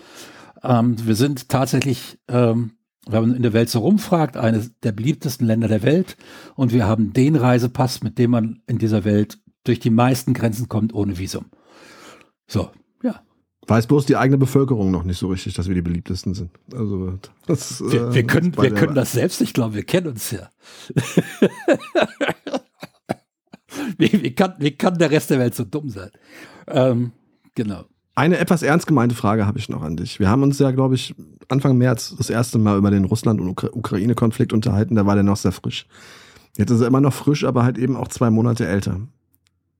Ähm, 0.62 0.96
wir 1.06 1.14
sind 1.14 1.48
tatsächlich, 1.48 2.18
ähm, 2.28 2.72
wenn 3.06 3.28
man 3.28 3.36
in 3.36 3.42
der 3.42 3.52
Welt 3.52 3.68
so 3.68 3.80
rumfragt, 3.80 4.36
eines 4.36 4.78
der 4.80 4.92
beliebtesten 4.92 5.46
Länder 5.46 5.68
der 5.68 5.82
Welt. 5.82 6.16
Und 6.54 6.72
wir 6.72 6.86
haben 6.86 7.12
den 7.12 7.36
Reisepass, 7.36 8.02
mit 8.02 8.18
dem 8.18 8.30
man 8.30 8.62
in 8.66 8.78
dieser 8.78 9.04
Welt 9.04 9.38
durch 9.64 9.80
die 9.80 9.90
meisten 9.90 10.34
Grenzen 10.34 10.68
kommt 10.68 10.94
ohne 10.94 11.18
Visum. 11.18 11.46
So, 12.46 12.70
ja. 13.02 13.20
Weiß 13.66 13.86
bloß 13.86 14.06
die 14.06 14.16
eigene 14.16 14.38
Bevölkerung 14.38 14.90
noch 14.90 15.04
nicht 15.04 15.18
so 15.18 15.28
richtig, 15.28 15.54
dass 15.54 15.68
wir 15.68 15.74
die 15.74 15.82
beliebtesten 15.82 16.34
sind. 16.34 16.50
Also 16.72 17.18
das, 17.46 17.80
wir, 17.80 18.12
wir 18.12 18.20
äh, 18.20 18.24
können, 18.24 18.56
wir 18.56 18.74
können 18.74 18.94
das 18.94 19.12
selbst. 19.12 19.40
Ich 19.40 19.54
glaube, 19.54 19.74
wir 19.74 19.84
kennen 19.84 20.08
uns 20.08 20.30
ja. 20.30 20.50
wie, 23.98 24.22
wie, 24.22 24.34
kann, 24.34 24.54
wie 24.58 24.72
kann 24.72 24.98
der 24.98 25.10
Rest 25.10 25.30
der 25.30 25.38
Welt 25.38 25.54
so 25.54 25.64
dumm 25.64 25.88
sein? 25.88 26.10
Ähm, 26.66 27.12
genau. 27.54 27.84
Eine 28.16 28.38
etwas 28.38 28.62
ernst 28.62 28.86
gemeinte 28.86 29.16
Frage 29.16 29.46
habe 29.46 29.58
ich 29.58 29.68
noch 29.68 29.82
an 29.82 29.96
dich. 29.96 30.20
Wir 30.20 30.28
haben 30.28 30.44
uns 30.44 30.58
ja, 30.60 30.70
glaube 30.70 30.94
ich, 30.94 31.14
Anfang 31.48 31.76
März 31.76 32.14
das 32.16 32.30
erste 32.30 32.58
Mal 32.58 32.78
über 32.78 32.90
den 32.90 33.04
Russland- 33.04 33.40
und 33.40 33.48
Ukra 33.48 33.70
Ukraine-Konflikt 33.72 34.52
unterhalten. 34.52 34.94
Da 34.94 35.04
war 35.04 35.14
der 35.14 35.24
noch 35.24 35.36
sehr 35.36 35.52
frisch. 35.52 35.86
Jetzt 36.56 36.70
ist 36.70 36.80
er 36.80 36.86
immer 36.86 37.00
noch 37.00 37.12
frisch, 37.12 37.44
aber 37.44 37.64
halt 37.64 37.76
eben 37.76 37.96
auch 37.96 38.08
zwei 38.08 38.30
Monate 38.30 38.66
älter. 38.66 39.00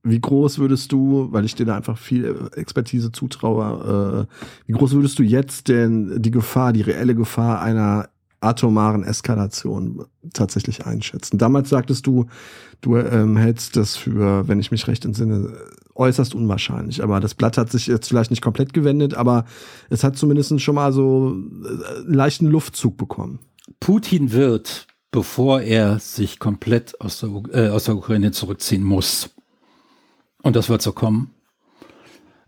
Wie 0.03 0.21
groß 0.21 0.59
würdest 0.59 0.91
du, 0.91 1.29
weil 1.31 1.45
ich 1.45 1.55
dir 1.55 1.65
da 1.65 1.77
einfach 1.77 1.97
viel 1.97 2.51
Expertise 2.57 3.13
zutraue, 3.13 4.27
äh, 4.29 4.37
wie 4.67 4.73
groß 4.73 4.93
würdest 4.93 5.19
du 5.19 5.23
jetzt 5.23 5.69
denn 5.69 6.21
die 6.21 6.33
Gefahr, 6.33 6.73
die 6.73 6.83
reelle 6.83 7.15
Gefahr 7.15 7.63
einer 7.63 8.09
atomaren 8.45 9.05
Eskalation 9.05 10.05
tatsächlich 10.33 10.87
einschätzen. 10.87 11.39
Damals 11.39 11.69
sagtest 11.69 12.07
du, 12.07 12.27
du 12.81 12.97
ähm, 12.97 13.37
hältst 13.37 13.77
das 13.77 13.97
für, 13.97 14.47
wenn 14.49 14.61
ich 14.61 14.71
mich 14.71 14.87
recht 14.87 15.05
entsinne, 15.05 15.55
äußerst 15.95 16.35
unwahrscheinlich. 16.35 17.03
Aber 17.03 17.21
das 17.21 17.35
Blatt 17.35 17.59
hat 17.59 17.71
sich 17.71 17.87
jetzt 17.87 18.09
vielleicht 18.09 18.31
nicht 18.31 18.43
komplett 18.43 18.73
gewendet, 18.73 19.15
aber 19.15 19.45
es 19.91 20.05
hat 20.05 20.17
zumindest 20.17 20.61
schon 20.61 20.75
mal 20.75 20.93
so 20.93 21.37
äh, 21.37 22.01
einen 22.01 22.15
leichten 22.15 22.47
Luftzug 22.47 22.97
bekommen. 22.97 23.39
Putin 23.81 24.33
wird, 24.33 24.87
bevor 25.11 25.61
er 25.61 25.99
sich 25.99 26.39
komplett 26.39 27.01
aus 27.01 27.21
der, 27.21 27.31
äh, 27.53 27.69
aus 27.71 27.85
der 27.85 27.97
Ukraine 27.97 28.33
zurückziehen 28.33 28.83
muss, 28.83 29.31
und 30.43 30.57
das 30.57 30.69
wird 30.69 30.83
so 30.83 30.93
kommen, 30.93 31.31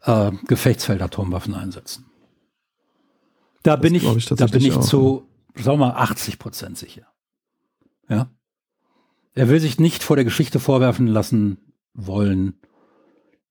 äh, 0.03 0.31
Gefechtsfeldatomwaffen 0.47 1.55
einsetzen. 1.55 2.05
Da 3.63 3.77
das 3.77 3.83
bin 3.83 3.95
ich, 3.95 4.05
ich 4.05 4.27
da 4.27 4.47
bin 4.47 4.65
ich 4.65 4.79
zu 4.81 5.27
sagen 5.57 5.79
wir 5.79 5.87
mal 5.87 5.97
80 5.97 6.39
Prozent 6.39 6.79
sicher. 6.79 7.07
Ja. 8.09 8.31
Er 9.35 9.49
will 9.49 9.61
sich 9.61 9.79
nicht 9.79 10.03
vor 10.03 10.17
der 10.17 10.25
Geschichte 10.25 10.61
vorwerfen 10.61 11.07
lassen 11.07 11.59
wollen, 11.93 12.59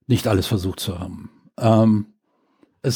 nicht 0.07 0.27
alles 0.27 0.48
versucht 0.48 0.80
zu 0.80 0.99
haben. 0.99 1.30
Ähm, 1.57 2.07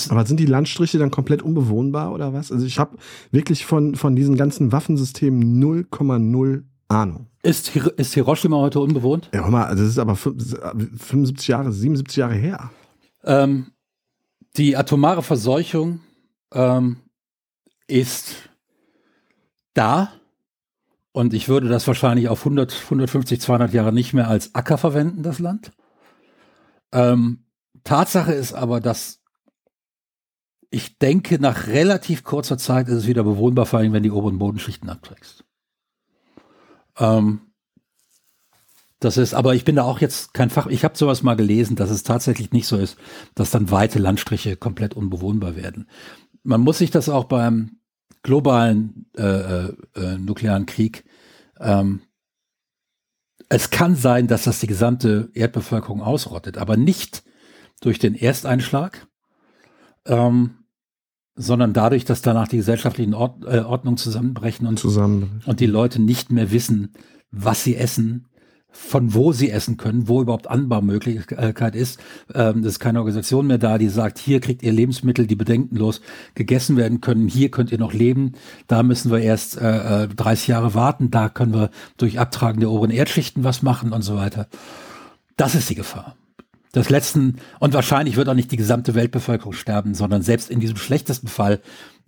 aber 0.10 0.26
sind 0.26 0.40
die 0.40 0.46
Landstriche 0.46 1.00
dann 1.00 1.12
komplett 1.12 1.42
unbewohnbar 1.42 2.14
oder 2.14 2.34
was? 2.34 2.52
Also 2.52 2.66
ich 2.66 2.78
habe 2.78 2.98
wirklich 3.32 3.66
von, 3.66 3.96
von 3.96 4.16
diesen 4.16 4.38
ganzen 4.38 4.72
Waffensystemen 4.72 5.62
0,0 5.62 6.64
Ahnung. 6.90 7.28
Ist, 7.44 7.76
ist 7.76 8.14
Hiroshima 8.14 8.58
heute 8.58 8.80
unbewohnt? 8.80 9.30
Ja, 9.34 9.44
hör 9.44 9.52
mal, 9.52 9.70
das 9.70 9.82
ist 9.82 10.00
aber 10.00 10.16
75 10.16 11.48
Jahre, 11.48 11.72
77 11.72 12.18
Jahre 12.18 12.34
her. 12.34 12.72
Ähm, 13.24 13.68
die 14.58 14.76
atomare 14.76 15.22
Verseuchung 15.22 16.02
ähm, 16.52 16.98
ist 17.88 18.49
da. 19.74 20.12
Und 21.12 21.34
ich 21.34 21.50
würde 21.50 21.68
das 21.68 21.88
wahrscheinlich 21.88 22.30
auf 22.30 22.42
100, 22.42 22.84
150, 22.86 23.42
200 23.42 23.74
Jahre 23.74 23.92
nicht 23.92 24.14
mehr 24.14 24.28
als 24.28 24.54
Acker 24.56 24.78
verwenden, 24.78 25.24
das 25.24 25.40
Land. 25.40 25.72
Ähm, 26.92 27.46
Tatsache 27.84 28.34
ist 28.34 28.54
aber, 28.54 28.80
dass 28.80 29.20
ich 30.72 31.00
denke, 31.00 31.40
nach 31.40 31.68
relativ 31.68 32.24
kurzer 32.24 32.58
Zeit 32.58 32.88
ist 32.88 32.96
es 32.96 33.08
wieder 33.08 33.24
bewohnbar, 33.24 33.66
vor 33.66 33.80
allem 33.80 33.94
wenn 33.94 34.04
die 34.04 34.12
oberen 34.12 34.38
Bodenschichten 34.38 34.90
abträgst. 34.90 35.44
Ähm, 36.98 37.42
das 39.00 39.18
ist, 39.18 39.34
aber 39.34 39.56
ich 39.56 39.64
bin 39.64 39.78
da 39.78 39.84
auch 39.84 40.00
jetzt 40.00 40.34
kein 40.34 40.50
Fach. 40.50 40.68
Ich 40.68 40.84
habe 40.84 40.98
sowas 40.98 41.24
mal 41.24 41.36
gelesen, 41.36 41.76
dass 41.76 41.90
es 41.90 42.04
tatsächlich 42.04 42.52
nicht 42.52 42.68
so 42.68 42.78
ist, 42.78 42.98
dass 43.34 43.50
dann 43.50 43.72
weite 43.72 43.98
Landstriche 43.98 44.58
komplett 44.58 44.94
unbewohnbar 44.94 45.56
werden. 45.56 45.90
Man 46.44 46.62
muss 46.62 46.80
sich 46.80 46.92
das 46.92 47.08
auch 47.08 47.24
beim 47.24 47.79
globalen 48.24 49.06
äh, 49.18 49.24
äh, 49.24 49.74
äh, 49.96 50.18
nuklearen 50.18 50.66
Krieg. 50.66 51.06
Ähm, 51.60 52.02
es 53.50 53.70
kann 53.72 53.96
sein, 53.96 54.28
dass 54.28 54.44
das 54.44 54.60
die 54.60 54.68
gesamte 54.68 55.32
Erdbevölkerung 55.34 56.02
ausrottet, 56.02 56.58
aber 56.58 56.78
nicht 56.78 57.24
durch 57.82 57.98
den 57.98 58.16
Ersteinschlag, 58.16 59.08
ähm, 60.06 60.52
sondern 61.36 61.74
dadurch, 61.74 62.06
dass 62.06 62.22
danach 62.22 62.48
die 62.48 62.58
gesellschaftlichen 62.58 63.14
Ord 63.14 63.44
äh, 63.46 63.60
Ordnungen 63.60 63.98
zusammenbrechen 63.98 64.68
und, 64.68 64.78
Zusammen. 64.78 65.42
und 65.46 65.60
die 65.62 65.66
Leute 65.66 66.02
nicht 66.02 66.32
mehr 66.32 66.52
wissen, 66.52 66.94
was 67.32 67.64
sie 67.64 67.76
essen, 67.76 68.28
von 68.72 69.14
wo 69.14 69.32
sie 69.32 69.50
essen 69.50 69.78
können, 69.78 70.08
wo 70.08 70.22
überhaupt 70.22 70.48
Anbaumöglichkeit 70.48 71.76
ist. 71.76 72.00
Ähm, 72.34 72.60
es 72.60 72.74
ist 72.74 72.80
keine 72.80 73.00
Organisation 73.00 73.48
mehr 73.48 73.58
da, 73.58 73.78
die 73.78 73.90
sagt, 73.90 74.20
hier 74.20 74.40
kriegt 74.40 74.64
ihr 74.64 74.72
Lebensmittel, 74.72 75.28
die 75.28 75.36
bedenkenlos 75.36 76.02
gegessen 76.36 76.78
werden 76.78 77.02
können, 77.02 77.28
hier 77.28 77.50
könnt 77.50 77.72
ihr 77.72 77.80
noch 77.80 77.94
leben, 77.94 78.34
da 78.68 78.84
müssen 78.84 79.12
wir 79.12 79.20
erst 79.20 79.58
äh, 79.58 80.08
30 80.08 80.48
äh, 80.48 80.52
Jahre 80.52 80.74
warten, 80.74 81.12
da 81.12 81.30
können 81.30 81.54
wir 81.54 81.72
durch 81.98 82.20
Abtragen 82.20 82.60
der 82.60 82.70
oberen 82.70 82.92
Erdschichten 82.92 83.44
was 83.44 83.62
machen 83.62 83.92
und 83.92 84.02
so 84.02 84.16
weiter. 84.16 84.48
Das 85.36 85.56
ist 85.56 85.70
die 85.70 85.76
Gefahr. 85.76 86.16
Das 86.72 86.90
letzten, 86.90 87.38
und 87.60 87.74
wahrscheinlich 87.74 88.16
wird 88.16 88.30
auch 88.30 88.36
nicht 88.36 88.52
die 88.52 88.58
gesamte 88.58 88.94
Weltbevölkerung 88.94 89.54
sterben, 89.54 89.96
sondern 89.96 90.22
selbst 90.22 90.52
in 90.52 90.60
diesem 90.60 90.78
schlechtesten 90.78 91.28
Fall 91.28 91.62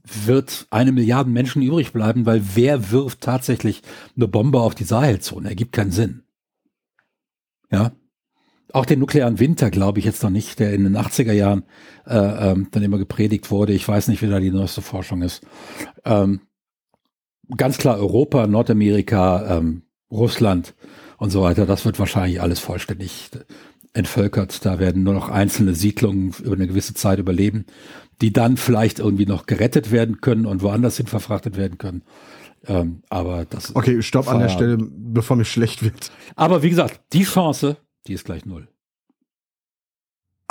wird 0.03 0.67
eine 0.69 0.91
Milliarde 0.91 1.29
Menschen 1.29 1.61
übrig 1.61 1.93
bleiben, 1.93 2.25
weil 2.25 2.43
wer 2.55 2.91
wirft 2.91 3.21
tatsächlich 3.21 3.81
eine 4.15 4.27
Bombe 4.27 4.59
auf 4.59 4.75
die 4.75 4.83
Sahelzone? 4.83 5.49
Ergibt 5.49 5.73
keinen 5.73 5.91
Sinn. 5.91 6.23
Ja. 7.71 7.91
Auch 8.73 8.85
den 8.85 8.99
nuklearen 8.99 9.39
Winter 9.39 9.69
glaube 9.69 9.99
ich 9.99 10.05
jetzt 10.05 10.23
noch 10.23 10.29
nicht, 10.29 10.59
der 10.59 10.73
in 10.73 10.83
den 10.83 10.97
80er 10.97 11.33
Jahren 11.33 11.63
äh, 12.05 12.51
ähm, 12.51 12.67
dann 12.71 12.83
immer 12.83 12.97
gepredigt 12.97 13.51
wurde. 13.51 13.73
Ich 13.73 13.85
weiß 13.85 14.07
nicht, 14.07 14.21
wie 14.21 14.29
da 14.29 14.39
die 14.39 14.51
neueste 14.51 14.81
Forschung 14.81 15.21
ist. 15.23 15.45
Ähm, 16.05 16.41
ganz 17.57 17.77
klar 17.77 17.97
Europa, 17.97 18.47
Nordamerika, 18.47 19.57
ähm, 19.57 19.83
Russland 20.09 20.73
und 21.17 21.31
so 21.31 21.41
weiter, 21.41 21.65
das 21.65 21.85
wird 21.85 21.99
wahrscheinlich 21.99 22.41
alles 22.41 22.59
vollständig 22.59 23.29
entvölkert. 23.93 24.65
Da 24.65 24.79
werden 24.79 25.03
nur 25.03 25.13
noch 25.13 25.29
einzelne 25.29 25.75
Siedlungen 25.75 26.33
über 26.43 26.55
eine 26.55 26.67
gewisse 26.67 26.93
Zeit 26.93 27.19
überleben, 27.19 27.65
die 28.21 28.31
dann 28.31 28.57
vielleicht 28.57 28.99
irgendwie 28.99 29.25
noch 29.25 29.45
gerettet 29.45 29.91
werden 29.91 30.21
können 30.21 30.45
und 30.45 30.61
woanders 30.61 30.97
hin 30.97 31.07
verfrachtet 31.07 31.57
werden 31.57 31.77
können. 31.77 32.03
Ähm, 32.67 33.01
aber 33.09 33.45
das 33.45 33.75
Okay, 33.75 34.01
stopp 34.01 34.27
an 34.27 34.39
der 34.39 34.49
Stelle, 34.49 34.77
bevor 34.77 35.35
mir 35.35 35.45
schlecht 35.45 35.83
wird. 35.83 36.11
Aber 36.35 36.61
wie 36.61 36.69
gesagt, 36.69 37.01
die 37.13 37.23
Chance, 37.23 37.77
die 38.07 38.13
ist 38.13 38.25
gleich 38.25 38.45
null. 38.45 38.67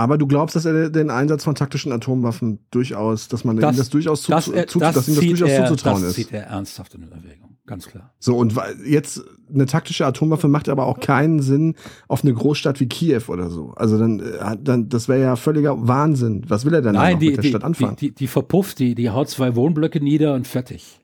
Aber 0.01 0.17
du 0.17 0.27
glaubst, 0.27 0.57
dass 0.57 0.65
er 0.65 0.89
den 0.89 1.11
Einsatz 1.11 1.45
von 1.45 1.55
taktischen 1.55 1.93
Atomwaffen 1.93 2.61
durchaus, 2.71 3.29
dass 3.29 3.45
man 3.45 3.59
das, 3.59 3.75
ihm 3.75 3.79
das 3.79 3.91
durchaus 3.91 4.23
zu, 4.23 4.31
das, 4.31 4.47
zu, 4.47 4.79
das, 4.79 4.95
dass 4.95 5.09
ihm 5.09 5.17
das 5.17 5.25
durchaus 5.27 5.51
er, 5.51 5.67
zuzutrauen 5.67 6.01
das 6.01 6.13
ist. 6.13 6.19
Das 6.19 6.25
zieht 6.25 6.33
er 6.33 6.47
ernsthaft 6.47 6.95
in 6.95 7.03
Erwägung. 7.03 7.59
ganz 7.67 7.87
klar. 7.87 8.15
So, 8.19 8.35
und 8.39 8.55
jetzt 8.87 9.23
eine 9.53 9.67
taktische 9.67 10.07
Atomwaffe 10.07 10.49
macht 10.49 10.71
aber 10.71 10.87
auch 10.87 11.01
keinen 11.01 11.43
Sinn 11.43 11.75
auf 12.09 12.25
eine 12.25 12.33
Großstadt 12.33 12.81
wie 12.81 12.87
Kiew 12.87 13.25
oder 13.29 13.51
so. 13.51 13.75
Also 13.77 13.99
dann, 13.99 14.21
äh, 14.21 14.57
dann 14.59 14.89
das 14.89 15.07
wäre 15.09 15.21
ja 15.21 15.37
völliger 15.37 15.87
Wahnsinn. 15.87 16.47
Was 16.49 16.65
will 16.65 16.73
er 16.73 16.81
denn 16.81 16.95
Nein, 16.95 17.19
die, 17.19 17.27
mit 17.27 17.37
der 17.37 17.43
die, 17.43 17.49
Stadt 17.51 17.65
anfangen? 17.65 17.97
Die, 17.97 18.09
die, 18.09 18.15
die 18.15 18.27
verpufft, 18.27 18.79
die, 18.79 18.95
die 18.95 19.11
haut 19.11 19.29
zwei 19.29 19.55
Wohnblöcke 19.55 20.01
nieder 20.01 20.33
und 20.33 20.49
fertig. 20.49 20.99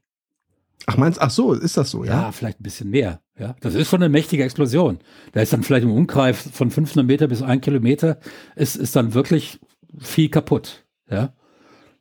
Ach, 0.86 0.96
meinst 0.96 1.20
ach 1.20 1.30
so, 1.30 1.52
ist 1.52 1.76
das 1.76 1.90
so, 1.90 2.04
ja? 2.04 2.22
Ja, 2.22 2.32
vielleicht 2.32 2.60
ein 2.60 2.62
bisschen 2.62 2.90
mehr. 2.90 3.20
Ja, 3.38 3.56
das 3.60 3.74
ist 3.74 3.90
schon 3.90 4.02
eine 4.02 4.08
mächtige 4.08 4.44
Explosion. 4.44 4.98
Da 5.32 5.40
ist 5.40 5.52
dann 5.52 5.62
vielleicht 5.62 5.84
im 5.84 5.92
Umkreis 5.92 6.48
von 6.52 6.70
500 6.70 7.04
Meter 7.04 7.26
bis 7.26 7.42
ein 7.42 7.60
Kilometer 7.60 8.18
ist, 8.54 8.76
ist 8.76 8.96
dann 8.96 9.12
wirklich 9.12 9.58
viel 9.98 10.28
kaputt. 10.28 10.84
Ja, 11.10 11.34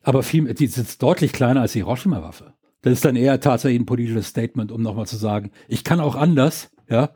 aber 0.01 0.21
viel, 0.23 0.53
die 0.53 0.65
ist 0.65 1.01
deutlich 1.01 1.33
kleiner 1.33 1.61
als 1.61 1.73
die 1.73 1.79
Hiroshima-Waffe. 1.79 2.53
Das 2.83 2.93
ist 2.93 3.05
dann 3.05 3.15
eher 3.15 3.39
tatsächlich 3.39 3.81
ein 3.81 3.87
politisches 3.87 4.27
Statement, 4.27 4.71
um 4.71 4.83
nochmal 4.83 5.07
zu 5.07 5.17
sagen, 5.17 5.49
ich 5.67 5.83
kann 5.83 5.99
auch 5.99 6.15
anders, 6.15 6.69
ja, 6.87 7.09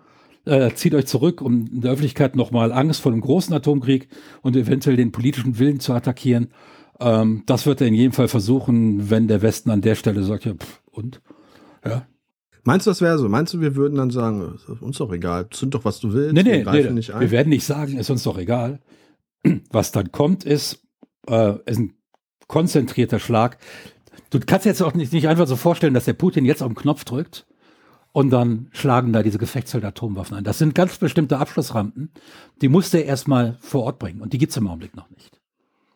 äh, 0.46 0.74
zieht 0.74 0.96
euch 0.96 1.06
zurück, 1.06 1.42
um 1.42 1.68
in 1.68 1.82
der 1.82 1.92
Öffentlichkeit 1.92 2.36
nochmal 2.36 2.72
Angst 2.72 3.02
vor 3.02 3.12
einem 3.12 3.22
großen 3.22 3.54
Atomkrieg 3.54 4.10
und 4.42 4.56
eventuell 4.56 4.96
den 4.96 5.12
politischen 5.12 5.60
Willen 5.60 5.80
zu 5.80 5.94
attackieren. 5.94 6.50
Ähm, 7.00 7.44
das 7.46 7.68
wird 7.68 7.82
er 7.82 7.88
in 7.88 7.94
jedem 7.94 8.14
Fall 8.14 8.28
versuchen, 8.28 9.12
wenn 9.12 9.28
der 9.28 9.44
Westen 9.44 9.70
an 9.70 9.82
der 9.82 9.94
Stelle 9.94 10.24
sagt, 10.24 10.46
ja, 10.46 10.54
pff, 10.56 10.82
und? 10.92 11.22
Ja. 11.86 12.06
Meinst 12.64 12.86
du, 12.86 12.92
das 12.92 13.02
wäre 13.02 13.18
so? 13.18 13.30
Meinst 13.30 13.54
du, 13.54 13.62
wir 13.62 13.76
würden 13.76 13.96
dann 13.96 14.12
sagen, 14.12 14.56
ist 14.56 14.82
uns 14.82 14.98
doch 14.98 15.12
egal, 15.12 15.50
zünd 15.50 15.74
doch, 15.74 15.86
was 15.86 16.00
du 16.00 16.14
willst, 16.14 16.34
nee, 16.34 16.44
nee, 16.44 16.66
wir 16.66 16.72
nee, 16.72 16.90
nicht 16.92 17.14
ein. 17.14 17.22
Wir 17.22 17.32
werden 17.32 17.50
nicht 17.50 17.66
sagen, 17.66 17.98
ist 17.98 18.10
uns 18.10 18.24
doch 18.24 18.38
egal. 18.38 18.80
Was 19.72 19.92
dann 19.92 20.12
kommt, 20.12 20.44
ist, 20.44 20.86
äh, 21.28 21.54
ist 21.66 21.80
ein 21.80 21.94
konzentrierter 22.48 23.20
Schlag. 23.20 23.58
Du 24.30 24.40
kannst 24.40 24.66
jetzt 24.66 24.82
auch 24.82 24.94
nicht, 24.94 25.14
nicht 25.14 25.28
einfach 25.28 25.48
so 25.48 25.56
vorstellen, 25.56 25.94
dass 25.94 26.06
der 26.06 26.14
Putin 26.14 26.46
jetzt 26.46 26.62
auf 26.62 26.68
den 26.68 26.76
Knopf 26.76 27.06
drückt 27.06 27.48
und 28.12 28.32
dann 28.32 28.68
schlagen 28.72 29.14
da 29.14 29.24
diese 29.24 29.38
Gefechtsfeld-Atomwaffen 29.38 30.38
ein. 30.38 30.44
Das 30.44 30.58
sind 30.58 30.76
ganz 30.76 30.98
bestimmte 30.98 31.38
Abschlussrampen, 31.38 32.12
die 32.62 32.68
musste 32.68 32.98
er 32.98 33.06
erstmal 33.06 33.58
vor 33.62 33.84
Ort 33.84 34.00
bringen 34.00 34.22
und 34.22 34.34
die 34.34 34.38
gibt's 34.38 34.58
im 34.58 34.68
Augenblick 34.68 34.96
noch 34.96 35.10
nicht. 35.10 35.40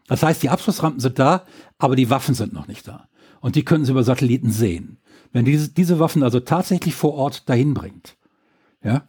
Das 0.07 0.23
heißt, 0.23 0.41
die 0.43 0.49
Abschlussrampen 0.49 0.99
sind 0.99 1.19
da, 1.19 1.43
aber 1.77 1.95
die 1.95 2.09
Waffen 2.09 2.35
sind 2.35 2.53
noch 2.53 2.67
nicht 2.67 2.87
da. 2.87 3.07
Und 3.41 3.55
die 3.55 3.65
können 3.65 3.83
sie 3.83 3.91
über 3.91 4.03
Satelliten 4.03 4.51
sehen. 4.51 4.99
Wenn 5.33 5.45
diese, 5.45 5.69
diese 5.69 5.99
Waffen 5.99 6.23
also 6.23 6.39
tatsächlich 6.39 6.95
vor 6.95 7.15
Ort 7.15 7.49
dahin 7.49 7.73
bringt, 7.73 8.15
ja, 8.83 9.03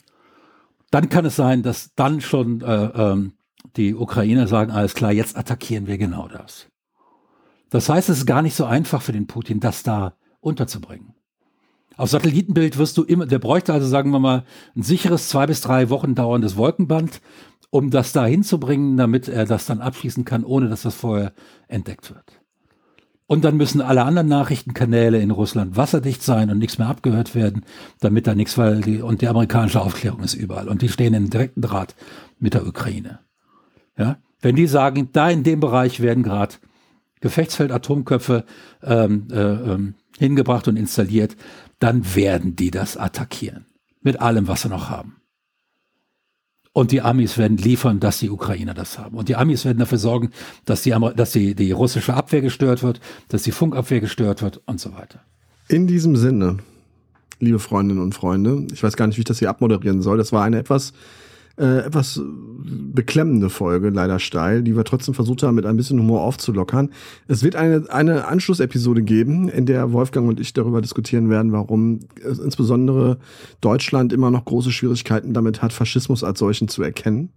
dann 0.91 1.09
kann 1.09 1.27
es 1.27 1.37
sein, 1.37 1.63
dass 1.63 1.95
dann 1.95 2.21
schon 2.21 2.63
äh, 2.63 2.87
ähm, 2.87 3.33
die 3.77 3.95
Ukrainer 3.95 4.49
sagen, 4.49 4.73
alles 4.73 4.95
klar, 4.95 5.13
jetzt 5.13 5.37
attackieren 5.37 5.87
wir 5.87 5.99
genau 5.99 6.29
das. 6.29 6.67
Das 7.71 7.89
heißt, 7.89 8.09
es 8.09 8.19
ist 8.19 8.27
gar 8.27 8.43
nicht 8.43 8.55
so 8.55 8.65
einfach 8.65 9.03
für 9.03 9.13
den 9.13 9.27
Putin, 9.27 9.61
das 9.61 9.83
da 9.83 10.15
unterzubringen. 10.41 11.15
Auf 11.97 12.11
Satellitenbild 12.11 12.79
wirst 12.79 12.97
du 12.97 13.05
immer, 13.05 13.27
der 13.27 13.39
bräuchte 13.39 13.73
also, 13.73 13.87
sagen 13.87 14.11
wir 14.11 14.19
mal, 14.19 14.45
ein 14.75 14.83
sicheres 14.83 15.29
zwei 15.29 15.47
bis 15.47 15.61
drei 15.61 15.91
Wochen 15.91 16.15
dauerndes 16.15 16.57
Wolkenband, 16.57 17.21
um 17.71 17.91
das 17.91 18.13
da 18.13 18.25
hinzubringen, 18.25 18.97
damit 18.97 19.29
er 19.29 19.45
das 19.45 19.67
dann 19.67 19.81
abschließen 19.81 20.25
kann, 20.25 20.45
ohne 20.45 20.69
dass 20.69 20.83
das 20.83 20.95
vorher 20.95 21.33
entdeckt 21.69 22.15
wird. 22.15 22.44
Und 23.27 23.45
dann 23.45 23.57
müssen 23.57 23.81
alle 23.81 24.05
anderen 24.05 24.29
Nachrichtenkanäle 24.29 25.19
in 25.19 25.31
Russland 25.31 25.77
wasserdicht 25.77 26.23
sein 26.23 26.51
und 26.51 26.59
nichts 26.59 26.79
mehr 26.79 26.89
abgehört 26.89 27.35
werden, 27.35 27.65
damit 28.01 28.27
da 28.27 28.35
nichts, 28.35 28.59
weil 28.59 28.83
die, 28.83 29.01
und 29.01 29.23
die 29.23 29.29
amerikanische 29.29 29.81
Aufklärung 29.81 30.23
ist 30.23 30.35
überall 30.35 30.69
und 30.69 30.83
die 30.83 30.91
stehen 30.91 31.15
in 31.15 31.31
direkten 31.31 31.63
Draht 31.63 31.95
mit 32.39 32.53
der 32.53 32.67
Ukraine. 32.67 33.21
Ja, 33.97 34.19
wenn 34.43 34.57
die 34.57 34.67
sagen, 34.67 35.09
da 35.13 35.31
in 35.31 35.43
dem 35.43 35.61
Bereich 35.61 36.01
werden 36.01 36.23
gerade 36.23 36.57
Gefechtsfeld-Atomköpfe 37.21 38.45
ähm, 38.83 39.29
äh, 39.31 39.41
ähm, 39.41 39.95
hingebracht 40.19 40.69
und 40.69 40.77
installiert, 40.77 41.37
dann 41.79 42.15
werden 42.15 42.55
die 42.57 42.71
das 42.71 42.99
attackieren. 42.99 43.65
Mit 44.03 44.21
allem, 44.21 44.49
was 44.49 44.63
sie 44.63 44.69
noch 44.69 44.91
haben. 44.91 45.17
Und 46.75 46.91
die 46.91 47.03
Amis 47.03 47.39
werden 47.39 47.57
liefern, 47.57 48.01
dass 48.01 48.19
die 48.19 48.31
Ukrainer 48.31 48.75
das 48.75 48.99
haben. 48.99 49.17
Und 49.17 49.29
die 49.29 49.37
Amis 49.37 49.65
werden 49.65 49.79
dafür 49.79 49.97
sorgen, 49.97 50.31
dass 50.65 50.83
die, 50.83 50.93
dass 51.15 51.31
die, 51.31 51.55
die 51.55 51.71
russische 51.71 52.15
Abwehr 52.15 52.41
gestört 52.41 52.83
wird, 52.83 53.01
dass 53.29 53.45
die 53.45 53.53
Funkabwehr 53.53 54.01
gestört 54.01 54.43
wird 54.43 54.61
und 54.67 54.81
so 54.81 54.93
weiter. 54.93 55.21
In 55.69 55.87
diesem 55.87 56.17
Sinne, 56.17 56.59
liebe 57.39 57.61
Freundinnen 57.61 58.03
und 58.03 58.17
Freunde, 58.17 58.67
ich 58.73 58.83
weiß 58.83 58.97
gar 58.97 59.07
nicht, 59.07 59.17
wie 59.17 59.21
ich 59.21 59.27
das 59.27 59.39
hier 59.39 59.51
abmoderieren 59.51 60.03
soll. 60.03 60.19
Das 60.19 60.33
war 60.33 60.43
eine 60.43 60.59
etwas 60.59 60.95
äh, 61.57 61.87
etwas 61.87 62.21
beklemmende 62.25 63.51
Folge, 63.51 63.91
leider 63.91 64.19
steil, 64.19 64.63
die 64.63 64.77
wir 64.77 64.85
trotzdem 64.85 65.15
versucht 65.15 65.43
haben, 65.43 65.55
mit 65.55 65.67
ein 65.67 65.77
bisschen 65.77 65.99
Humor 65.99 66.23
aufzulockern. 66.23 66.91
Es 67.29 67.43
wird 67.43 67.57
eine, 67.57 67.85
eine 67.91 68.27
Anschlussepisode 68.27 69.03
geben, 69.03 69.49
in 69.49 69.67
der 69.67 69.93
Wolfgang 69.93 70.29
und 70.29 70.41
ich 70.41 70.53
darüber 70.53 70.81
diskutieren 70.81 71.31
werden, 71.31 71.53
warum 71.53 72.01
insbesondere 72.23 73.19
Deutschland 73.61 74.13
immer 74.13 74.31
noch 74.31 74.45
große 74.45 74.73
Schwierigkeiten 74.73 75.35
damit 75.35 75.63
hat, 75.63 75.73
Faschismus 75.73 76.25
als 76.25 76.39
solchen 76.39 76.69
zu 76.69 76.83
erkennen 76.83 77.33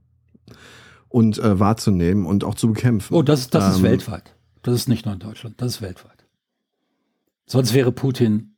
und 1.10 1.38
äh, 1.38 1.60
wahrzunehmen 1.60 2.26
und 2.26 2.44
auch 2.44 2.56
zu 2.56 2.68
bekämpfen. 2.70 3.14
Oh, 3.14 3.22
das, 3.22 3.50
das 3.50 3.66
ähm, 3.66 3.72
ist 3.72 3.84
weltweit. 3.84 4.36
Das 4.64 4.76
ist 4.76 4.90
nicht 4.90 5.06
nur 5.06 5.14
in 5.14 5.20
Deutschland, 5.20 5.62
das 5.62 5.76
ist 5.76 5.82
weltweit. 5.82 6.26
Sonst 7.46 7.74
wäre 7.74 7.92
Putin 7.92 8.58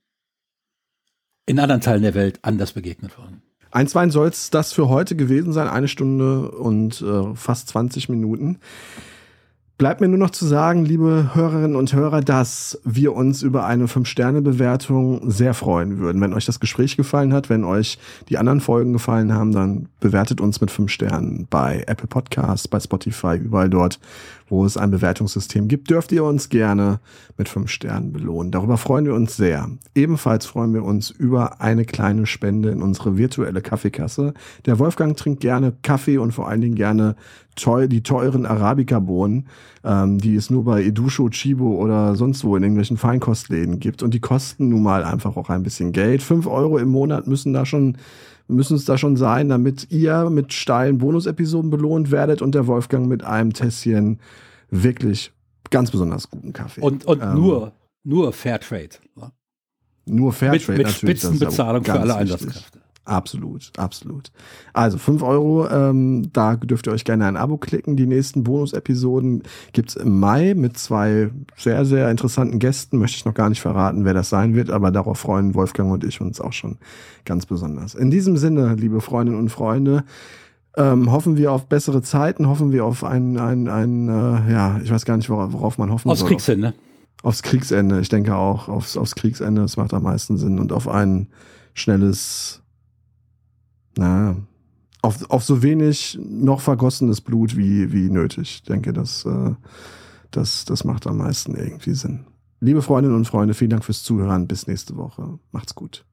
in 1.46 1.60
anderen 1.60 1.82
Teilen 1.82 2.02
der 2.04 2.14
Welt 2.16 2.40
anders 2.44 2.74
begegnet 2.74 3.18
worden. 3.18 3.42
Einstweilen 3.72 4.12
soll 4.12 4.28
es 4.28 4.50
das 4.50 4.74
für 4.74 4.90
heute 4.90 5.16
gewesen 5.16 5.54
sein, 5.54 5.68
eine 5.68 5.88
Stunde 5.88 6.52
und 6.52 7.02
äh, 7.02 7.36
fast 7.36 7.70
20 7.70 8.10
Minuten. 8.10 8.60
Bleibt 9.80 10.02
mir 10.02 10.10
nur 10.10 10.18
noch 10.18 10.32
zu 10.32 10.46
sagen, 10.46 10.84
liebe 10.84 11.30
Hörerinnen 11.34 11.78
und 11.78 11.94
Hörer, 11.94 12.20
dass 12.20 12.82
wir 12.84 13.16
uns 13.16 13.42
über 13.42 13.66
eine 13.66 13.86
5-Sterne-Bewertung 13.86 15.32
sehr 15.32 15.54
freuen 15.54 16.00
würden. 16.00 16.22
Wenn 16.22 16.34
euch 16.34 16.44
das 16.44 16.60
Gespräch 16.60 16.98
gefallen 16.98 17.32
hat, 17.32 17.50
wenn 17.50 17.64
euch 17.64 17.98
die 18.28 18.38
anderen 18.38 18.60
Folgen 18.60 18.92
gefallen 18.92 19.34
haben, 19.34 19.54
dann 19.54 19.88
bewertet 20.02 20.42
uns 20.42 20.60
mit 20.60 20.70
5 20.70 20.92
Sternen 20.92 21.48
bei 21.50 21.86
Apple 21.88 22.10
Podcasts, 22.10 22.68
bei 22.68 22.78
Spotify, 22.78 23.38
überall 23.38 23.70
dort, 23.70 24.02
wo 24.50 24.66
es 24.66 24.78
ein 24.78 24.92
Bewertungssystem 24.92 25.68
gibt, 25.68 25.90
dürft 25.90 26.12
ihr 26.12 26.24
uns 26.24 26.50
gerne 26.50 27.00
mit 27.38 27.48
fünf 27.48 27.70
Sternen 27.70 28.12
belohnen. 28.12 28.52
Darüber 28.52 28.78
freuen 28.78 29.06
wir 29.06 29.14
uns 29.14 29.38
sehr. 29.38 29.70
Ebenfalls 29.96 30.46
freuen 30.46 30.74
wir 30.74 30.84
uns 30.84 31.10
über 31.10 31.62
eine 31.62 31.86
kleine 31.86 32.26
Spende 32.26 32.70
in 32.70 32.82
unsere 32.82 33.18
virtuelle 33.18 33.62
Kaffeekasse. 33.62 34.34
Der 34.66 34.80
Wolfgang 34.80 35.16
trinkt 35.16 35.42
gerne 35.42 35.74
Kaffee 35.84 36.18
und 36.18 36.34
vor 36.34 36.50
allen 36.50 36.62
Dingen 36.62 36.76
gerne 36.76 37.16
teuer, 37.60 37.88
die 37.88 38.04
teuren 38.04 38.46
Arabica-Bohnen, 38.46 39.48
ähm, 39.84 40.18
die 40.18 40.36
es 40.36 40.50
nur 40.50 40.66
bei 40.66 40.84
Edusho, 40.84 41.30
Chibo 41.30 41.76
oder 41.76 42.16
sonst 42.16 42.44
wo 42.44 42.56
in 42.56 42.64
irgendwelchen 42.64 42.98
Feinkostläden 42.98 43.80
gibt. 43.80 44.04
Und 44.04 44.14
die 44.14 44.20
kosten 44.20 44.70
nun 44.70 44.84
mal 44.84 45.04
einfach 45.04 45.38
auch 45.38 45.50
ein 45.50 45.64
bisschen 45.64 45.92
Geld. 45.92 46.22
Fünf 46.22 46.48
Euro 46.48 46.78
im 46.78 46.90
Monat 46.90 47.28
müssen 47.28 47.54
da 47.54 47.66
schon 47.66 47.98
müssen 48.50 48.76
es 48.76 48.86
da 48.86 48.98
schon 48.98 49.16
sein, 49.16 49.48
damit 49.48 49.92
ihr 49.92 50.30
mit 50.30 50.54
steilen 50.54 50.98
Bonus-Episoden 50.98 51.70
belohnt 51.70 52.10
werdet 52.10 52.42
und 52.42 52.56
der 52.56 52.68
Wolfgang 52.68 53.08
mit 53.08 53.24
einem 53.24 53.54
Tässchen 53.54 54.20
wirklich 54.72 55.32
ganz 55.70 55.92
besonders 55.92 56.30
guten 56.30 56.52
Kaffee. 56.52 56.82
Und, 56.82 57.06
und 57.06 57.22
ähm, 57.22 57.36
nur, 57.36 57.74
nur 58.04 58.34
Fairtrade. 58.34 58.98
Nur 60.06 60.34
Fairtrade 60.34 60.80
mit, 60.80 60.88
mit 60.88 60.90
Spitzenbezahlung 60.90 61.84
für 61.84 62.00
alle 62.00 62.16
Einsatzkräfte. 62.16 62.79
Absolut, 63.10 63.72
absolut. 63.76 64.32
Also 64.72 65.00
5 65.00 65.24
Euro, 65.24 65.68
ähm, 65.68 66.30
da 66.32 66.56
dürft 66.56 66.86
ihr 66.86 66.94
euch 66.94 67.06
gerne 67.06 67.26
ein 67.26 67.38
Abo 67.38 67.58
klicken. 67.58 67.96
Die 67.96 68.06
nächsten 68.06 68.44
Bonus-Episoden 68.44 69.42
gibt's 69.74 69.96
im 69.96 70.20
Mai 70.20 70.54
mit 70.56 70.78
zwei 70.78 71.32
sehr, 71.58 71.86
sehr 71.86 72.12
interessanten 72.12 72.60
Gästen. 72.60 73.00
Möchte 73.00 73.18
ich 73.18 73.26
noch 73.26 73.34
gar 73.34 73.50
nicht 73.50 73.62
verraten, 73.62 74.06
wer 74.06 74.14
das 74.14 74.30
sein 74.30 74.54
wird, 74.54 74.70
aber 74.70 74.92
darauf 74.92 75.18
freuen 75.18 75.56
Wolfgang 75.56 75.92
und 75.92 76.04
ich 76.04 76.22
uns 76.22 76.40
auch 76.40 76.54
schon 76.54 76.78
ganz 77.26 77.48
besonders. 77.48 77.96
In 77.96 78.12
diesem 78.12 78.38
Sinne, 78.38 78.76
liebe 78.76 79.02
Freundinnen 79.02 79.40
und 79.40 79.50
Freunde, 79.50 80.04
ähm, 80.78 81.12
hoffen 81.12 81.36
wir 81.36 81.52
auf 81.52 81.66
bessere 81.66 82.04
Zeiten, 82.04 82.48
hoffen 82.48 82.72
wir 82.72 82.86
auf 82.86 83.04
ein, 83.04 83.40
ein, 83.40 83.68
ein 83.68 84.08
äh, 84.08 84.52
ja, 84.52 84.80
ich 84.84 84.92
weiß 84.92 85.04
gar 85.06 85.18
nicht, 85.18 85.32
worauf, 85.32 85.52
worauf 85.52 85.78
man 85.80 85.92
hoffen 85.92 86.12
Aufs 86.12 86.20
soll. 86.20 86.30
Kriegsende. 86.30 86.76
Aufs 87.24 87.42
Kriegsende, 87.42 88.00
ich 88.02 88.10
denke 88.10 88.36
auch, 88.36 88.70
aufs, 88.70 88.98
aufs 88.98 89.16
Kriegsende, 89.16 89.64
das 89.64 89.78
macht 89.78 89.96
am 89.96 90.04
meisten 90.04 90.38
Sinn 90.38 90.60
und 90.60 90.72
auf 90.72 90.88
ein 90.88 91.28
schnelles 91.74 92.62
na, 94.00 94.36
auf, 95.02 95.30
auf 95.30 95.44
so 95.44 95.62
wenig 95.62 96.18
noch 96.22 96.62
vergossenes 96.62 97.22
Blut 97.22 97.56
wie, 97.56 97.92
wie 97.92 98.10
nötig. 98.10 98.56
Ich 98.56 98.64
denke, 98.64 98.94
das, 98.94 99.26
äh, 99.26 99.54
das, 100.32 100.66
das 100.66 100.84
macht 100.84 101.08
am 101.08 101.18
meisten 101.18 101.56
irgendwie 101.56 101.94
Sinn. 101.94 102.26
Liebe 102.62 102.82
Freundinnen 102.82 103.16
und 103.16 103.26
Freunde, 103.26 103.54
vielen 103.54 103.70
Dank 103.70 103.86
fürs 103.86 104.04
Zuhören. 104.04 104.48
Bis 104.48 104.68
nächste 104.68 104.98
Woche. 104.98 105.40
Macht's 105.52 105.76
gut. 105.76 106.06